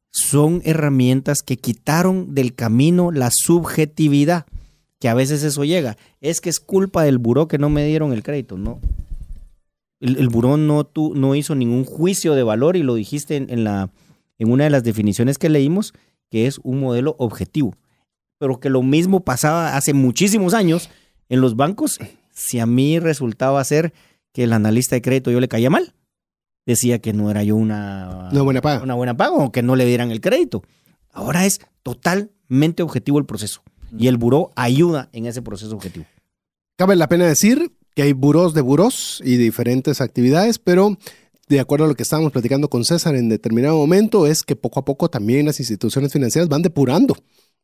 son 0.09 0.61
herramientas 0.65 1.41
que 1.41 1.57
quitaron 1.57 2.33
del 2.33 2.55
camino 2.55 3.11
la 3.11 3.29
subjetividad, 3.31 4.45
que 4.99 5.09
a 5.09 5.13
veces 5.13 5.43
eso 5.43 5.63
llega. 5.63 5.97
Es 6.21 6.41
que 6.41 6.49
es 6.49 6.59
culpa 6.59 7.03
del 7.03 7.17
buró 7.17 7.47
que 7.47 7.57
no 7.57 7.69
me 7.69 7.85
dieron 7.85 8.13
el 8.13 8.23
crédito, 8.23 8.57
no. 8.57 8.79
El, 9.99 10.27
buró 10.29 10.57
no, 10.57 10.83
tú, 10.85 11.13
no 11.15 11.33
hizo 11.35 11.55
ningún 11.55 11.83
juicio 11.83 12.35
de 12.35 12.43
valor 12.43 12.75
y 12.77 12.83
lo 12.83 12.95
dijiste 12.95 13.35
en, 13.35 13.63
la, 13.63 13.89
en 14.37 14.51
una 14.51 14.65
de 14.65 14.69
las 14.69 14.83
definiciones 14.83 15.37
que 15.37 15.49
leímos, 15.49 15.93
que 16.29 16.45
es 16.45 16.59
un 16.63 16.79
modelo 16.79 17.15
objetivo. 17.17 17.75
Pero 18.37 18.59
que 18.59 18.69
lo 18.69 18.83
mismo 18.83 19.21
pasaba 19.21 19.75
hace 19.75 19.93
muchísimos 19.93 20.53
años 20.53 20.89
en 21.29 21.41
los 21.41 21.55
bancos 21.55 21.99
si 22.31 22.59
a 22.59 22.67
mí 22.67 22.99
resultaba 22.99 23.63
ser 23.63 23.93
que 24.31 24.43
el 24.43 24.53
analista 24.53 24.95
de 24.95 25.01
crédito 25.01 25.31
yo 25.31 25.39
le 25.39 25.47
caía 25.47 25.71
mal. 25.71 25.95
decía 26.67 26.99
que 26.99 27.13
no 27.13 27.31
era 27.31 27.43
yo 27.43 27.55
una, 27.55 28.29
Una 28.31 28.41
buena 28.43 28.61
paga. 28.61 28.83
una 28.83 28.93
buena 28.93 29.17
paga 29.17 29.35
o 29.37 29.51
que 29.51 29.63
no 29.63 29.75
le 29.75 29.85
dieran 29.85 30.11
el 30.11 30.21
crédito. 30.21 30.61
Ahora 31.11 31.45
es 31.47 31.59
totalmente 31.81 32.83
objetivo 32.83 33.17
el 33.17 33.25
proceso 33.25 33.63
y 33.97 34.07
el 34.07 34.17
buró 34.17 34.51
ayuda 34.55 35.09
en 35.13 35.25
ese 35.25 35.41
proceso 35.41 35.73
objetivo. 35.73 36.05
Cabe 36.75 36.95
la 36.95 37.09
pena 37.09 37.25
decir 37.25 37.71
que 37.97 38.03
hay 38.03 38.13
buros 38.13 38.53
de 38.53 38.61
buros 38.61 39.23
y 39.25 39.37
diferentes 39.37 40.01
actividades, 40.01 40.59
pero 40.59 40.99
de 41.49 41.59
acuerdo 41.59 41.85
a 41.85 41.87
lo 41.87 41.95
que 41.95 42.03
estábamos 42.03 42.31
platicando 42.31 42.69
con 42.69 42.85
César 42.85 43.15
en 43.15 43.27
determinado 43.27 43.75
momento, 43.75 44.27
es 44.27 44.43
que 44.43 44.55
poco 44.55 44.79
a 44.79 44.85
poco 44.85 45.09
también 45.09 45.47
las 45.47 45.59
instituciones 45.59 46.13
financieras 46.13 46.47
van 46.47 46.61
depurando 46.61 47.17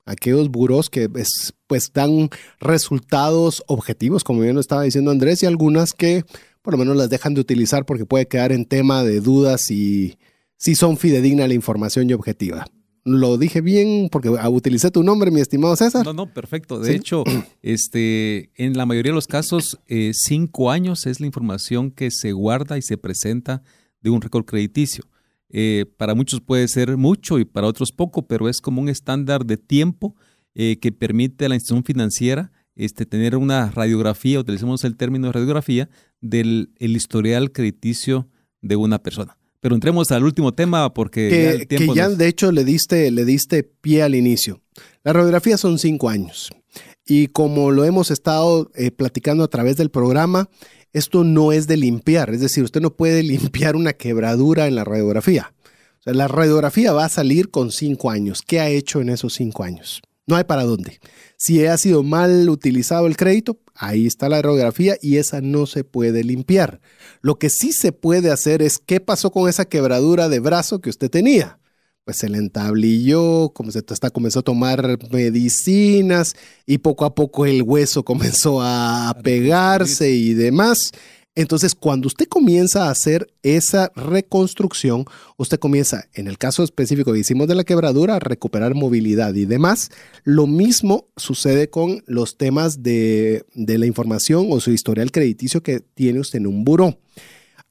aquellos 0.07 0.49
buros 0.49 0.89
que 0.89 1.07
es- 1.17 1.53
pues 1.67 1.91
dan 1.93 2.31
resultados 2.59 3.63
objetivos, 3.67 4.23
como 4.23 4.39
bien 4.41 4.55
lo 4.55 4.59
estaba 4.61 4.81
diciendo 4.81 5.11
Andrés, 5.11 5.43
y 5.43 5.45
algunas 5.45 5.93
que 5.93 6.23
por 6.63 6.73
lo 6.73 6.79
menos 6.79 6.97
las 6.97 7.11
dejan 7.11 7.35
de 7.35 7.41
utilizar 7.41 7.85
porque 7.85 8.07
puede 8.07 8.27
quedar 8.27 8.51
en 8.51 8.65
tema 8.65 9.03
de 9.03 9.19
dudas 9.19 9.69
y 9.69 10.17
si 10.57 10.73
son 10.73 10.97
fidedigna 10.97 11.47
la 11.47 11.53
información 11.53 12.09
y 12.09 12.13
objetiva. 12.13 12.65
Lo 13.05 13.37
dije 13.37 13.59
bien 13.59 14.07
porque 14.09 14.31
ah, 14.39 14.49
utilicé 14.49 14.89
tu 14.89 15.03
nombre, 15.03 15.29
mi 15.29 15.41
estimado 15.41 15.75
César. 15.75 16.05
No, 16.05 16.13
no, 16.13 16.33
perfecto. 16.33 16.79
De 16.79 16.91
¿Sí? 16.91 16.95
hecho, 16.95 17.23
este, 17.61 18.51
en 18.55 18.77
la 18.77 18.85
mayoría 18.85 19.11
de 19.11 19.15
los 19.15 19.27
casos, 19.27 19.79
eh, 19.87 20.11
cinco 20.13 20.71
años 20.71 21.05
es 21.05 21.19
la 21.19 21.25
información 21.25 21.91
que 21.91 22.11
se 22.11 22.31
guarda 22.31 22.77
y 22.77 22.81
se 22.81 22.97
presenta 22.97 23.61
de 24.01 24.09
un 24.09 24.21
récord 24.21 24.45
crediticio. 24.45 25.03
Eh, 25.49 25.85
para 25.97 26.15
muchos 26.15 26.41
puede 26.41 26.67
ser 26.67 26.97
mucho 26.97 27.39
y 27.39 27.45
para 27.45 27.67
otros 27.67 27.91
poco, 27.91 28.25
pero 28.25 28.47
es 28.49 28.61
como 28.61 28.81
un 28.81 28.89
estándar 28.89 29.45
de 29.45 29.57
tiempo 29.57 30.15
eh, 30.55 30.79
que 30.79 30.91
permite 30.91 31.45
a 31.45 31.49
la 31.49 31.55
institución 31.55 31.83
financiera 31.83 32.51
este, 32.75 33.05
tener 33.05 33.35
una 33.35 33.69
radiografía, 33.69 34.39
utilicemos 34.39 34.83
el 34.83 34.95
término 34.95 35.31
radiografía, 35.31 35.89
del 36.21 36.71
el 36.79 36.95
historial 36.95 37.51
crediticio 37.51 38.29
de 38.61 38.77
una 38.77 39.03
persona. 39.03 39.37
Pero 39.63 39.75
entremos 39.75 40.11
al 40.11 40.25
último 40.25 40.53
tema 40.53 40.93
porque 40.93 41.29
ya 41.29 41.35
que, 41.35 41.49
el 41.61 41.67
tiempo 41.69 41.93
que 41.93 41.97
ya 41.97 42.09
nos- 42.09 42.17
de 42.17 42.27
hecho 42.27 42.51
le 42.51 42.65
diste, 42.65 43.09
le 43.11 43.23
diste 43.23 43.63
pie 43.63 44.03
al 44.03 44.13
inicio. 44.13 44.59
La 45.05 45.13
radiografía 45.13 45.57
son 45.57 45.79
cinco 45.79 46.09
años. 46.09 46.49
Y 47.05 47.27
como 47.27 47.71
lo 47.71 47.85
hemos 47.85 48.11
estado 48.11 48.69
eh, 48.75 48.91
platicando 48.91 49.41
a 49.41 49.47
través 49.47 49.77
del 49.77 49.89
programa, 49.89 50.49
esto 50.91 51.23
no 51.23 51.53
es 51.53 51.65
de 51.67 51.77
limpiar. 51.77 52.29
Es 52.31 52.41
decir, 52.41 52.61
usted 52.65 52.81
no 52.81 52.93
puede 52.93 53.23
limpiar 53.63 53.77
una 53.77 53.93
quebradura 53.93 54.67
en 54.67 54.75
la 54.75 54.83
radiografía. 54.83 55.53
O 56.01 56.03
sea, 56.03 56.13
la 56.13 56.27
radiografía 56.27 56.91
va 56.91 57.05
a 57.05 57.09
salir 57.09 57.49
con 57.49 57.71
cinco 57.71 58.11
años. 58.11 58.41
¿Qué 58.45 58.59
ha 58.59 58.67
hecho 58.67 58.99
en 58.99 59.07
esos 59.07 59.33
cinco 59.33 59.63
años? 59.63 60.01
No 60.27 60.35
hay 60.35 60.43
para 60.43 60.63
dónde. 60.65 60.99
Si 61.37 61.65
ha 61.65 61.77
sido 61.77 62.03
mal 62.03 62.49
utilizado 62.49 63.07
el 63.07 63.15
crédito, 63.15 63.57
ahí 63.75 64.07
está 64.07 64.29
la 64.29 64.41
radiografía 64.41 64.97
y 65.01 65.17
esa 65.17 65.41
no 65.41 65.65
se 65.65 65.83
puede 65.83 66.23
limpiar. 66.23 66.79
Lo 67.21 67.39
que 67.39 67.49
sí 67.49 67.73
se 67.73 67.91
puede 67.91 68.31
hacer 68.31 68.61
es 68.61 68.77
qué 68.77 68.99
pasó 68.99 69.31
con 69.31 69.49
esa 69.49 69.65
quebradura 69.65 70.29
de 70.29 70.39
brazo 70.39 70.81
que 70.81 70.89
usted 70.89 71.09
tenía. 71.09 71.59
Pues 72.05 72.17
se 72.17 72.27
le 72.27 72.37
entablilló, 72.37 73.53
como 73.53 73.71
se 73.71 73.81
hasta 73.87 74.09
comenzó 74.09 74.39
a 74.39 74.43
tomar 74.43 74.99
medicinas 75.11 76.35
y 76.65 76.79
poco 76.79 77.05
a 77.05 77.15
poco 77.15 77.45
el 77.45 77.63
hueso 77.63 78.03
comenzó 78.05 78.61
a 78.61 79.15
pegarse 79.23 80.11
y 80.11 80.33
demás. 80.33 80.91
Entonces, 81.35 81.73
cuando 81.73 82.07
usted 82.07 82.27
comienza 82.27 82.85
a 82.85 82.91
hacer 82.91 83.33
esa 83.41 83.91
reconstrucción, 83.95 85.05
usted 85.37 85.57
comienza, 85.57 86.05
en 86.13 86.27
el 86.27 86.37
caso 86.37 86.63
específico 86.63 87.11
que 87.11 87.19
hicimos 87.19 87.47
de 87.47 87.55
la 87.55 87.63
quebradura, 87.63 88.15
a 88.15 88.19
recuperar 88.19 88.75
movilidad 88.75 89.33
y 89.33 89.45
demás. 89.45 89.89
Lo 90.23 90.45
mismo 90.45 91.07
sucede 91.17 91.71
con 91.71 92.03
los 92.05 92.37
temas 92.37 92.83
de, 92.83 93.45
de 93.55 93.79
la 93.79 93.87
información 93.87 94.47
o 94.51 94.59
su 94.59 94.71
historial 94.71 95.11
crediticio 95.11 95.63
que 95.63 95.79
tiene 95.79 96.19
usted 96.19 96.37
en 96.37 96.47
un 96.47 96.63
buró. 96.63 96.99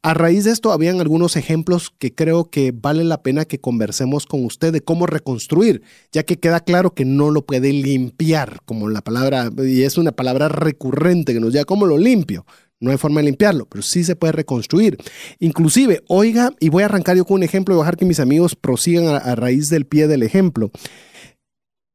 A 0.04 0.14
raíz 0.14 0.42
de 0.42 0.50
esto, 0.50 0.72
habían 0.72 1.00
algunos 1.00 1.36
ejemplos 1.36 1.94
que 1.96 2.12
creo 2.12 2.50
que 2.50 2.72
vale 2.72 3.04
la 3.04 3.22
pena 3.22 3.44
que 3.44 3.60
conversemos 3.60 4.26
con 4.26 4.44
usted 4.44 4.72
de 4.72 4.80
cómo 4.80 5.06
reconstruir, 5.06 5.82
ya 6.10 6.24
que 6.24 6.40
queda 6.40 6.58
claro 6.58 6.92
que 6.92 7.04
no 7.04 7.30
lo 7.30 7.46
puede 7.46 7.72
limpiar, 7.72 8.58
como 8.64 8.88
la 8.88 9.02
palabra, 9.02 9.52
y 9.64 9.82
es 9.82 9.98
una 9.98 10.10
palabra 10.10 10.48
recurrente 10.48 11.32
que 11.32 11.38
nos 11.38 11.52
diga, 11.52 11.64
¿cómo 11.64 11.86
lo 11.86 11.98
limpio? 11.98 12.44
No 12.82 12.90
hay 12.90 12.98
forma 12.98 13.20
de 13.20 13.26
limpiarlo, 13.26 13.66
pero 13.66 13.82
sí 13.82 14.04
se 14.04 14.16
puede 14.16 14.32
reconstruir. 14.32 14.98
Inclusive, 15.38 16.02
oiga, 16.08 16.52
y 16.60 16.68
voy 16.68 16.82
a 16.82 16.86
arrancar 16.86 17.16
yo 17.16 17.24
con 17.24 17.36
un 17.36 17.42
ejemplo 17.44 17.74
y 17.74 17.76
voy 17.76 17.82
a 17.82 17.86
dejar 17.86 17.96
que 17.96 18.04
mis 18.04 18.20
amigos 18.20 18.56
prosigan 18.56 19.06
a, 19.06 19.16
a 19.16 19.34
raíz 19.36 19.68
del 19.68 19.86
pie 19.86 20.08
del 20.08 20.22
ejemplo. 20.22 20.70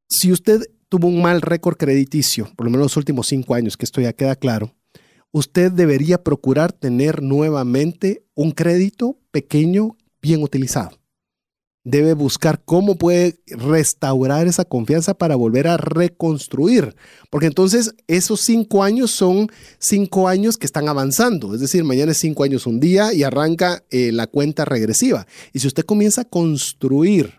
Si 0.10 0.32
usted 0.32 0.62
tuvo 0.90 1.08
un 1.08 1.22
mal 1.22 1.42
récord 1.42 1.78
crediticio, 1.78 2.50
por 2.56 2.66
lo 2.66 2.72
menos 2.72 2.86
los 2.86 2.98
últimos 2.98 3.28
cinco 3.28 3.54
años, 3.54 3.76
que 3.76 3.86
esto 3.86 4.02
ya 4.02 4.14
queda 4.14 4.36
claro, 4.36 4.74
usted 5.32 5.72
debería 5.72 6.24
procurar 6.24 6.72
tener 6.72 7.22
nuevamente 7.22 8.24
un 8.34 8.52
crédito 8.52 9.20
pequeño 9.32 9.98
bien 10.22 10.42
utilizado. 10.42 10.92
Debe 11.90 12.16
buscar 12.16 12.62
cómo 12.66 12.98
puede 12.98 13.40
restaurar 13.48 14.46
esa 14.46 14.66
confianza 14.66 15.14
para 15.14 15.38
volver 15.38 15.70
a 15.70 15.78
reconstruir. 15.78 16.98
Porque 17.30 17.46
entonces 17.48 17.96
esos 18.08 18.42
cinco 18.42 18.84
años 18.84 19.12
son 19.12 19.50
cinco 19.80 20.28
años 20.28 20.58
que 20.58 20.66
están 20.66 20.90
avanzando. 20.90 21.54
Es 21.54 21.62
decir, 21.62 21.86
mañana 21.86 22.12
es 22.12 22.18
cinco 22.18 22.44
años 22.44 22.68
un 22.68 22.82
día 22.82 23.14
y 23.14 23.24
arranca 23.24 23.86
eh, 23.90 24.12
la 24.12 24.28
cuenta 24.28 24.66
regresiva. 24.66 25.28
Y 25.54 25.60
si 25.60 25.68
usted 25.68 25.86
comienza 25.86 26.24
a 26.24 26.26
construir 26.26 27.36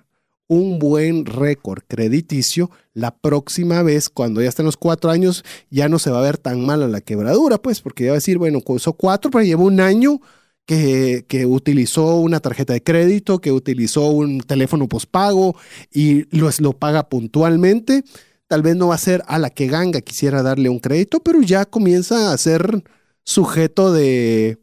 un 0.46 0.78
buen 0.78 1.26
récord 1.26 1.82
crediticio, 1.86 2.70
la 2.94 3.14
próxima 3.14 3.82
vez, 3.82 4.08
cuando 4.08 4.40
ya 4.40 4.48
estén 4.48 4.64
los 4.64 4.78
cuatro 4.78 5.10
años, 5.10 5.44
ya 5.68 5.90
no 5.90 5.98
se 5.98 6.10
va 6.10 6.20
a 6.20 6.22
ver 6.22 6.38
tan 6.38 6.64
mala 6.64 6.88
la 6.88 7.02
quebradura, 7.02 7.58
pues, 7.58 7.82
porque 7.82 8.04
ya 8.04 8.12
va 8.12 8.14
a 8.14 8.22
decir, 8.22 8.38
bueno, 8.38 8.62
son 8.78 8.94
cuatro, 8.96 9.30
pero 9.30 9.44
llevo 9.44 9.64
un 9.64 9.80
año 9.80 10.22
que, 10.68 11.46
utilizó 11.46 12.16
una 12.16 12.40
tarjeta 12.40 12.74
de 12.74 12.82
crédito, 12.82 13.40
que 13.40 13.52
utilizó 13.52 14.10
un 14.10 14.40
teléfono 14.40 14.86
pospago 14.86 15.56
y 15.90 16.24
lo, 16.36 16.50
lo 16.58 16.74
paga 16.74 17.08
puntualmente. 17.08 18.04
Tal 18.48 18.62
vez 18.62 18.76
no 18.76 18.88
va 18.88 18.96
a 18.96 18.98
ser 18.98 19.22
a 19.26 19.38
la 19.38 19.48
que 19.48 19.66
ganga 19.66 20.02
quisiera 20.02 20.42
darle 20.42 20.68
un 20.68 20.78
crédito, 20.78 21.20
pero 21.20 21.40
ya 21.40 21.64
comienza 21.64 22.32
a 22.32 22.38
ser 22.38 22.84
sujeto 23.24 23.92
de, 23.92 24.58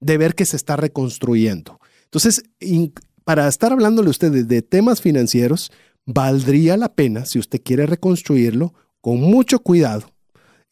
de 0.00 0.18
ver 0.18 0.34
que 0.34 0.44
se 0.44 0.56
está 0.56 0.76
reconstruyendo. 0.76 1.78
Entonces, 2.04 2.42
para 3.24 3.46
estar 3.46 3.72
hablándole 3.72 4.08
a 4.08 4.10
ustedes 4.10 4.48
de 4.48 4.62
temas 4.62 5.00
financieros, 5.00 5.70
valdría 6.04 6.76
la 6.76 6.94
pena, 6.94 7.26
si 7.26 7.38
usted 7.38 7.60
quiere 7.62 7.86
reconstruirlo, 7.86 8.74
con 9.00 9.20
mucho 9.20 9.60
cuidado, 9.60 10.13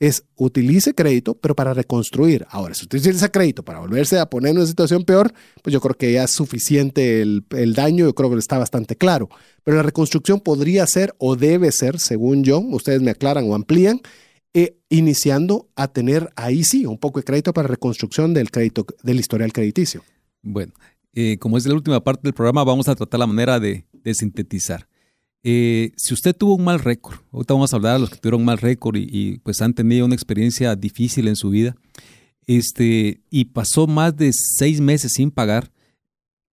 es 0.03 0.25
utilice 0.35 0.95
crédito, 0.95 1.37
pero 1.37 1.55
para 1.55 1.75
reconstruir. 1.75 2.45
Ahora, 2.51 2.75
si 2.75 2.83
usted 2.83 2.99
utiliza 2.99 3.31
crédito 3.31 3.65
para 3.65 3.79
volverse 3.79 4.19
a 4.19 4.27
poner 4.27 4.51
en 4.51 4.57
una 4.57 4.67
situación 4.67 5.05
peor, 5.05 5.33
pues 5.63 5.73
yo 5.73 5.81
creo 5.81 5.95
que 5.95 6.11
ya 6.11 6.25
es 6.25 6.33
suficiente 6.33 7.23
el, 7.23 7.45
el, 7.51 7.75
daño, 7.75 8.07
yo 8.07 8.15
creo 8.17 8.29
que 8.29 8.37
está 8.37 8.59
bastante 8.59 8.97
claro. 8.97 9.29
Pero 9.63 9.77
la 9.77 9.85
reconstrucción 9.85 10.41
podría 10.41 10.85
ser 10.89 11.15
o 11.19 11.37
debe 11.37 11.71
ser, 11.71 12.01
según 12.01 12.43
yo, 12.43 12.59
ustedes 12.59 13.01
me 13.01 13.13
aclaran 13.13 13.49
o 13.49 13.55
amplían, 13.55 14.01
eh, 14.55 14.77
iniciando 14.89 15.69
a 15.77 15.87
tener 15.87 16.33
ahí 16.35 16.65
sí 16.65 16.85
un 16.85 16.99
poco 16.99 17.21
de 17.21 17.25
crédito 17.25 17.55
para 17.55 17.69
reconstrucción 17.69 18.35
del 18.35 18.51
crédito, 18.51 18.85
del 19.05 19.21
historial 19.21 19.53
crediticio. 19.53 20.03
Bueno, 20.43 20.73
eh, 21.15 21.39
como 21.39 21.59
es 21.59 21.65
la 21.65 21.75
última 21.75 22.03
parte 22.03 22.23
del 22.25 22.35
programa, 22.35 22.65
vamos 22.65 22.89
a 22.89 22.97
tratar 22.97 23.21
la 23.21 23.29
manera 23.29 23.61
de, 23.61 23.87
de 23.93 24.15
sintetizar. 24.15 24.89
Eh, 25.45 25.93
si 25.97 26.15
usted 26.15 26.37
tuvo 26.37 26.55
un 26.55 26.65
mal 26.65 26.79
récord, 26.79 27.19
ahorita 27.33 27.55
vamos 27.55 27.73
a 27.73 27.77
hablar 27.77 27.95
de 27.95 28.01
los 28.01 28.11
que 28.11 28.19
tuvieron 28.19 28.45
mal 28.45 28.59
récord 28.59 28.97
y, 28.97 29.39
pues 29.39 29.61
han 29.61 29.75
tenido 29.75 30.07
una 30.07 30.15
experiencia 30.15 30.77
difícil 30.77 31.27
en 31.27 31.37
su 31.37 31.51
vida, 31.51 31.75
este, 32.47 33.23
y 33.31 33.47
pasó 33.47 33.87
más 33.87 34.17
de 34.17 34.31
seis 34.33 34.81
meses 34.81 35.13
sin 35.15 35.31
pagar, 35.31 35.73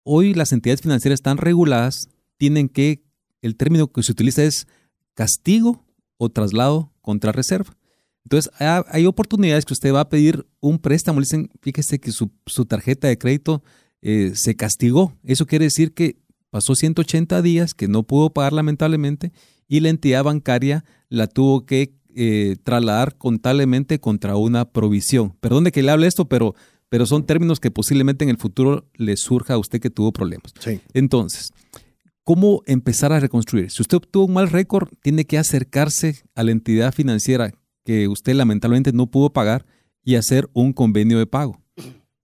hoy 0.03 0.33
las 0.33 0.53
entidades 0.53 0.81
financieras 0.81 1.17
están 1.17 1.37
reguladas, 1.37 2.09
tienen 2.37 2.67
que, 2.67 3.03
el 3.41 3.55
término 3.55 3.91
que 3.91 4.03
se 4.03 4.11
utiliza 4.11 4.43
es 4.43 4.67
castigo 5.13 5.85
o 6.17 6.29
traslado 6.29 6.91
contra 7.01 7.31
reserva. 7.31 7.77
Entonces, 8.25 8.51
hay, 8.59 9.05
oportunidades 9.05 9.65
que 9.65 9.73
usted 9.73 9.93
va 9.93 10.01
a 10.01 10.09
pedir 10.09 10.45
un 10.59 10.77
préstamo, 10.77 11.19
le 11.19 11.25
dicen, 11.25 11.49
fíjese 11.61 11.99
que 11.99 12.11
su, 12.11 12.31
su 12.45 12.65
tarjeta 12.65 13.07
de 13.07 13.17
crédito 13.17 13.63
eh, 14.01 14.33
se 14.35 14.55
castigó. 14.55 15.17
Eso 15.23 15.45
quiere 15.45 15.65
decir 15.65 15.93
que 15.93 16.17
pasó 16.49 16.75
180 16.75 17.41
días 17.41 17.73
que 17.73 17.87
no 17.87 18.03
pudo 18.03 18.31
pagar 18.31 18.53
lamentablemente 18.53 19.31
y 19.67 19.79
la 19.81 19.89
entidad 19.89 20.23
bancaria 20.23 20.83
la 21.09 21.27
tuvo 21.27 21.65
que 21.65 21.95
eh, 22.15 22.57
trasladar 22.63 23.17
contablemente 23.17 23.99
contra 23.99 24.35
una 24.35 24.65
provisión. 24.65 25.35
Perdón 25.39 25.63
de 25.63 25.71
que 25.71 25.83
le 25.83 25.91
hable 25.91 26.07
esto, 26.07 26.27
pero, 26.27 26.55
pero 26.89 27.05
son 27.05 27.25
términos 27.25 27.59
que 27.59 27.71
posiblemente 27.71 28.23
en 28.23 28.29
el 28.29 28.37
futuro 28.37 28.89
le 28.95 29.15
surja 29.15 29.53
a 29.53 29.57
usted 29.57 29.79
que 29.79 29.91
tuvo 29.91 30.11
problemas. 30.11 30.53
Sí. 30.59 30.81
Entonces, 30.93 31.53
¿cómo 32.23 32.63
empezar 32.65 33.13
a 33.13 33.19
reconstruir? 33.19 33.69
Si 33.69 33.81
usted 33.81 33.97
obtuvo 33.97 34.25
un 34.25 34.33
mal 34.33 34.49
récord, 34.49 34.89
tiene 35.01 35.25
que 35.25 35.37
acercarse 35.37 36.23
a 36.35 36.43
la 36.43 36.51
entidad 36.51 36.93
financiera 36.93 37.53
que 37.85 38.07
usted 38.07 38.33
lamentablemente 38.33 38.91
no 38.91 39.07
pudo 39.09 39.31
pagar 39.31 39.65
y 40.03 40.15
hacer 40.15 40.49
un 40.53 40.73
convenio 40.73 41.19
de 41.19 41.27
pago. 41.27 41.61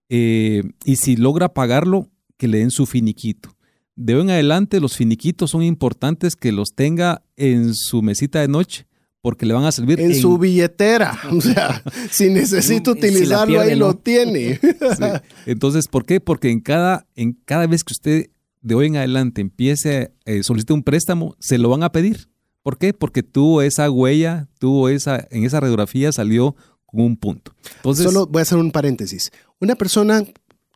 Eh, 0.10 0.64
y 0.84 0.96
si 0.98 1.16
logra 1.16 1.54
pagarlo, 1.54 2.10
que 2.38 2.48
le 2.48 2.60
den 2.60 2.72
su 2.72 2.86
finiquito. 2.86 3.55
De 3.96 4.16
hoy 4.16 4.22
en 4.22 4.30
adelante 4.30 4.80
los 4.80 4.96
finiquitos 4.96 5.52
son 5.52 5.64
importantes 5.64 6.36
que 6.36 6.52
los 6.52 6.74
tenga 6.76 7.24
en 7.38 7.74
su 7.74 8.02
mesita 8.02 8.42
de 8.42 8.48
noche 8.48 8.88
porque 9.26 9.48
le 9.48 9.56
van 9.56 9.66
a 9.66 9.72
servir 9.72 10.00
en, 10.00 10.14
su 10.14 10.38
billetera. 10.38 11.18
O 11.32 11.42
sea, 11.42 11.82
si 12.12 12.30
necesita 12.30 12.92
utilizarlo, 12.92 13.60
ahí 13.60 13.76
lo 13.76 13.96
tiene. 13.96 14.60
Entonces, 15.48 15.88
¿por 15.88 16.06
qué? 16.06 16.20
Porque 16.20 16.52
en 16.52 16.60
cada, 16.60 17.08
en 17.16 17.34
cada 17.34 17.66
vez 17.66 17.84
que 17.84 17.94
usted 17.94 18.30
de 18.62 18.76
hoy 18.76 18.86
en 18.86 18.98
adelante 18.98 19.42
empiece, 19.42 20.12
eh, 20.26 20.44
solicite 20.44 20.74
un 20.74 20.84
préstamo, 20.84 21.36
se 21.40 21.58
lo 21.58 21.70
van 21.70 21.82
a 21.82 21.92
pedir. 21.92 22.30
¿Por 22.62 22.78
qué? 22.78 22.94
Porque 22.94 23.24
tuvo 23.24 23.64
esa 23.64 23.90
huella, 23.90 24.48
tuvo 24.60 24.90
esa, 24.90 25.28
en 25.32 25.44
esa 25.44 25.60
radiografía 25.60 26.12
salió 26.12 26.56
con 26.86 27.02
un 27.02 27.18
punto. 27.18 27.56
Entonces, 27.78 28.06
Solo 28.06 28.28
voy 28.28 28.42
a 28.42 28.44
hacer 28.44 28.60
un 28.60 28.72
paréntesis. 28.72 29.32
Una 29.60 29.74
persona 29.74 30.24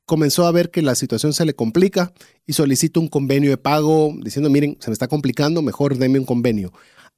comenzó 0.10 0.48
a 0.48 0.52
ver 0.52 0.72
que 0.72 0.81
la 0.81 0.95
situación 0.95 1.34
se 1.34 1.45
le 1.45 1.53
complica 1.53 2.11
y 2.48 2.53
solicita 2.53 2.99
un 2.99 3.10
convenio 3.10 3.52
de 3.52 3.57
pago 3.57 4.11
diciendo, 4.23 4.49
miren, 4.49 4.76
se 4.80 4.90
me 4.90 4.94
está 4.94 5.07
complicando, 5.07 5.61
mejor 5.61 5.99
deme 5.99 6.18
un 6.18 6.26
convenio. 6.26 6.73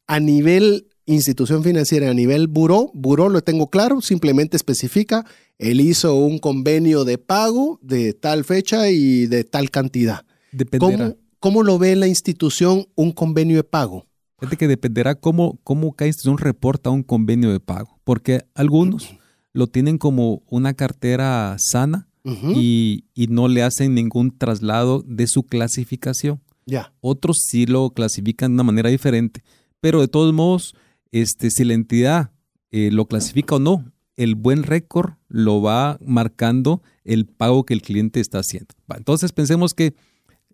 A 0.07 0.19
nivel 0.19 0.89
institución 1.05 1.63
financiera, 1.63 2.09
a 2.09 2.13
nivel 2.13 2.49
buró, 2.49 2.91
buró 2.93 3.29
lo 3.29 3.41
tengo 3.41 3.69
claro, 3.69 4.01
simplemente 4.01 4.57
especifica, 4.57 5.25
él 5.57 5.79
hizo 5.79 6.15
un 6.15 6.37
convenio 6.37 7.05
de 7.05 7.17
pago 7.17 7.79
de 7.81 8.11
tal 8.11 8.43
fecha 8.43 8.89
y 8.89 9.25
de 9.25 9.45
tal 9.45 9.69
cantidad. 9.69 10.25
Dependerá. 10.51 11.15
¿Cómo, 11.39 11.63
lo 11.63 11.79
ve 11.79 11.95
la 11.95 12.07
institución 12.07 12.87
un 12.95 13.13
convenio 13.13 13.55
de 13.55 13.63
pago? 13.63 14.05
Fíjate 14.37 14.57
que 14.57 14.67
dependerá 14.67 15.15
cómo, 15.15 15.61
cómo 15.63 15.93
cada 15.93 16.09
institución 16.09 16.37
reporta 16.37 16.89
un 16.89 17.03
convenio 17.03 17.53
de 17.53 17.61
pago, 17.61 18.01
porque 18.03 18.41
algunos 18.53 19.15
lo 19.53 19.67
tienen 19.67 19.97
como 19.97 20.43
una 20.49 20.73
cartera 20.73 21.55
sana 21.57 22.09
y, 22.23 23.05
no 23.29 23.47
le 23.47 23.63
hacen 23.63 23.95
ningún 23.95 24.37
traslado 24.37 25.03
de 25.05 25.27
su 25.27 25.43
clasificación. 25.43 26.41
Ya. 26.65 26.93
Otros 27.01 27.39
sí 27.45 27.65
lo 27.65 27.89
clasifican 27.91 28.51
de 28.51 28.53
una 28.55 28.63
manera 28.63 28.89
diferente, 28.89 29.43
pero 29.79 30.01
de 30.01 30.07
todos 30.07 30.33
modos, 30.33 30.75
este, 31.11 31.49
si 31.49 31.63
la 31.63 31.73
entidad 31.73 32.31
eh, 32.71 32.89
lo 32.91 33.05
clasifica 33.07 33.55
o 33.55 33.59
no, 33.59 33.91
el 34.15 34.35
buen 34.35 34.63
récord 34.63 35.13
lo 35.27 35.61
va 35.61 35.97
marcando 36.05 36.81
el 37.03 37.25
pago 37.25 37.65
que 37.65 37.73
el 37.73 37.81
cliente 37.81 38.19
está 38.19 38.39
haciendo. 38.39 38.75
entonces 38.95 39.31
pensemos 39.31 39.73
que 39.73 39.95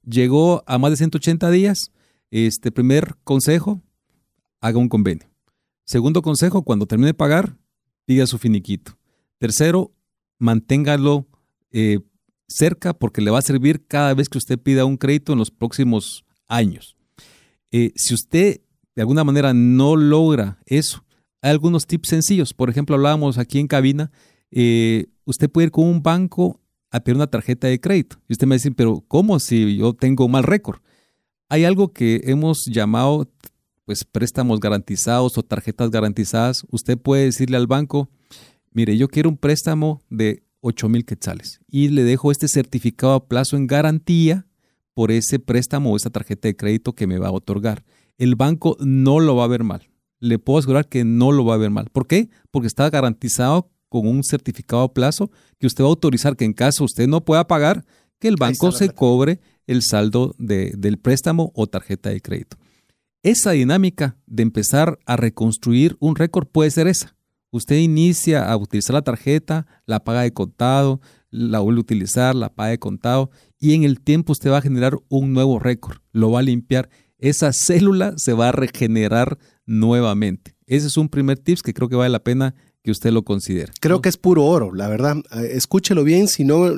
llegó 0.06 0.64
a 0.68 0.78
más 0.78 0.92
de 0.92 0.98
180 0.98 1.52
días, 1.52 1.92
este 2.32 2.72
primer 2.72 3.16
consejo, 3.24 3.82
haga 4.62 4.80
un 4.80 4.90
convenio. 4.90 5.28
Segundo 5.84 6.22
consejo, 6.22 6.64
cuando 6.64 6.86
termine 6.86 7.08
de 7.08 7.14
pagar, 7.14 7.58
diga 8.08 8.28
su 8.28 8.38
finiquito. 8.38 8.98
Tercero, 9.38 9.92
manténgalo 10.40 11.28
eh, 11.72 12.00
cerca 12.48 12.94
porque 12.94 13.22
le 13.22 13.32
va 13.32 13.40
a 13.40 13.44
servir 13.44 13.86
cada 13.88 14.14
vez 14.14 14.30
que 14.30 14.38
usted 14.38 14.60
pida 14.60 14.86
un 14.86 14.98
crédito 14.98 15.34
en 15.34 15.40
los 15.40 15.52
próximos 15.52 16.26
años. 16.48 16.96
Eh, 17.72 17.92
si 17.96 18.14
usted 18.14 18.62
de 18.96 19.02
alguna 19.02 19.24
manera 19.24 19.54
no 19.54 19.96
logra 19.96 20.60
eso, 20.66 21.06
hay 21.42 21.52
algunos 21.52 21.86
tips 21.86 22.10
sencillos. 22.10 22.54
Por 22.54 22.70
ejemplo, 22.70 22.96
hablábamos 22.96 23.38
aquí 23.38 23.60
en 23.60 23.68
cabina, 23.68 24.12
eh, 24.52 25.08
usted 25.26 25.50
puede 25.50 25.68
ir 25.68 25.72
con 25.72 25.86
un 25.86 26.02
banco 26.02 26.60
a 26.90 27.02
pedir 27.02 27.18
una 27.18 27.28
tarjeta 27.28 27.68
de 27.68 27.80
crédito. 27.80 28.18
Y 28.28 28.34
usted 28.34 28.48
me 28.48 28.56
dice, 28.56 28.72
pero 28.72 29.04
¿cómo 29.08 29.40
si 29.40 29.78
yo 29.78 29.94
tengo 29.94 30.28
mal 30.28 30.44
récord? 30.44 30.80
Hay 31.50 31.64
algo 31.64 31.94
que 31.94 32.22
hemos 32.26 32.66
llamado 32.66 33.30
pues 33.86 34.04
préstamos 34.04 34.60
garantizados 34.60 35.38
o 35.38 35.44
tarjetas 35.44 35.92
garantizadas. 35.92 36.66
Usted 36.70 36.98
puede 36.98 37.26
decirle 37.26 37.56
al 37.56 37.68
banco, 37.68 38.10
mire, 38.72 38.98
yo 38.98 39.08
quiero 39.08 39.30
un 39.30 39.38
préstamo 39.38 40.02
de 40.10 40.44
8 40.68 40.90
mil 40.90 41.06
quetzales 41.06 41.62
y 41.70 41.90
le 41.90 42.04
dejo 42.04 42.32
este 42.32 42.48
certificado 42.48 43.14
a 43.14 43.28
plazo 43.28 43.56
en 43.56 43.68
garantía 43.68 44.48
por 44.94 45.12
ese 45.12 45.40
préstamo 45.40 45.92
o 45.92 45.96
esa 45.96 46.10
tarjeta 46.10 46.48
de 46.48 46.56
crédito 46.56 46.94
que 46.94 47.08
me 47.08 47.20
va 47.20 47.28
a 47.28 47.32
otorgar. 47.32 47.84
El 48.18 48.36
banco 48.36 48.76
no 48.80 49.20
lo 49.20 49.36
va 49.36 49.46
a 49.46 49.48
ver 49.48 49.64
mal. 49.64 49.90
Le 50.20 50.40
puedo 50.40 50.60
asegurar 50.60 50.90
que 50.90 51.04
no 51.04 51.32
lo 51.32 51.46
va 51.46 51.54
a 51.54 51.58
ver 51.58 51.70
mal. 51.70 51.90
¿Por 51.92 52.08
qué? 52.08 52.30
Porque 52.52 52.68
está 52.68 52.90
garantizado 52.90 53.70
con 53.90 54.08
un 54.08 54.24
certificado 54.24 54.82
a 54.82 54.94
plazo 54.94 55.32
que 55.60 55.68
usted 55.68 55.84
va 55.84 55.88
a 55.88 55.92
autorizar 55.92 56.36
que 56.36 56.46
en 56.46 56.54
caso 56.54 56.84
usted 56.84 57.08
no 57.08 57.24
pueda 57.24 57.48
pagar, 57.48 57.86
que 58.20 58.28
el 58.28 58.36
banco 58.36 58.72
se 58.72 58.90
cobre 58.90 59.40
el 59.68 59.84
saldo 59.84 60.36
del 60.38 60.98
préstamo 60.98 61.52
o 61.56 61.68
tarjeta 61.68 62.10
de 62.10 62.22
crédito. 62.22 62.58
Esa 63.24 63.52
dinámica 63.52 64.18
de 64.26 64.44
empezar 64.44 65.00
a 65.06 65.16
reconstruir 65.16 65.96
un 66.00 66.16
récord 66.16 66.48
puede 66.48 66.72
ser 66.72 66.88
esa. 66.88 67.17
Usted 67.52 67.78
inicia 67.78 68.52
a 68.52 68.58
utilizar 68.58 68.94
la 68.94 69.02
tarjeta, 69.02 69.66
la 69.86 70.04
paga 70.04 70.22
de 70.22 70.34
contado, 70.34 71.02
la 71.30 71.60
vuelve 71.60 71.80
a 71.80 71.82
utilizar, 71.82 72.36
la 72.36 72.54
paga 72.54 72.72
de 72.72 72.80
contado 72.80 73.32
y 73.60 73.74
en 73.74 73.84
el 73.84 74.02
tiempo 74.02 74.34
usted 74.34 74.52
va 74.52 74.58
a 74.58 74.62
generar 74.62 74.98
un 75.10 75.34
nuevo 75.34 75.60
récord, 75.60 75.98
lo 76.12 76.32
va 76.32 76.40
a 76.40 76.44
limpiar. 76.44 76.90
Esa 77.18 77.52
célula 77.54 78.14
se 78.18 78.34
va 78.34 78.50
a 78.50 78.52
regenerar 78.52 79.38
nuevamente. 79.66 80.56
Ese 80.66 80.88
es 80.88 80.98
un 80.98 81.10
primer 81.10 81.40
tips 81.40 81.64
que 81.64 81.74
creo 81.74 81.90
que 81.90 81.96
vale 81.96 82.10
la 82.10 82.24
pena 82.24 82.54
que 82.84 82.92
usted 82.92 83.12
lo 83.12 83.24
considere. 83.24 83.74
Creo 83.80 84.02
que 84.02 84.10
es 84.10 84.18
puro 84.18 84.46
oro, 84.46 84.74
la 84.74 84.88
verdad. 84.88 85.18
Eh, 85.32 85.52
escúchelo 85.54 86.04
bien, 86.04 86.28
si 86.28 86.44
no 86.44 86.70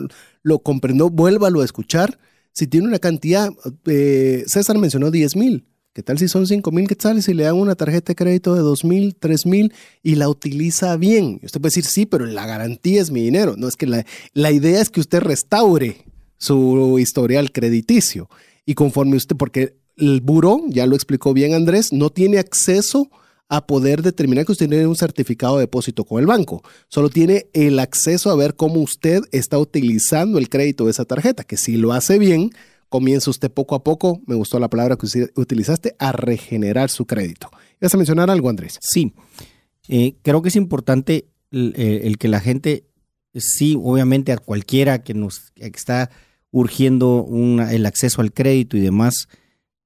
lo 0.43 0.59
comprendió, 0.59 1.09
vuélvalo 1.09 1.61
a 1.61 1.65
escuchar 1.65 2.17
si 2.59 2.67
tiene 2.67 2.87
una 2.87 2.99
cantidad, 2.99 3.49
eh, 3.85 4.43
César 4.47 4.77
mencionó 4.77 5.11
10 5.11 5.35
mil. 5.35 5.65
¿Qué 5.93 6.03
tal 6.03 6.19
si 6.19 6.27
son 6.27 6.45
5 6.45 6.71
mil 6.71 6.87
quetzales 6.87 7.27
y 7.29 7.33
le 7.33 7.43
dan 7.43 7.55
una 7.55 7.73
tarjeta 7.73 8.11
de 8.11 8.15
crédito 8.15 8.53
de 8.53 8.61
2 8.61 8.85
mil, 8.85 9.15
3 9.15 9.45
mil 9.47 9.73
y 10.03 10.15
la 10.15 10.29
utiliza 10.29 10.95
bien? 10.97 11.39
Usted 11.43 11.59
puede 11.59 11.69
decir, 11.69 11.85
sí, 11.85 12.05
pero 12.05 12.27
la 12.27 12.45
garantía 12.45 13.01
es 13.01 13.09
mi 13.09 13.21
dinero. 13.21 13.55
No, 13.57 13.67
es 13.67 13.75
que 13.75 13.87
la, 13.87 14.05
la 14.33 14.51
idea 14.51 14.81
es 14.81 14.91
que 14.91 14.99
usted 14.99 15.19
restaure 15.19 16.05
su 16.37 16.99
historial 16.99 17.51
crediticio. 17.51 18.29
Y 18.67 18.75
conforme 18.75 19.17
usted, 19.17 19.35
porque 19.35 19.77
el 19.97 20.21
buró, 20.21 20.61
ya 20.67 20.85
lo 20.85 20.95
explicó 20.95 21.33
bien 21.33 21.55
Andrés, 21.55 21.91
no 21.91 22.11
tiene 22.11 22.37
acceso 22.37 23.09
a 23.49 23.65
poder 23.65 24.03
determinar 24.03 24.45
que 24.45 24.51
usted 24.51 24.69
tiene 24.69 24.85
un 24.85 24.95
certificado 24.95 25.57
de 25.57 25.61
depósito 25.61 26.05
con 26.05 26.19
el 26.19 26.27
banco. 26.27 26.61
Solo 26.87 27.09
tiene 27.09 27.47
el 27.53 27.79
acceso 27.79 28.29
a 28.29 28.35
ver 28.35 28.55
cómo 28.55 28.79
usted 28.79 29.23
está 29.31 29.57
utilizando 29.57 30.37
el 30.37 30.49
crédito 30.49 30.85
de 30.85 30.91
esa 30.91 31.05
tarjeta, 31.05 31.43
que 31.43 31.57
si 31.57 31.77
lo 31.77 31.93
hace 31.93 32.19
bien, 32.19 32.51
comienza 32.89 33.29
usted 33.29 33.51
poco 33.51 33.75
a 33.75 33.83
poco, 33.83 34.21
me 34.25 34.35
gustó 34.35 34.59
la 34.59 34.69
palabra 34.69 34.97
que 34.97 35.05
usted 35.05 35.31
utilizaste, 35.35 35.95
a 35.99 36.11
regenerar 36.11 36.89
su 36.89 37.05
crédito. 37.05 37.49
¿Vas 37.79 37.93
a 37.93 37.97
mencionar 37.97 38.29
algo, 38.29 38.49
Andrés? 38.49 38.77
Sí, 38.81 39.13
eh, 39.87 40.15
creo 40.21 40.41
que 40.41 40.49
es 40.49 40.55
importante 40.55 41.29
eh, 41.51 42.01
el, 42.03 42.17
que 42.17 42.27
la 42.27 42.39
gente, 42.39 42.85
sí, 43.33 43.77
obviamente 43.81 44.31
a 44.31 44.37
cualquiera 44.37 45.03
que 45.03 45.13
nos 45.13 45.53
está 45.55 46.09
urgiendo 46.51 47.27
el 47.69 47.85
acceso 47.85 48.21
al 48.21 48.33
crédito 48.33 48.75
y 48.75 48.81
demás, 48.81 49.29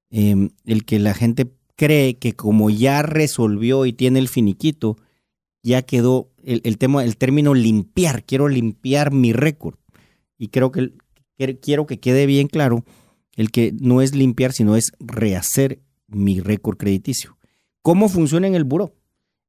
eh, 0.09 0.49
el 0.65 0.85
que 0.85 0.99
la 0.99 1.13
gente 1.13 1.51
cree 1.75 2.17
que 2.17 2.33
como 2.33 2.69
ya 2.69 3.01
resolvió 3.01 3.85
y 3.85 3.93
tiene 3.93 4.19
el 4.19 4.29
finiquito, 4.29 4.97
ya 5.61 5.81
quedó 5.81 6.31
el, 6.43 6.77
tema, 6.77 7.03
el 7.03 7.17
término 7.17 7.53
limpiar, 7.53 8.25
quiero 8.25 8.47
limpiar 8.47 9.11
mi 9.11 9.33
récord. 9.33 9.75
Y 10.37 10.49
creo 10.49 10.71
que 10.71 10.91
quiero 11.61 11.85
que 11.85 11.99
quede 11.99 12.25
bien 12.25 12.47
claro 12.47 12.83
el 13.35 13.51
que 13.51 13.73
no 13.79 14.01
es 14.01 14.15
limpiar, 14.15 14.53
sino 14.53 14.75
es 14.75 14.91
rehacer 14.99 15.81
mi 16.07 16.39
récord 16.39 16.77
crediticio. 16.77 17.37
¿Cómo 17.81 18.09
funciona 18.09 18.47
en 18.47 18.55
el 18.55 18.63
buró? 18.63 18.95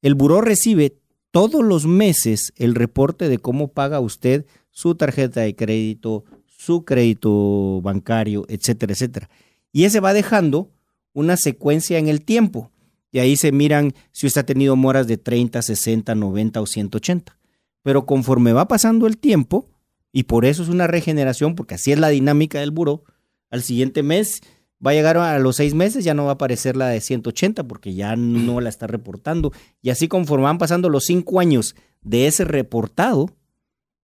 El 0.02 0.14
buró 0.14 0.40
recibe 0.40 0.98
todos 1.30 1.64
los 1.64 1.86
meses 1.86 2.52
el 2.56 2.74
reporte 2.74 3.28
de 3.28 3.38
cómo 3.38 3.68
paga 3.68 4.00
usted 4.00 4.46
su 4.70 4.94
tarjeta 4.94 5.40
de 5.40 5.54
crédito, 5.54 6.24
su 6.46 6.84
crédito 6.84 7.80
bancario, 7.82 8.44
etcétera, 8.48 8.92
etcétera. 8.92 9.30
Y 9.72 9.84
ese 9.84 10.00
va 10.00 10.12
dejando 10.12 10.70
una 11.12 11.36
secuencia 11.36 11.98
en 11.98 12.08
el 12.08 12.24
tiempo. 12.24 12.70
Y 13.10 13.20
ahí 13.20 13.36
se 13.36 13.52
miran 13.52 13.94
si 14.12 14.26
usted 14.26 14.40
ha 14.42 14.46
tenido 14.46 14.76
moras 14.76 15.06
de 15.06 15.16
30, 15.16 15.62
60, 15.62 16.14
90 16.14 16.60
o 16.60 16.66
180. 16.66 17.38
Pero 17.82 18.06
conforme 18.06 18.52
va 18.52 18.66
pasando 18.66 19.06
el 19.06 19.18
tiempo, 19.18 19.68
y 20.16 20.22
por 20.22 20.44
eso 20.44 20.62
es 20.62 20.68
una 20.68 20.86
regeneración, 20.86 21.56
porque 21.56 21.74
así 21.74 21.90
es 21.90 21.98
la 21.98 22.08
dinámica 22.08 22.60
del 22.60 22.70
buro, 22.70 23.02
al 23.50 23.64
siguiente 23.64 24.04
mes 24.04 24.42
va 24.84 24.92
a 24.92 24.94
llegar 24.94 25.16
a 25.16 25.36
los 25.40 25.56
seis 25.56 25.74
meses, 25.74 26.04
ya 26.04 26.14
no 26.14 26.22
va 26.24 26.30
a 26.30 26.34
aparecer 26.34 26.76
la 26.76 26.86
de 26.86 27.00
180 27.00 27.64
porque 27.64 27.94
ya 27.94 28.14
no 28.14 28.60
la 28.60 28.68
está 28.68 28.86
reportando. 28.86 29.52
Y 29.82 29.90
así 29.90 30.06
conforme 30.06 30.44
van 30.44 30.58
pasando 30.58 30.88
los 30.88 31.04
cinco 31.06 31.40
años 31.40 31.74
de 32.00 32.28
ese 32.28 32.44
reportado, 32.44 33.34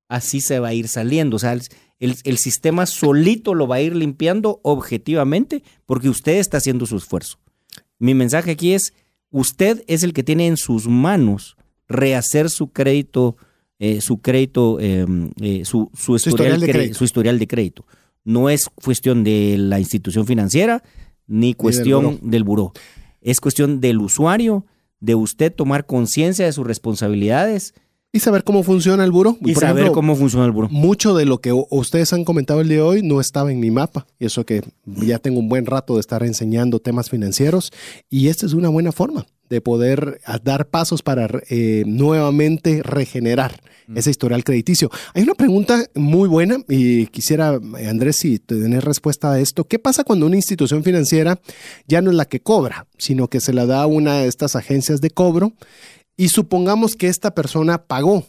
así 0.09 0.41
se 0.41 0.59
va 0.59 0.69
a 0.69 0.75
ir 0.75 0.89
saliendo. 0.89 1.37
O 1.37 1.39
sea, 1.39 1.57
el, 2.01 2.39
sistema 2.39 2.87
solito 2.87 3.55
lo 3.55 3.69
va 3.69 3.77
a 3.77 3.81
ir 3.81 3.95
limpiando 3.95 4.59
objetivamente 4.65 5.63
porque 5.87 6.09
usted 6.09 6.39
está 6.39 6.57
haciendo 6.57 6.87
su 6.87 6.97
esfuerzo. 6.97 7.39
Mi 8.01 8.15
mensaje 8.15 8.51
aquí 8.51 8.75
es, 8.75 8.95
usted 9.31 9.85
es 9.87 10.03
el 10.03 10.13
que 10.13 10.25
tiene 10.25 10.49
en 10.49 10.57
sus 10.57 10.89
manos 10.89 11.57
rehacer 11.87 12.51
su 12.51 12.73
crédito, 12.73 13.37
eh, 13.83 14.03
su 14.03 14.19
crédito, 14.19 14.79
em, 14.79 15.31
eh, 15.41 15.65
su, 15.65 15.91
historial 16.15 16.61
de 16.61 16.69
crédito. 16.69 16.99
su 16.99 17.05
historial 17.05 17.39
de 17.39 17.47
crédito. 17.47 17.87
No 18.25 18.51
es 18.51 18.69
cuestión 18.69 19.25
de 19.25 19.57
la 19.59 19.81
institución 19.81 20.27
financiera 20.27 20.83
ni 21.27 21.55
cuestión 21.55 22.19
del 22.23 22.45
buró. 22.45 22.75
Es 23.23 23.41
cuestión 23.41 23.81
del 23.81 23.99
usuario, 24.01 24.67
de 25.01 25.15
usted 25.15 25.51
tomar 25.51 25.87
conciencia 25.87 26.45
de 26.45 26.53
sus 26.53 26.67
responsabilidades 26.67 27.73
y 28.13 28.21
saber 28.21 28.45
cómo 28.45 28.65
funciona 28.65 29.03
el 29.03 29.13
buro. 29.13 29.39
Y, 29.41 29.55
saber 29.55 29.93
cómo 29.93 30.15
funciona 30.15 30.45
el 30.45 30.53
buro. 30.53 30.69
Mucho 30.69 31.15
de 31.15 31.25
lo 31.25 31.41
que 31.41 31.55
ustedes 31.71 32.13
han 32.13 32.25
comentado 32.25 32.61
el 32.61 32.69
día 32.69 32.79
de 32.79 32.83
hoy 32.83 33.03
no 33.03 33.19
estaba 33.19 33.51
en 33.51 33.61
mi 33.61 33.71
mapa. 33.71 34.07
Y 34.19 34.27
eso 34.27 34.45
que 34.45 34.63
ya 34.85 35.19
tengo 35.19 35.39
un 35.39 35.49
buen 35.49 35.65
rato 35.65 35.95
de 35.95 36.01
estar 36.01 36.23
enseñando 36.23 36.81
temas 36.81 37.09
financieros. 37.09 37.73
Y 38.11 38.29
esta 38.29 38.45
es 38.45 38.53
una 38.53 38.69
buena 38.69 38.93
forma 38.93 39.25
de 39.51 39.61
poder 39.61 40.21
dar 40.45 40.69
pasos 40.69 41.03
para 41.03 41.29
eh, 41.51 41.83
nuevamente 41.87 42.83
regenerar 42.85 43.61
mm. 43.89 43.99
ese 43.99 44.11
historial 44.11 44.45
crediticio. 44.45 44.91
Hay 45.13 45.25
una 45.25 45.35
pregunta 45.35 45.85
muy 45.95 46.29
buena 46.29 46.59
y 46.69 47.09
quisiera, 47.09 47.59
Andrés, 47.89 48.17
si 48.17 48.39
tener 48.39 48.85
respuesta 48.85 49.33
a 49.33 49.41
esto. 49.41 49.65
¿Qué 49.65 49.81
pasa 49.81 50.05
cuando 50.05 50.27
una 50.27 50.37
institución 50.37 50.85
financiera 50.85 51.41
ya 51.87 52.01
no 52.01 52.11
es 52.11 52.17
la 52.17 52.27
que 52.27 52.41
cobra, 52.41 52.87
sino 52.97 53.29
que 53.29 53.41
se 53.41 53.53
la 53.53 53.67
da 53.67 53.83
a 53.83 53.87
una 53.87 54.21
de 54.21 54.29
estas 54.29 54.55
agencias 54.55 55.01
de 55.01 55.11
cobro 55.11 55.53
y 56.17 56.29
supongamos 56.29 56.95
que 56.95 57.09
esta 57.09 57.35
persona 57.35 57.87
pagó? 57.87 58.25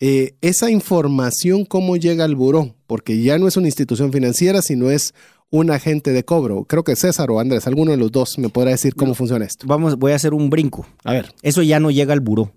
Eh, 0.00 0.34
esa 0.40 0.70
información, 0.70 1.64
¿cómo 1.64 1.96
llega 1.96 2.24
al 2.24 2.34
buró? 2.34 2.74
Porque 2.86 3.22
ya 3.22 3.38
no 3.38 3.48
es 3.48 3.56
una 3.56 3.68
institución 3.68 4.12
financiera, 4.12 4.60
sino 4.60 4.90
es 4.90 5.14
un 5.54 5.70
agente 5.70 6.10
de 6.10 6.24
cobro. 6.24 6.64
Creo 6.64 6.82
que 6.82 6.96
César 6.96 7.30
o 7.30 7.38
Andrés, 7.38 7.68
alguno 7.68 7.92
de 7.92 7.96
los 7.96 8.10
dos 8.10 8.38
me 8.38 8.48
podrá 8.48 8.72
decir 8.72 8.96
cómo 8.96 9.14
funciona 9.14 9.44
esto. 9.44 9.68
Vamos, 9.68 9.96
voy 9.96 10.10
a 10.10 10.16
hacer 10.16 10.34
un 10.34 10.50
brinco. 10.50 10.84
A 11.04 11.12
ver. 11.12 11.32
Eso 11.42 11.62
ya 11.62 11.78
no 11.78 11.92
llega 11.92 12.12
al 12.12 12.18
buró. 12.18 12.52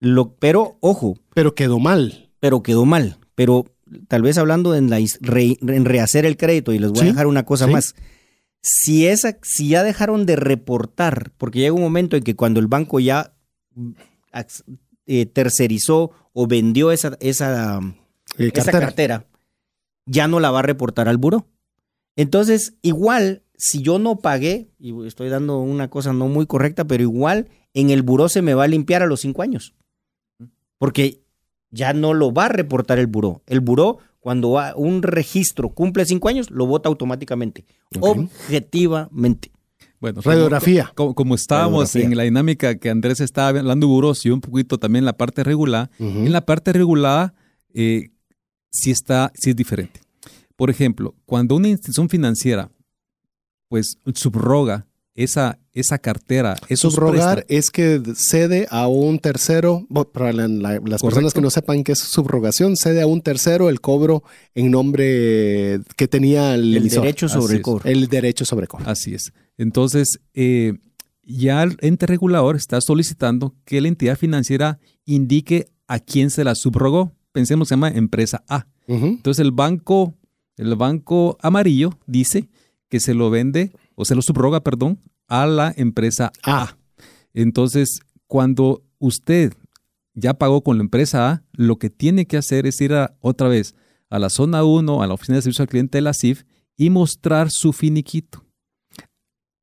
Lo, 0.00 0.34
pero, 0.34 0.78
ojo. 0.80 1.16
Pero 1.32 1.54
quedó 1.54 1.78
mal. 1.78 2.32
Pero 2.40 2.64
quedó 2.64 2.86
mal. 2.86 3.18
Pero 3.36 3.66
tal 4.08 4.22
vez 4.22 4.36
hablando 4.36 4.74
en, 4.74 4.90
la, 4.90 4.98
en 4.98 5.84
rehacer 5.84 6.26
el 6.26 6.36
crédito, 6.36 6.72
y 6.72 6.80
les 6.80 6.90
voy 6.90 7.02
a 7.02 7.04
dejar 7.04 7.28
una 7.28 7.44
cosa 7.44 7.68
más. 7.68 7.94
Si, 8.62 9.06
esa, 9.06 9.38
si 9.42 9.68
ya 9.68 9.84
dejaron 9.84 10.26
de 10.26 10.34
reportar, 10.34 11.30
porque 11.38 11.60
llega 11.60 11.72
un 11.72 11.82
momento 11.82 12.16
en 12.16 12.24
que 12.24 12.34
cuando 12.34 12.58
el 12.58 12.66
banco 12.66 12.98
ya 12.98 13.32
eh, 15.06 15.26
tercerizó 15.26 16.10
o 16.32 16.48
vendió 16.48 16.90
esa, 16.90 17.16
esa, 17.20 17.78
esa 18.38 18.72
cartera, 18.72 19.26
ya 20.04 20.26
no 20.26 20.40
la 20.40 20.50
va 20.50 20.58
a 20.58 20.62
reportar 20.62 21.08
al 21.08 21.16
buró. 21.16 21.46
Entonces, 22.16 22.74
igual, 22.82 23.42
si 23.56 23.82
yo 23.82 23.98
no 23.98 24.16
pagué, 24.18 24.68
y 24.78 25.06
estoy 25.06 25.28
dando 25.28 25.58
una 25.60 25.88
cosa 25.88 26.12
no 26.12 26.28
muy 26.28 26.46
correcta, 26.46 26.84
pero 26.86 27.02
igual 27.02 27.48
en 27.74 27.90
el 27.90 28.02
buró 28.02 28.28
se 28.28 28.42
me 28.42 28.54
va 28.54 28.64
a 28.64 28.68
limpiar 28.68 29.02
a 29.02 29.06
los 29.06 29.20
cinco 29.20 29.42
años. 29.42 29.74
Porque 30.78 31.22
ya 31.70 31.92
no 31.92 32.14
lo 32.14 32.32
va 32.32 32.46
a 32.46 32.48
reportar 32.48 32.98
el 32.98 33.06
buró. 33.06 33.42
El 33.46 33.60
buró, 33.60 33.98
cuando 34.18 34.56
un 34.76 35.02
registro 35.02 35.70
cumple 35.70 36.04
cinco 36.04 36.28
años, 36.28 36.50
lo 36.50 36.66
vota 36.66 36.88
automáticamente. 36.88 37.64
Objetivamente. 38.00 39.52
Bueno, 40.00 40.22
radiografía. 40.22 40.90
Como, 40.94 41.34
estábamos 41.34 41.94
en 41.94 42.16
la 42.16 42.22
dinámica 42.22 42.76
que 42.76 42.88
Andrés 42.88 43.20
estaba 43.20 43.48
hablando 43.48 43.86
de 43.86 43.92
buros 43.92 44.24
y 44.24 44.30
un 44.30 44.40
poquito 44.40 44.78
también 44.78 45.04
la 45.04 45.16
parte 45.16 45.44
regular, 45.44 45.90
en 45.98 46.32
la 46.32 46.46
parte 46.46 46.72
regulada 46.72 47.34
eh, 47.74 48.10
sí 48.70 48.90
está, 48.90 49.30
sí 49.34 49.50
es 49.50 49.56
diferente. 49.56 50.00
Por 50.60 50.68
ejemplo, 50.68 51.14
cuando 51.24 51.56
una 51.56 51.68
institución 51.68 52.10
financiera 52.10 52.70
pues 53.70 53.96
subroga 54.14 54.86
esa, 55.14 55.58
esa 55.72 55.96
cartera. 55.96 56.54
Subrogar 56.74 57.46
es 57.48 57.70
que 57.70 58.02
cede 58.14 58.66
a 58.68 58.86
un 58.86 59.20
tercero, 59.20 59.86
para 60.12 60.34
las 60.34 61.00
personas 61.00 61.32
que 61.32 61.40
no 61.40 61.48
sepan 61.48 61.82
qué 61.82 61.92
es 61.92 62.00
subrogación, 62.00 62.76
cede 62.76 63.00
a 63.00 63.06
un 63.06 63.22
tercero 63.22 63.70
el 63.70 63.80
cobro 63.80 64.22
en 64.54 64.70
nombre 64.70 65.80
que 65.96 66.08
tenía 66.08 66.54
el, 66.54 66.76
el 66.76 66.90
derecho 66.90 67.30
sobre 67.30 67.56
el 67.56 67.62
cobro. 67.62 67.88
El 67.88 68.08
derecho 68.08 68.44
sobre 68.44 68.66
cobro. 68.66 68.86
Así 68.86 69.14
es. 69.14 69.32
Entonces, 69.56 70.20
eh, 70.34 70.74
ya 71.22 71.62
el 71.62 71.78
ente 71.80 72.04
regulador 72.04 72.56
está 72.56 72.82
solicitando 72.82 73.54
que 73.64 73.80
la 73.80 73.88
entidad 73.88 74.18
financiera 74.18 74.78
indique 75.06 75.70
a 75.88 76.00
quién 76.00 76.28
se 76.28 76.44
la 76.44 76.54
subrogó. 76.54 77.14
Pensemos 77.32 77.68
se 77.68 77.76
llama 77.76 77.88
empresa 77.88 78.44
A. 78.46 78.66
Entonces 78.86 79.40
el 79.40 79.52
banco, 79.52 80.16
el 80.60 80.76
banco 80.76 81.38
amarillo 81.40 81.98
dice 82.06 82.50
que 82.90 83.00
se 83.00 83.14
lo 83.14 83.30
vende 83.30 83.72
o 83.94 84.04
se 84.04 84.14
lo 84.14 84.20
subroga, 84.20 84.60
perdón, 84.60 84.98
a 85.26 85.46
la 85.46 85.72
empresa 85.74 86.32
A. 86.42 86.76
Entonces, 87.32 88.00
cuando 88.26 88.82
usted 88.98 89.54
ya 90.12 90.34
pagó 90.34 90.62
con 90.62 90.76
la 90.76 90.82
empresa 90.82 91.30
A, 91.30 91.42
lo 91.52 91.78
que 91.78 91.88
tiene 91.88 92.26
que 92.26 92.36
hacer 92.36 92.66
es 92.66 92.78
ir 92.82 92.92
otra 93.20 93.48
vez 93.48 93.74
a 94.10 94.18
la 94.18 94.28
zona 94.28 94.62
1, 94.62 95.02
a 95.02 95.06
la 95.06 95.14
oficina 95.14 95.36
de 95.36 95.42
servicio 95.42 95.62
al 95.62 95.68
cliente 95.68 95.98
de 95.98 96.02
la 96.02 96.12
CIF 96.12 96.42
y 96.76 96.90
mostrar 96.90 97.50
su 97.50 97.72
finiquito. 97.72 98.44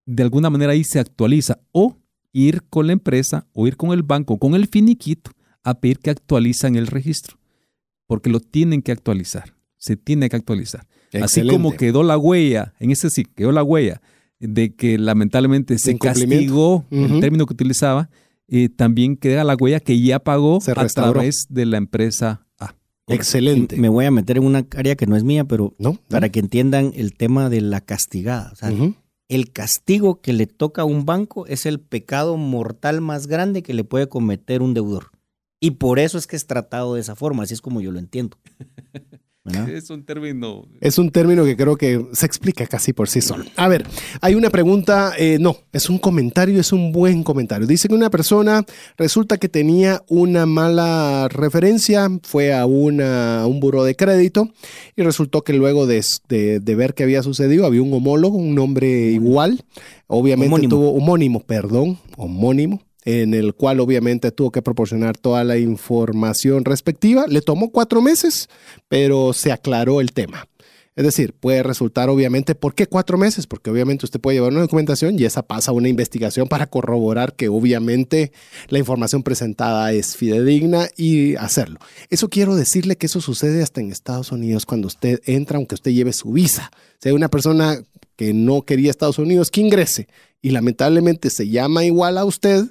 De 0.05 0.23
alguna 0.23 0.49
manera 0.49 0.71
ahí 0.71 0.83
se 0.83 0.99
actualiza 0.99 1.59
o 1.73 1.97
ir 2.31 2.63
con 2.69 2.87
la 2.87 2.93
empresa 2.93 3.45
o 3.53 3.67
ir 3.67 3.77
con 3.77 3.91
el 3.91 4.03
banco 4.03 4.39
con 4.39 4.55
el 4.55 4.67
finiquito 4.67 5.31
a 5.63 5.79
pedir 5.79 5.99
que 5.99 6.09
actualizan 6.09 6.75
el 6.75 6.87
registro, 6.87 7.37
porque 8.07 8.29
lo 8.29 8.39
tienen 8.39 8.81
que 8.81 8.93
actualizar, 8.93 9.56
se 9.77 9.95
tiene 9.95 10.29
que 10.29 10.35
actualizar. 10.35 10.87
Así 11.21 11.47
como 11.47 11.73
quedó 11.73 12.03
la 12.03 12.17
huella, 12.17 12.73
en 12.79 12.91
ese 12.91 13.09
sí, 13.09 13.25
quedó 13.25 13.51
la 13.51 13.63
huella 13.63 14.01
de 14.39 14.75
que 14.75 14.97
lamentablemente 14.97 15.79
se 15.79 15.97
castigó 15.97 16.85
el 16.91 17.19
término 17.19 17.45
que 17.45 17.53
utilizaba, 17.53 18.09
eh, 18.47 18.69
también 18.69 19.17
queda 19.17 19.43
la 19.43 19.55
huella 19.55 19.79
que 19.79 19.99
ya 19.99 20.19
pagó 20.19 20.59
a 20.75 20.87
través 20.87 21.47
de 21.49 21.65
la 21.65 21.77
empresa 21.77 22.45
A. 22.59 22.75
Excelente. 23.07 23.77
Me 23.77 23.89
voy 23.89 24.05
a 24.05 24.11
meter 24.11 24.37
en 24.37 24.45
una 24.45 24.65
área 24.75 24.95
que 24.95 25.07
no 25.07 25.15
es 25.15 25.23
mía, 25.23 25.45
pero 25.45 25.75
para 26.09 26.29
que 26.29 26.39
entiendan 26.39 26.91
el 26.95 27.13
tema 27.13 27.49
de 27.49 27.61
la 27.61 27.81
castigada. 27.81 28.53
El 29.29 29.51
castigo 29.51 30.21
que 30.21 30.31
le 30.31 30.47
toca 30.47 30.83
a 30.83 30.85
un 30.85 31.05
banco 31.05 31.47
es 31.47 31.65
el 31.65 31.81
pecado 31.81 32.37
mortal 32.37 33.01
más 33.01 33.27
grande 33.27 33.61
que 33.61 33.73
le 33.73 33.83
puede 33.83 34.07
cometer 34.07 34.61
un 34.61 34.73
deudor. 34.73 35.11
Y 35.59 35.71
por 35.71 35.99
eso 35.99 36.17
es 36.17 36.27
que 36.27 36.35
es 36.35 36.45
tratado 36.45 36.93
de 36.93 37.01
esa 37.01 37.15
forma, 37.15 37.43
así 37.43 37.53
es 37.53 37.61
como 37.61 37.81
yo 37.81 37.91
lo 37.91 37.99
entiendo. 37.99 38.37
Es 39.67 39.89
un 39.89 40.03
término. 40.03 40.65
Es 40.81 40.97
un 40.97 41.11
término 41.11 41.45
que 41.45 41.55
creo 41.55 41.77
que 41.77 42.05
se 42.13 42.25
explica 42.25 42.65
casi 42.67 42.93
por 42.93 43.09
sí 43.09 43.21
solo. 43.21 43.45
A 43.55 43.67
ver, 43.67 43.85
hay 44.21 44.35
una 44.35 44.49
pregunta, 44.49 45.13
eh, 45.17 45.37
no, 45.39 45.57
es 45.71 45.89
un 45.89 45.97
comentario, 45.97 46.59
es 46.59 46.71
un 46.71 46.91
buen 46.91 47.23
comentario. 47.23 47.67
Dice 47.67 47.87
que 47.87 47.95
una 47.95 48.09
persona 48.09 48.65
resulta 48.97 49.37
que 49.37 49.49
tenía 49.49 50.03
una 50.07 50.45
mala 50.45 51.27
referencia, 51.29 52.09
fue 52.23 52.53
a, 52.53 52.65
una, 52.65 53.45
un 53.47 53.59
buro 53.59 53.83
de 53.83 53.95
crédito 53.95 54.49
y 54.95 55.03
resultó 55.03 55.43
que 55.43 55.53
luego 55.53 55.87
de, 55.87 56.03
de, 56.27 56.75
ver 56.75 56.93
qué 56.93 57.03
había 57.03 57.23
sucedido, 57.23 57.65
había 57.65 57.81
un 57.81 57.93
homólogo, 57.93 58.37
un 58.37 58.55
nombre 58.55 58.87
igual, 58.87 59.63
obviamente 60.07 60.67
tuvo 60.67 60.91
homónimo, 60.91 61.39
perdón, 61.41 61.97
homónimo 62.17 62.86
en 63.07 63.33
el 63.33 63.53
cual 63.53 63.79
obviamente 63.79 64.33
tuvo 64.33 64.51
que 64.51 64.61
proporcionar 64.61 65.17
toda 65.17 65.45
la 65.45 65.57
información 65.57 66.65
respectiva. 66.65 67.23
Le 67.25 67.39
tomó 67.41 67.71
cuatro 67.71 68.01
meses, 68.01 68.49
pero 68.89 69.31
se 69.31 69.53
aclaró 69.53 70.01
el 70.01 70.11
tema. 70.11 70.45
Es 70.97 71.05
decir, 71.05 71.33
puede 71.33 71.63
resultar 71.63 72.09
obviamente, 72.09 72.53
¿por 72.53 72.75
qué 72.75 72.85
cuatro 72.85 73.17
meses? 73.17 73.47
Porque 73.47 73.69
obviamente 73.69 74.05
usted 74.05 74.19
puede 74.19 74.35
llevar 74.35 74.51
una 74.51 74.59
documentación 74.59 75.17
y 75.17 75.23
esa 75.23 75.43
pasa 75.43 75.71
a 75.71 75.73
una 75.73 75.87
investigación 75.87 76.49
para 76.49 76.67
corroborar 76.67 77.33
que 77.33 77.47
obviamente 77.47 78.33
la 78.67 78.79
información 78.79 79.23
presentada 79.23 79.93
es 79.93 80.17
fidedigna 80.17 80.89
y 80.97 81.35
hacerlo. 81.35 81.79
Eso 82.09 82.27
quiero 82.27 82.57
decirle 82.57 82.97
que 82.97 83.05
eso 83.05 83.21
sucede 83.21 83.63
hasta 83.63 83.79
en 83.79 83.89
Estados 83.89 84.33
Unidos 84.33 84.65
cuando 84.65 84.87
usted 84.87 85.21
entra, 85.25 85.55
aunque 85.55 85.75
usted 85.75 85.91
lleve 85.91 86.11
su 86.11 86.33
visa. 86.33 86.71
Hay 87.05 87.13
una 87.13 87.29
persona 87.29 87.81
que 88.17 88.33
no 88.33 88.63
quería 88.63 88.91
Estados 88.91 89.17
Unidos, 89.17 89.49
que 89.49 89.61
ingrese 89.61 90.09
y 90.41 90.49
lamentablemente 90.49 91.29
se 91.29 91.47
llama 91.47 91.85
igual 91.85 92.17
a 92.17 92.25
usted, 92.25 92.65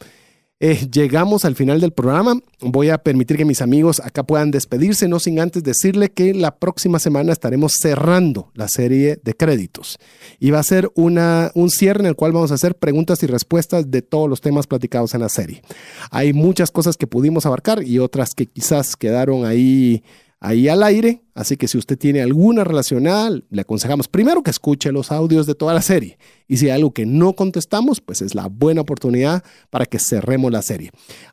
eh, 0.59 0.89
llegamos 0.91 1.45
al 1.45 1.55
final 1.55 1.81
del 1.81 1.93
programa. 1.93 2.41
Voy 2.61 2.89
a 2.89 2.99
permitir 2.99 3.37
que 3.37 3.45
mis 3.45 3.61
amigos 3.61 4.01
acá 4.01 4.23
puedan 4.23 4.51
despedirse, 4.51 5.07
no 5.07 5.21
sin 5.21 5.39
antes 5.39 5.63
decirle 5.63 6.11
que 6.11 6.33
la 6.33 6.57
próxima 6.57 6.99
semana 6.99 7.33
estaremos 7.33 7.75
cerrando 7.79 8.51
la 8.55 8.69
serie 8.69 9.21
de 9.23 9.35
créditos. 9.35 9.99
Y 10.41 10.51
va 10.53 10.61
a 10.61 10.63
ser 10.63 10.91
una, 10.95 11.51
un 11.55 11.69
cierre 11.69 12.01
en 12.01 12.07
el 12.07 12.17
cual 12.17 12.33
vamos 12.33 12.53
a 12.53 12.55
hacer 12.55 12.75
preguntas 12.75 13.23
y 13.23 13.27
respuestas 13.27 13.91
de 13.91 14.01
todos 14.01 14.31
los 14.31 14.41
temas 14.41 14.67
platicados 14.67 15.15
en 15.15 15.21
la 15.21 15.29
serie. 15.29 15.63
Hay 16.11 16.33
muchas 16.33 16.71
cosas 16.71 16.97
que 16.97 17.07
pudimos 17.07 17.45
abarcar 17.45 17.83
y 17.83 17.99
otras 17.99 18.35
que 18.35 18.47
quizás 18.47 18.97
quedaron 18.97 19.45
ahí 19.45 20.03
ahí 20.41 20.69
al 20.69 20.83
aire. 20.83 21.23
Así 21.35 21.57
que 21.57 21.69
si 21.69 21.77
usted 21.77 21.99
tiene 21.99 22.23
alguna 22.23 22.65
relacionada, 22.65 23.31
le 23.31 23.61
aconsejamos 23.61 24.09
primero 24.09 24.43
que 24.43 24.51
escuche 24.51 24.91
los 24.91 25.13
audios 25.13 25.47
de 25.47 25.55
toda 25.55 25.75
la 25.75 25.83
serie. 25.83 26.19
Y 26.49 26.57
si 26.57 26.67
hay 26.67 26.73
algo 26.73 26.93
que 26.93 27.05
no 27.05 27.35
contestamos, 27.35 28.01
pues 28.01 28.23
es 28.23 28.35
la 28.35 28.49
buena 28.49 28.81
oportunidad 28.81 29.45
para 29.71 29.87
que 29.87 29.99
cerremos 29.99 30.51
la 30.51 30.63
serie. 30.63 30.91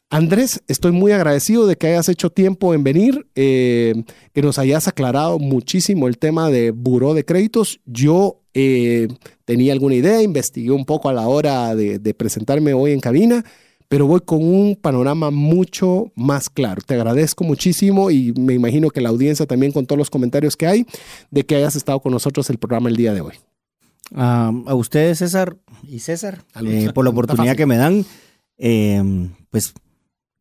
Andrés, 0.10 0.62
estoy 0.68 0.92
muy 0.92 1.12
agradecido 1.12 1.68
de 1.68 1.78
que 1.78 1.88
hayas 1.88 2.10
hecho 2.10 2.30
tiempo 2.30 2.74
en 2.74 2.84
venir, 2.84 3.28
eh, 3.36 4.04
que 4.34 4.42
nos 4.42 4.60
hayas 4.60 4.88
aclarado 4.88 5.40
muchísimo 5.40 6.08
el 6.08 6.18
tema 6.18 6.50
de 6.50 6.72
buró 6.72 7.14
de 7.14 7.24
créditos. 7.24 7.80
Yo 7.86 8.42
eh, 8.54 9.08
tenía 9.46 9.74
alguna 9.74 9.96
idea, 9.96 10.22
investigué 10.22 10.72
un 10.72 10.86
poco 10.86 11.10
a 11.10 11.14
la 11.14 11.28
hora 11.28 11.76
de 11.76 12.14
presentarme 12.14 12.74
hoy 12.74 12.92
en 12.92 13.00
cabina 13.00 13.44
pero 13.94 14.08
voy 14.08 14.22
con 14.22 14.44
un 14.44 14.76
panorama 14.76 15.30
mucho 15.30 16.12
más 16.16 16.50
claro. 16.50 16.82
Te 16.84 16.96
agradezco 16.96 17.44
muchísimo 17.44 18.10
y 18.10 18.34
me 18.34 18.56
imagino 18.56 18.90
que 18.90 19.02
la 19.02 19.10
audiencia 19.10 19.46
también 19.46 19.72
con 19.72 19.86
todos 19.86 20.00
los 20.00 20.10
comentarios 20.10 20.58
que 20.58 20.66
hay 20.66 20.88
de 21.30 21.46
que 21.46 21.58
hayas 21.58 21.76
estado 21.76 22.00
con 22.00 22.12
nosotros 22.12 22.50
el 22.50 22.58
programa 22.58 22.90
el 22.90 22.96
día 22.96 23.14
de 23.14 23.22
hoy. 23.22 23.36
a 24.16 24.74
ustedes, 24.74 25.20
César 25.20 25.58
y 25.84 26.00
César, 26.00 26.44
eh, 26.66 26.90
por 26.92 27.06
la 27.06 27.12
oportunidad 27.12 27.56
que 27.56 27.68
me 27.68 27.78
dan. 27.78 28.04
Em, 28.58 29.30
pues 29.52 29.76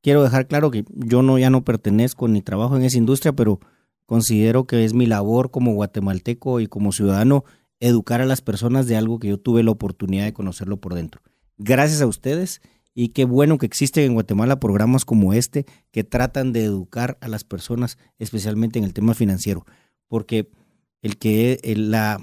quiero 0.01 0.23
dejar 0.23 0.47
claro 0.47 0.71
que 0.71 0.87
yo 0.89 1.21
no 1.21 1.39
ya 1.39 1.51
no 1.51 1.63
pertenezco 1.63 2.29
ni 2.29 2.41
trabajo 2.41 2.79
en 2.79 2.85
esa 2.85 2.97
industria, 2.97 3.35
pero 3.35 3.61
considero 4.07 4.65
que 4.65 4.87
es 4.87 4.95
mi 4.95 5.05
labor 5.05 5.51
como 5.51 5.75
guatemalteco 5.75 6.61
y 6.61 6.69
como 6.69 6.91
ciudadano 6.91 7.45
educar 7.81 8.23
a 8.23 8.25
las 8.25 8.41
personas 8.41 8.87
de 8.87 8.97
algo 8.97 9.19
que 9.19 9.29
yo 9.29 9.37
tuve 9.37 9.63
la 9.63 9.73
oportunidad 9.73 10.25
de 10.25 10.33
conocerlo 10.33 10.79
por 10.79 10.95
dentro. 10.95 11.21
Gracias 11.59 12.01
a 12.01 12.07
ustedes 12.07 12.63
y 12.95 13.09
qué 13.09 13.25
bueno 13.25 13.59
que 13.59 13.67
existen 13.67 14.05
en 14.05 14.15
Guatemala 14.15 14.61
programas 14.61 15.05
como 15.05 15.33
este 15.33 15.67
que 15.91 16.05
tratan 16.05 16.53
de 16.53 16.65
educar 16.65 17.19
a 17.21 17.29
las 17.29 17.45
personas, 17.45 17.99
especialmente 18.19 18.79
en 18.79 18.85
el 18.85 18.93
tema 18.93 19.15
financiero, 19.15 19.65
porque 20.09 20.51
el 21.01 21.19
que 21.19 21.59
el, 21.63 21.91
la, 21.91 22.21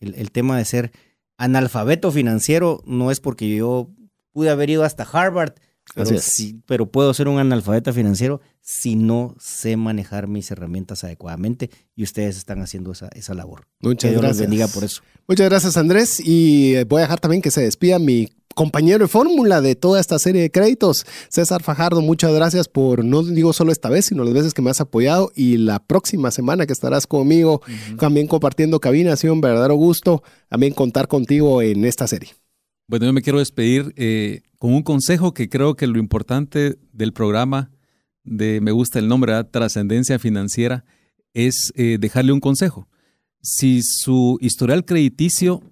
el, 0.00 0.30
tema 0.30 0.58
de 0.58 0.64
ser 0.64 0.92
analfabeto 1.36 2.10
financiero 2.10 2.82
no 2.84 3.10
es 3.10 3.20
porque 3.20 3.54
yo 3.54 3.90
pude 4.32 4.50
haber 4.50 4.70
ido 4.70 4.84
hasta 4.84 5.04
Harvard, 5.04 5.54
pero, 5.94 6.20
sí, 6.20 6.60
pero 6.66 6.90
puedo 6.90 7.14
ser 7.14 7.28
un 7.28 7.38
analfabeta 7.38 7.94
financiero 7.94 8.42
si 8.60 8.94
no 8.94 9.34
sé 9.40 9.78
manejar 9.78 10.26
mis 10.26 10.50
herramientas 10.50 11.02
adecuadamente 11.02 11.70
y 11.96 12.02
ustedes 12.02 12.36
están 12.36 12.60
haciendo 12.60 12.92
esa, 12.92 13.08
esa 13.14 13.32
labor. 13.32 13.66
Muchas 13.80 14.12
gracias. 14.12 14.30
Los 14.30 14.38
bendiga 14.38 14.68
por 14.68 14.84
eso. 14.84 15.00
Muchas 15.26 15.48
gracias 15.48 15.78
Andrés 15.78 16.20
y 16.22 16.84
voy 16.84 16.98
a 16.98 17.04
dejar 17.04 17.20
también 17.20 17.40
que 17.40 17.50
se 17.50 17.62
despida 17.62 17.98
mi 17.98 18.28
compañero 18.58 19.04
de 19.04 19.08
fórmula 19.08 19.60
de 19.60 19.76
toda 19.76 20.00
esta 20.00 20.18
serie 20.18 20.42
de 20.42 20.50
créditos. 20.50 21.06
César 21.28 21.62
Fajardo, 21.62 22.02
muchas 22.02 22.34
gracias 22.34 22.66
por, 22.66 23.04
no 23.04 23.22
digo 23.22 23.52
solo 23.52 23.70
esta 23.70 23.88
vez, 23.88 24.06
sino 24.06 24.24
las 24.24 24.34
veces 24.34 24.52
que 24.52 24.62
me 24.62 24.70
has 24.70 24.80
apoyado 24.80 25.30
y 25.36 25.58
la 25.58 25.78
próxima 25.78 26.32
semana 26.32 26.66
que 26.66 26.72
estarás 26.72 27.06
conmigo 27.06 27.62
también 28.00 28.26
compartiendo 28.26 28.80
cabina. 28.80 29.12
Ha 29.12 29.16
sido 29.16 29.32
un 29.32 29.40
verdadero 29.40 29.76
gusto 29.76 30.24
también 30.48 30.74
contar 30.74 31.06
contigo 31.06 31.62
en 31.62 31.84
esta 31.84 32.08
serie. 32.08 32.30
Bueno, 32.88 33.06
yo 33.06 33.12
me 33.12 33.22
quiero 33.22 33.38
despedir 33.38 33.94
eh, 33.96 34.40
con 34.58 34.74
un 34.74 34.82
consejo 34.82 35.34
que 35.34 35.48
creo 35.48 35.76
que 35.76 35.86
lo 35.86 36.00
importante 36.00 36.78
del 36.92 37.12
programa 37.12 37.70
de, 38.24 38.60
me 38.60 38.72
gusta 38.72 38.98
el 38.98 39.06
nombre, 39.06 39.44
trascendencia 39.44 40.18
financiera, 40.18 40.84
es 41.32 41.72
eh, 41.76 41.98
dejarle 42.00 42.32
un 42.32 42.40
consejo. 42.40 42.88
Si 43.40 43.82
su 43.84 44.36
historial 44.40 44.84
crediticio 44.84 45.62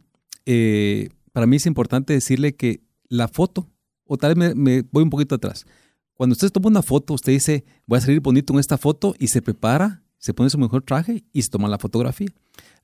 eh, 0.45 1.09
para 1.37 1.47
mí 1.47 1.57
es 1.57 1.67
importante 1.67 2.15
decirle 2.15 2.57
que 2.57 2.81
la 3.11 3.29
foto, 3.29 3.69
o 4.07 4.17
tal 4.17 4.37
vez 4.37 4.57
me, 4.57 4.81
voy 4.91 5.03
un 5.03 5.11
poquito 5.11 5.35
atrás. 5.35 5.67
Cuando 6.15 6.33
usted 6.33 6.49
toma 6.49 6.69
una 6.69 6.81
foto, 6.81 7.13
usted 7.13 7.33
dice, 7.33 7.67
voy 7.87 7.99
a 7.99 8.01
salir 8.01 8.21
bonito 8.21 8.55
en 8.55 8.59
esta 8.59 8.79
foto 8.79 9.15
y 9.19 9.27
se 9.29 9.43
prepara, 9.43 10.03
se 10.17 10.33
pone 10.33 10.49
su 10.49 10.57
mejor 10.57 10.81
traje 10.81 11.25
y 11.35 11.43
se 11.43 11.51
toma 11.51 11.69
la 11.69 11.77
fotografía. 11.77 12.29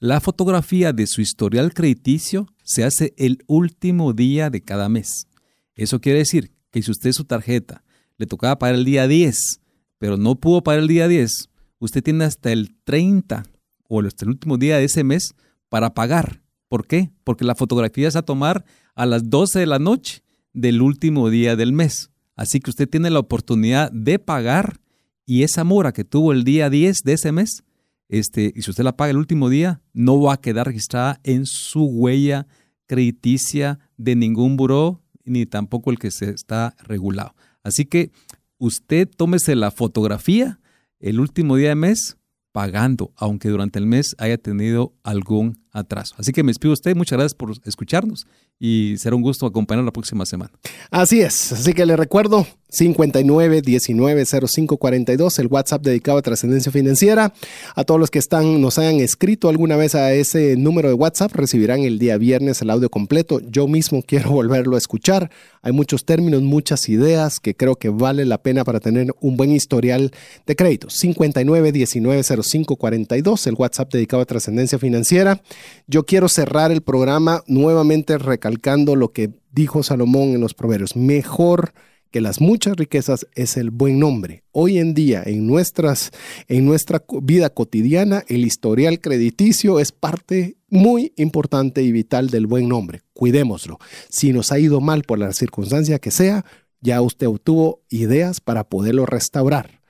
La 0.01 0.21
fotografía 0.21 0.93
de 0.93 1.07
su 1.07 1.23
historial 1.23 1.73
crediticio 1.73 2.47
se 2.63 2.85
hace 2.85 3.15
el 3.17 3.43
último 3.47 4.13
día 4.13 4.51
de 4.51 4.61
cada 4.61 4.91
mes. 4.91 5.29
Eso 5.75 6.03
quiere 6.03 6.19
decir 6.19 6.53
que 6.71 6.83
si 6.83 6.91
usted 6.91 7.13
su 7.13 7.25
tarjeta 7.25 7.83
le 8.19 8.27
tocaba 8.27 8.59
pagar 8.59 8.75
el 8.75 8.85
día 8.85 9.09
10, 9.09 9.63
pero 9.97 10.19
no 10.19 10.35
pudo 10.35 10.63
pagar 10.63 10.83
el 10.83 10.89
día 10.89 11.09
10, 11.09 11.49
usted 11.79 12.03
tiene 12.03 12.25
hasta 12.25 12.53
el 12.53 12.77
30 12.85 13.45
o 13.89 14.03
hasta 14.03 14.27
el 14.27 14.29
último 14.29 14.59
día 14.59 14.77
de 14.77 14.85
ese 14.85 15.05
mes 15.05 15.33
para 15.71 15.95
pagar. 15.95 16.42
¿Por 16.73 16.87
qué? 16.87 17.11
Porque 17.23 17.45
la 17.45 17.55
fotografía 17.55 18.09
es 18.09 18.17
a 18.17 18.23
tomar 18.23 18.65
a 18.95 19.05
las 19.05 19.29
12 19.29 19.59
de 19.59 19.67
la 19.67 19.79
noche 19.79 20.23
del 20.55 20.81
último 20.81 21.29
día 21.29 21.55
del 21.55 21.75
mes. 21.75 22.11
Así 22.35 22.61
que 22.61 22.71
usted 22.71 22.89
tiene 22.89 23.11
la 23.11 23.19
oportunidad 23.19 23.93
de 23.93 24.19
pagar 24.19 24.81
y 25.27 25.43
esa 25.43 25.65
mora 25.65 25.93
que 25.93 26.05
tuvo 26.05 26.33
el 26.33 26.45
día 26.45 26.71
10 26.71 27.03
de 27.03 27.13
ese 27.13 27.31
mes, 27.31 27.63
este, 28.09 28.55
y 28.57 28.63
si 28.63 28.71
usted 28.71 28.85
la 28.85 28.97
paga 28.97 29.11
el 29.11 29.19
último 29.19 29.51
día, 29.51 29.83
no 29.93 30.19
va 30.19 30.33
a 30.33 30.41
quedar 30.41 30.67
registrada 30.67 31.21
en 31.25 31.45
su 31.45 31.85
huella 31.85 32.47
crediticia 32.87 33.79
de 33.99 34.17
ningún 34.17 34.57
buró, 34.57 35.03
ni 35.27 35.45
tampoco 35.45 35.91
el 35.91 35.99
que 35.99 36.11
se 36.11 36.31
está 36.31 36.75
regulado. 36.79 37.35
Así 37.63 37.85
que 37.85 38.13
usted 38.57 39.07
tómese 39.15 39.57
la 39.57 39.73
fotografía 39.73 40.59
el 41.01 41.21
último 41.21 41.57
día 41.57 41.69
de 41.69 41.75
mes 41.75 42.17
pagando, 42.51 43.13
aunque 43.17 43.51
durante 43.51 43.79
el 43.79 43.85
mes 43.85 44.15
haya 44.17 44.39
tenido 44.39 44.95
algún 45.03 45.62
atraso. 45.73 46.15
Así 46.19 46.33
que 46.33 46.43
me 46.43 46.51
despido 46.51 46.73
usted, 46.73 46.95
muchas 46.95 47.17
gracias 47.17 47.35
por 47.35 47.53
escucharnos 47.65 48.27
y 48.59 48.97
será 48.99 49.17
un 49.17 49.23
gusto 49.23 49.47
acompañar 49.47 49.85
la 49.85 49.93
próxima 49.93 50.25
semana. 50.27 50.53
Así 50.91 51.21
es, 51.21 51.53
así 51.53 51.73
que 51.73 51.85
le 51.85 51.97
recuerdo 51.97 52.47
59 52.73 53.61
19 53.61 54.25
05 54.25 54.77
42, 54.79 55.39
el 55.39 55.47
WhatsApp 55.49 55.83
dedicado 55.83 56.19
a 56.19 56.23
trascendencia 56.23 56.73
financiera. 56.73 57.35
A 57.75 57.85
todos 57.85 58.01
los 58.01 58.11
que 58.11 58.19
están, 58.19 58.61
nos 58.63 58.79
hayan 58.79 58.97
escrito 59.01 59.51
alguna 59.51 59.77
vez 59.77 59.95
a 59.95 60.15
ese 60.15 60.57
número 60.57 60.89
de 60.89 60.95
WhatsApp, 60.95 61.35
recibirán 61.35 61.81
el 61.81 61.99
día 61.99 62.17
viernes 62.17 62.63
el 62.63 62.71
audio 62.71 62.89
completo. 62.89 63.41
Yo 63.41 63.69
mismo 63.69 64.03
quiero 64.03 64.31
volverlo 64.33 64.77
a 64.77 64.79
escuchar. 64.79 65.31
Hay 65.61 65.73
muchos 65.73 66.05
términos, 66.07 66.43
muchas 66.43 66.89
ideas 66.89 67.41
que 67.41 67.55
creo 67.55 67.77
que 67.77 67.91
vale 67.91 68.25
la 68.25 68.39
pena 68.39 68.65
para 68.65 68.81
tener 68.81 69.15
un 69.21 69.37
buen 69.37 69.53
historial 69.53 70.11
de 70.47 70.57
créditos. 70.57 70.95
59 70.95 71.73
19 71.73 72.23
05 72.23 72.77
42, 72.77 73.47
el 73.49 73.55
WhatsApp 73.55 73.93
dedicado 73.93 74.23
a 74.23 74.27
trascendencia 74.27 74.79
financiera. 74.79 75.43
Yo 75.87 76.05
quiero 76.07 76.29
cerrar 76.29 76.73
el 76.73 76.81
programa 76.81 77.45
nuevamente 77.47 78.17
recalcando 78.43 78.97
lo 78.97 79.13
que 79.13 79.31
dijo 79.53 79.85
Salomón 79.85 80.31
en 80.31 80.41
los 80.41 80.53
Proverbios. 80.53 80.97
Mejor 80.97 81.75
que 82.11 82.21
las 82.21 82.41
muchas 82.41 82.77
riquezas 82.77 83.29
es 83.37 83.57
el 83.57 83.71
buen 83.71 84.01
nombre. 84.01 84.43
Hoy 84.51 84.79
en 84.79 84.95
día, 84.95 85.23
en, 85.25 85.47
nuestras, 85.47 86.11
en 86.49 86.67
nuestra 86.67 87.05
vida 87.23 87.51
cotidiana, 87.51 88.25
el 88.27 88.45
historial 88.45 89.01
crediticio 89.01 89.79
es 89.79 89.93
parte 89.93 90.57
muy 90.69 91.13
importante 91.17 91.83
y 91.83 91.93
vital 91.93 92.31
del 92.31 92.49
buen 92.49 92.69
nombre. 92.69 93.03
Cuidémoslo. 93.15 93.79
Si 94.09 94.33
nos 94.33 94.51
ha 94.51 94.59
ido 94.59 94.81
mal 94.81 95.05
por 95.05 95.21
la 95.21 95.33
circunstancia 95.33 96.01
que 96.01 96.11
sea, 96.11 96.45
ya 96.81 97.01
usted 97.01 97.29
obtuvo 97.29 97.83
ideas 97.91 98.41
para 98.41 98.65
poderlo 98.65 99.07
restaurar. 99.07 99.82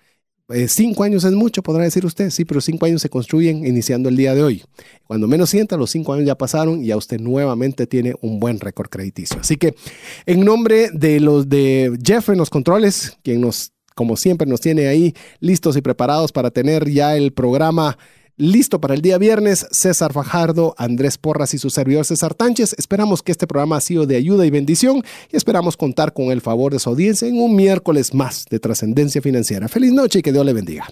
Eh, 0.49 0.69
cinco 0.69 1.05
años 1.05 1.25
es 1.25 1.33
mucho, 1.33 1.63
podrá 1.63 1.85
decir 1.85 2.05
usted, 2.05 2.31
sí, 2.31 2.45
pero 2.45 2.61
cinco 2.61 2.87
años 2.87 3.01
se 3.01 3.09
construyen 3.09 3.67
iniciando 3.67 4.09
el 4.09 4.17
día 4.17 4.35
de 4.35 4.43
hoy. 4.43 4.63
Cuando 5.07 5.27
menos 5.29 5.51
sienta, 5.51 5.77
los 5.77 5.91
cinco 5.91 6.13
años 6.13 6.27
ya 6.27 6.37
pasaron 6.37 6.83
y 6.83 6.89
ya 6.89 6.97
usted 6.97 7.21
nuevamente 7.21 7.87
tiene 7.87 8.15
un 8.21 8.41
buen 8.41 8.61
récord 8.61 8.89
crediticio. 8.89 9.39
Así 9.41 9.57
que 9.57 9.75
en 10.27 10.45
nombre 10.45 10.91
de 10.93 11.21
los 11.21 11.49
de 11.49 11.97
Jeff 12.05 12.29
los 12.29 12.51
controles, 12.51 13.17
quien 13.23 13.41
nos, 13.41 13.73
como 13.95 14.17
siempre, 14.17 14.47
nos 14.47 14.61
tiene 14.61 14.89
ahí 14.89 15.15
listos 15.41 15.77
y 15.77 15.81
preparados 15.81 16.33
para 16.33 16.51
tener 16.51 16.89
ya 16.91 17.17
el 17.17 17.33
programa 17.33 17.97
listo 18.37 18.81
para 18.81 18.95
el 18.95 19.03
día 19.03 19.19
viernes. 19.19 19.67
César 19.71 20.13
Fajardo, 20.13 20.75
Andrés 20.79 21.19
Porras 21.19 21.55
y 21.55 21.59
su 21.59 21.71
servidor 21.71 22.05
César 22.05 22.35
Tánchez. 22.35 22.75
Esperamos 22.79 23.23
que 23.23 23.33
este 23.33 23.47
programa 23.47 23.77
ha 23.77 23.81
sido 23.81 24.07
de 24.07 24.17
ayuda 24.17 24.47
y 24.47 24.51
bendición 24.51 25.03
y 25.31 25.37
esperamos 25.37 25.77
contar 25.77 26.13
con 26.13 26.27
el 26.27 26.41
favor 26.41 26.73
de 26.73 26.79
su 26.79 26.91
audiencia 26.91 27.29
en 27.29 27.41
un 27.41 27.55
miércoles 27.55 28.15
más 28.15 28.45
de 28.51 28.59
trascendencia 28.59 29.23
financiera. 29.23 29.69
Feliz 29.69 29.93
noche 29.93 30.21
y 30.21 30.23
que 30.23 30.33
Dios 30.33 30.45
le 30.45 30.53
bendiga. 30.53 30.87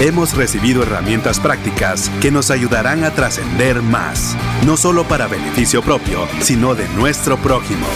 Hemos 0.00 0.34
recibido 0.34 0.82
herramientas 0.82 1.38
prácticas 1.38 2.10
que 2.22 2.30
nos 2.30 2.50
ayudarán 2.50 3.04
a 3.04 3.10
trascender 3.10 3.82
más, 3.82 4.34
no 4.64 4.78
solo 4.78 5.06
para 5.06 5.26
beneficio 5.26 5.82
propio, 5.82 6.26
sino 6.40 6.74
de 6.74 6.88
nuestro 6.96 7.36
prójimo. 7.36 7.86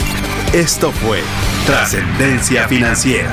Esto 0.52 0.92
fue 0.92 1.20
Trascendencia 1.66 2.68
Financiera 2.68 3.32